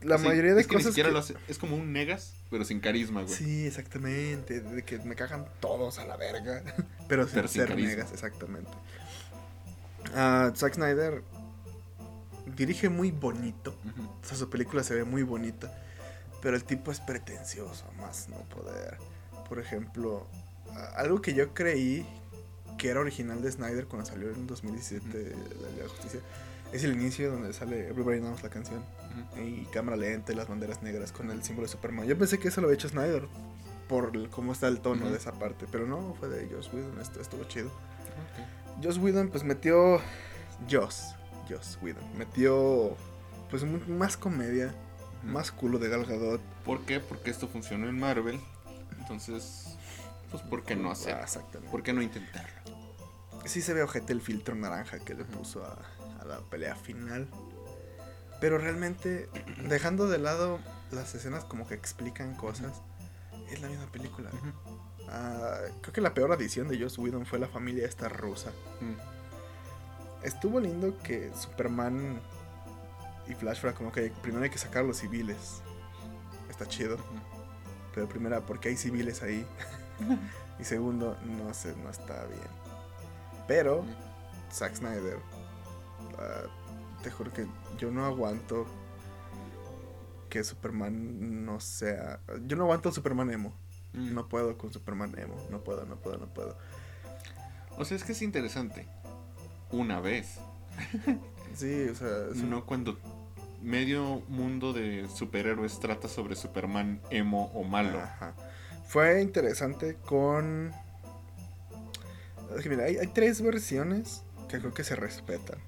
la 0.00 0.18
mayoría 0.18 0.54
de 0.54 0.60
es 0.62 0.66
que 0.66 0.76
ni 0.76 0.80
cosas. 0.82 0.92
siquiera 0.94 1.08
que- 1.10 1.12
lo 1.14 1.18
hace- 1.18 1.34
Es 1.48 1.58
como 1.58 1.76
un 1.76 1.92
negas, 1.92 2.34
pero 2.50 2.64
sin 2.64 2.80
carisma, 2.80 3.22
güey. 3.22 3.34
Sí, 3.34 3.66
exactamente. 3.66 4.60
De 4.60 4.82
que 4.84 4.98
me 5.00 5.14
cagan 5.16 5.46
todos 5.60 5.98
a 5.98 6.06
la 6.06 6.16
verga. 6.16 6.62
Pero 7.08 7.24
sin 7.24 7.34
Pero 7.34 7.48
sin 7.48 7.60
ser 7.60 7.68
carisma. 7.68 7.90
negas, 7.90 8.12
exactamente. 8.12 8.70
Ah, 10.14 10.52
Zack 10.54 10.74
Snyder 10.74 11.22
dirige 12.56 12.88
muy 12.88 13.10
bonito. 13.10 13.74
O 14.22 14.26
sea, 14.26 14.36
su 14.36 14.48
película 14.50 14.82
se 14.82 14.94
ve 14.94 15.04
muy 15.04 15.22
bonita. 15.22 15.72
Pero 16.42 16.56
el 16.56 16.64
tipo 16.64 16.92
es 16.92 17.00
pretencioso, 17.00 17.84
más 17.98 18.28
no 18.28 18.36
poder. 18.54 18.98
Por 19.48 19.58
ejemplo, 19.58 20.26
algo 20.96 21.22
que 21.22 21.32
yo 21.34 21.54
creí 21.54 22.06
que 22.76 22.88
era 22.90 23.00
original 23.00 23.40
de 23.40 23.50
Snyder 23.50 23.86
cuando 23.86 24.04
salió 24.06 24.30
en 24.30 24.46
2017 24.46 25.06
La 25.08 25.70
Liga 25.70 25.76
de 25.76 25.82
la 25.84 25.88
Justicia 25.88 26.20
es 26.72 26.82
el 26.84 26.92
inicio 26.92 27.30
donde 27.30 27.52
sale 27.52 27.88
Everybody 27.88 28.18
Knows 28.18 28.42
la 28.42 28.50
canción. 28.50 28.84
Y 29.42 29.64
cámara 29.66 29.96
lenta 29.96 30.32
y 30.32 30.34
las 30.34 30.48
banderas 30.48 30.82
negras 30.82 31.12
con 31.12 31.30
el 31.30 31.42
símbolo 31.44 31.66
de 31.68 31.72
Superman. 31.72 32.04
Yo 32.06 32.18
pensé 32.18 32.38
que 32.38 32.48
eso 32.48 32.60
lo 32.60 32.66
había 32.66 32.74
hecho 32.74 32.88
Snyder 32.88 33.26
por 33.88 34.10
el- 34.16 34.28
cómo 34.28 34.52
está 34.52 34.66
el 34.68 34.80
tono 34.80 35.08
de 35.08 35.16
esa 35.16 35.32
parte. 35.32 35.66
Pero 35.70 35.86
no, 35.86 36.14
fue 36.18 36.28
de 36.28 36.52
Joss 36.52 36.70
Whedon. 36.74 37.00
Esto 37.00 37.20
estuvo 37.20 37.44
chido. 37.44 37.68
Ok. 37.68 38.82
Joss 38.84 38.98
Whedon 38.98 39.28
pues 39.28 39.44
metió... 39.44 40.00
Joss. 40.70 41.14
Joss 41.48 41.78
Whedon. 41.82 42.04
Metió 42.18 42.96
pues 43.50 43.64
más 43.88 44.16
comedia. 44.16 44.74
Más 45.22 45.50
culo 45.52 45.78
de 45.78 45.88
Gal 45.88 46.04
Gadot. 46.04 46.40
¿Por 46.64 46.82
qué? 46.84 47.00
Porque 47.00 47.30
esto 47.30 47.48
funcionó 47.48 47.88
en 47.88 47.98
Marvel. 47.98 48.38
Entonces, 48.98 49.76
pues, 50.30 50.42
¿por 50.42 50.64
qué 50.64 50.76
no 50.76 50.90
Ah, 50.90 50.92
hacerlo? 50.92 51.22
exactamente. 51.22 51.70
¿Por 51.70 51.82
qué 51.82 51.92
no 51.94 52.02
intentarlo? 52.02 52.54
Sí 53.46 53.62
se 53.62 53.72
ve 53.72 53.82
ojete 53.82 54.12
el 54.12 54.20
filtro 54.20 54.54
naranja 54.54 54.98
que 54.98 55.14
le 55.14 55.24
puso 55.24 55.64
a, 55.64 55.78
a 56.20 56.24
la 56.26 56.40
pelea 56.40 56.74
final. 56.76 57.26
Pero 58.40 58.58
realmente, 58.58 59.28
dejando 59.68 60.08
de 60.08 60.18
lado 60.18 60.58
las 60.92 61.14
escenas 61.14 61.44
como 61.44 61.66
que 61.66 61.74
explican 61.74 62.34
cosas, 62.34 62.82
es 63.50 63.60
la 63.62 63.68
misma 63.68 63.86
película. 63.92 64.30
Ah, 65.08 65.58
creo 65.80 65.92
que 65.94 66.00
la 66.02 66.12
peor 66.14 66.32
adición 66.32 66.68
de 66.68 66.78
Joss 66.78 66.98
Whedon 66.98 67.24
fue 67.26 67.38
la 67.38 67.48
familia 67.48 67.86
esta 67.86 68.08
rusa. 68.10 68.52
Estuvo 70.24 70.58
lindo 70.58 70.96
que 71.02 71.30
Superman 71.34 72.20
y 73.28 73.34
Flash 73.34 73.60
fuera 73.60 73.76
como 73.76 73.92
que 73.92 74.10
primero 74.22 74.42
hay 74.42 74.50
que 74.50 74.58
sacar 74.58 74.84
los 74.84 74.98
civiles. 74.98 75.62
Está 76.48 76.66
chido. 76.66 76.96
Pero 77.94 78.08
primera, 78.08 78.40
porque 78.40 78.70
hay 78.70 78.76
civiles 78.76 79.22
ahí. 79.22 79.46
y 80.58 80.64
segundo, 80.64 81.16
no 81.24 81.52
sé, 81.52 81.74
no 81.76 81.90
está 81.90 82.24
bien. 82.26 82.40
Pero 83.46 83.84
Zack 84.50 84.76
Snyder, 84.76 85.18
ah, 86.18 86.48
te 87.02 87.10
juro 87.10 87.32
que 87.32 87.46
yo 87.78 87.90
no 87.90 88.06
aguanto 88.06 88.66
que 90.30 90.42
Superman 90.42 91.44
no 91.44 91.60
sea. 91.60 92.20
Yo 92.46 92.56
no 92.56 92.64
aguanto 92.64 92.90
Superman 92.90 93.30
emo. 93.30 93.54
Mm. 93.92 94.14
No 94.14 94.28
puedo 94.28 94.56
con 94.58 94.72
Superman 94.72 95.14
emo. 95.18 95.36
No 95.50 95.62
puedo, 95.62 95.84
no 95.84 95.96
puedo, 95.96 96.18
no 96.18 96.26
puedo. 96.32 96.56
O 97.76 97.84
sea, 97.84 97.96
es 97.96 98.04
que 98.04 98.12
es 98.12 98.22
interesante. 98.22 98.88
Una 99.74 100.00
vez. 100.00 100.38
Sí, 101.54 101.88
o 101.88 101.94
sea, 101.94 102.08
es 102.32 102.36
No 102.38 102.64
cuando 102.64 102.98
medio 103.62 104.22
mundo 104.28 104.72
de 104.72 105.08
superhéroes 105.08 105.80
trata 105.80 106.08
sobre 106.08 106.36
Superman 106.36 107.00
emo 107.10 107.50
o 107.54 107.64
malo. 107.64 107.98
Ajá. 107.98 108.34
Fue 108.86 109.20
interesante 109.20 109.96
con. 109.96 110.72
Es 112.56 112.62
que 112.62 112.68
mira, 112.68 112.84
hay, 112.84 112.98
hay 112.98 113.06
tres 113.08 113.40
versiones 113.40 114.22
que 114.48 114.58
creo 114.58 114.74
que 114.74 114.84
se 114.84 114.94
respetan. 114.94 115.58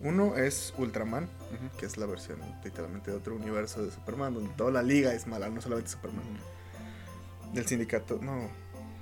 Uno 0.00 0.36
es 0.36 0.74
Ultraman, 0.78 1.24
Ujú. 1.24 1.78
que 1.78 1.86
es 1.86 1.96
la 1.96 2.06
versión 2.06 2.38
literalmente 2.62 3.10
de 3.10 3.16
otro 3.16 3.34
universo 3.36 3.84
de 3.84 3.90
Superman, 3.90 4.34
donde 4.34 4.50
toda 4.50 4.70
la 4.70 4.82
liga 4.82 5.12
es 5.14 5.26
mala, 5.26 5.48
no 5.48 5.60
solamente 5.60 5.90
Superman. 5.90 6.24
Del 7.52 7.66
sindicato, 7.66 8.18
no. 8.20 8.48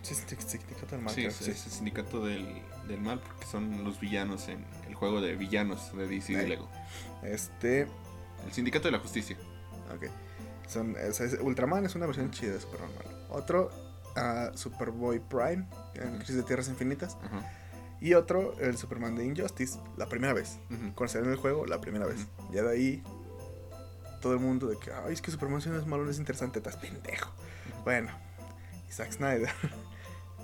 Sí, 0.02 0.14
sindicato 0.14 0.86
del 0.96 1.00
mal. 1.00 1.14
Sí, 1.14 1.28
sí. 1.30 1.50
es 1.50 1.66
el 1.66 1.72
sindicato 1.72 2.24
del, 2.24 2.62
del 2.88 3.00
mal 3.00 3.20
porque 3.20 3.46
son 3.46 3.84
los 3.84 3.98
villanos 4.00 4.48
en 4.48 4.64
el 4.88 4.94
juego 4.94 5.20
de 5.20 5.36
villanos 5.36 5.96
de 5.96 6.06
DC 6.08 6.36
de. 6.36 6.48
Lego. 6.48 6.68
Este. 7.22 7.86
El 8.46 8.52
sindicato 8.52 8.88
de 8.88 8.92
la 8.92 8.98
justicia. 8.98 9.36
Ok. 9.94 10.06
Son, 10.68 10.96
es- 10.96 11.20
es- 11.20 11.38
Ultraman 11.40 11.84
es 11.86 11.94
una 11.94 12.06
versión 12.06 12.30
chida 12.30 12.52
de 12.54 12.60
Superman 12.60 12.90
malo. 12.96 13.10
Otro, 13.30 13.70
ah, 14.16 14.50
Superboy 14.54 15.20
Prime, 15.20 15.66
en. 15.94 16.16
Crisis 16.18 16.36
de 16.36 16.42
Tierras 16.42 16.68
Infinitas. 16.68 17.16
Y 18.00 18.14
otro, 18.14 18.58
el 18.58 18.76
Superman 18.76 19.14
de 19.14 19.24
Injustice, 19.24 19.78
la 19.96 20.06
primera 20.08 20.32
vez. 20.32 20.58
Cuando 20.96 21.08
salió 21.08 21.26
en 21.26 21.32
el 21.32 21.38
juego, 21.38 21.66
la 21.66 21.80
primera 21.80 22.04
vez. 22.06 22.26
Ya 22.52 22.62
de 22.64 22.70
ahí, 22.72 23.02
todo 24.20 24.32
el 24.34 24.40
mundo 24.40 24.66
de 24.66 24.76
que, 24.76 24.90
ay, 24.92 25.12
es 25.12 25.22
que 25.22 25.30
Superman 25.30 25.60
si 25.62 25.68
no 25.68 25.78
es 25.78 25.86
malo, 25.86 26.04
no 26.04 26.10
es 26.10 26.18
interesante, 26.18 26.58
estás 26.58 26.76
pendejo. 26.76 27.30
Bueno, 27.84 28.10
y 28.88 28.92
Zack 28.92 29.12
Snyder, 29.12 29.50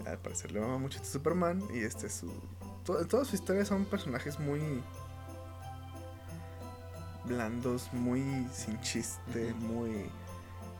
al 0.08 0.18
parecer 0.18 0.52
le 0.52 0.60
mama 0.60 0.78
mucho 0.78 0.98
este 0.98 1.08
Superman 1.10 1.62
y 1.72 1.80
este 1.84 2.06
es 2.08 2.14
su 2.14 2.32
to- 2.84 3.00
en 3.00 3.08
toda 3.08 3.24
su 3.24 3.34
historia 3.34 3.64
son 3.64 3.84
personajes 3.84 4.38
muy 4.38 4.60
blandos, 7.24 7.92
muy 7.92 8.22
sin 8.52 8.80
chiste, 8.80 9.52
muy... 9.58 10.10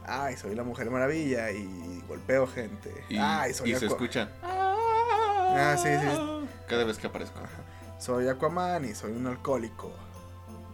Ay, 0.07 0.37
soy 0.39 0.55
la 0.55 0.63
Mujer 0.65 0.91
Maravilla 0.91 1.51
y 1.51 2.03
golpeo 2.09 2.47
gente. 2.47 2.93
Y, 3.11 3.19
Ay, 3.19 3.53
soy 3.53 3.73
y 3.73 3.77
se 3.77 3.87
escucha. 3.87 4.31
Ah, 4.43 5.77
sí, 5.77 5.89
sí. 5.89 6.49
Cada 6.67 6.85
vez 6.85 6.97
que 6.97 7.07
aparezco. 7.09 7.39
Ajá. 7.39 8.01
Soy 8.01 8.29
Aquaman 8.29 8.85
y 8.87 8.95
soy 8.95 9.13
un 9.13 9.27
alcohólico. 9.27 9.93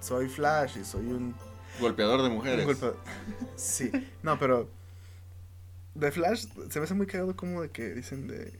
Soy 0.00 0.28
Flash 0.28 0.78
y 0.78 0.84
soy 0.84 1.06
un 1.06 1.34
Golpeador 1.80 2.22
de 2.22 2.28
mujeres. 2.28 2.64
Un 2.66 2.74
golpe- 2.74 2.94
Sí, 3.56 3.90
no, 4.22 4.38
pero. 4.38 4.68
De 5.94 6.10
Flash 6.10 6.46
se 6.70 6.78
me 6.80 6.84
hace 6.84 6.94
muy 6.94 7.06
cagado 7.06 7.36
como 7.36 7.62
de 7.62 7.70
que 7.70 7.94
dicen 7.94 8.26
de. 8.26 8.58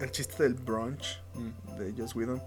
El 0.00 0.10
chiste 0.10 0.42
del 0.42 0.54
brunch 0.54 1.22
Mm. 1.34 1.78
de 1.78 1.94
Joss 1.96 2.14
Whedon. 2.16 2.42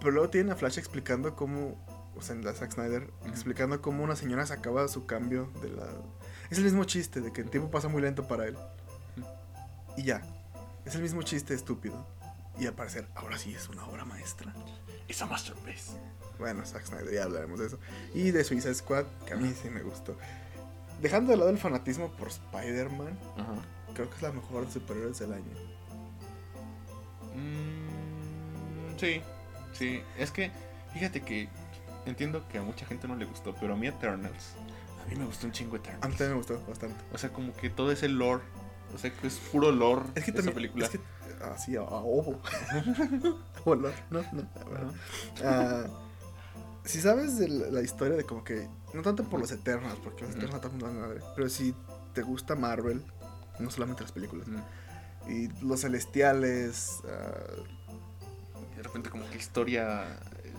Pero 0.00 0.10
luego 0.12 0.28
tienen 0.30 0.52
a 0.52 0.56
Flash 0.56 0.78
explicando 0.78 1.36
cómo. 1.36 1.78
O 2.16 2.22
sea, 2.22 2.34
en 2.34 2.44
la 2.44 2.52
Zack 2.52 2.72
Snyder, 2.72 3.08
explicando 3.26 3.80
cómo 3.80 4.02
una 4.02 4.16
señora 4.16 4.44
sacaba 4.44 4.88
su 4.88 5.06
cambio 5.06 5.50
de 5.62 5.70
la. 5.70 5.86
Es 6.50 6.58
el 6.58 6.64
mismo 6.64 6.84
chiste 6.84 7.20
de 7.20 7.32
que 7.32 7.40
el 7.42 7.50
tiempo 7.50 7.70
pasa 7.70 7.88
muy 7.88 8.02
lento 8.02 8.26
para 8.26 8.46
él. 8.46 8.56
Y 9.96 10.02
ya. 10.04 10.22
Es 10.84 10.94
el 10.96 11.02
mismo 11.02 11.22
chiste 11.22 11.54
estúpido. 11.54 12.06
Y 12.58 12.66
al 12.66 12.74
parecer, 12.74 13.06
ahora 13.14 13.38
sí 13.38 13.54
es 13.54 13.68
una 13.68 13.86
obra 13.86 14.04
maestra. 14.04 14.52
It's 15.08 15.22
a 15.22 15.26
masterpiece. 15.26 15.92
Bueno, 16.38 16.64
Zack 16.66 16.86
Snyder, 16.86 17.12
ya 17.12 17.24
hablaremos 17.24 17.60
de 17.60 17.66
eso. 17.66 17.78
Y 18.14 18.30
de 18.32 18.42
Suicide 18.44 18.74
Squad, 18.74 19.04
que 19.26 19.34
a 19.34 19.36
mí 19.36 19.54
sí 19.60 19.70
me 19.70 19.82
gustó. 19.82 20.16
Dejando 21.00 21.30
de 21.32 21.38
lado 21.38 21.50
el 21.50 21.58
fanatismo 21.58 22.10
por 22.12 22.28
Spider-Man, 22.28 23.18
creo 23.94 24.08
que 24.10 24.16
es 24.16 24.22
la 24.22 24.32
mejor 24.32 24.66
de 24.66 24.72
superhéroes 24.72 25.18
del 25.18 25.32
año. 25.32 25.54
Mm, 27.34 28.98
sí, 28.98 29.20
sí. 29.72 30.02
Es 30.18 30.30
que, 30.30 30.50
fíjate 30.92 31.22
que 31.22 31.48
entiendo 32.06 32.46
que 32.48 32.58
a 32.58 32.62
mucha 32.62 32.86
gente 32.86 33.08
no 33.08 33.16
le 33.16 33.24
gustó, 33.24 33.54
pero 33.58 33.74
a 33.74 33.76
mí 33.76 33.86
Eternals. 33.86 34.54
A 35.04 35.08
mí 35.10 35.16
me 35.16 35.24
gustó 35.24 35.46
un 35.46 35.52
chingo 35.52 35.76
A 35.76 35.78
mí 35.78 35.84
Eternals. 35.84 36.16
también 36.18 36.30
me 36.30 36.36
gustó 36.36 36.60
bastante. 36.68 36.96
O 37.12 37.18
sea, 37.18 37.32
como 37.32 37.54
que 37.54 37.70
todo 37.70 37.90
ese 37.92 38.08
lore. 38.08 38.42
O 38.94 38.98
sea, 38.98 39.10
que 39.12 39.26
es 39.28 39.36
puro 39.38 39.70
lore 39.70 40.02
Es 40.14 40.24
que 40.24 40.30
esa 40.32 40.36
también. 40.38 40.54
película. 40.54 40.84
Es 40.86 40.90
que. 40.90 41.00
Así, 41.54 41.76
a, 41.76 41.80
a 41.80 41.84
ojo. 41.84 42.38
Olor. 43.64 43.92
No, 44.10 44.20
no. 44.32 44.42
Ajá. 44.66 44.92
Ah, 45.44 45.84
si 46.84 47.00
sabes 47.00 47.38
de 47.38 47.48
la, 47.48 47.66
la 47.70 47.82
historia 47.82 48.16
de 48.16 48.24
como 48.24 48.44
que. 48.44 48.68
No 48.94 49.02
tanto 49.02 49.24
por 49.24 49.40
los 49.40 49.50
Eternals, 49.52 49.98
porque 50.02 50.24
los. 50.26 50.34
Eternals 50.34 50.60
también 50.62 50.80
dan 50.82 51.00
madre. 51.00 51.20
Pero 51.36 51.48
si 51.48 51.74
te 52.14 52.22
gusta 52.22 52.56
Marvel, 52.56 53.02
no 53.58 53.70
solamente 53.70 54.02
las 54.02 54.12
películas. 54.12 54.48
Mm. 54.48 55.30
Y 55.30 55.48
los 55.64 55.80
celestiales. 55.82 57.00
ah, 57.08 57.62
De 58.76 58.82
repente 58.82 59.10
como 59.10 59.28
que 59.30 59.36
historia 59.38 60.18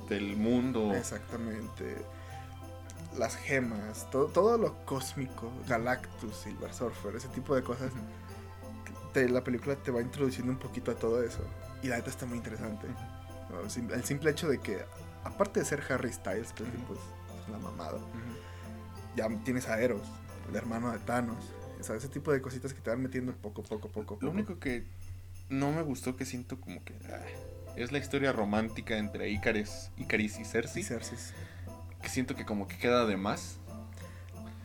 del 0.09 0.38
mundo. 0.38 0.93
Exactamente. 0.93 1.95
Las 3.17 3.36
gemas, 3.36 4.09
todo, 4.09 4.27
todo 4.27 4.57
lo 4.57 4.86
cósmico, 4.86 5.51
Galactus, 5.67 6.34
Silver 6.38 6.73
Surfer, 6.73 7.15
ese 7.17 7.27
tipo 7.29 7.53
de 7.55 7.61
cosas. 7.63 7.91
te- 9.13 9.27
la 9.27 9.43
película 9.43 9.75
te 9.75 9.91
va 9.91 9.99
introduciendo 10.01 10.53
un 10.53 10.57
poquito 10.59 10.91
a 10.91 10.95
todo 10.95 11.21
eso. 11.21 11.41
Y 11.84 11.88
la 11.88 11.97
neta 11.97 12.09
está 12.09 12.25
muy 12.25 12.38
interesante. 12.38 12.88
El 13.93 14.03
simple 14.05 14.32
hecho 14.32 14.47
de 14.47 14.59
que, 14.59 14.86
aparte 15.25 15.59
de 15.59 15.65
ser 15.65 15.84
Harry 15.89 16.13
Styles, 16.13 16.53
que 16.53 16.63
pues, 16.63 16.99
una 17.51 17.59
mamada, 17.59 17.99
ya 19.15 19.27
tienes 19.43 19.67
a 19.67 19.79
Eros, 19.81 20.01
el 20.49 20.55
hermano 20.55 20.91
de 20.91 20.99
Thanos. 20.99 21.43
O 21.79 21.83
sea, 21.83 21.95
ese 21.95 22.07
tipo 22.07 22.31
de 22.31 22.41
cositas 22.41 22.73
que 22.73 22.81
te 22.81 22.89
van 22.89 23.01
metiendo 23.01 23.33
poco, 23.33 23.63
poco, 23.63 23.89
poco. 23.89 24.13
Lo 24.15 24.19
poco. 24.19 24.31
único 24.31 24.59
que 24.59 24.85
no 25.49 25.71
me 25.71 25.81
gustó 25.81 26.15
que 26.15 26.25
siento 26.25 26.61
como 26.61 26.83
que 26.83 26.93
ah, 27.11 27.25
es 27.75 27.91
la 27.91 27.97
historia 27.97 28.31
romántica 28.31 28.97
entre 28.97 29.29
Icaris, 29.29 29.91
Icaris 29.97 30.39
y 30.39 30.45
Cersei. 30.45 30.81
Y 30.81 30.85
Cersei. 30.85 31.17
Que 32.01 32.09
siento 32.09 32.35
que 32.35 32.45
como 32.45 32.67
que 32.67 32.77
queda 32.77 33.05
de 33.05 33.17
más. 33.17 33.57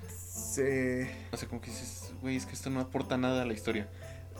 Se 0.08 1.10
O 1.32 1.36
sea, 1.36 1.48
como 1.48 1.60
que 1.60 1.70
dices, 1.70 2.12
güey, 2.20 2.36
es 2.36 2.46
que 2.46 2.52
esto 2.52 2.70
no 2.70 2.80
aporta 2.80 3.16
nada 3.16 3.42
a 3.42 3.46
la 3.46 3.52
historia. 3.52 3.88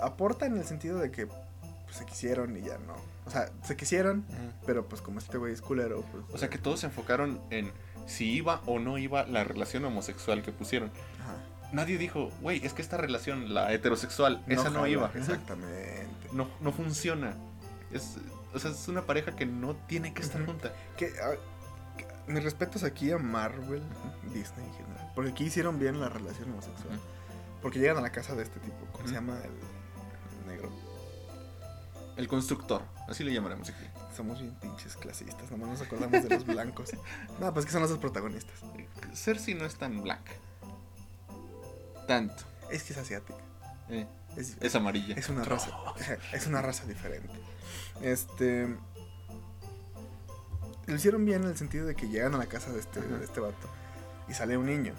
aporta 0.01 0.47
en 0.47 0.57
el 0.57 0.65
sentido 0.65 0.99
de 0.99 1.11
que 1.11 1.27
pues, 1.27 1.97
se 1.97 2.05
quisieron 2.05 2.57
y 2.57 2.61
ya 2.61 2.79
no. 2.79 2.95
O 3.27 3.31
sea, 3.31 3.51
se 3.65 3.77
quisieron, 3.77 4.25
Pero 4.67 4.89
pues 4.89 5.03
como 5.03 5.19
este 5.19 5.37
güey 5.37 5.53
es 5.53 5.61
culero, 5.61 6.03
pues... 6.13 6.25
O 6.33 6.39
sea, 6.39 6.49
que 6.49 6.59
todos 6.59 6.81
se 6.81 6.87
enfocaron 6.87 7.41
en 7.51 7.73
si 8.07 8.31
iba 8.33 8.63
o 8.67 8.79
no 8.79 8.99
iba 8.99 9.25
la 9.27 9.45
relación 9.45 9.85
homosexual 9.85 10.43
que 10.43 10.53
pusieron. 10.53 10.91
Ajá. 11.21 11.35
Nadie 11.73 11.99
dijo, 11.99 12.31
güey, 12.41 12.65
es 12.65 12.73
que 12.73 12.81
esta 12.83 12.97
relación, 12.97 13.53
la 13.53 13.73
heterosexual, 13.73 14.43
esa 14.49 14.71
no 14.71 14.87
iba. 14.87 15.11
Exactamente. 15.15 16.07
No, 16.33 16.49
no 16.61 16.73
funciona. 16.73 17.35
Es, 17.93 18.17
o 18.55 18.59
sea, 18.59 18.71
es 18.71 18.89
una 18.89 19.03
pareja 19.03 19.33
que 19.35 19.47
no 19.47 19.75
tiene 19.75 20.15
que 20.15 20.23
estar 20.23 20.45
junta. 20.47 20.73
Que, 20.97 21.13
ah, 21.23 21.35
que- 21.99 22.33
mis 22.33 22.43
respetos 22.45 22.85
aquí 22.85 23.11
a 23.11 23.19
Marvel, 23.19 23.83
Disney 24.33 24.65
en 24.67 24.73
general. 24.75 25.13
Porque 25.15 25.31
aquí 25.31 25.45
hicieron 25.45 25.79
bien 25.79 26.01
la 26.01 26.09
relación 26.09 26.51
homosexual. 26.53 26.99
Porque 27.63 27.79
llegan 27.81 27.97
a 27.97 28.01
la 28.01 28.11
casa 28.13 28.35
de 28.37 28.45
este 28.45 28.61
tipo, 28.61 28.87
¿cómo 28.93 29.09
se 29.09 29.15
llama? 29.15 29.37
El, 29.43 29.51
el 30.41 30.47
negro. 30.47 30.71
El 32.17 32.29
constructor, 32.29 32.83
así 33.09 33.25
le 33.25 33.33
llamaremos 33.33 33.69
aquí. 33.69 33.85
Somos 34.17 34.41
bien 34.41 34.55
pinches 34.55 34.97
clasistas, 34.97 35.51
nomás 35.51 35.69
nos 35.69 35.83
acordamos 35.83 36.23
de 36.23 36.31
los 36.31 36.47
blancos. 36.47 36.91
No, 37.41 37.53
pues 37.53 37.67
que 37.67 37.73
son 37.73 37.83
los 37.83 37.91
dos 37.91 37.99
protagonistas. 37.99 38.61
Cersei 39.15 39.55
no 39.55 39.65
es 39.67 39.75
tan 39.77 40.03
blanca. 40.03 40.33
Tanto. 42.07 42.45
Es 42.71 42.83
que 42.85 42.93
es 42.95 42.99
asiática. 42.99 43.39
Eh, 43.91 44.07
Es, 44.37 44.57
es 44.61 44.75
amarilla. 44.75 45.15
es 45.17 45.29
una 45.29 45.45
raza. 45.45 45.71
Es 46.33 46.47
una 46.47 46.63
raza 46.63 46.85
diferente. 46.87 47.29
Este. 48.01 48.75
Lo 50.87 50.95
hicieron 50.95 51.25
bien 51.25 51.43
en 51.43 51.49
el 51.49 51.57
sentido 51.57 51.85
de 51.87 51.95
que 51.97 52.09
llegan 52.09 52.35
a 52.35 52.39
la 52.39 52.47
casa 52.47 52.71
de 52.73 52.79
este, 52.81 53.01
de 53.01 53.25
este 53.25 53.41
vato. 53.41 53.69
Y 54.29 54.35
sale 54.35 54.57
un 54.57 54.67
niño. 54.67 54.95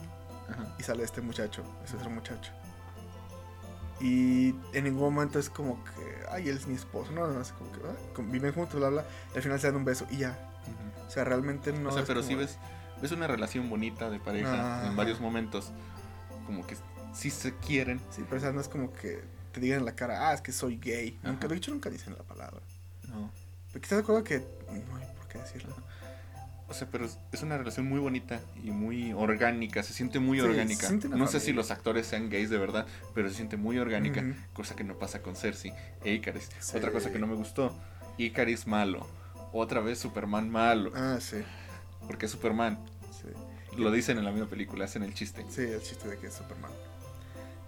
Ajá. 0.50 0.76
y 0.80 0.84
sale 0.84 1.04
este 1.04 1.20
muchacho, 1.20 1.62
ese 1.84 1.98
otro 1.98 2.10
muchacho. 2.10 2.54
Y 4.00 4.50
en 4.74 4.84
ningún 4.84 5.14
momento 5.14 5.40
es 5.40 5.50
como 5.50 5.84
que, 5.84 6.26
ay, 6.32 6.50
él 6.50 6.58
es 6.58 6.68
mi 6.68 6.76
esposo, 6.76 7.12
no, 7.12 7.26
no, 7.28 7.42
es 7.42 7.52
como 7.52 7.72
que, 7.72 7.80
ah, 7.88 8.22
viven 8.32 8.54
juntos, 8.54 8.80
bla, 8.80 8.90
bla, 8.90 9.06
y 9.34 9.38
al 9.38 9.44
final 9.44 9.60
se 9.60 9.68
dan 9.68 9.76
un 9.76 9.86
beso 9.86 10.06
y 10.12 10.18
ya. 10.18 10.38
O 11.08 11.10
sea, 11.10 11.24
realmente 11.24 11.72
no. 11.74 11.90
o 11.90 11.92
sea, 11.92 12.02
es 12.02 12.08
pero 12.08 12.20
como- 12.20 12.30
si 12.30 12.36
ves, 12.36 12.58
ves 13.02 13.12
una 13.12 13.26
relación 13.28 13.70
bonita 13.70 14.10
de 14.10 14.20
pareja 14.20 14.80
Ajá. 14.82 14.88
en 14.88 14.96
varios 14.96 15.20
momentos. 15.20 15.72
Como 16.46 16.66
que 16.68 16.76
sí 17.14 17.30
se 17.32 17.56
quieren. 17.56 18.00
Sí, 18.12 18.24
pero 18.26 18.38
o 18.38 18.40
sea, 18.42 18.52
no 18.52 18.62
es 18.62 18.68
como 18.68 18.94
que 18.94 19.24
te 19.52 19.60
digan 19.60 19.80
en 19.80 19.86
la 19.86 19.96
cara, 19.96 20.30
ah, 20.30 20.34
es 20.34 20.42
que 20.42 20.52
soy 20.52 20.78
gay. 20.78 21.18
Ajá. 21.22 21.32
Nunca, 21.32 21.48
de 21.48 21.56
hecho, 21.56 21.72
nunca 21.72 21.90
dicen 21.90 22.14
la 22.18 22.24
palabra. 22.24 22.62
No. 23.08 23.32
Pero 23.72 23.84
estás 23.84 23.98
de 23.98 24.04
acuerdo 24.04 24.24
que 24.24 24.40
no 24.68 24.96
hay 24.98 25.06
por 25.16 25.28
qué 25.28 25.40
decirlo. 25.40 25.76
O 26.70 26.74
sea, 26.74 26.90
pero 26.92 27.06
es- 27.06 27.18
una 27.44 27.58
relación 27.58 27.88
muy 27.88 28.00
bonita 28.00 28.42
y 28.62 28.72
muy 28.72 29.14
orgánica, 29.14 29.84
se 29.84 29.94
siente 29.94 30.20
muy 30.20 30.40
Sí, 30.40 30.44
orgánica. 30.46 30.88
siente 30.88 31.08
no 31.08 31.26
sé 31.28 31.40
si 31.40 31.54
los 31.54 31.72
actores 31.72 32.08
sean 32.08 32.30
gays 32.30 32.50
de 32.50 32.58
verdad, 32.58 32.86
pero 33.16 33.30
se 33.30 33.36
siente 33.36 33.56
muy 33.58 33.78
orgánica, 33.80 34.24
cosa 34.54 34.76
que 34.76 34.84
no 34.84 34.98
pasa 35.00 35.22
con 35.22 35.36
Cersei 35.36 35.72
e 36.04 36.14
Icaris. 36.14 36.50
Sí. 36.60 36.76
Otra 36.78 36.92
cosa 36.92 37.12
que 37.12 37.20
no 37.20 37.28
me 37.28 37.36
gustó, 37.36 37.74
Icaris 38.18 38.68
malo. 38.68 39.08
Otra 39.54 39.80
vez 39.80 39.98
Superman 40.00 40.50
malo, 40.50 40.92
Ah, 40.94 41.20
sí, 41.22 41.38
porque 42.06 42.26
es 42.26 42.32
Superman. 42.34 42.78
sí. 43.12 43.28
Lo 43.82 43.92
dicen 43.92 44.18
en 44.18 44.26
la 44.26 44.32
misma 44.32 44.50
película, 44.50 44.86
hacen 44.86 45.04
el 45.04 45.14
chiste. 45.14 45.46
Sí, 45.50 45.62
el 45.62 45.82
chiste 45.82 46.10
de 46.10 46.18
que 46.18 46.28
es 46.28 46.34
Superman. 46.34 46.72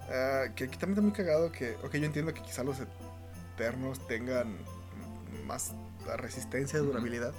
Ah, 0.09 0.45
que 0.55 0.65
aquí 0.65 0.77
también 0.77 0.91
está 0.91 1.01
muy 1.01 1.11
cagado 1.11 1.51
que, 1.53 1.76
ok, 1.84 1.95
yo 1.95 2.05
entiendo 2.05 2.34
que 2.34 2.41
quizá 2.41 2.63
los 2.63 2.77
eternos 3.55 4.05
tengan 4.07 4.57
más 5.45 5.73
resistencia, 6.17 6.80
Ujú. 6.81 6.88
durabilidad, 6.89 7.34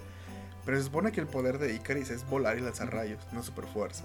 pero 0.70 0.78
se 0.78 0.84
supone 0.86 1.10
que 1.10 1.20
el 1.20 1.26
poder 1.26 1.58
de 1.58 1.74
Icaris 1.74 2.10
es 2.10 2.24
volar 2.30 2.56
y 2.56 2.60
lanzar 2.60 2.92
rayos, 2.94 3.20
no 3.32 3.42
super 3.42 3.66
fuerza. 3.66 4.04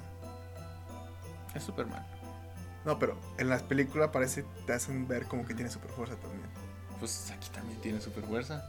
Es 1.53 1.61
Superman. 1.61 2.03
No, 2.85 2.97
pero 2.97 3.15
en 3.37 3.49
las 3.49 3.61
películas 3.61 4.09
parece, 4.11 4.43
te 4.65 4.73
hacen 4.73 5.07
ver 5.07 5.27
como 5.27 5.45
que 5.45 5.53
tiene 5.53 5.69
super 5.69 5.91
fuerza 5.91 6.15
también. 6.15 6.41
Pues 6.99 7.29
aquí 7.29 7.49
también 7.49 7.79
tiene 7.81 8.01
super 8.01 8.23
fuerza. 8.23 8.67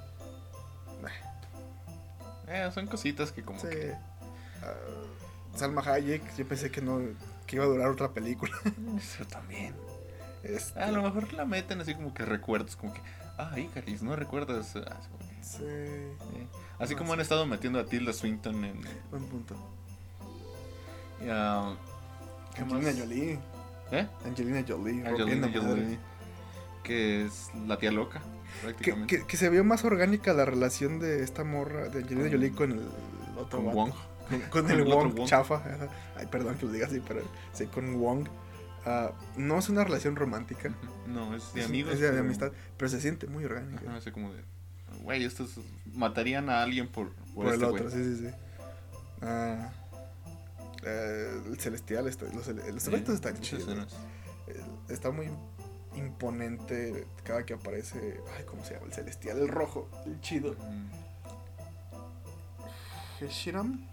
Eh, 2.49 2.71
son 2.75 2.87
cositas 2.87 3.33
que 3.33 3.43
como 3.43 3.59
Sí. 3.61 3.69
que... 3.69 3.95
Ah, 4.63 5.57
Salma 5.57 5.81
Hayek, 5.81 6.37
yo 6.37 6.47
pensé 6.47 6.71
que 6.71 6.83
no 6.83 7.01
que 7.47 7.57
iba 7.57 7.65
a 7.65 7.69
durar 7.69 7.89
otra 7.89 8.11
película. 8.11 8.53
Eso 8.99 9.25
también. 9.25 9.75
Este, 10.43 10.79
A 10.81 10.91
lo 10.91 11.01
mejor 11.03 11.33
la 11.33 11.47
meten 11.47 11.81
así 11.81 11.95
como 11.95 12.13
que 12.13 12.27
recuerdos, 12.27 12.77
como 12.77 12.93
que... 12.93 13.01
Ah, 13.39 13.59
Icaris, 13.59 14.03
¿no 14.03 14.15
recuerdas? 14.17 14.75
Ah, 14.77 14.97
que- 15.19 15.43
sí, 15.45 15.65
eh. 15.65 16.13
Así 16.79 16.93
No 16.95 16.99
como 16.99 17.13
han 17.15 17.21
estado 17.21 17.47
metiendo 17.47 17.79
a 17.79 17.87
Tilda 17.87 18.13
Swinton 18.13 18.65
en... 18.65 18.81
buen 19.11 19.25
punto. 19.25 19.55
y 21.21 21.25
¿Qué 21.25 21.31
Angelina 22.63 22.91
más? 22.91 22.99
Jolie. 22.99 23.39
¿Eh? 23.93 24.07
Angelina 24.25 24.65
Jolie. 24.67 25.07
Angelina. 25.07 25.51
Jolie, 25.55 25.99
que 26.83 27.25
es 27.25 27.51
la 27.67 27.79
tía 27.79 27.91
loca, 27.93 28.21
Que, 28.21 28.63
prácticamente. 28.63 29.19
que, 29.19 29.27
que 29.27 29.37
se 29.37 29.49
vio 29.51 29.65
más 29.65 29.85
orgánica 29.85 30.33
la 30.33 30.45
relación 30.45 30.99
de 30.99 31.23
esta 31.23 31.45
morra 31.45 31.89
de 31.89 32.01
Angelina 32.03 32.31
Jolie 32.31 32.51
con 32.53 32.73
el 32.73 32.89
otro 33.39 33.63
con. 33.65 33.75
Wong. 33.75 33.93
Con, 34.27 34.41
con 34.41 34.63
Con 34.63 34.71
el 34.73 34.85
Wong, 34.85 35.15
Wong. 35.15 35.29
chafa. 35.29 35.63
Ay, 36.17 36.27
perdón 36.27 36.57
que 36.59 36.67
lo 36.67 36.73
diga 36.73 36.87
así, 36.89 37.01
pero 37.07 37.21
sí, 37.53 37.67
con 37.67 38.01
Wong. 38.01 38.27
Ah, 38.85 39.13
no 39.37 39.57
es 39.59 39.69
una 39.69 39.85
relación 39.85 40.17
romántica. 40.17 40.75
No, 41.07 41.33
es 41.37 41.55
de 41.55 41.63
amigos. 41.65 41.95
Es 41.95 42.01
de, 42.01 42.19
amistad, 42.19 42.51
pero 42.77 42.89
se 42.89 43.01
siente 43.01 43.29
muy 43.29 43.45
orgánica. 43.45 43.83
Ajá, 43.87 43.99
así 43.99 44.11
como 44.11 44.33
de... 44.33 44.43
güey, 45.03 45.25
estos 45.25 45.51
matarían 45.93 46.49
a 46.51 46.63
alguien 46.63 46.89
por, 46.89 47.13
por, 47.35 47.45
Por, 47.45 47.55
este 47.55 47.65
el 47.65 47.71
güey. 47.71 47.83
otro, 47.85 47.91
sí, 47.97 48.05
sí, 48.17 48.29
sí. 48.29 48.35
Ah, 49.23 49.71
eh, 50.85 51.41
el 51.47 51.59
celestial, 51.59 52.07
está, 52.07 52.27
los, 52.27 52.47
los 52.49 52.83
Sí, 52.83 52.95
están 52.95 53.41
chidos. 53.41 53.69
Eh, 54.49 54.61
Está 54.89 55.11
muy 55.11 55.29
imponente 55.97 57.07
cada 57.25 57.45
que 57.45 57.55
aparece. 57.55 58.21
Ay, 58.37 58.45
¿cómo 58.45 58.65
se 58.65 58.75
llama? 58.75 58.87
El 58.87 58.93
celestial, 58.93 59.39
el 59.39 59.49
rojo, 59.49 59.89
el 60.07 60.21
chido. 60.21 60.53
Mm, 60.55 60.91
Heshiram. 63.25 63.87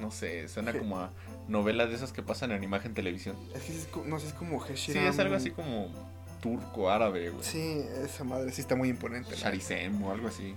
No 0.00 0.10
sé, 0.10 0.48
suena 0.48 0.72
como 0.76 0.98
a 0.98 1.10
novela 1.46 1.86
de 1.86 1.94
esas 1.94 2.12
que 2.12 2.22
pasan 2.22 2.50
en 2.50 2.64
imagen 2.64 2.94
televisión. 2.94 3.36
Es 3.54 3.62
que 3.62 3.72
es 3.76 3.88
no 4.06 4.18
sé, 4.18 4.26
es 4.28 4.32
como 4.32 4.64
Sí, 4.66 4.72
Heshiram. 4.72 5.04
es 5.06 5.18
algo 5.20 5.36
así 5.36 5.50
como 5.52 5.88
turco, 6.44 6.90
árabe, 6.90 7.30
güey. 7.30 7.42
Sí, 7.42 7.82
esa 8.04 8.22
madre 8.22 8.52
sí 8.52 8.60
está 8.60 8.76
muy 8.76 8.90
imponente. 8.90 9.30
la- 9.30 9.36
Sharizem 9.36 10.02
o 10.02 10.12
algo 10.12 10.28
así. 10.28 10.54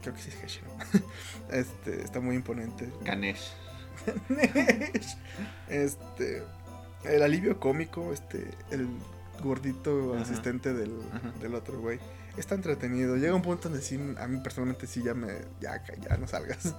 Creo 0.00 0.14
que 0.14 0.22
sí 0.22 0.30
es 0.30 0.44
Heshiram. 0.44 0.70
este, 1.50 2.02
está 2.04 2.20
muy 2.20 2.36
imponente. 2.36 2.88
Ganesh. 3.02 3.50
este, 5.68 6.44
el 7.04 7.22
alivio 7.22 7.58
cómico, 7.58 8.12
este, 8.12 8.48
el 8.70 8.88
gordito 9.42 10.14
Ajá. 10.14 10.22
asistente 10.22 10.72
del, 10.72 10.92
del 11.40 11.54
otro 11.56 11.80
güey. 11.80 11.98
Está 12.36 12.54
entretenido. 12.54 13.16
Llega 13.16 13.34
un 13.34 13.42
punto 13.42 13.68
donde 13.68 13.82
sí, 13.84 13.98
a 14.20 14.28
mí 14.28 14.38
personalmente 14.38 14.86
sí 14.86 15.02
ya 15.02 15.14
me, 15.14 15.32
ya, 15.60 15.82
ya 16.00 16.16
no 16.16 16.28
salgas. 16.28 16.74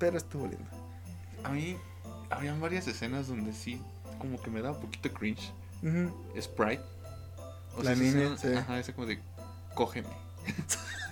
Pero 0.00 0.16
estuvo 0.16 0.48
lindo. 0.48 0.68
A 1.44 1.50
mí, 1.50 1.76
habían 2.30 2.60
varias 2.60 2.88
escenas 2.88 3.28
donde 3.28 3.52
sí, 3.52 3.80
como 4.18 4.42
que 4.42 4.50
me 4.50 4.60
da 4.60 4.72
un 4.72 4.80
poquito 4.80 5.12
cringe. 5.12 5.52
Sprite. 6.40 6.82
La 7.82 7.92
esa 7.92 8.02
niña, 8.02 8.36
sí. 8.36 8.48
Ajá, 8.54 8.78
esa 8.78 8.92
como 8.92 9.06
de, 9.06 9.18
cógeme. 9.74 10.08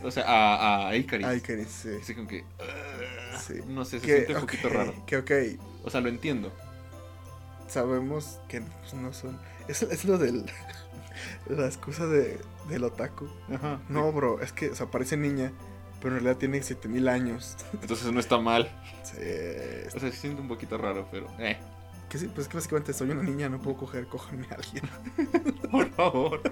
o 0.03 0.11
sea, 0.11 0.25
a, 0.27 0.89
a 0.89 0.97
Icaris. 0.97 1.27
Ay, 1.27 1.41
que 1.41 1.65
sí. 1.65 1.89
Así 2.03 2.15
como 2.15 2.29
que. 2.29 2.45
Sí. 3.47 3.55
no 3.69 3.85
sé, 3.85 4.01
se 4.01 4.07
Que, 4.07 4.15
siente 4.17 4.35
un 4.35 4.41
poquito 4.43 4.69
raro. 4.69 4.95
Que 5.07 5.17
ok, 5.19 5.31
O 5.85 5.91
sea, 5.91 6.01
lo 6.01 6.09
entiendo. 6.09 6.53
sabemos 7.69 8.39
que 8.49 8.61
pues, 8.61 8.95
no 8.95 9.13
son. 9.13 9.39
Es, 9.69 9.83
es 9.83 10.05
lo 10.05 10.19
del. 10.19 10.45
La 11.49 11.67
excusa 11.67 12.07
de, 12.07 12.41
del 12.69 12.85
otaku. 12.85 13.29
Ajá. 13.53 13.81
No, 13.89 14.11
bro, 14.13 14.41
es 14.41 14.53
que 14.53 14.71
o 14.71 14.75
sea, 14.75 14.87
parece 14.87 15.17
niña, 15.17 15.53
pero 16.01 16.17
en 16.17 16.23
realidad 16.23 16.39
tiene 16.39 16.63
7000 16.63 17.09
años. 17.09 17.57
Entonces 17.81 18.11
no 18.13 18.21
está 18.21 18.39
mal. 18.39 18.71
Sí, 19.03 19.17
O 19.89 19.91
sea, 20.01 20.01
se 20.01 20.13
siente 20.13 20.41
un 20.41 20.49
poquito 20.49 20.79
raro, 20.79 21.07
pero, 21.11 21.27
eh, 21.39 21.59
que 22.11 22.19
sí, 22.19 22.27
pues 22.27 22.41
es 22.41 22.49
que 22.49 22.57
básicamente 22.57 22.93
soy 22.93 23.11
una 23.11 23.23
niña, 23.23 23.49
no 23.49 23.63
puedo 23.63 23.79
coger, 23.79 24.07
cójanme 24.07 24.47
a 24.51 24.55
alguien. 24.57 24.85
por 25.71 25.91
favor. 25.93 26.43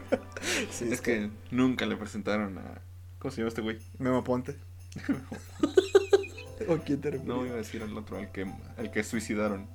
Sí, 0.71 0.89
es 0.91 1.01
que 1.01 1.31
nunca 1.51 1.85
le 1.85 1.97
presentaron 1.97 2.57
a. 2.59 2.81
¿Cómo 3.19 3.33
se 3.33 3.39
llama 3.39 3.49
este 3.49 3.61
güey? 3.61 3.79
Memo 3.99 4.25
Ponte. 4.25 4.57
¿O 6.69 6.77
quién 6.79 7.01
te 7.01 7.11
No 7.21 7.45
iba 7.45 7.55
a 7.55 7.59
decir 7.59 7.83
al 7.83 7.97
otro, 7.97 8.17
al 8.19 8.31
que, 8.31 8.47
al 8.77 8.91
que 8.91 9.03
suicidaron. 9.05 9.67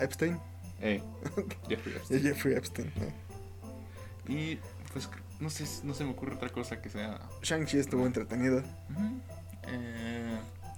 Epstein. 0.00 0.38
Eh, 0.80 1.02
Jeffrey 1.68 1.94
Epstein. 1.96 2.22
Jeffrey 2.22 2.54
Epstein. 2.56 2.92
eh. 2.96 3.12
Y 4.28 4.58
pues 4.92 5.08
no 5.40 5.50
sé, 5.50 5.64
no 5.84 5.94
se 5.94 6.04
me 6.04 6.10
ocurre 6.10 6.34
otra 6.34 6.48
cosa 6.48 6.80
que 6.82 6.88
sea. 6.90 7.20
Shang-Chi 7.42 7.78
estuvo 7.78 8.06
entretenido. 8.06 8.62
Eh, 9.64 10.31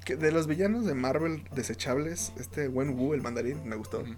Que 0.05 0.17
de 0.17 0.33
los 0.33 0.47
villanos 0.47 0.85
de 0.85 0.95
Marvel 0.95 1.45
desechables, 1.55 2.33
este 2.39 2.69
Wen 2.69 2.99
Wu, 2.99 3.15
el 3.15 3.23
mandarín, 3.23 3.67
me 3.67 3.77
gustó. 3.77 4.03
mí 4.03 4.15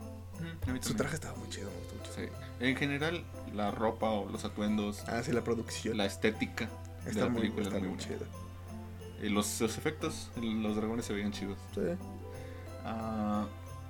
Su 0.81 0.95
traje 0.95 1.15
estaba 1.15 1.37
muy 1.39 1.49
chido, 1.49 1.71
me 1.71 1.77
gustó 1.79 1.95
mucho. 1.97 2.13
Sí. 2.15 2.29
En 2.61 2.77
general, 2.77 3.25
la 3.55 3.71
ropa 3.71 4.11
o 4.11 4.29
los 4.29 4.45
atuendos, 4.45 5.05
Ah, 5.07 5.23
sí, 5.25 5.31
la 5.33 5.43
producción. 5.45 5.97
la 5.97 6.07
estética 6.07 6.69
de 7.05 7.11
está 7.11 7.25
la 7.25 7.31
muy, 7.31 7.43
película 7.43 7.67
está 7.67 7.77
es 7.77 7.83
muy 7.83 7.93
muy 7.93 7.99
chida. 8.01 8.27
Y 9.23 9.29
los, 9.29 9.61
los 9.61 9.79
efectos, 9.79 10.31
los 10.41 10.77
dragones 10.77 11.05
se 11.05 11.13
veían 11.13 11.31
chidos. 11.33 11.59
Sí. 11.75 11.81
Ah, 12.85 13.47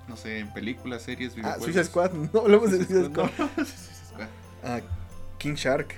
no 0.07 0.17
sé, 0.17 0.39
en 0.41 0.53
películas, 0.53 1.03
series, 1.03 1.33
Ah, 1.33 1.37
videojuegos. 1.37 1.65
Suicide 1.65 1.85
Squad. 1.85 2.11
No 2.33 2.41
hablamos 2.41 2.71
de 2.73 2.77
Suicide 2.79 3.05
Squad. 3.11 3.31
No, 3.39 3.49
Squad. 3.65 4.29
Ah, 4.63 4.81
King 5.39 5.55
Shark. 5.55 5.95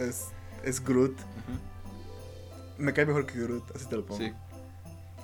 Es- 0.00 0.82
Groot. 0.82 1.14
Me 2.78 2.92
cae 2.92 3.04
mejor 3.06 3.26
que 3.26 3.38
Groot, 3.38 3.70
así 3.76 3.86
te 3.86 3.96
lo 3.96 4.04
pongo. 4.06 4.18
Sí, 4.18 4.32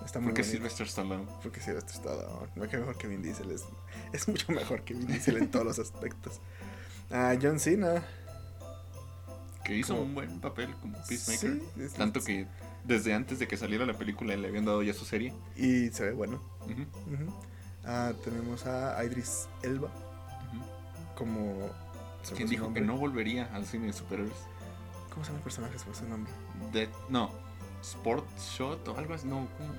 Está 0.05 0.19
muy 0.19 0.29
porque 0.29 0.43
bonito. 0.43 0.57
Sylvester 0.59 0.87
Stallone. 0.87 1.27
Porque 1.43 1.61
esto 1.61 1.73
está 1.79 2.11
Me 2.57 2.69
cae 2.69 2.81
mejor 2.81 2.97
que 2.97 3.07
Vin 3.09 3.23
Diesel. 3.23 3.51
Es, 3.51 3.65
es 4.13 4.29
mucho 4.29 4.51
mejor 4.53 4.83
que 4.83 4.95
Vin 4.95 5.07
Diesel 5.07 5.37
en 5.37 5.51
todos 5.51 5.65
los 5.67 5.79
aspectos. 5.79 6.41
Ah, 7.11 7.35
John 7.41 7.59
Cena. 7.61 8.03
Que 9.65 9.77
hizo 9.77 9.95
Como- 9.95 10.07
un 10.07 10.15
buen 10.15 10.41
papel 10.41 10.75
como 10.81 10.97
Peacemaker. 11.09 11.61
Sí, 11.77 11.83
es- 11.83 11.93
Tanto 11.95 12.21
que 12.23 12.47
desde 12.85 13.13
antes 13.15 13.39
de 13.39 13.47
que 13.47 13.57
saliera 13.57 13.85
la 13.87 13.97
película 13.97 14.35
le 14.37 14.49
habían 14.49 14.65
dado 14.65 14.83
ya 14.83 14.95
su 14.95 15.05
serie. 15.05 15.33
Y 15.57 15.89
se 15.91 16.05
ve 16.07 16.13
bueno. 16.13 16.41
Ah, 17.85 18.13
tenemos 18.25 18.67
a 18.67 19.03
Idris 19.05 19.49
Elba 19.63 19.91
como. 21.17 21.69
se 22.23 22.33
me 22.33 22.37
¿Quién 22.37 22.49
fue 22.49 22.57
su 22.57 22.63
dijo 22.63 22.75
que 22.75 22.81
no 22.81 22.97
volvería 22.97 23.49
al 23.55 23.65
cine 23.67 23.87
de 23.89 23.93
superhéroes? 23.93 24.33
¿Cómo 25.11 25.25
se 25.25 25.29
llama 25.31 25.39
el 25.39 25.45
personaje? 25.45 25.79
Fue 25.79 25.95
su 25.95 26.05
nombre. 26.09 26.33
De, 26.73 26.89
no, 27.09 27.31
Sport 27.83 28.27
Shot 28.39 28.87
o 28.89 28.97
algo 28.97 29.15
así. 29.15 29.27
No, 29.27 29.49
¿cómo? 29.59 29.73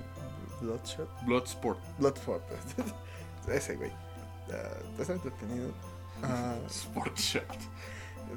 Bloodshot. 0.62 1.08
Bloodsport. 1.26 1.78
Bloodsport. 1.98 2.42
Ese 3.48 3.76
güey. 3.76 3.90
Ah, 4.52 4.78
está 5.00 5.12
entretenido. 5.14 5.70
Ah, 6.22 6.54
Sport 6.68 7.16
Shot. 7.18 7.44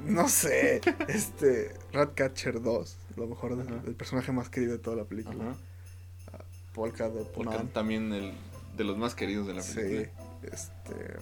no 0.04 0.28
sé. 0.28 0.80
Este. 1.08 1.74
Ratcatcher 1.92 2.60
2. 2.60 2.96
Lo 3.16 3.26
mejor 3.26 3.52
Ajá. 3.52 3.80
el 3.86 3.94
personaje 3.94 4.32
más 4.32 4.48
querido 4.48 4.72
de 4.72 4.78
toda 4.78 4.96
la 4.96 5.04
película. 5.04 5.44
Ajá. 5.50 5.56
Polka 6.74 7.08
Dot 7.08 7.34
Man. 7.38 7.68
también 7.68 8.12
el 8.12 8.34
de 8.76 8.84
los 8.84 8.98
más 8.98 9.14
queridos 9.14 9.46
de 9.46 9.54
la 9.54 9.62
Sí. 9.62 9.74
película. 9.76 10.10
Este. 10.42 11.16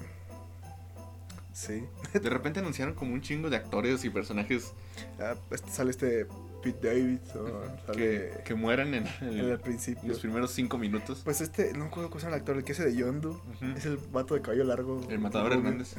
Sí. 1.53 1.87
De 2.19 2.31
repente 2.31 2.59
anunciaron 2.59 2.95
como 2.95 3.15
un 3.15 3.21
chingo 3.21 3.49
de 3.49 3.57
actores 3.57 4.05
y 4.05 4.11
personajes 4.11 4.73
Ah, 5.21 5.35
este, 5.51 5.71
sale 5.71 5.91
este 5.93 6.27
Pete 6.65 6.89
Davidson. 6.89 7.53
Sale 7.87 7.97
que, 7.99 8.41
que 8.45 8.55
mueran 8.55 8.95
en, 8.95 9.07
el- 9.21 9.41
en 9.41 9.51
el 9.51 9.61
principio. 9.61 10.09
los 10.09 10.19
primeros 10.21 10.51
cinco 10.53 10.79
minutos. 10.79 11.21
Pues 11.25 11.41
este, 11.41 11.73
no 11.75 11.81
me 11.81 11.85
acuerdo 11.87 12.09
cómo 12.11 12.21
se 12.21 12.27
llama 12.27 12.37
el 12.37 12.41
actor, 12.43 12.57
el 12.57 12.65
que 12.65 12.73
hace 12.73 12.85
de 12.85 12.97
Yondu. 12.97 13.41
Es 13.77 13.85
el 13.87 13.99
vato 13.99 14.35
de 14.35 14.41
cabello 14.43 14.65
largo. 14.65 15.01
El 15.11 15.19
matador 15.21 15.53
Hernández. 15.53 15.95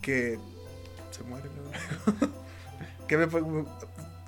que 0.00 0.38
se 1.10 1.22
muere, 1.24 1.48
¿no? 1.50 2.28
que 3.06 3.16
me, 3.16 3.26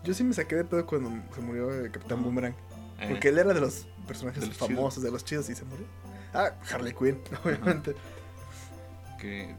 yo 0.04 0.14
sí 0.14 0.22
me 0.24 0.34
saqué 0.34 0.56
de 0.56 0.64
pedo 0.64 0.84
cuando 0.86 1.10
se 1.34 1.40
murió 1.40 1.72
el 1.72 1.90
Capitán 1.90 2.18
Ajá. 2.18 2.24
Boomerang. 2.26 2.54
Eh, 3.00 3.08
Porque 3.08 3.28
él 3.30 3.38
era 3.38 3.52
de 3.54 3.60
los 3.60 3.86
personajes 4.06 4.42
De 4.42 4.48
los 4.48 4.56
famosos, 4.58 5.02
de 5.02 5.10
los 5.10 5.24
chidos 5.24 5.48
y 5.50 5.54
se 5.54 5.64
murió. 5.64 5.86
Ah, 6.34 6.52
Harley 6.70 6.92
Quinn, 6.94 7.18
obviamente. 7.44 7.94
que 9.20 9.54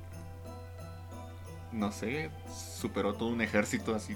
no 1.72 1.92
sé, 1.92 2.30
superó 2.54 3.14
todo 3.16 3.30
un 3.30 3.42
ejército 3.42 3.96
así 3.96 4.16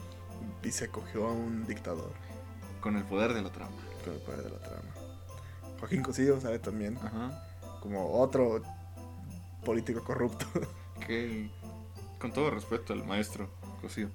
Y 0.63 0.71
se 0.71 0.89
cogió 0.89 1.27
a 1.27 1.31
un 1.31 1.65
dictador 1.65 2.11
con 2.81 2.95
el 2.97 3.03
poder 3.03 3.33
de 3.33 3.41
la 3.41 3.51
trama. 3.51 3.71
con 4.03 4.13
el 4.13 4.19
poder 4.21 4.43
de 4.43 4.49
la 4.49 4.59
trama. 4.59 4.89
Joaquín 5.79 6.01
Cosío 6.01 6.39
sale 6.41 6.59
también 6.59 6.97
Ajá. 6.97 7.43
como 7.81 8.19
otro 8.19 8.61
político 9.63 10.03
corrupto. 10.03 10.45
Que 11.05 11.49
con 12.19 12.33
todo 12.33 12.49
respeto 12.49 12.91
al 12.91 13.05
maestro 13.05 13.49
Cosío, 13.81 14.09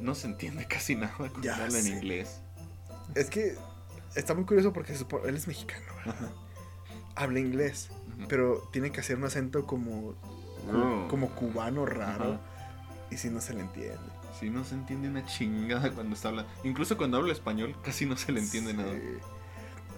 no 0.00 0.14
se 0.14 0.26
entiende 0.26 0.66
casi 0.66 0.96
nada 0.96 1.12
cuando 1.18 1.52
habla 1.52 1.78
en 1.78 1.86
inglés. 1.86 2.40
es 3.14 3.28
que 3.28 3.56
está 4.16 4.32
muy 4.34 4.44
curioso 4.46 4.72
porque 4.72 4.94
él 4.94 5.36
es 5.36 5.46
mexicano, 5.46 5.84
habla 7.14 7.38
inglés, 7.40 7.90
pero 8.28 8.66
tiene 8.72 8.90
que 8.90 9.00
hacer 9.00 9.16
un 9.16 9.24
acento 9.24 9.66
como, 9.66 10.14
Mm. 10.72 11.08
como 11.08 11.28
cubano 11.34 11.84
raro. 11.84 12.32
Ajá. 12.32 12.40
Y 13.10 13.18
si 13.18 13.28
no 13.28 13.40
se 13.42 13.52
le 13.52 13.60
entiende. 13.60 13.98
Sí, 14.38 14.50
no 14.50 14.64
se 14.64 14.74
entiende 14.74 15.08
una 15.08 15.24
chingada 15.24 15.90
cuando 15.92 16.14
está 16.16 16.28
hablando. 16.28 16.50
Incluso 16.64 16.96
cuando 16.96 17.18
habla 17.18 17.32
español, 17.32 17.76
casi 17.82 18.04
no 18.06 18.16
se 18.16 18.32
le 18.32 18.40
entiende 18.40 18.72
Sí. 18.72 18.76
nada. 18.76 18.92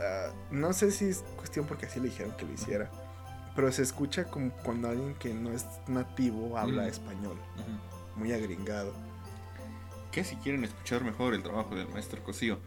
Ah, 0.00 0.32
no 0.50 0.72
sé 0.74 0.90
si 0.90 1.06
es 1.06 1.24
cuestión 1.36 1.66
porque 1.66 1.86
así 1.86 2.00
le 2.00 2.08
dijeron 2.10 2.36
que 2.36 2.44
lo 2.44 2.52
hiciera. 2.52 2.90
Pero 3.54 3.72
se 3.72 3.82
escucha 3.82 4.24
como 4.24 4.50
cuando 4.50 4.88
alguien 4.90 5.14
que 5.14 5.32
no 5.32 5.52
es 5.52 5.64
nativo 5.86 6.58
habla 6.58 6.82
Mm. 6.82 6.88
español. 6.88 7.38
Muy 8.16 8.32
agringado. 8.32 8.92
Que 10.12 10.22
si 10.24 10.36
quieren 10.36 10.64
escuchar 10.64 11.02
mejor 11.02 11.32
el 11.34 11.42
trabajo 11.42 11.74
del 11.74 11.88
maestro 11.88 12.22
Cosío, 12.22 12.58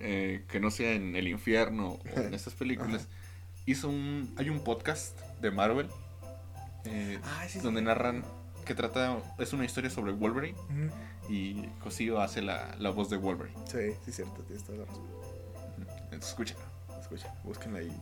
eh, 0.00 0.44
que 0.48 0.60
no 0.60 0.70
sea 0.70 0.92
en 0.92 1.14
El 1.16 1.28
Infierno 1.28 1.88
o 1.90 2.00
en 2.04 2.32
estas 2.34 2.54
películas, 2.54 3.08
hizo 3.66 3.88
un. 3.90 4.32
Hay 4.38 4.48
un 4.48 4.60
podcast 4.60 5.18
de 5.42 5.50
Marvel 5.50 5.88
eh, 6.84 7.18
donde 7.62 7.82
narran 7.82 8.24
que 8.64 8.74
trata. 8.74 9.18
Es 9.38 9.52
una 9.52 9.64
historia 9.66 9.90
sobre 9.90 10.12
Wolverine 10.12 10.56
y 11.28 11.66
Cosío 11.82 12.20
hace 12.20 12.42
la, 12.42 12.74
la 12.78 12.90
voz 12.90 13.10
de 13.10 13.16
Wolverine. 13.16 13.56
Sí, 13.66 13.94
sí, 14.04 14.12
cierto, 14.12 14.42
tienes 14.42 14.64
toda 14.64 14.78
la 14.78 14.84
razón. 14.86 15.04
Entonces, 16.04 16.28
escucha. 16.30 16.54
Escucha, 17.00 17.34
búsquenla 17.44 17.78
ahí. 17.80 17.92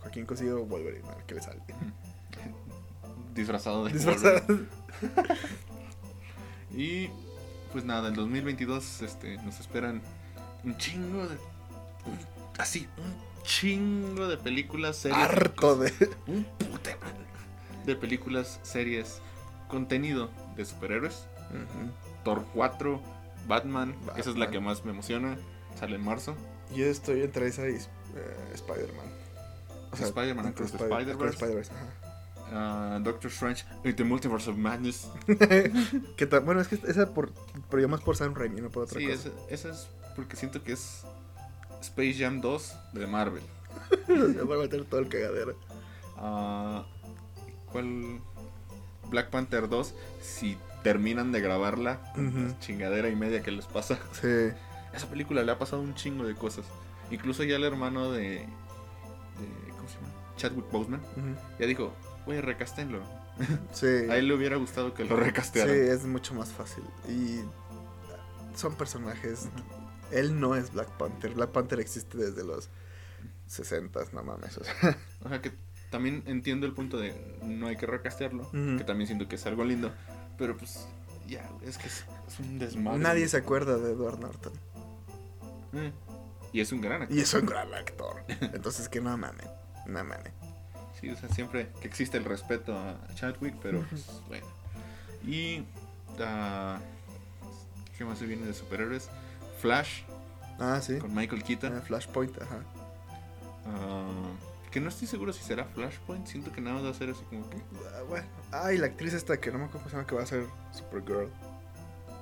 Joaquín 0.00 0.24
Cosío 0.26 0.64
Wolverine, 0.64 1.06
a 1.08 1.14
ver 1.14 1.24
qué 1.26 1.34
le 1.34 1.42
sale. 1.42 1.60
Disfrazado 3.34 3.84
de 3.84 3.92
Disfrazado. 3.92 4.40
Wolverine. 4.46 4.68
Y 6.74 7.08
pues 7.72 7.84
nada, 7.84 8.08
en 8.08 8.14
2022 8.14 9.02
este, 9.02 9.36
nos 9.38 9.60
esperan 9.60 10.02
un 10.64 10.76
chingo 10.78 11.26
de. 11.26 11.34
un- 11.34 12.18
así, 12.58 12.88
un 12.98 13.42
chingo 13.42 14.28
de 14.28 14.36
películas, 14.36 14.96
series. 14.96 15.18
Harto 15.18 15.76
de. 15.76 15.92
Un 16.26 16.44
puta 16.44 16.96
de 17.84 17.94
películas, 17.96 18.58
series, 18.62 19.20
contenido 19.68 20.30
de 20.56 20.64
superhéroes. 20.64 21.26
Ujú. 21.50 21.90
Thor 22.26 22.44
4, 22.54 23.00
Batman, 23.46 23.94
esa 24.16 24.30
es 24.30 24.36
la 24.36 24.50
que 24.50 24.58
más 24.58 24.84
me 24.84 24.90
emociona. 24.90 25.36
Sale 25.78 25.94
en 25.94 26.04
marzo. 26.04 26.34
Yo 26.74 26.86
estoy 26.86 27.22
entre 27.22 27.46
esa 27.46 27.68
y 27.68 27.74
eh, 27.76 27.78
Spider-Man. 28.54 29.06
Spider-Man 29.92 30.46
entre 30.46 30.64
Across 30.66 30.72
the 30.72 30.76
Spider- 30.78 30.98
Spider-Verse. 31.10 31.34
Spider-Verse, 31.36 31.72
ajá. 31.72 31.86
Ah, 32.52 32.98
Doctor 33.02 33.30
Strange, 33.30 33.64
y 33.84 33.92
The 33.92 34.02
Multiverse 34.04 34.50
of 34.50 34.56
Madness. 34.56 35.08
ta- 36.28 36.40
bueno, 36.40 36.60
es 36.60 36.66
que 36.68 36.74
esa 36.88 37.12
por, 37.14 37.32
pero 37.70 37.82
yo 37.82 37.88
más 37.88 38.00
por 38.00 38.16
Sam 38.16 38.34
Raimi, 38.34 38.60
no 38.60 38.70
por 38.70 38.84
otra 38.84 38.98
Sí, 38.98 39.06
cosa. 39.06 39.28
esa, 39.28 39.30
esa 39.48 39.68
es 39.70 39.88
porque 40.16 40.34
siento 40.36 40.62
que 40.64 40.72
es 40.72 41.02
Space 41.80 42.14
Jam 42.18 42.40
2 42.40 42.76
de 42.94 43.06
Marvel. 43.06 43.42
Se 44.06 44.42
va 44.42 44.56
a 44.56 44.58
meter 44.58 44.84
todo 44.84 44.98
el 45.00 45.08
cagadero. 45.08 45.56
Ah, 46.16 46.84
¿Cuál? 47.70 48.20
Black 49.10 49.30
Panther 49.30 49.68
2, 49.68 49.94
si 50.20 50.56
terminan 50.86 51.32
de 51.32 51.40
grabarla, 51.40 52.00
chingadera 52.60 53.08
y 53.08 53.16
media 53.16 53.42
que 53.42 53.50
les 53.50 53.66
pasa. 53.66 53.98
Sí. 54.12 54.28
Esa 54.94 55.08
película 55.10 55.42
le 55.42 55.50
ha 55.50 55.58
pasado 55.58 55.82
un 55.82 55.94
chingo 55.94 56.24
de 56.24 56.34
cosas. 56.36 56.64
Incluso 57.10 57.42
ya 57.42 57.56
el 57.56 57.64
hermano 57.64 58.12
de. 58.12 58.22
de 58.30 58.46
¿Cómo 59.76 59.88
se 59.88 59.96
llama? 59.96 60.08
Chadwick 60.36 60.70
Boseman 60.70 61.00
ya 61.58 61.66
dijo, 61.66 61.92
güey, 62.24 62.40
recastenlo. 62.40 63.00
Sí. 63.72 63.86
A 64.08 64.16
él 64.16 64.28
le 64.28 64.34
hubiera 64.34 64.56
gustado 64.56 64.94
que 64.94 65.04
lo 65.04 65.16
Sí, 65.16 65.22
recastearan. 65.24 65.74
es 65.74 66.04
mucho 66.06 66.34
más 66.34 66.50
fácil. 66.52 66.84
Y 67.08 67.40
son 68.56 68.74
personajes. 68.76 69.48
Él 70.12 70.38
no 70.38 70.54
es 70.54 70.72
Black 70.72 70.88
Panther. 70.96 71.34
Black 71.34 71.50
Panther 71.50 71.80
existe 71.80 72.16
desde 72.16 72.44
los 72.44 72.68
60, 73.48 74.00
no 74.12 74.22
mames. 74.22 74.56
o 74.56 74.62
sea. 74.64 74.96
O 75.24 75.28
sea 75.28 75.42
que 75.42 75.52
también 75.90 76.22
entiendo 76.26 76.64
el 76.66 76.72
punto 76.72 76.96
de 76.96 77.12
no 77.42 77.66
hay 77.66 77.76
que 77.76 77.86
recastearlo, 77.86 78.50
que 78.52 78.84
también 78.84 79.06
siento 79.06 79.28
que 79.28 79.36
es 79.36 79.46
algo 79.46 79.64
lindo, 79.64 79.92
pero 80.38 80.56
pues 80.56 80.86
ya, 81.26 81.48
es 81.62 81.78
que 81.78 81.86
es, 81.88 82.04
es 82.28 82.38
un 82.40 82.58
desmadre. 82.58 82.98
Nadie 82.98 83.28
se 83.28 83.36
acuerda 83.38 83.76
de 83.78 83.92
Edward 83.92 84.18
Norton. 84.20 84.52
Eh, 85.74 85.92
Y 86.52 86.60
es 86.60 86.72
un 86.72 86.80
gran 86.80 87.02
actor. 87.02 87.16
Y 87.16 87.20
es 87.20 87.34
un 87.34 87.46
gran 87.46 87.72
actor. 87.74 88.24
Entonces 88.40 88.88
que 88.88 89.00
no 89.00 89.16
mames. 89.16 89.46
No 89.86 90.04
mames. 90.04 90.32
Sí, 91.00 91.10
o 91.10 91.16
sea, 91.16 91.28
siempre 91.28 91.68
que 91.80 91.88
existe 91.88 92.16
el 92.16 92.24
respeto 92.24 92.76
a 92.76 92.96
Chadwick, 93.14 93.54
pero 93.62 93.84
pues 93.90 94.06
bueno. 94.28 94.46
Y 95.26 95.64
ah, 96.20 96.78
¿qué 97.98 98.04
más 98.04 98.18
se 98.18 98.26
viene 98.26 98.46
de 98.46 98.54
superhéroes? 98.54 99.08
Flash 99.60 100.02
Ah, 100.58 100.80
sí. 100.80 100.98
con 100.98 101.14
Michael 101.14 101.42
Keaton. 101.42 101.76
Ah, 101.76 101.82
Flashpoint, 101.82 102.40
ajá. 102.40 102.60
Ah, 103.66 104.06
que 104.70 104.80
no 104.80 104.88
estoy 104.88 105.06
seguro 105.08 105.32
si 105.32 105.42
será 105.42 105.64
Flashpoint, 105.64 106.26
siento 106.26 106.52
que 106.52 106.60
nada 106.60 106.76
más 106.76 106.84
va 106.86 106.90
a 106.90 106.94
ser 106.94 107.10
así 107.10 107.22
como 107.30 107.48
que 107.48 107.56
Ah, 107.56 108.02
bueno. 108.08 108.26
Ay, 108.52 108.78
la 108.78 108.86
actriz 108.86 109.12
esta 109.14 109.38
que 109.40 109.50
no 109.50 109.58
me 109.58 109.64
acuerdo 109.64 109.80
cómo 109.80 109.90
se 109.90 109.96
llama 109.96 110.06
que 110.06 110.14
va 110.14 110.22
a 110.22 110.26
ser 110.26 110.44
Supergirl. 110.72 111.28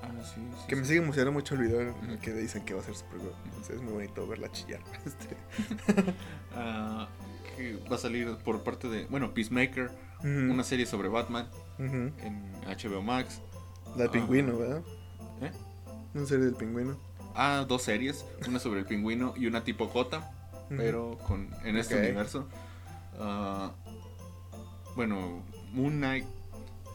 Ah, 0.03 0.11
sí, 0.23 0.35
sí. 0.37 0.67
Que 0.69 0.77
me 0.77 0.83
sí. 0.83 0.89
sigue 0.89 1.01
emocionando 1.03 1.33
mucho 1.33 1.55
el 1.55 1.63
video 1.63 1.81
en 1.81 2.11
el 2.11 2.19
que 2.19 2.33
dicen 2.35 2.65
que 2.65 2.75
va 2.75 2.81
a 2.81 2.85
ser 2.85 2.95
Supergirl. 2.95 3.33
Entonces 3.47 3.77
es 3.77 3.83
muy 3.83 3.93
bonito 3.95 4.27
verla 4.27 4.51
chillar. 4.53 4.81
Que 7.57 7.79
va 7.91 7.95
a 7.95 7.99
salir 7.99 8.37
por 8.45 8.63
parte 8.65 8.89
de, 8.89 9.07
bueno, 9.07 9.33
Peacemaker, 9.33 9.91
una 10.25 10.65
serie 10.65 10.87
sobre 10.87 11.09
Batman 11.09 11.49
en 11.79 12.13
HBO 12.67 13.01
Max. 13.03 13.41
La 13.97 14.05
del 14.05 14.09
Ah. 14.09 14.13
pingüino, 14.13 14.59
¿verdad? 14.59 14.83
¿Eh? 15.41 15.53
Una 16.15 16.27
serie 16.27 16.47
del 16.47 16.55
pingüino. 16.57 16.99
Ah, 17.37 17.65
dos 17.69 17.83
series, 17.83 18.25
una 18.49 18.59
sobre 18.59 18.81
el 18.81 18.87
pingüino 18.87 19.35
y 19.37 19.47
una 19.47 19.63
tipo 19.63 19.89
Pero 20.69 21.19
con 21.27 21.51
en 21.65 21.77
este 21.77 21.97
universo. 21.99 22.47
Ah, 23.19 23.71
bueno, 24.97 25.43
Moon 25.73 25.93
Knight, 25.99 26.27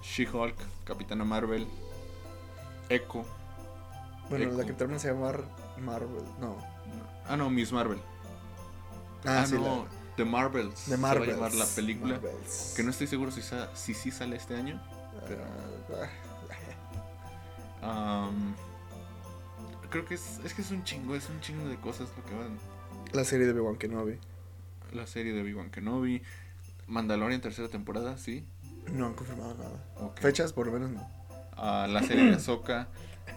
She-Hulk, 0.04 0.56
Capitana 0.86 1.24
Marvel, 1.24 1.68
Echo. 2.90 3.26
Bueno, 4.30 4.52
la 4.52 4.66
que 4.66 4.74
también 4.74 5.00
se 5.00 5.08
llama 5.12 5.34
Marvel. 5.80 6.24
No. 6.40 6.58
Ah, 7.28 7.36
no, 7.38 7.50
Miss 7.50 7.72
Marvel. 7.72 8.00
Ah, 9.26 9.41
Ah, 9.41 9.46
sí, 9.46 9.56
no, 9.56 9.84
la 9.84 9.86
The 10.16 10.26
Marvels. 10.26 10.86
de 10.88 10.96
se 10.96 10.98
Marvel. 10.98 11.30
va 11.30 11.34
a 11.34 11.36
llamar 11.36 11.54
la 11.54 11.66
película. 11.66 12.14
Marvels. 12.16 12.74
Que 12.76 12.84
no 12.84 12.90
estoy 12.91 13.08
seguro 13.08 13.32
si, 13.32 13.41
sa- 13.41 13.74
si 13.76 13.94
sí 13.94 14.12
sale 14.12 14.36
este 14.36 14.56
año. 14.56 14.82
pero- 15.28 15.44
Am, 17.82 18.56
creo 19.90 20.06
que 20.06 20.16
es, 20.16 20.40
es 20.44 20.54
que 20.54 20.62
es 20.62 20.72
un 20.72 20.84
chingo, 20.84 21.16
es 21.16 21.30
un 21.30 21.40
chingo 21.41 21.68
de 21.70 21.78
cosas 21.78 22.10
lo 22.18 22.26
que 22.26 22.36
van. 22.36 22.58
La 23.14 23.23
serie 23.23 23.45
de 23.48 23.53
Obi-Wan 23.53 23.77
Kenobi. 23.77 24.18
La 24.94 25.07
serie 25.07 25.34
de 25.34 25.41
Obi-Wan 25.41 25.69
Kenobi, 25.72 26.22
Mandalorian 26.88 27.41
tercera 27.41 27.68
temporada, 27.69 28.18
sí. 28.18 28.45
No 28.91 29.06
han 29.07 29.14
confirmado 29.14 29.56
nada. 29.56 30.14
Fechas, 30.15 30.53
por 30.53 30.65
lo 30.68 30.73
menos 30.73 30.91
no. 30.91 31.07
Ah, 31.56 31.88
la 31.90 32.02
serie 32.03 32.26
de 32.26 32.36
Ahsoka, 32.36 32.88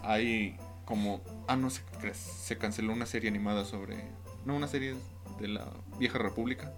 hay 0.03 0.57
como... 0.85 1.21
Ah, 1.49 1.57
no 1.57 1.71
sé, 1.71 1.83
crees, 2.01 2.17
se 2.17 2.57
canceló 2.59 2.93
una 2.93 3.07
serie 3.07 3.29
animada 3.29 3.65
sobre... 3.65 3.97
No, 4.45 4.57
una 4.57 4.69
serie 4.69 4.95
de 5.41 5.49
la 5.49 5.71
vieja 5.99 6.19
república, 6.19 6.73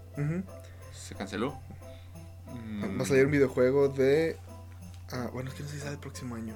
se 0.92 1.14
canceló. 1.14 1.58
Mm, 2.52 2.98
Va 2.98 3.02
a 3.02 3.06
salir 3.06 3.24
un 3.26 3.32
videojuego 3.32 3.88
de. 3.88 4.36
Ah, 5.10 5.28
bueno, 5.32 5.48
es 5.50 5.56
que 5.56 5.62
no 5.62 5.68
sé 5.68 5.76
si 5.76 5.80
sale 5.80 5.94
el 5.94 5.98
próximo 5.98 6.34
año. 6.36 6.54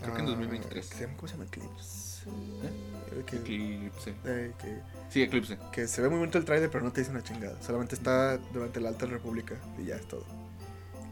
Creo 0.00 0.12
que 0.14 0.20
en 0.20 0.26
Ah, 0.26 0.30
2023. 0.30 0.88
que 0.88 0.94
se 0.96 1.02
llama- 1.06 1.16
¿Cómo 1.16 1.28
se 1.28 1.34
llama? 1.34 1.44
Eclipse. 1.46 1.99
¿Eh? 2.28 2.70
Eh, 3.12 3.24
que, 3.26 3.36
Eclipse. 3.36 4.14
eh, 4.24 4.52
que, 4.58 4.80
Sí, 5.08 5.22
Eclipse. 5.22 5.58
que 5.72 5.88
se 5.88 6.00
ve 6.02 6.08
muy 6.08 6.18
bonito 6.18 6.38
el 6.38 6.44
trailer, 6.44 6.70
pero 6.70 6.84
no 6.84 6.92
te 6.92 7.00
dice 7.00 7.10
una 7.10 7.22
chingada. 7.22 7.60
Solamente 7.62 7.94
está 7.94 8.36
durante 8.52 8.80
la 8.80 8.90
Alta 8.90 9.06
República 9.06 9.56
y 9.78 9.86
ya 9.86 9.96
es 9.96 10.06
todo. 10.06 10.24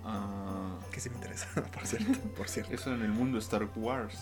Ah, 0.05 0.79
Que 0.93 1.01
sí 1.01 1.11
me 1.11 1.17
interesa, 1.17 1.47
por 1.73 1.87
cierto. 1.87 2.19
Por 2.37 2.49
cierto. 2.49 2.73
eso 2.75 2.95
en 2.95 3.03
el 3.03 3.11
mundo 3.13 3.39
Star 3.39 3.69
Wars. 3.77 4.17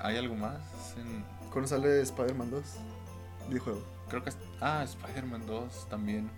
¿Hay 0.00 0.16
algo 0.16 0.34
más? 0.34 0.60
En- 0.96 1.24
¿Cuándo 1.50 1.68
sale 1.68 2.00
Spider-Man 2.02 2.50
2? 2.50 2.62
Videojuego. 3.48 3.82
Creo 4.08 4.22
que... 4.24 4.30
Ah, 4.60 4.82
Spider-Man 4.84 5.46
2 5.46 5.88
también. 5.88 6.30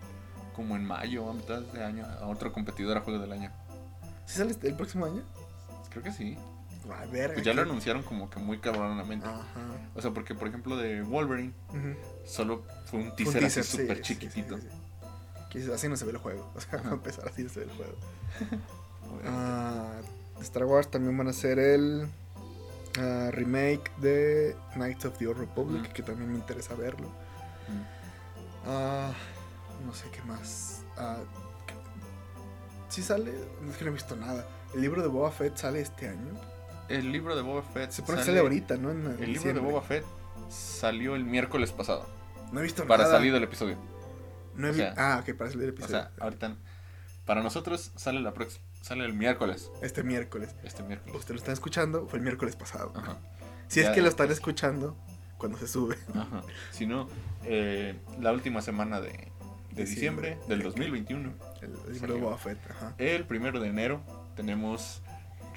Como 0.54 0.76
en 0.76 0.84
mayo, 0.84 1.28
a 1.30 1.34
mitad 1.34 1.60
de 1.60 1.82
año. 1.84 2.04
A 2.06 2.26
otro 2.28 2.52
competidor 2.52 2.96
a 2.96 3.00
juego 3.00 3.18
del 3.20 3.32
año. 3.32 3.50
¿Sí 4.26 4.38
sale 4.38 4.54
el 4.62 4.74
próximo 4.74 5.06
año? 5.06 5.22
Creo 5.90 6.02
que 6.02 6.12
sí. 6.12 6.36
A 6.90 7.04
ver. 7.06 7.34
Pues 7.34 7.44
ya 7.44 7.54
lo 7.54 7.62
anunciaron 7.62 8.02
como 8.02 8.28
que 8.30 8.38
muy 8.40 8.58
cabronamente. 8.58 9.26
Ajá. 9.26 9.44
O 9.94 10.00
sea, 10.02 10.10
porque 10.12 10.34
por 10.34 10.48
ejemplo 10.48 10.76
de 10.76 11.02
Wolverine 11.02 11.52
solo 12.24 12.62
fue 12.86 13.00
un 13.00 13.08
Un 13.08 13.16
teaser, 13.16 13.44
así 13.44 13.62
súper 13.62 13.98
sí, 13.98 14.02
chiquitito. 14.02 14.58
sí, 14.58 15.62
sí, 15.62 15.70
así 15.72 15.88
no 15.88 15.96
se 15.96 16.04
ve 16.04 16.12
el 16.12 16.18
juego. 16.18 16.50
O 16.56 16.60
sea, 16.60 16.74
Ajá. 16.74 16.82
para 16.82 16.94
empezar, 16.96 17.28
así 17.28 17.42
no 17.42 17.48
se 17.50 17.60
ve 17.60 17.66
el 17.66 17.72
juego. 17.76 17.94
Ah, 19.26 20.00
Star 20.40 20.64
Wars 20.64 20.90
también 20.90 21.16
van 21.18 21.26
a 21.26 21.30
hacer 21.30 21.58
el 21.58 22.08
ah, 22.98 23.28
remake 23.30 23.90
de 23.98 24.56
Knights 24.74 25.04
of 25.04 25.18
the 25.18 25.26
Old 25.26 25.38
Republic, 25.38 25.92
que 25.92 26.02
también 26.02 26.32
me 26.32 26.38
interesa 26.38 26.74
verlo. 26.74 27.08
Ah, 28.66 29.12
no 29.84 29.92
sé 29.92 30.06
qué 30.12 30.22
más. 30.22 30.82
Si 32.88 33.02
sale, 33.02 33.32
es 33.68 33.76
que 33.76 33.84
no 33.84 33.90
he 33.90 33.94
visto 33.94 34.16
nada. 34.16 34.46
El 34.74 34.80
libro 34.80 35.02
de 35.02 35.08
Boba 35.08 35.30
Fett 35.30 35.56
sale 35.56 35.80
este 35.80 36.08
año. 36.08 36.32
El 36.88 37.10
libro 37.12 37.34
de 37.36 37.42
Boba 37.42 37.62
Fett. 37.62 37.90
Se 37.90 38.02
pone 38.02 38.18
sale- 38.18 38.26
sale 38.26 38.38
ahorita, 38.40 38.76
¿no? 38.76 38.90
En 38.90 39.16
El 39.20 39.32
libro 39.32 39.52
de. 39.52 39.60
Boba 39.60 39.82
Fett 39.82 40.04
salió 40.50 41.14
el 41.14 41.24
miércoles 41.24 41.72
pasado. 41.72 42.06
No 42.52 42.60
he 42.60 42.62
visto 42.64 42.86
Para 42.86 43.04
nada. 43.04 43.16
salir 43.16 43.32
del 43.32 43.42
episodio. 43.44 43.76
No 44.54 44.66
he 44.66 44.70
o 44.70 44.74
sea, 44.74 44.94
ah, 44.98 45.22
ok, 45.26 45.34
para 45.36 45.50
salir 45.50 45.64
el 45.64 45.70
O 45.70 45.72
episodio. 45.74 45.96
sea, 45.96 46.10
ahorita. 46.20 46.56
Para 47.24 47.42
nosotros 47.42 47.92
sale 47.96 48.20
la 48.20 48.34
próxima. 48.34 48.64
Sale 48.82 49.04
el 49.04 49.14
miércoles. 49.14 49.70
este 49.80 50.02
miércoles. 50.02 50.54
Este 50.64 50.82
miércoles. 50.82 51.14
Ustedes 51.16 51.30
lo 51.36 51.38
están 51.38 51.52
escuchando, 51.54 52.06
fue 52.08 52.18
el 52.18 52.24
miércoles 52.24 52.56
pasado. 52.56 52.92
Ajá. 52.96 53.16
Si 53.68 53.80
es 53.80 53.88
que 53.90 54.02
lo 54.02 54.08
están 54.08 54.30
escuchando 54.30 54.96
cuando 55.38 55.56
se 55.56 55.68
sube. 55.68 55.96
Ajá. 56.14 56.42
Si 56.72 56.84
no, 56.86 57.08
eh, 57.44 57.94
la 58.20 58.32
última 58.32 58.60
semana 58.60 59.00
de, 59.00 59.10
de 59.70 59.84
Diciembre. 59.84 60.30
diciembre 60.30 60.38
del 60.48 60.62
2021. 60.64 61.32
El 61.62 61.92
libro 61.92 62.14
de. 62.14 62.20
Boba 62.20 62.36
Fett. 62.38 62.58
Ajá. 62.70 62.94
El 62.98 63.24
primero 63.24 63.60
de 63.60 63.68
enero 63.68 64.02
tenemos 64.36 65.00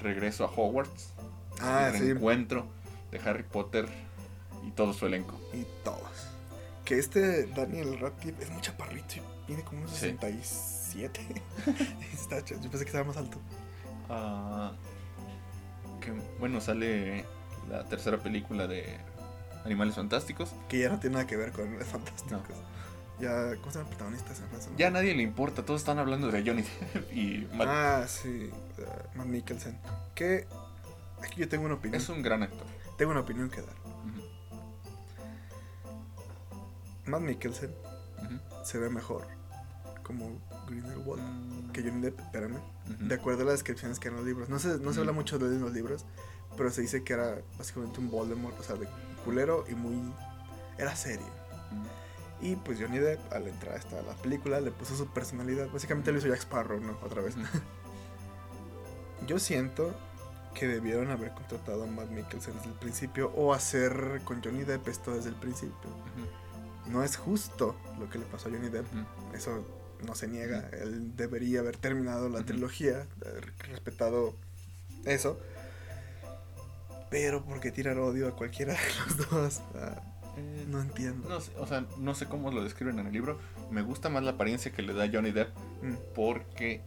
regreso 0.00 0.44
a 0.44 0.48
Hogwarts. 0.50 1.12
Ah, 1.62 1.88
el 1.88 1.94
sí. 1.94 2.00
reencuentro 2.04 2.66
de 3.10 3.18
Harry 3.20 3.42
Potter 3.44 3.86
y 4.66 4.70
todo 4.72 4.92
su 4.92 5.06
elenco. 5.06 5.38
Y 5.52 5.64
todos. 5.84 6.28
Que 6.84 6.98
este 6.98 7.46
Daniel 7.46 7.98
Radcliffe 7.98 8.42
es 8.44 8.50
muy 8.50 8.60
chaparrito 8.62 9.16
y 9.16 9.20
tiene 9.46 9.62
como 9.64 9.80
unos 9.80 9.90
Sí. 9.92 10.16
67. 10.18 11.20
Está 12.12 12.40
Yo 12.44 12.60
pensé 12.70 12.78
que 12.84 12.84
estaba 12.90 13.04
más 13.04 13.16
alto. 13.16 13.38
Ah, 14.08 14.72
que, 16.00 16.12
bueno, 16.38 16.60
sale 16.60 17.24
la 17.68 17.84
tercera 17.84 18.18
película 18.18 18.66
de 18.68 18.98
Animales 19.64 19.96
Fantásticos. 19.96 20.50
Que 20.68 20.78
ya 20.80 20.88
no 20.90 21.00
tiene 21.00 21.14
nada 21.14 21.26
que 21.26 21.36
ver 21.36 21.50
con 21.52 21.76
los 21.78 21.88
fantásticos. 21.88 22.40
Ya, 23.18 23.56
¿cómo 23.60 23.72
se 23.72 23.78
llama 23.78 23.90
el 23.90 23.96
protagonista? 23.96 24.32
Ya 24.76 24.88
a 24.88 24.90
nadie 24.90 25.14
le 25.14 25.22
importa, 25.22 25.64
todos 25.64 25.80
están 25.80 25.98
hablando 25.98 26.30
de 26.30 26.42
Johnny 26.46 26.62
Depp 26.62 27.12
y 27.12 27.48
Matt- 27.56 27.66
Ah, 27.68 28.04
sí. 28.06 28.50
uh, 28.78 29.16
Matt 29.18 29.26
Mikkelsen. 29.26 29.76
Que. 30.14 30.46
Aquí 31.22 31.40
yo 31.40 31.48
tengo 31.48 31.64
una 31.64 31.74
opinión. 31.74 32.00
es 32.00 32.08
un 32.08 32.22
gran 32.22 32.42
actor. 32.42 32.66
Tengo 32.96 33.10
una 33.12 33.20
opinión 33.20 33.50
que 33.50 33.62
dar. 33.62 33.74
Matt 37.06 37.20
Mikkelsen 37.20 37.72
se 38.64 38.78
ve 38.78 38.90
mejor 38.90 39.26
como 40.02 40.40
Grindelwald 40.66 41.22
Mm, 41.22 41.70
que 41.72 41.82
Johnny 41.82 42.00
Depp, 42.00 42.20
espérame. 42.20 42.58
De 43.00 43.14
acuerdo 43.14 43.42
a 43.42 43.46
las 43.46 43.54
descripciones 43.54 43.98
que 43.98 44.08
hay 44.08 44.12
en 44.12 44.18
los 44.18 44.26
libros. 44.26 44.48
No 44.48 44.58
se, 44.58 44.78
no 44.78 44.92
se 44.92 45.00
habla 45.00 45.12
mucho 45.12 45.38
de 45.38 45.46
él 45.46 45.54
en 45.54 45.60
los 45.60 45.72
libros, 45.72 46.04
pero 46.56 46.70
se 46.70 46.82
dice 46.82 47.02
que 47.02 47.12
era 47.12 47.40
básicamente 47.58 48.00
un 48.00 48.10
Voldemort, 48.10 48.58
o 48.58 48.62
sea, 48.62 48.76
de 48.76 48.88
culero 49.24 49.64
y 49.68 49.74
muy... 49.74 50.12
Era 50.78 50.94
serio. 50.94 51.26
Y 52.40 52.54
pues 52.56 52.78
Johnny 52.80 52.98
Depp, 52.98 53.32
al 53.32 53.48
entrar 53.48 53.74
a 53.74 53.78
esta 53.78 54.00
la 54.02 54.14
película, 54.14 54.60
le 54.60 54.70
puso 54.70 54.96
su 54.96 55.06
personalidad. 55.08 55.68
Básicamente 55.72 56.12
lo 56.12 56.18
hizo 56.18 56.28
Jack 56.28 56.40
Sparrow, 56.40 56.80
¿no? 56.80 56.98
Otra 57.02 57.22
vez. 57.22 57.34
Yo 59.26 59.38
siento 59.38 59.94
que 60.58 60.66
debieron 60.66 61.10
haber 61.10 61.32
contratado 61.32 61.84
a 61.84 61.86
Matt 61.86 62.10
Mikkelsen 62.10 62.54
desde 62.54 62.68
el 62.68 62.74
principio 62.74 63.30
o 63.36 63.52
hacer 63.52 64.20
con 64.24 64.42
Johnny 64.42 64.64
Depp 64.64 64.88
esto 64.88 65.14
desde 65.14 65.28
el 65.28 65.34
principio. 65.36 65.90
Ujú. 65.90 66.90
No 66.92 67.02
es 67.04 67.16
justo 67.16 67.76
lo 67.98 68.08
que 68.08 68.18
le 68.18 68.24
pasó 68.24 68.48
a 68.48 68.52
Johnny 68.52 68.68
Depp. 68.68 68.86
Ujú. 68.92 69.36
Eso 69.36 69.66
no 70.06 70.14
se 70.14 70.28
niega. 70.28 70.68
Él 70.72 71.14
debería 71.16 71.60
haber 71.60 71.76
terminado 71.76 72.28
la 72.28 72.42
trilogía, 72.44 73.06
haber 73.20 73.52
respetado 73.70 74.34
eso. 75.04 75.38
Pero 77.10 77.44
¿por 77.44 77.60
qué 77.60 77.70
tirar 77.70 77.98
odio 77.98 78.28
a 78.28 78.36
cualquiera 78.36 78.72
de 78.74 78.78
los 79.16 79.30
dos? 79.30 79.60
Eh, 80.38 80.64
no 80.68 80.80
entiendo. 80.80 81.28
No 81.28 81.40
sé, 81.40 81.52
o 81.56 81.66
sea, 81.66 81.86
no 81.98 82.14
sé 82.14 82.26
cómo 82.26 82.50
lo 82.50 82.62
describen 82.64 82.98
en 82.98 83.06
el 83.06 83.12
libro. 83.12 83.38
Me 83.70 83.82
gusta 83.82 84.08
más 84.08 84.22
la 84.22 84.32
apariencia 84.32 84.72
que 84.72 84.82
le 84.82 84.92
da 84.92 85.08
Johnny 85.12 85.30
Depp 85.32 85.48
Mm. 85.82 85.94
porque, 86.14 86.82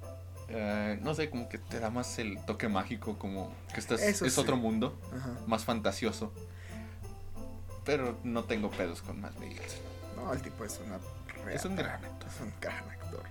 eh, 0.50 1.00
no 1.02 1.14
sé, 1.16 1.30
como 1.30 1.48
que 1.50 1.58
te 1.58 1.80
da 1.80 1.90
más 1.90 2.18
el 2.20 2.40
toque 2.46 2.68
mágico, 2.68 3.18
como 3.18 3.54
que 3.74 3.80
estás, 3.80 4.02
Eso 4.02 4.26
es 4.26 4.34
sí. 4.34 4.40
otro 4.42 4.58
mundo, 4.58 5.00
Ajá. 5.16 5.32
más 5.48 5.64
fantasioso. 5.66 6.34
Pero 7.86 8.18
no 8.24 8.44
tengo 8.44 8.70
pedos 8.70 9.02
con 9.02 9.20
Matt 9.22 9.38
Mikkelsen. 9.40 9.82
No, 10.16 10.34
el 10.34 10.42
tipo 10.42 10.64
es 10.66 10.80
una 10.86 11.00
Es 11.52 11.66
un 11.66 11.76
gran 11.76 12.04
actor. 12.04 12.30
Es 12.30 12.42
un 12.42 12.54
gran 12.62 12.90
actor. 12.90 13.24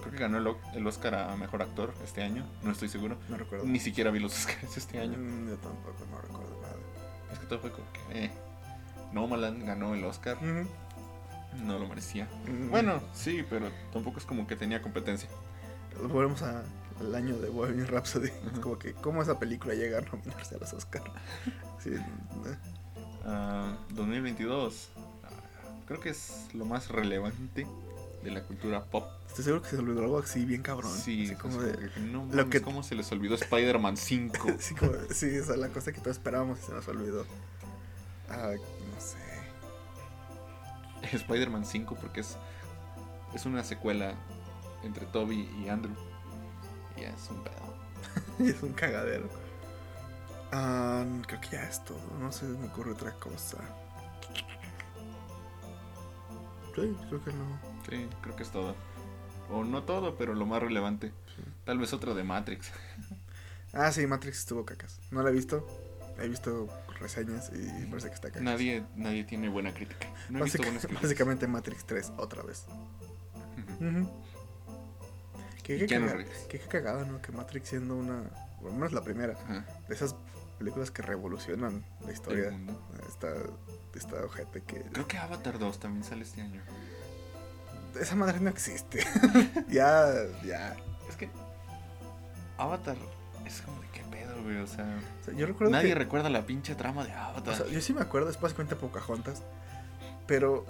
Creo 0.00 0.10
que 0.12 0.18
ganó 0.18 0.38
el, 0.38 0.56
el 0.74 0.86
Oscar 0.86 1.14
a 1.14 1.36
Mejor 1.36 1.62
Actor 1.62 1.94
este 2.04 2.22
año, 2.22 2.44
no 2.62 2.72
estoy 2.72 2.88
seguro. 2.88 3.16
no 3.28 3.36
recuerdo. 3.36 3.64
Ni 3.66 3.78
siquiera 3.78 4.10
vi 4.10 4.18
los 4.18 4.34
Oscars 4.34 4.76
este 4.76 4.98
año. 5.00 5.16
Mm, 5.18 5.48
Yo 5.50 5.56
tampoco, 5.56 5.94
no 6.10 6.20
recuerdo 6.20 6.60
nada. 6.62 6.74
Es 7.32 7.38
que 7.38 7.46
todo 7.46 7.60
fue 7.60 7.70
como 7.70 7.86
que, 7.92 8.24
eh. 8.24 8.30
Nomadland 9.12 9.64
ganó 9.64 9.94
el 9.94 10.04
Oscar, 10.04 10.36
no 10.42 11.78
lo 11.78 11.86
merecía. 11.88 12.28
Mm. 12.48 12.70
Bueno, 12.70 13.00
sí, 13.14 13.44
pero 13.48 13.70
tampoco 13.92 14.18
es 14.18 14.24
como 14.26 14.46
que 14.46 14.56
tenía 14.56 14.82
competencia. 14.82 15.28
Volvemos 16.02 16.42
a- 16.42 16.62
al 17.00 17.14
año 17.14 17.36
de 17.38 17.48
Bohemian 17.50 17.86
Rhapsody. 17.88 18.28
Es 18.52 18.58
como 18.60 18.78
que, 18.78 18.94
¿cómo 18.94 19.22
esa 19.22 19.38
película 19.38 19.74
llega 19.74 19.98
a 19.98 20.00
nominarse 20.02 20.54
a 20.54 20.58
los 20.58 20.72
Oscar? 20.72 21.02
Sí, 21.82 21.90
eh, 21.94 22.56
Ah, 23.24 23.76
2022. 23.90 24.88
ah, 25.24 25.28
creo 25.86 26.00
que 26.00 26.08
es 26.10 26.48
lo 26.54 26.64
más 26.64 26.88
relevante 26.88 27.66
de 28.24 28.30
la 28.30 28.42
cultura 28.42 28.82
pop. 28.84 29.04
estoy 29.28 29.44
seguro 29.44 29.62
que 29.62 29.68
se 29.70 29.76
olvidó 29.78 30.00
algo 30.00 30.18
así 30.18 30.44
bien 30.44 30.62
cabrón. 30.62 30.90
Sí, 30.96 31.32
como 31.40 31.60
de. 31.62 31.90
que 31.90 32.00
no 32.00 32.26
lo 32.32 32.48
que- 32.48 32.60
¿cómo 32.62 32.82
se 32.82 32.94
les 32.94 33.10
olvidó 33.12 33.34
Spider-Man 33.34 33.96
5? 33.96 34.46
Sí, 34.58 34.74
como, 34.74 34.92
sí, 35.10 35.26
esa 35.26 35.52
es 35.52 35.58
la 35.58 35.68
cosa 35.68 35.92
que 35.92 36.00
todos 36.00 36.16
esperábamos 36.16 36.58
y 36.60 36.62
se 36.62 36.72
nos 36.72 36.88
olvidó. 36.88 37.24
Ah, 38.28 38.52
no 38.54 39.00
sé. 39.00 39.16
Spider-Man 41.16 41.64
5 41.64 41.96
porque 42.00 42.20
es, 42.20 42.36
es 43.34 43.46
una 43.46 43.62
secuela 43.62 44.14
entre 44.86 45.06
Toby 45.06 45.48
y 45.62 45.68
Andrew. 45.68 45.94
Y 46.96 47.02
es 47.04 47.28
un 47.30 47.42
pedo. 47.44 47.76
es 48.50 48.62
un 48.62 48.72
cagadero. 48.72 49.28
Creo 51.26 51.40
que 51.40 51.48
ya 51.50 51.64
es 51.64 51.84
todo. 51.84 52.00
No 52.18 52.32
sé, 52.32 52.46
me 52.46 52.66
ocurre 52.68 52.92
otra 52.92 53.12
cosa. 53.12 53.58
Sí, 56.74 56.96
creo 57.08 57.24
que 57.24 57.32
no. 57.32 57.58
Sí, 57.88 58.08
creo 58.22 58.36
que 58.36 58.42
es 58.42 58.50
todo. 58.50 58.74
O 59.50 59.64
no 59.64 59.82
todo, 59.84 60.16
pero 60.16 60.34
lo 60.34 60.46
más 60.46 60.60
relevante. 60.62 61.12
Tal 61.64 61.78
vez 61.78 61.92
otro 61.92 62.14
de 62.14 62.24
Matrix. 62.24 62.70
Ah, 63.72 63.92
sí, 63.92 64.06
Matrix 64.06 64.38
estuvo 64.38 64.64
cacas. 64.64 65.00
No 65.10 65.22
la 65.22 65.28
he 65.28 65.32
visto. 65.34 65.66
He 66.18 66.26
visto 66.28 66.66
reseñas 66.98 67.50
y 67.54 67.84
parece 67.86 68.08
que 68.08 68.14
está 68.14 68.28
cacas. 68.28 68.42
Nadie, 68.42 68.82
nadie 68.94 69.24
tiene 69.24 69.50
buena 69.50 69.74
crítica. 69.74 70.06
No 70.30 70.38
he 70.38 70.44
visto 70.44 70.58
Básica- 70.58 70.62
buenas 70.64 70.82
críticas. 70.86 71.02
básicamente 71.02 71.46
Matrix 71.46 71.84
3 71.84 72.12
otra 72.16 72.42
vez. 72.42 72.64
Y 73.78 73.84
qué, 75.66 75.86
caga- 75.86 76.24
qué- 76.48 76.58
qué 76.58 76.58
cagada, 76.60 77.04
¿no? 77.04 77.20
Que 77.22 77.32
Matrix 77.32 77.68
siendo 77.70 77.96
una... 77.96 78.22
Bueno, 78.60 78.78
no 78.78 78.86
es 78.86 78.92
la 78.92 79.02
primera. 79.02 79.34
Ajá. 79.34 79.64
De 79.88 79.94
esas 79.94 80.14
películas 80.58 80.90
que 80.90 81.02
revolucionan 81.02 81.84
la 82.04 82.12
historia. 82.12 82.50
Está, 83.08 83.28
está 83.94 84.24
ojete 84.24 84.62
que... 84.62 84.80
Creo 84.92 85.06
que 85.06 85.18
Avatar 85.18 85.58
2 85.58 85.78
también 85.80 86.04
sale 86.04 86.22
este 86.22 86.40
año. 86.40 86.62
Esa 88.00 88.14
madre 88.16 88.40
no 88.40 88.50
existe. 88.50 89.00
ya, 89.68 90.12
ya. 90.44 90.76
Es 91.08 91.16
que 91.16 91.28
Avatar 92.58 92.96
es 93.44 93.60
como 93.62 93.80
de 93.82 93.88
qué 93.88 94.02
pedo, 94.10 94.42
güey. 94.42 94.56
O 94.58 94.66
sea, 94.66 94.98
O 95.22 95.24
sea, 95.24 95.34
yo 95.34 95.46
recuerdo 95.46 95.72
nadie 95.72 95.88
que... 95.90 95.94
recuerda 95.94 96.30
la 96.30 96.46
pinche 96.46 96.74
trama 96.74 97.04
de 97.04 97.12
Avatar. 97.12 97.54
O 97.54 97.56
sea, 97.56 97.66
yo 97.66 97.80
sí 97.80 97.92
me 97.92 98.00
acuerdo, 98.00 98.30
es 98.30 98.40
básicamente 98.40 98.76
Pocahontas. 98.76 99.42
Pero 100.26 100.64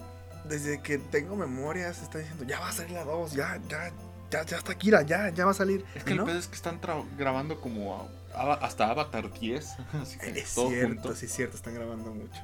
desde 0.45 0.81
que 0.81 0.99
tengo 0.99 1.35
memoria 1.37 1.93
se 1.95 2.05
está 2.05 2.19
diciendo, 2.19 2.45
ya 2.45 2.61
va 2.61 2.69
a 2.69 2.73
salir 2.73 2.93
la 2.93 3.05
2, 3.05 3.33
ya, 3.33 3.59
ya, 3.69 3.91
ya, 4.37 4.45
ya 4.47 4.57
está 4.59 4.75
Kira, 4.77 5.03
ya, 5.03 5.31
ya 5.31 5.45
va 5.45 5.51
a 5.51 5.55
salir. 5.55 5.85
es 5.95 6.05
que 6.05 6.11
¿Y 6.11 6.13
el 6.13 6.19
no? 6.19 6.25
pedo 6.27 6.39
es 6.39 6.47
que 6.49 6.55
están 6.55 6.81
grabando 7.17 7.61
como 7.61 8.09
a- 8.35 8.41
a- 8.41 8.55
hasta 8.65 8.91
Avatar 8.91 9.31
10. 9.33 9.77
Así 10.03 10.19
que 10.19 10.39
Es 10.41 10.55
todo 10.55 10.69
cierto, 10.71 10.89
junto. 11.03 11.15
sí 11.17 11.27
es 11.27 11.33
cierto, 11.35 11.57
están 11.57 11.75
grabando 11.75 12.13
mucho. 12.15 12.41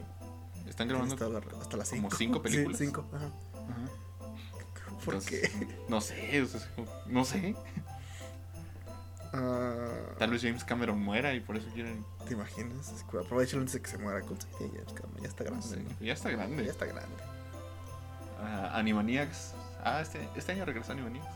Están 0.68 0.88
grabando. 0.88 1.14
hasta, 1.14 1.58
hasta 1.60 1.76
las 1.76 1.90
como 1.90 2.02
5. 2.10 2.16
cinco 2.16 2.42
películas. 2.42 2.78
Sí, 2.78 2.86
cinco, 2.86 3.04
ajá. 3.12 3.26
Ajá. 3.26 4.94
¿Por 5.04 5.14
Entonces, 5.14 5.50
qué? 5.50 5.76
No 5.88 6.00
sé, 6.00 6.42
o 6.42 6.46
sea, 6.46 6.60
no 7.06 7.24
sé. 7.24 7.56
Ah, 9.34 10.14
Tal 10.18 10.30
vez 10.30 10.42
James 10.42 10.62
Cameron 10.64 11.00
muera 11.00 11.34
y 11.34 11.40
por 11.40 11.56
eso 11.56 11.66
quieren. 11.72 12.04
¿Te 12.26 12.34
imaginas? 12.34 12.92
Aprovechen 13.08 13.60
antes 13.60 13.74
de 13.74 13.82
que 13.82 13.90
se 13.90 13.98
muera 13.98 14.20
con 14.20 14.40
su 14.40 14.46
ya, 14.60 14.66
es 14.86 14.92
que 14.92 15.02
ya 15.22 15.28
está 15.28 15.44
no 15.44 15.50
grande. 15.50 15.76
¿no? 15.98 16.04
ya 16.06 16.12
está 16.12 16.30
Ya 16.30 16.36
grande. 16.36 16.66
está 16.68 16.86
grande. 16.86 17.16
Ah, 18.40 18.72
Animaniacs. 18.78 19.54
Ah, 19.84 20.00
este, 20.02 20.28
este 20.36 20.52
año 20.52 20.64
regresó 20.64 20.92
Animaniacs. 20.92 21.26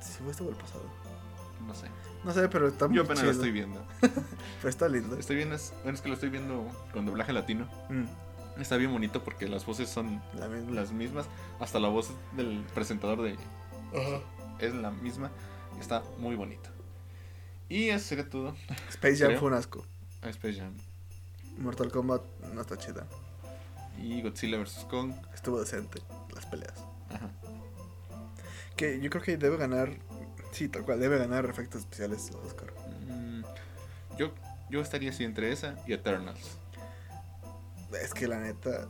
Sí, 0.00 0.18
fue 0.22 0.30
esto 0.32 0.44
o 0.44 0.48
el 0.50 0.56
pasado. 0.56 0.82
No 1.66 1.74
sé. 1.74 1.86
No 2.24 2.32
sé, 2.32 2.48
pero 2.48 2.68
está 2.68 2.86
muy 2.88 2.96
Yo 2.96 3.02
apenas 3.02 3.20
chido. 3.20 3.32
lo 3.32 3.36
estoy 3.38 3.50
viendo. 3.52 3.82
Pero 4.00 4.68
está 4.68 4.88
lindo. 4.88 5.16
Estoy 5.16 5.36
viendo, 5.36 5.54
es, 5.54 5.72
bueno, 5.82 5.96
es 5.96 6.02
que 6.02 6.08
lo 6.08 6.14
estoy 6.14 6.28
viendo 6.28 6.66
con 6.92 7.06
doblaje 7.06 7.32
latino. 7.32 7.66
Mm, 7.88 8.04
Está 8.60 8.76
bien 8.76 8.92
bonito 8.92 9.24
porque 9.24 9.48
las 9.48 9.64
voces 9.64 9.88
son 9.88 10.22
la 10.38 10.48
misma. 10.48 10.70
las 10.72 10.92
mismas. 10.92 11.26
Hasta 11.60 11.78
la 11.80 11.88
voz 11.88 12.10
del 12.36 12.62
presentador 12.74 13.22
de 13.22 13.36
es 14.58 14.74
la 14.74 14.90
misma. 14.90 15.30
Está 15.80 16.02
muy 16.18 16.36
bonito. 16.36 16.68
Y 17.70 17.88
eso 17.88 18.04
sería 18.08 18.28
todo. 18.28 18.54
Space 18.90 19.16
Jam 19.16 19.28
Creo. 19.28 19.40
fue 19.40 19.48
un 19.48 19.54
asco. 19.54 19.86
a 20.22 20.28
Space 20.28 20.58
Jam. 20.60 20.74
Mortal 21.58 21.90
Kombat 21.90 22.22
no 22.52 22.60
está 22.60 22.76
chida. 22.76 23.06
Y 23.98 24.20
Godzilla 24.22 24.58
vs. 24.58 24.86
Kong. 24.90 25.12
Estuvo 25.34 25.58
decente 25.60 26.02
las 26.34 26.44
peleas. 26.46 26.74
Ajá. 27.10 27.30
Que 28.80 28.98
yo 28.98 29.10
creo 29.10 29.22
que 29.22 29.36
debe 29.36 29.58
ganar. 29.58 29.90
Sí, 30.52 30.68
tal 30.68 30.84
cual, 30.84 30.98
debe 31.00 31.18
ganar 31.18 31.44
efectos 31.44 31.82
especiales 31.82 32.30
los 32.32 32.46
Oscar. 32.46 32.72
Mm, 33.10 33.42
yo, 34.16 34.32
yo 34.70 34.80
estaría 34.80 35.10
así 35.10 35.22
entre 35.22 35.52
esa 35.52 35.74
y 35.86 35.92
Eternals. 35.92 36.56
Es 38.02 38.14
que 38.14 38.26
la 38.26 38.38
neta. 38.38 38.88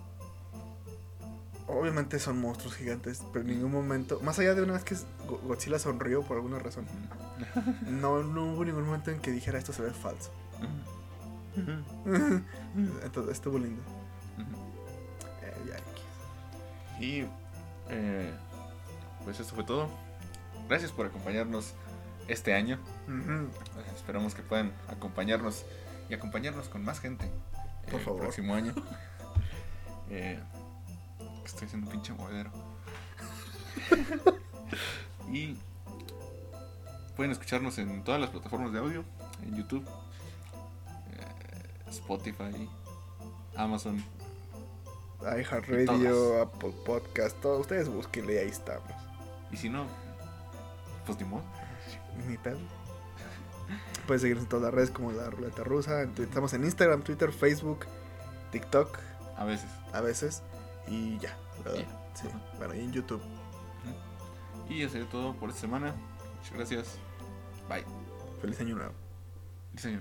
Obviamente 1.67 2.21
son 2.21 2.41
monstruos 2.41 2.77
gigantes, 2.77 3.23
pero 3.33 3.45
en 3.45 3.51
ningún 3.51 3.73
momento. 3.73 4.21
Más 4.23 4.39
allá 4.39 4.55
de 4.55 4.63
una 4.63 4.75
vez 4.75 4.85
que 4.85 4.95
Go- 5.27 5.39
Godzilla 5.43 5.81
sonrió 5.81 6.23
por 6.23 6.37
alguna 6.37 6.61
razón. 6.61 6.87
No, 7.89 8.23
no 8.23 8.53
hubo 8.55 8.65
ningún 8.65 8.85
momento 8.85 9.11
en 9.11 9.19
que 9.19 9.33
dijera 9.33 9.59
esto 9.59 9.73
se 9.73 9.83
ve 9.83 9.91
falso. 9.91 10.31
Entonces 13.03 13.33
estuvo 13.33 13.59
lindo. 13.59 13.83
Eh. 15.43 17.05
Y 17.05 17.25
eh, 17.89 18.33
pues 19.25 19.41
esto 19.41 19.55
fue 19.55 19.65
todo. 19.65 19.89
Gracias 20.69 20.93
por 20.93 21.07
acompañarnos 21.07 21.75
este 22.29 22.55
año. 22.55 22.79
Esperamos 23.97 24.35
que 24.35 24.43
puedan 24.43 24.73
acompañarnos 24.89 25.65
y 26.09 26.15
acompañarnos 26.15 26.69
con 26.69 26.85
más 26.85 27.01
gente 27.01 27.27
eh, 27.87 27.99
favor. 27.99 28.21
el 28.21 28.27
próximo 28.27 28.55
año. 28.55 28.75
Eh, 30.13 30.41
estoy 31.45 31.67
haciendo 31.67 31.87
un 31.87 31.93
pinche 31.93 32.13
movedero. 32.13 32.51
y 35.33 35.57
pueden 37.15 37.31
escucharnos 37.31 37.79
en 37.79 38.03
todas 38.03 38.21
las 38.21 38.31
plataformas 38.31 38.73
de 38.73 38.81
audio, 38.81 39.05
en 39.45 39.57
YouTube, 39.57 39.87
eh, 41.13 41.91
Spotify, 41.91 42.69
Amazon. 43.55 44.05
iHeartRadio, 45.21 46.43
Apple 46.43 46.75
Podcast, 46.85 47.41
todo. 47.41 47.61
Ustedes 47.61 47.89
búsquenle 47.89 48.35
y 48.35 48.39
ahí 48.39 48.49
estamos. 48.49 49.10
Y 49.53 49.57
si 49.57 49.69
no, 49.69 49.87
pues 51.07 51.19
ni 51.19 51.25
modo. 51.25 51.43
Ni 52.29 52.37
pedo. 52.37 52.59
Puedes 54.07 54.23
seguirnos 54.23 54.45
en 54.45 54.49
todas 54.49 54.65
las 54.65 54.75
redes 54.75 54.91
como 54.91 55.13
la 55.13 55.31
ruleta 55.31 55.63
rusa. 55.63 56.03
Estamos 56.03 56.53
en 56.55 56.65
Instagram, 56.65 57.03
Twitter, 57.03 57.33
Facebook, 57.33 57.87
TikTok, 58.51 58.99
A 59.37 59.45
veces. 59.45 59.71
a 59.93 60.01
veces. 60.01 60.43
Y 60.89 61.19
ya. 61.19 61.37
Sí, 62.15 62.27
bueno, 62.59 62.75
y 62.75 62.81
en 62.81 62.93
YouTube. 62.93 63.23
Y 64.69 64.83
eso 64.83 64.93
sería 64.93 65.09
todo 65.09 65.35
por 65.35 65.49
esta 65.51 65.61
semana. 65.63 65.95
Muchas 66.39 66.53
gracias. 66.55 66.99
Bye. 67.69 67.85
Feliz 68.41 68.61
año 68.61 68.75
nuevo. 68.77 68.93
Diseño. 69.73 70.01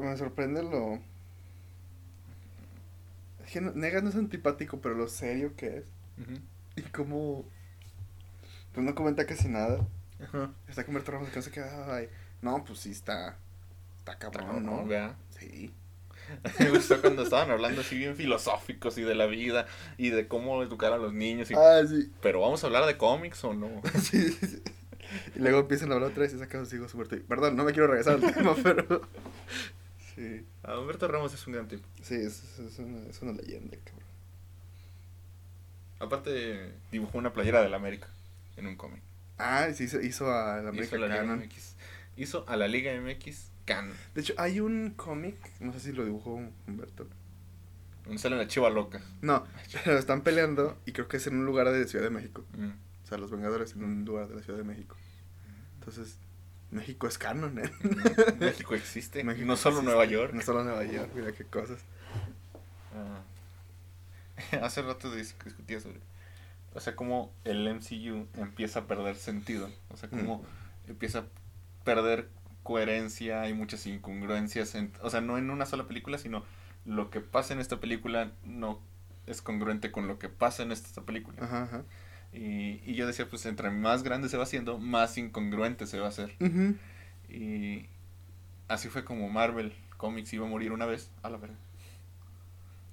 Me 0.00 0.16
sorprende 0.16 0.62
lo. 0.62 0.98
Es 3.50 3.54
que 3.54 3.60
no- 3.60 3.72
Negas 3.72 4.04
no 4.04 4.10
es 4.10 4.14
antipático, 4.14 4.80
pero 4.80 4.94
lo 4.94 5.08
serio 5.08 5.56
que 5.56 5.78
es. 5.78 5.84
Y 6.76 6.82
como. 6.82 7.44
Pues 8.72 8.86
no 8.86 8.94
comenta 8.94 9.26
casi 9.26 9.48
nada. 9.48 9.84
Ajá. 10.22 10.52
Está 10.68 10.84
con 10.84 10.94
Berto 10.94 11.10
Ramos 11.10 11.30
que 11.30 11.36
no 11.36 11.42
se 11.42 11.50
queda. 11.50 11.92
Ay, 11.96 12.08
no, 12.42 12.62
pues 12.64 12.78
sí 12.78 12.92
está. 12.92 13.36
Está 13.98 14.16
cabrón, 14.18 14.64
¿no? 14.64 14.86
Vea. 14.86 15.16
Sí. 15.36 15.74
Me 16.60 16.70
gustó 16.70 17.00
cuando 17.00 17.24
estaban 17.24 17.50
hablando 17.50 17.80
así 17.80 17.98
bien 17.98 18.14
filosóficos 18.14 18.96
y 18.98 19.02
de 19.02 19.16
la 19.16 19.26
vida 19.26 19.66
y 19.98 20.10
de 20.10 20.28
cómo 20.28 20.62
educar 20.62 20.92
a 20.92 20.96
los 20.98 21.12
niños. 21.12 21.50
Y... 21.50 21.54
Ah, 21.54 21.80
sí. 21.88 22.12
Pero 22.22 22.40
vamos 22.42 22.62
a 22.62 22.68
hablar 22.68 22.86
de 22.86 22.96
cómics 22.96 23.42
o 23.42 23.52
no. 23.52 23.82
sí, 24.00 24.30
sí, 24.30 24.46
sí. 24.46 24.62
Y 25.34 25.40
luego 25.40 25.58
empiezan 25.58 25.90
a 25.90 25.94
hablar 25.96 26.10
otra 26.10 26.22
vez 26.22 26.34
y 26.34 26.38
sacan 26.38 26.64
sus 26.64 26.74
hijos 26.74 26.92
súper. 26.92 27.24
Perdón, 27.24 27.56
no 27.56 27.64
me 27.64 27.72
quiero 27.72 27.88
regresar 27.88 28.14
al 28.22 28.32
tema, 28.34 28.54
pero. 28.62 29.02
Sí. 30.20 30.44
A 30.62 30.78
Humberto 30.78 31.08
Ramos 31.08 31.32
es 31.32 31.46
un 31.46 31.54
gran 31.54 31.66
tipo. 31.66 31.88
Sí, 32.02 32.14
es, 32.14 32.58
es, 32.58 32.78
una, 32.78 33.06
es 33.06 33.22
una 33.22 33.32
leyenda, 33.32 33.74
cabrón. 33.82 34.04
Aparte, 35.98 36.74
dibujó 36.92 37.16
una 37.16 37.32
playera 37.32 37.62
del 37.62 37.72
América 37.72 38.08
en 38.58 38.66
un 38.66 38.76
cómic. 38.76 39.02
Ah, 39.38 39.68
sí, 39.72 39.84
hizo, 39.84 39.98
hizo 40.02 40.30
a 40.30 40.56
la 40.56 40.60
Hizo 40.60 40.68
América 40.68 40.98
la 40.98 41.22
Liga. 41.22 41.36
MX. 41.36 41.76
Hizo 42.18 42.44
a 42.48 42.56
la 42.56 42.68
Liga 42.68 42.92
MX 43.00 43.50
Canon. 43.64 43.96
De 44.14 44.20
hecho, 44.20 44.34
hay 44.36 44.60
un 44.60 44.90
cómic, 44.90 45.36
no 45.60 45.72
sé 45.72 45.80
si 45.80 45.92
lo 45.92 46.04
dibujó 46.04 46.38
Humberto. 46.66 47.06
Donde 48.04 48.18
sale 48.18 48.36
la 48.36 48.46
chiva 48.46 48.68
loca. 48.68 49.00
No, 49.22 49.46
pero 49.84 49.98
están 49.98 50.20
peleando 50.20 50.78
y 50.84 50.92
creo 50.92 51.08
que 51.08 51.16
es 51.16 51.26
en 51.26 51.36
un 51.36 51.46
lugar 51.46 51.70
de 51.70 51.86
Ciudad 51.88 52.04
de 52.04 52.10
México. 52.10 52.44
Mm. 52.58 52.72
O 53.04 53.06
sea, 53.06 53.16
los 53.16 53.30
Vengadores 53.30 53.72
en 53.72 53.84
un 53.84 54.04
lugar 54.04 54.28
de 54.28 54.34
la 54.34 54.42
Ciudad 54.42 54.58
de 54.58 54.64
México. 54.64 54.96
Entonces, 55.78 56.18
México 56.70 57.06
es 57.08 57.18
canon, 57.18 57.58
¿eh? 57.58 57.70
México 58.38 58.74
existe. 58.74 59.24
México 59.24 59.46
no 59.46 59.56
solo 59.56 59.76
existe. 59.76 59.86
Nueva 59.94 60.04
York. 60.10 60.32
No 60.34 60.40
solo 60.42 60.62
Nueva 60.64 60.84
York, 60.84 61.10
mira 61.14 61.32
qué 61.32 61.44
cosas. 61.44 61.78
Ah. 62.94 63.22
Hace 64.62 64.82
rato 64.82 65.14
dis- 65.14 65.34
discutía 65.44 65.80
sobre. 65.80 66.00
O 66.74 66.80
sea, 66.80 66.94
cómo 66.94 67.32
el 67.44 67.68
MCU 67.68 68.28
empieza 68.40 68.80
a 68.80 68.86
perder 68.86 69.16
sentido. 69.16 69.68
O 69.90 69.96
sea, 69.96 70.08
cómo 70.08 70.44
empieza 70.86 71.20
a 71.20 71.24
perder 71.84 72.28
coherencia 72.62 73.48
y 73.48 73.54
muchas 73.54 73.86
incongruencias. 73.86 74.74
en- 74.76 74.92
o 75.02 75.10
sea, 75.10 75.20
no 75.20 75.36
en 75.38 75.50
una 75.50 75.66
sola 75.66 75.88
película, 75.88 76.18
sino 76.18 76.44
lo 76.84 77.10
que 77.10 77.20
pasa 77.20 77.52
en 77.54 77.60
esta 77.60 77.80
película 77.80 78.30
no 78.44 78.80
es 79.26 79.42
congruente 79.42 79.90
con 79.90 80.06
lo 80.08 80.18
que 80.18 80.28
pasa 80.28 80.62
en 80.62 80.70
esta 80.72 81.02
película. 81.02 81.36
Ajá, 81.42 81.64
ajá. 81.64 81.82
Y, 82.32 82.80
y 82.88 82.94
yo 82.94 83.06
decía, 83.06 83.28
pues 83.28 83.44
entre 83.46 83.70
más 83.70 84.02
grande 84.02 84.28
se 84.28 84.36
va 84.36 84.44
haciendo, 84.44 84.78
más 84.78 85.18
incongruente 85.18 85.86
se 85.86 85.98
va 85.98 86.06
a 86.06 86.10
hacer. 86.10 86.34
Y 87.28 87.86
así 88.68 88.88
fue 88.88 89.04
como 89.04 89.28
Marvel 89.28 89.72
Comics 89.96 90.32
iba 90.32 90.46
a 90.46 90.50
morir 90.50 90.72
una 90.72 90.86
vez. 90.86 91.10
A 91.22 91.30
la 91.30 91.36
verga. 91.38 91.56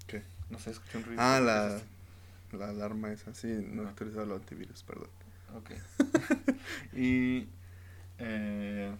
¿Qué? 0.07 0.23
No 0.49 0.57
sé, 0.59 0.71
escuché 0.71 0.97
un 0.97 1.03
ruido. 1.05 1.21
Ah, 1.21 1.37
¿Qué 1.39 1.45
la, 1.45 1.77
es 1.77 1.83
la 2.53 2.69
alarma 2.69 3.11
esa. 3.11 3.33
Sí, 3.33 3.47
no 3.47 3.83
he 3.83 3.85
Ah. 3.85 3.89
actualizado 3.89 4.23
el 4.25 4.31
antivirus, 4.31 4.83
perdón. 4.83 5.09
Ok. 5.55 5.71
y. 6.97 7.47
eh, 8.19 8.91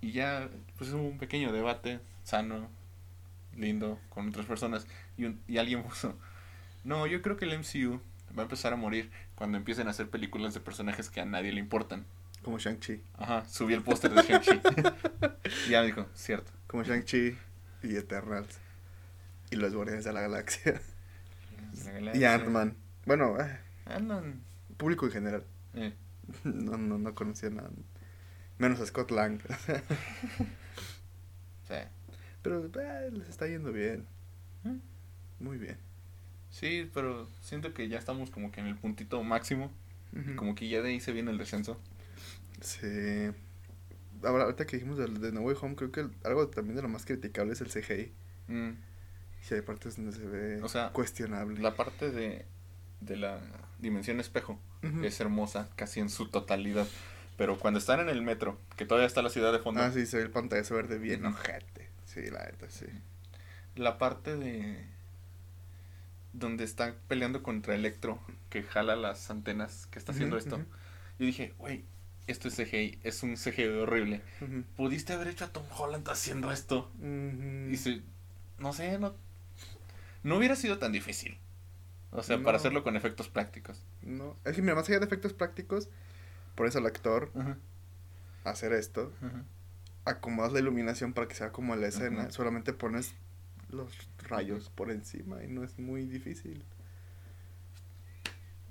y 0.00 0.12
ya, 0.12 0.48
pues 0.78 0.90
hubo 0.92 1.02
un 1.06 1.18
pequeño 1.18 1.52
debate 1.52 2.00
sano, 2.24 2.68
lindo, 3.56 3.98
con 4.08 4.28
otras 4.28 4.46
personas. 4.46 4.86
Y, 5.18 5.24
un- 5.24 5.40
y 5.46 5.58
alguien 5.58 5.82
puso: 5.88 6.14
No, 6.84 7.06
yo 7.06 7.20
creo 7.22 7.36
que 7.36 7.44
el 7.44 7.52
MCU 7.58 8.00
va 8.36 8.42
a 8.42 8.42
empezar 8.42 8.72
a 8.72 8.76
morir 8.76 9.10
cuando 9.34 9.56
empiecen 9.58 9.86
a 9.88 9.90
hacer 9.90 10.08
películas 10.10 10.54
de 10.54 10.60
personajes 10.60 11.10
que 11.10 11.20
a 11.20 11.24
nadie 11.24 11.52
le 11.52 11.60
importan. 11.60 12.04
Como 12.42 12.58
Shang-Chi. 12.58 13.02
Ajá, 13.18 13.44
subí 13.46 13.74
el 13.74 13.82
póster 13.82 14.12
de 14.12 14.22
Shang-Chi. 14.22 14.60
ya 15.70 15.80
me 15.80 15.86
dijo: 15.86 16.06
Cierto. 16.14 16.50
Como 16.66 16.82
Shang-Chi 16.84 17.36
y 17.82 17.96
Eternals. 17.96 18.58
Y 19.50 19.56
los 19.56 19.74
Guardianes 19.74 20.04
de 20.04 20.12
la 20.12 20.20
Galaxia. 20.22 20.80
Y 22.14 22.24
Ant-Man. 22.24 22.76
Bueno, 23.06 23.40
eh, 23.40 23.58
Ant-Man. 23.86 24.42
público 24.76 25.06
en 25.06 25.12
general. 25.12 25.44
eh, 25.74 25.94
No, 26.44 26.76
no, 26.76 26.98
no 26.98 27.14
conocía 27.14 27.50
nada. 27.50 27.70
Menos 28.58 28.80
a 28.80 28.86
Scott 28.86 29.10
Lang. 29.12 29.40
sí. 31.68 31.74
Pero 32.42 32.64
eh, 32.66 33.10
les 33.12 33.28
está 33.28 33.46
yendo 33.46 33.72
bien. 33.72 34.06
Muy 35.38 35.58
bien. 35.58 35.78
Sí, 36.50 36.90
pero 36.92 37.28
siento 37.42 37.72
que 37.74 37.88
ya 37.88 37.98
estamos 37.98 38.30
como 38.30 38.50
que 38.52 38.60
en 38.60 38.66
el 38.66 38.76
puntito 38.76 39.22
máximo. 39.22 39.70
Como 40.36 40.54
que 40.56 40.68
ya 40.68 40.82
de 40.82 40.88
ahí 40.90 41.00
se 41.00 41.12
viene 41.12 41.30
el 41.30 41.38
descenso. 41.38 41.80
Sí. 42.60 43.30
Ahora, 44.24 44.44
ahorita 44.44 44.66
que 44.66 44.76
dijimos 44.76 44.98
de, 44.98 45.06
de 45.06 45.32
No 45.32 45.40
Way 45.42 45.56
Home, 45.60 45.76
creo 45.76 45.92
que 45.92 46.00
el- 46.00 46.10
algo 46.24 46.48
también 46.48 46.76
de 46.76 46.82
lo 46.82 46.88
más 46.88 47.04
criticable 47.06 47.52
es 47.52 47.60
el 47.60 47.70
CGI. 47.70 48.12
Mm, 48.48 48.70
Sí, 49.42 49.54
hay 49.54 49.62
partes 49.62 49.96
donde 49.96 50.12
se 50.12 50.26
ve 50.26 50.60
O 50.62 50.68
sea, 50.68 50.90
cuestionable. 50.90 51.58
La 51.60 51.74
parte 51.74 52.10
de, 52.10 52.44
de 53.00 53.16
la 53.16 53.40
dimensión 53.78 54.20
espejo 54.20 54.60
es 55.02 55.18
hermosa 55.20 55.70
casi 55.76 56.00
en 56.00 56.10
su 56.10 56.28
totalidad. 56.28 56.86
Pero 57.38 57.58
cuando 57.58 57.78
están 57.78 58.00
en 58.00 58.10
el 58.10 58.20
metro, 58.20 58.58
que 58.76 58.84
todavía 58.84 59.06
está 59.06 59.22
la 59.22 59.30
ciudad 59.30 59.50
de 59.52 59.60
fondo, 59.60 59.80
Ah, 59.80 59.90
sí, 59.92 60.04
se 60.04 60.18
ve 60.18 60.24
el 60.24 60.30
pantallazo 60.30 60.74
verde 60.74 60.98
bien 60.98 61.24
ojete. 61.24 61.88
Sí, 62.04 62.20
la 62.30 62.44
neta, 62.44 62.68
sí. 62.68 62.84
la 63.76 63.96
parte 63.96 64.36
de 64.36 64.84
donde 66.32 66.64
están 66.64 66.96
peleando 67.08 67.42
contra 67.42 67.74
Electro, 67.74 68.20
que 68.48 68.62
jala 68.62 68.96
las 68.96 69.30
antenas, 69.30 69.86
que 69.86 69.98
está 69.98 70.12
haciendo 70.12 70.36
esto. 70.36 70.58
Yo 71.18 71.26
dije, 71.26 71.54
güey, 71.58 71.84
esto 72.26 72.48
es 72.48 72.56
CGI, 72.56 72.98
es 73.02 73.22
un 73.22 73.36
CGI 73.36 73.66
horrible. 73.66 74.22
Pudiste 74.76 75.12
haber 75.12 75.28
hecho 75.28 75.44
a 75.44 75.48
Tom 75.48 75.64
Holland 75.76 76.08
haciendo 76.08 76.52
esto. 76.52 76.90
Y 77.70 77.76
se, 77.76 78.02
no 78.58 78.72
sé, 78.72 78.98
no, 78.98 79.14
no 80.22 80.36
hubiera 80.36 80.56
sido 80.56 80.78
tan 80.78 80.92
difícil. 80.92 81.38
O 82.12 82.22
sea, 82.22 82.42
para 82.42 82.56
hacerlo 82.56 82.82
con 82.82 82.96
efectos 82.96 83.28
prácticos. 83.28 83.84
No, 84.02 84.36
es 84.44 84.56
que 84.56 84.62
mira, 84.62 84.74
más 84.74 84.88
allá 84.88 84.98
de 84.98 85.06
efectos 85.06 85.32
prácticos, 85.32 85.88
pones 86.56 86.74
al 86.74 86.86
actor 86.86 87.30
Ajá, 87.36 87.56
a 88.44 88.50
hacer 88.50 88.72
esto, 88.72 89.12
acomodas 90.04 90.52
la 90.52 90.58
iluminación 90.58 91.12
para 91.12 91.28
que 91.28 91.34
sea 91.34 91.52
como 91.52 91.76
la 91.76 91.86
escena, 91.86 92.30
solamente 92.30 92.72
pones 92.72 93.14
los 93.72 93.92
rayos 94.28 94.70
por 94.70 94.90
encima 94.90 95.42
y 95.44 95.48
no 95.48 95.64
es 95.64 95.78
muy 95.78 96.04
difícil. 96.04 96.62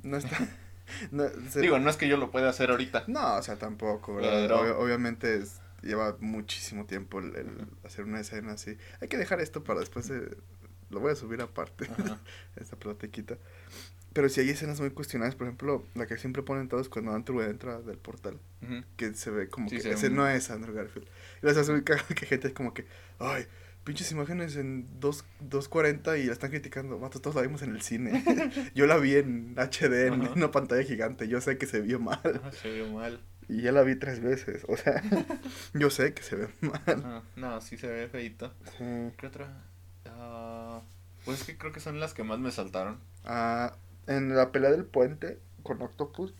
No 0.03 0.17
está... 0.17 0.38
no, 1.11 1.26
se- 1.49 1.61
Digo, 1.61 1.80
no 1.80 1.89
es 1.89 1.97
que 1.97 2.07
yo 2.07 2.17
lo 2.17 2.31
pueda 2.31 2.49
hacer 2.49 2.71
ahorita. 2.71 3.03
no, 3.07 3.35
o 3.38 3.41
sea, 3.43 3.57
tampoco. 3.57 4.17
Pero- 4.19 4.59
Obvio- 4.61 4.77
obviamente 4.80 5.38
es- 5.38 5.61
lleva 5.81 6.17
muchísimo 6.19 6.85
tiempo 6.85 7.19
el, 7.19 7.35
el 7.35 7.67
hacer 7.85 8.05
una 8.05 8.19
escena 8.19 8.53
así. 8.53 8.77
Hay 9.01 9.07
que 9.07 9.17
dejar 9.17 9.39
esto 9.39 9.63
para 9.63 9.80
después 9.80 10.07
de... 10.09 10.38
Lo 10.89 10.99
voy 10.99 11.11
a 11.11 11.15
subir 11.15 11.41
aparte, 11.41 11.88
esta 12.55 12.76
platiquita. 12.76 13.38
Pero 14.11 14.27
si 14.27 14.41
hay 14.41 14.49
escenas 14.49 14.81
muy 14.81 14.89
cuestionables, 14.89 15.35
por 15.35 15.45
ejemplo, 15.45 15.85
la 15.93 16.07
que 16.07 16.17
siempre 16.17 16.41
ponen 16.41 16.67
todos 16.67 16.89
cuando 16.89 17.11
Andrew 17.13 17.41
entra 17.41 17.80
del 17.80 17.97
portal. 17.99 18.39
Ujú. 18.63 18.84
que 18.97 19.13
se 19.13 19.30
ve 19.30 19.47
como 19.49 19.69
Sí, 19.69 19.80
que 19.80 19.91
ese 19.91 20.09
muy- 20.09 20.17
no 20.17 20.27
es 20.27 20.49
Andrew 20.49 20.73
Garfield. 20.73 21.07
Y 21.43 21.45
les 21.45 21.55
hace 21.57 21.71
muy 21.71 21.84
que 22.15 22.26
gente 22.26 22.47
es 22.47 22.53
como 22.55 22.73
que, 22.73 22.85
ay, 23.19 23.45
pinches 23.89 24.11
imágenes 24.11 24.55
en 24.55 24.85
2, 24.99 25.25
240 25.39 26.19
y 26.19 26.25
la 26.27 26.33
están 26.33 26.51
criticando. 26.51 26.99
Vato, 26.99 27.19
todos 27.19 27.35
la 27.35 27.41
vimos 27.41 27.63
en 27.63 27.71
el 27.71 27.81
cine. 27.81 28.23
yo 28.75 28.85
la 28.85 28.97
vi 28.97 29.15
en 29.15 29.55
HD, 29.55 30.05
en 30.05 30.21
Ajá. 30.21 30.33
una 30.35 30.51
pantalla 30.51 30.83
gigante. 30.83 31.27
Yo 31.27 31.41
sé 31.41 31.57
que 31.57 31.65
se 31.65 31.81
vio 31.81 31.99
mal. 31.99 32.21
Ajá, 32.23 32.51
se 32.51 32.71
vio 32.71 32.87
mal. 32.91 33.19
Y 33.47 33.63
ya 33.63 33.71
la 33.71 33.81
vi 33.81 33.95
tres 33.95 34.19
veces. 34.19 34.63
O 34.67 34.77
sea, 34.77 35.01
yo 35.73 35.89
sé 35.89 36.13
que 36.13 36.21
se 36.21 36.35
ve 36.35 36.49
mal. 36.61 36.83
Ajá. 36.85 37.23
No, 37.35 37.61
sí 37.61 37.77
se 37.77 37.87
ve 37.87 38.07
feito. 38.09 38.53
Sí. 38.77 38.83
¿Qué 39.17 39.25
otra? 39.25 39.63
Ah, 40.05 40.81
pues 41.25 41.39
es 41.39 41.47
que 41.47 41.57
creo 41.57 41.71
que 41.71 41.79
son 41.79 41.99
las 41.99 42.13
que 42.13 42.23
más 42.23 42.37
me 42.37 42.51
saltaron. 42.51 42.99
Ah, 43.25 43.75
en 44.05 44.35
la 44.35 44.51
pelea 44.51 44.69
del 44.69 44.85
puente 44.85 45.39
con 45.63 45.81
Octopus, 45.81 46.35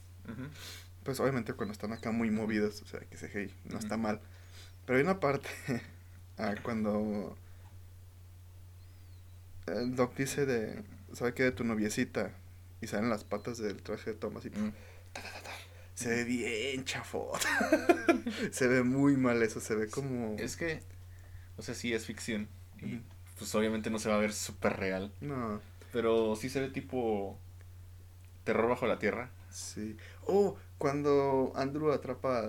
pues 1.01 1.19
obviamente 1.19 1.53
cuando 1.53 1.71
están 1.73 1.93
acá 1.93 2.11
muy 2.11 2.30
movidos, 2.30 2.84
o 2.84 2.85
sea, 2.85 2.99
que 2.99 3.17
se 3.17 3.27
hey, 3.34 3.51
no 3.65 3.80
está 3.80 3.97
mal. 3.97 4.21
Pero 4.85 4.97
hay 4.97 5.03
una 5.03 5.19
parte 5.19 5.49
ah, 6.40 6.56
cuando 6.64 7.38
el 9.68 9.95
Doc 9.95 10.16
dice 10.16 10.45
de, 10.45 10.84
¿sabe 11.14 11.34
qué? 11.34 11.44
De 11.44 11.52
tu 11.52 11.64
noviecita. 11.64 12.32
Y 12.82 12.88
salen 12.88 13.10
las 13.10 13.24
patas 13.24 13.57
del 13.57 13.82
traje 13.84 14.11
de 14.11 14.18
Thomas 14.18 14.45
y 14.45 14.49
Mm. 14.49 14.72
se 15.95 16.10
ve 16.10 16.24
bien 16.24 16.86
chafot. 16.86 17.40
se 18.52 18.68
ve 18.68 18.84
muy 18.84 19.18
mal 19.18 19.41
eso, 19.44 19.60
se 19.60 19.76
ve 19.76 19.90
como... 19.90 20.36
Es 20.40 20.56
que, 20.56 20.82
o 21.57 21.61
sea, 21.61 21.76
sí 21.76 21.94
es 21.94 22.06
ficción. 22.06 22.48
Y 22.82 23.02
pues 23.38 23.53
obviamente 23.56 23.90
no 23.90 23.99
se 23.99 24.10
va 24.10 24.16
a 24.16 24.20
ver 24.20 24.32
súper 24.34 24.78
real. 24.78 25.11
No, 25.22 25.61
Pero 25.91 26.36
sí 26.38 26.49
se 26.49 26.61
ve 26.61 26.70
tipo 26.70 27.38
terror 28.45 28.70
bajo 28.70 28.88
la 28.88 28.98
tierra. 28.99 29.30
sí. 29.52 29.98
Oh, 30.26 30.56
cuando 30.78 31.52
Andrew 31.56 31.91
atrapa 31.91 32.40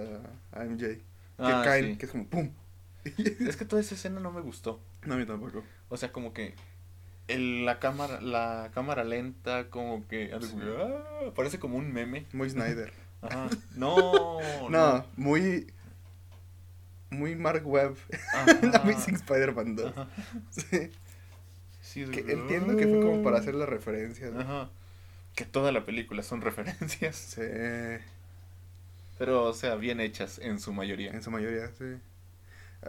a, 0.53 0.61
a 0.61 0.65
MJ. 0.65 0.79
Que 0.87 1.03
Ah, 1.39 1.63
caen, 1.65 1.93
sí. 1.93 1.97
que 1.99 2.07
es 2.07 2.13
como 2.13 2.27
¡pum! 2.29 2.53
Es 3.05 3.57
que 3.57 3.65
toda 3.65 3.81
esa 3.81 3.95
escena 3.95 4.21
no 4.21 4.31
me 4.33 4.41
gustó. 4.41 4.81
No, 5.05 5.15
a 5.15 5.17
mí 5.17 5.25
tampoco. 5.27 5.63
O 5.89 5.97
sea, 5.97 6.13
como 6.13 6.33
que 6.33 6.55
el- 7.29 7.65
la 7.65 7.79
cámara 7.79 8.21
la 8.21 8.71
cámara 8.75 9.05
lenta, 9.05 9.71
como 9.71 10.07
que 10.09 10.31
Sí. 10.41 10.57
ah, 10.79 11.31
parece 11.35 11.59
como 11.59 11.77
un 11.77 11.93
meme. 11.93 12.27
Muy 12.33 12.51
Snyder. 12.51 12.93
Ajá. 13.23 13.49
No, 13.77 14.39
no, 14.69 15.07
muy. 15.17 15.73
Muy 17.11 17.35
Mark 17.35 17.67
Webb. 17.67 17.97
Amazing 18.83 19.17
Spider-Man 19.17 19.77
2. 19.77 19.87
Ajá. 19.97 20.09
Sí. 20.51 20.91
Sí, 21.81 22.03
es 22.03 22.11
Que 22.11 22.23
de- 22.23 22.35
entiendo 22.35 22.77
que 22.77 22.87
fue 22.87 23.01
como 23.01 23.23
para 23.25 23.39
hacer 23.39 23.55
la 23.55 23.67
referencia. 23.67 24.31
¿no? 24.31 24.41
Ajá. 24.41 24.71
Que 25.35 25.45
toda 25.45 25.73
la 25.73 25.85
película 25.85 26.23
son 26.23 26.41
referencias. 26.41 27.17
Sí. 27.17 27.43
Pero, 29.19 29.45
o 29.45 29.53
sea, 29.53 29.75
bien 29.75 30.01
hechas 30.01 30.39
en 30.39 30.61
su 30.61 30.73
mayoría. 30.73 31.11
En 31.11 31.23
su 31.23 31.31
mayoría, 31.31 31.69
sí. 31.79 31.85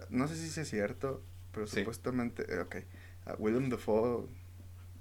No 0.09 0.27
sé 0.27 0.35
si 0.35 0.59
es 0.59 0.69
cierto, 0.69 1.23
pero 1.51 1.67
Sí. 1.67 1.79
supuestamente. 1.79 2.45
eh, 2.53 2.59
ok. 2.59 2.75
Ah, 3.25 3.35
William 3.37 3.69
Dafoe. 3.69 4.25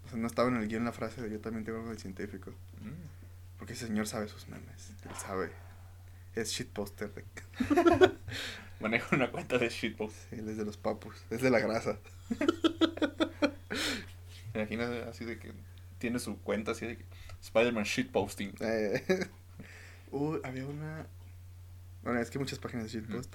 O 0.04 0.08
sea, 0.08 0.18
no 0.18 0.26
estaba 0.26 0.48
en 0.48 0.56
el 0.56 0.68
guion 0.68 0.84
la 0.84 0.92
frase 0.92 1.22
de 1.22 1.30
yo 1.30 1.40
también 1.40 1.64
tengo 1.64 1.78
algo 1.78 1.90
de 1.90 1.98
científico. 1.98 2.50
Mm. 2.80 3.58
Porque 3.58 3.74
ese 3.74 3.86
señor 3.86 4.06
sabe 4.06 4.28
sus 4.28 4.48
memes. 4.48 4.90
Él 5.08 5.14
sabe. 5.16 5.50
Es 6.34 6.50
shitposter. 6.50 7.12
de- 7.14 7.24
Manejo 8.80 9.14
una 9.14 9.30
cuenta 9.30 9.58
de 9.58 9.68
shitpost. 9.68 10.16
Sí, 10.30 10.36
él 10.36 10.48
es 10.48 10.56
de 10.56 10.64
los 10.64 10.76
papus. 10.78 11.14
Es 11.30 11.42
de 11.42 11.50
la 11.50 11.58
grasa. 11.60 11.98
¿Te 14.52 14.58
imaginas 14.58 14.90
así 15.08 15.24
de 15.24 15.38
que 15.38 15.52
tiene 15.98 16.18
su 16.18 16.38
cuenta 16.38 16.72
así 16.72 16.86
de 16.86 16.96
que 16.96 17.04
Spider-Man 17.42 17.84
shitposting? 17.84 18.54
Eh, 18.60 19.28
uh, 20.12 20.38
había 20.42 20.66
una. 20.66 21.06
Bueno, 22.02 22.20
es 22.20 22.30
que 22.30 22.38
hay 22.38 22.40
muchas 22.44 22.58
páginas 22.58 22.86
de 22.90 23.00
shitpost. 23.00 23.34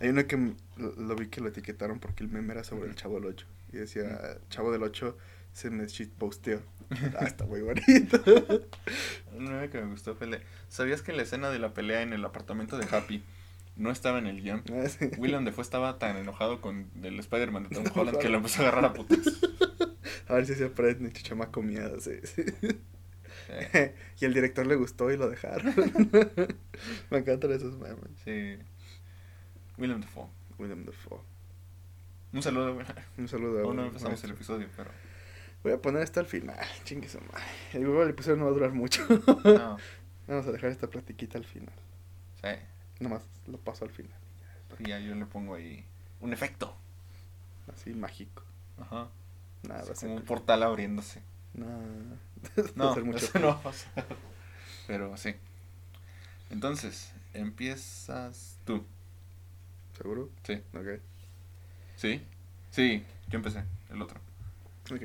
Hay 0.00 0.08
una 0.08 0.26
que 0.26 0.54
lo, 0.76 1.16
vi 1.16 1.28
que 1.28 1.40
lo 1.40 1.48
etiquetaron 1.48 2.00
porque 2.00 2.24
el 2.24 2.30
meme 2.30 2.52
era 2.52 2.64
sobre 2.64 2.88
el 2.88 2.94
chavo 2.94 3.16
del 3.16 3.26
8. 3.26 3.46
Y 3.72 3.76
decía, 3.76 4.38
chavo 4.48 4.72
del 4.72 4.82
8 4.82 5.16
se 5.52 5.70
me 5.70 5.86
shitposteó. 5.86 6.60
Ah, 7.20 7.24
está 7.24 7.46
muy 7.46 7.60
bonito. 7.60 8.20
Un 9.36 9.44
meme 9.44 9.70
que 9.70 9.80
me 9.80 9.92
gustó 9.92 10.16
fue 10.16 10.26
el 10.26 10.32
de, 10.32 10.40
¿Sabías 10.68 11.02
que 11.02 11.12
la 11.12 11.22
escena 11.22 11.50
de 11.50 11.60
la 11.60 11.72
pelea 11.72 12.02
en 12.02 12.12
el 12.12 12.24
apartamento 12.24 12.76
de 12.78 12.86
Happy 12.90 13.22
no 13.76 13.92
estaba 13.92 14.18
en 14.18 14.26
el 14.26 14.42
guion? 14.42 14.64
Ah, 14.72 14.88
sí. 14.88 15.08
William 15.16 15.44
Defoe 15.44 15.62
estaba 15.62 16.00
tan 16.00 16.16
enojado 16.16 16.60
con 16.60 16.90
el 17.04 17.16
Spider-Man 17.20 17.68
de 17.68 17.76
Tom 17.76 17.84
Holland 17.94 18.18
que 18.18 18.28
lo 18.28 18.38
empezó 18.38 18.62
a 18.62 18.68
agarrar 18.68 18.86
a 18.86 18.92
putas. 18.92 19.20
A 20.26 20.34
ver 20.34 20.46
si 20.46 20.54
se 20.54 20.64
aprende, 20.64 21.12
chamaco 21.12 21.62
miedo, 21.62 22.00
sí, 22.00 22.14
sí. 22.24 22.42
Y 24.20 24.24
el 24.24 24.34
director 24.34 24.66
le 24.66 24.74
gustó 24.74 25.12
y 25.12 25.16
lo 25.16 25.28
dejaron. 25.28 25.72
Me 27.10 27.18
encantan 27.18 27.52
esos 27.52 27.78
memes. 27.78 28.10
sí. 28.24 28.58
William 29.80 30.00
Defoe. 30.00 30.28
William 30.58 30.84
Dafoe. 30.84 31.20
Un 32.32 32.42
saludo. 32.42 32.74
güey. 32.74 32.86
Un 33.18 33.26
saludo 33.28 33.58
a 33.58 33.62
Aún 33.62 33.76
no 33.76 33.86
empezamos 33.86 34.22
el 34.24 34.30
episodio, 34.32 34.68
pero... 34.76 34.90
Voy 35.62 35.72
a 35.72 35.78
poner 35.82 36.02
esto 36.02 36.20
al 36.20 36.26
final. 36.26 36.56
Chingue 36.84 37.08
su 37.08 37.18
madre. 37.20 37.44
El 37.72 37.84
el 37.84 38.10
episodio 38.10 38.36
no 38.36 38.44
va 38.44 38.50
a 38.50 38.54
durar 38.54 38.72
mucho. 38.72 39.06
No, 39.44 39.76
Vamos 40.28 40.46
a 40.46 40.52
dejar 40.52 40.70
esta 40.70 40.86
platiquita 40.88 41.38
al 41.38 41.44
final. 41.44 41.74
sí. 42.42 42.48
Nomás 43.00 43.22
lo 43.46 43.56
paso 43.56 43.86
al 43.86 43.90
final. 43.90 44.12
Y 44.78 44.88
ya 44.90 44.98
yo 45.00 45.14
le 45.14 45.24
pongo 45.24 45.54
ahí 45.54 45.84
un 46.20 46.34
efecto. 46.34 46.76
Así 47.74 47.94
mágico. 47.94 48.42
Ajá. 48.78 49.08
Nada, 49.62 49.94
como 49.98 50.16
un 50.16 50.22
portal 50.22 50.62
abriéndose. 50.62 51.22
No. 51.54 51.66
va 52.58 52.64
No, 52.74 52.94
ser 52.94 53.04
mucho. 53.04 53.24
eso 53.24 53.38
no. 53.38 53.58
Pero 54.86 55.16
sí. 55.16 55.34
Entonces, 56.50 57.12
empiezas 57.32 58.58
tú. 58.66 58.84
¿Seguro? 60.00 60.30
Sí. 60.44 60.54
Ok. 60.74 61.00
¿Sí? 61.96 62.22
Sí, 62.70 63.04
yo 63.28 63.38
empecé, 63.38 63.64
el 63.90 64.00
otro. 64.00 64.18
Ok. 64.90 65.00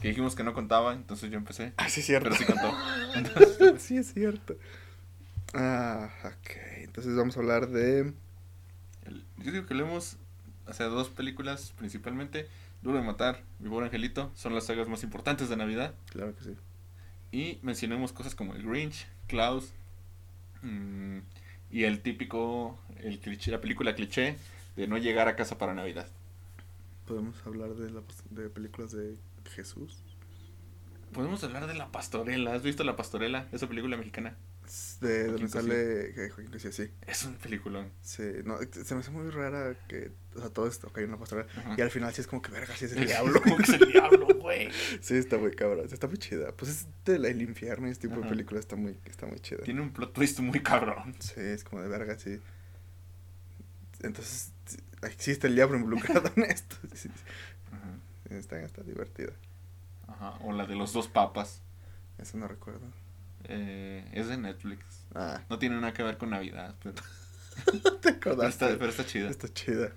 Que 0.00 0.08
dijimos 0.08 0.36
que 0.36 0.44
no 0.44 0.52
contaba, 0.54 0.92
entonces 0.94 1.30
yo 1.30 1.38
empecé. 1.38 1.72
Ah, 1.78 1.88
sí, 1.88 2.00
es 2.00 2.06
cierto. 2.06 2.28
Pero 2.30 2.36
sí 2.36 2.44
contó. 2.44 2.76
Entonces, 3.14 3.82
sí, 3.82 3.96
es 3.96 4.12
cierto. 4.12 4.56
Ah, 5.54 6.10
ok. 6.24 6.50
Entonces 6.82 7.16
vamos 7.16 7.36
a 7.36 7.40
hablar 7.40 7.68
de. 7.70 8.12
el- 9.06 9.24
yo 9.38 9.52
digo 9.52 9.66
que 9.66 9.74
leemos, 9.74 10.18
sea, 10.72 10.86
dos 10.86 11.08
películas 11.08 11.72
principalmente. 11.78 12.46
Duro 12.82 12.98
de 12.98 13.04
Matar, 13.04 13.42
Mi 13.58 13.68
Pobre 13.70 13.86
Angelito, 13.86 14.30
son 14.36 14.54
las 14.54 14.66
sagas 14.66 14.86
más 14.86 15.02
importantes 15.02 15.48
de 15.48 15.56
Navidad. 15.56 15.94
Claro 16.10 16.36
que 16.36 16.44
sí. 16.44 16.56
Y 17.32 17.58
mencionemos 17.62 18.12
cosas 18.12 18.34
como 18.34 18.54
el 18.54 18.62
Grinch, 18.62 19.08
Klaus, 19.26 19.72
mm, 20.62 21.18
y 21.70 21.84
el 21.84 22.00
típico, 22.00 22.78
el 23.00 23.18
cliché, 23.18 23.50
la 23.50 23.60
película 23.60 23.94
cliché 23.94 24.36
de 24.76 24.86
no 24.86 24.98
llegar 24.98 25.28
a 25.28 25.36
casa 25.36 25.58
para 25.58 25.74
Navidad. 25.74 26.08
Podemos 27.06 27.36
hablar 27.46 27.74
de, 27.74 27.90
la, 27.90 28.02
de 28.30 28.48
películas 28.50 28.92
de 28.92 29.16
Jesús. 29.54 30.02
Podemos 31.12 31.42
hablar 31.44 31.66
de 31.66 31.74
La 31.74 31.90
Pastorela. 31.92 32.52
¿Has 32.54 32.62
visto 32.62 32.84
La 32.84 32.96
Pastorela? 32.96 33.46
Esa 33.52 33.68
película 33.68 33.96
mexicana. 33.96 34.36
De 35.00 35.26
donde 35.28 35.48
sale. 35.48 36.12
Joaquín 36.30 36.50
Cosío, 36.50 36.72
sí. 36.72 36.90
Es 37.06 37.24
un 37.24 37.34
peliculón. 37.34 37.90
Sí, 38.00 38.22
no, 38.44 38.58
se 38.58 38.94
me 38.94 39.00
hace 39.00 39.10
muy 39.10 39.30
rara 39.30 39.74
que. 39.88 40.12
O 40.34 40.40
sea, 40.40 40.50
todo 40.50 40.66
esto, 40.66 40.92
que 40.92 41.00
hay 41.00 41.06
una 41.06 41.18
pastora. 41.18 41.46
Ajá. 41.56 41.74
Y 41.78 41.80
al 41.80 41.90
final 41.90 42.12
sí 42.12 42.20
es 42.20 42.26
como 42.26 42.42
que 42.42 42.50
verga, 42.50 42.74
sí 42.76 42.84
es 42.84 42.92
el 42.92 43.06
diablo. 43.06 43.40
Como 43.42 43.56
que 43.56 43.62
es 43.62 43.68
el 43.80 43.92
diablo, 43.92 44.26
güey. 44.40 44.70
Sí, 45.00 45.14
está 45.14 45.38
muy 45.38 45.52
cabrón. 45.52 45.88
Está 45.90 46.06
muy 46.06 46.18
chida. 46.18 46.52
Pues 46.52 46.70
es 46.70 46.86
del 47.04 47.24
el 47.24 47.42
infierno 47.42 47.88
y 47.88 47.90
este 47.90 48.08
tipo 48.08 48.20
de 48.20 48.28
película 48.28 48.60
está 48.60 48.76
muy, 48.76 48.98
está 49.04 49.26
muy 49.26 49.38
chida. 49.40 49.62
Tiene 49.62 49.80
un 49.80 49.92
plot 49.92 50.12
twist 50.12 50.40
muy 50.40 50.60
cabrón. 50.60 51.14
Sí, 51.18 51.40
es 51.40 51.64
como 51.64 51.82
de 51.82 51.88
verga, 51.88 52.18
sí. 52.18 52.40
Entonces, 54.02 54.52
existe 55.02 55.46
el 55.46 55.54
diablo 55.54 55.76
involucrado 55.76 56.30
en 56.36 56.44
esto. 56.44 56.76
Sí, 58.28 58.34
está, 58.34 58.60
está 58.60 58.82
divertida. 58.82 59.32
Ajá. 60.08 60.38
O 60.40 60.52
la 60.52 60.66
de 60.66 60.74
los 60.74 60.92
dos 60.92 61.06
papas. 61.06 61.62
Eso 62.18 62.36
no 62.38 62.48
recuerdo. 62.48 62.90
Eh, 63.48 64.08
es 64.12 64.28
de 64.28 64.36
Netflix. 64.36 65.06
Ah, 65.14 65.40
No 65.48 65.58
tiene 65.58 65.76
nada 65.76 65.92
que 65.92 66.02
ver 66.02 66.18
con 66.18 66.30
Navidad, 66.30 66.74
pero, 66.82 66.94
te 68.00 68.12
pero, 68.12 68.16
acordaste. 68.16 68.64
está, 68.66 68.78
pero 68.78 68.90
está 68.90 69.06
chida. 69.06 69.30
Está 69.30 69.48
chida. 69.52 69.92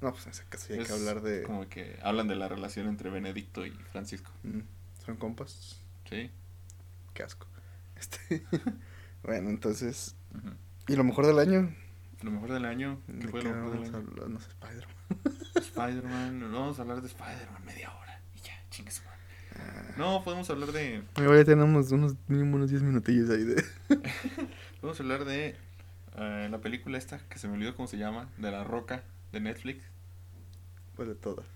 No, 0.00 0.12
pues 0.12 0.26
en 0.26 0.32
ese 0.32 0.44
caso 0.48 0.72
hay 0.72 0.80
Es 0.80 0.88
que 0.88 0.92
hablar 0.92 1.22
de. 1.22 1.42
Como 1.42 1.68
que 1.68 1.98
hablan 2.02 2.28
de 2.28 2.36
la 2.36 2.48
relación 2.48 2.86
entre 2.88 3.08
Benedicto 3.10 3.64
y 3.66 3.70
Francisco. 3.92 4.30
Mm, 4.42 4.60
¿Son 5.04 5.16
compas? 5.16 5.80
Sí. 6.08 6.30
Qué 7.14 7.22
asco. 7.22 7.46
Este... 7.96 8.44
bueno, 9.22 9.48
entonces. 9.48 10.14
¿Y 10.86 10.96
lo 10.96 11.04
mejor 11.04 11.26
del 11.26 11.38
año? 11.38 11.74
Lo 12.22 12.30
mejor 12.30 12.52
del 12.52 12.66
año. 12.66 13.00
¿Qué 13.06 13.12
¿De 13.14 13.28
fue 13.28 13.42
lo 13.42 13.54
mejor 13.54 13.70
del 13.72 13.84
año? 13.84 13.96
hablar? 13.96 14.28
No 14.28 14.38
sé, 14.40 14.48
Spider-Man. 14.50 14.96
Spider-Man. 15.54 16.52
Vamos 16.52 16.78
a 16.78 16.82
hablar 16.82 17.00
de 17.00 17.08
Spider-Man 17.08 17.64
media 17.64 17.90
hora. 17.96 18.20
Y 18.34 18.40
ya, 18.40 18.52
chingue 18.70 18.90
su 18.90 19.02
madre. 19.04 19.15
No, 19.96 20.22
podemos 20.22 20.48
hablar 20.50 20.72
de. 20.72 21.02
Ya 21.16 21.44
tenemos 21.44 21.90
unos 21.90 22.14
mínimo 22.28 22.56
unos 22.56 22.70
10 22.70 22.82
minutillos 22.82 23.30
ahí 23.30 23.44
de. 23.44 23.64
Podemos 24.80 25.00
hablar 25.00 25.24
de 25.24 25.56
eh, 26.16 26.48
la 26.50 26.58
película 26.58 26.98
esta 26.98 27.18
que 27.28 27.38
se 27.38 27.48
me 27.48 27.54
olvidó 27.54 27.74
cómo 27.74 27.88
se 27.88 27.96
llama. 27.96 28.28
De 28.36 28.50
La 28.50 28.62
Roca 28.62 29.04
de 29.32 29.40
Netflix. 29.40 29.84
Pues 30.94 31.08
de 31.08 31.14
todas. 31.14 31.46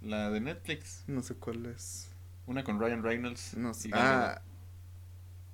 La 0.00 0.30
de 0.30 0.40
Netflix. 0.40 1.04
No 1.06 1.22
sé 1.22 1.34
cuál 1.34 1.66
es. 1.66 2.10
Una 2.46 2.64
con 2.64 2.80
Ryan 2.80 3.02
Reynolds. 3.02 3.56
No 3.56 3.74
sé. 3.74 3.90
Ah. 3.92 4.40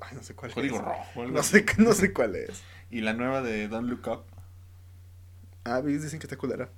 Ay, 0.00 0.16
no 0.16 0.22
sé 0.22 0.34
cuál. 0.34 0.52
Código 0.52 0.76
es. 0.76 0.82
Rojo. 0.82 1.26
No 1.26 1.42
sé, 1.42 1.64
no 1.78 1.92
sé 1.92 2.12
cuál 2.12 2.36
es. 2.36 2.62
Y 2.90 3.00
la 3.00 3.12
nueva 3.12 3.42
de 3.42 3.66
Don't 3.66 3.88
Look 3.88 4.06
Up. 4.06 4.24
Ah, 5.64 5.80
dicen 5.80 6.20
que 6.20 6.26
está 6.26 6.36
culera. 6.36 6.70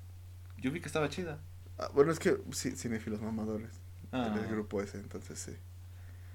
Yo 0.58 0.70
vi 0.70 0.80
que 0.80 0.86
estaba 0.86 1.08
chida. 1.08 1.40
Ah, 1.78 1.90
bueno, 1.92 2.12
es 2.12 2.18
que 2.18 2.38
sí, 2.52 2.70
cinéfilos 2.70 3.20
mamadores. 3.20 3.85
Ah. 4.12 4.34
El 4.38 4.46
grupo 4.48 4.80
ese, 4.82 4.98
entonces 4.98 5.38
sí. 5.38 5.56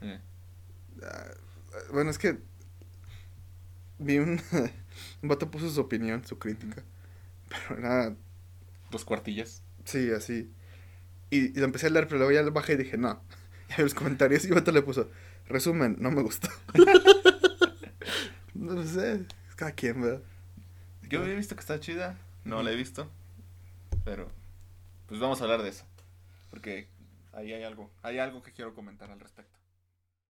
Eh, 0.02 0.20
Ah, 1.04 1.32
bueno, 1.94 2.10
es 2.12 2.18
que 2.18 2.38
vi 3.98 4.20
un, 4.20 4.42
un 5.22 5.30
vato 5.30 5.50
puso 5.50 5.70
su 5.70 5.80
opinión, 5.82 6.26
su 6.26 6.38
crítica. 6.38 6.84
Pero 7.50 7.80
era, 7.80 8.16
dos 8.90 9.06
cuartillas. 9.06 9.64
sí, 9.86 10.12
así. 10.12 10.52
Y, 11.30 11.58
y 11.58 11.60
lo 11.60 11.66
empecé 11.66 11.88
a 11.88 11.90
leer, 11.90 12.08
pero 12.08 12.18
luego 12.18 12.32
ya 12.34 12.42
lo 12.42 12.52
bajé 12.52 12.74
y 12.74 12.78
dije, 12.78 12.98
no. 12.98 13.22
Ya 13.70 13.78
vi 13.78 13.84
los 13.84 13.94
comentarios 13.94 14.44
y 14.44 14.50
vato 14.50 14.72
le 14.74 14.82
puso, 14.82 15.10
resumen, 15.48 15.96
no 16.00 16.12
me 16.12 16.22
gustó. 16.22 16.50
no 18.54 18.86
sé, 18.86 19.26
es 19.48 19.56
cada 19.56 19.72
quien, 19.72 20.02
¿verdad? 20.02 20.22
Yo 21.10 21.22
había 21.22 21.36
visto 21.36 21.56
que 21.56 21.62
está 21.62 21.80
chida. 21.80 22.18
No 22.44 22.64
la 22.64 22.72
he 22.72 22.76
visto. 22.76 23.10
Pero. 24.04 24.30
Pues 25.08 25.20
vamos 25.22 25.40
a 25.40 25.44
hablar 25.44 25.62
de 25.62 25.70
eso. 25.70 25.86
Porque 26.50 26.88
ahí 27.34 27.54
hay 27.54 27.64
algo. 27.64 27.92
Hay 28.02 28.20
algo 28.20 28.42
que 28.42 28.52
quiero 28.52 28.74
comentar 28.74 29.12
al 29.12 29.20
respecto. 29.20 29.61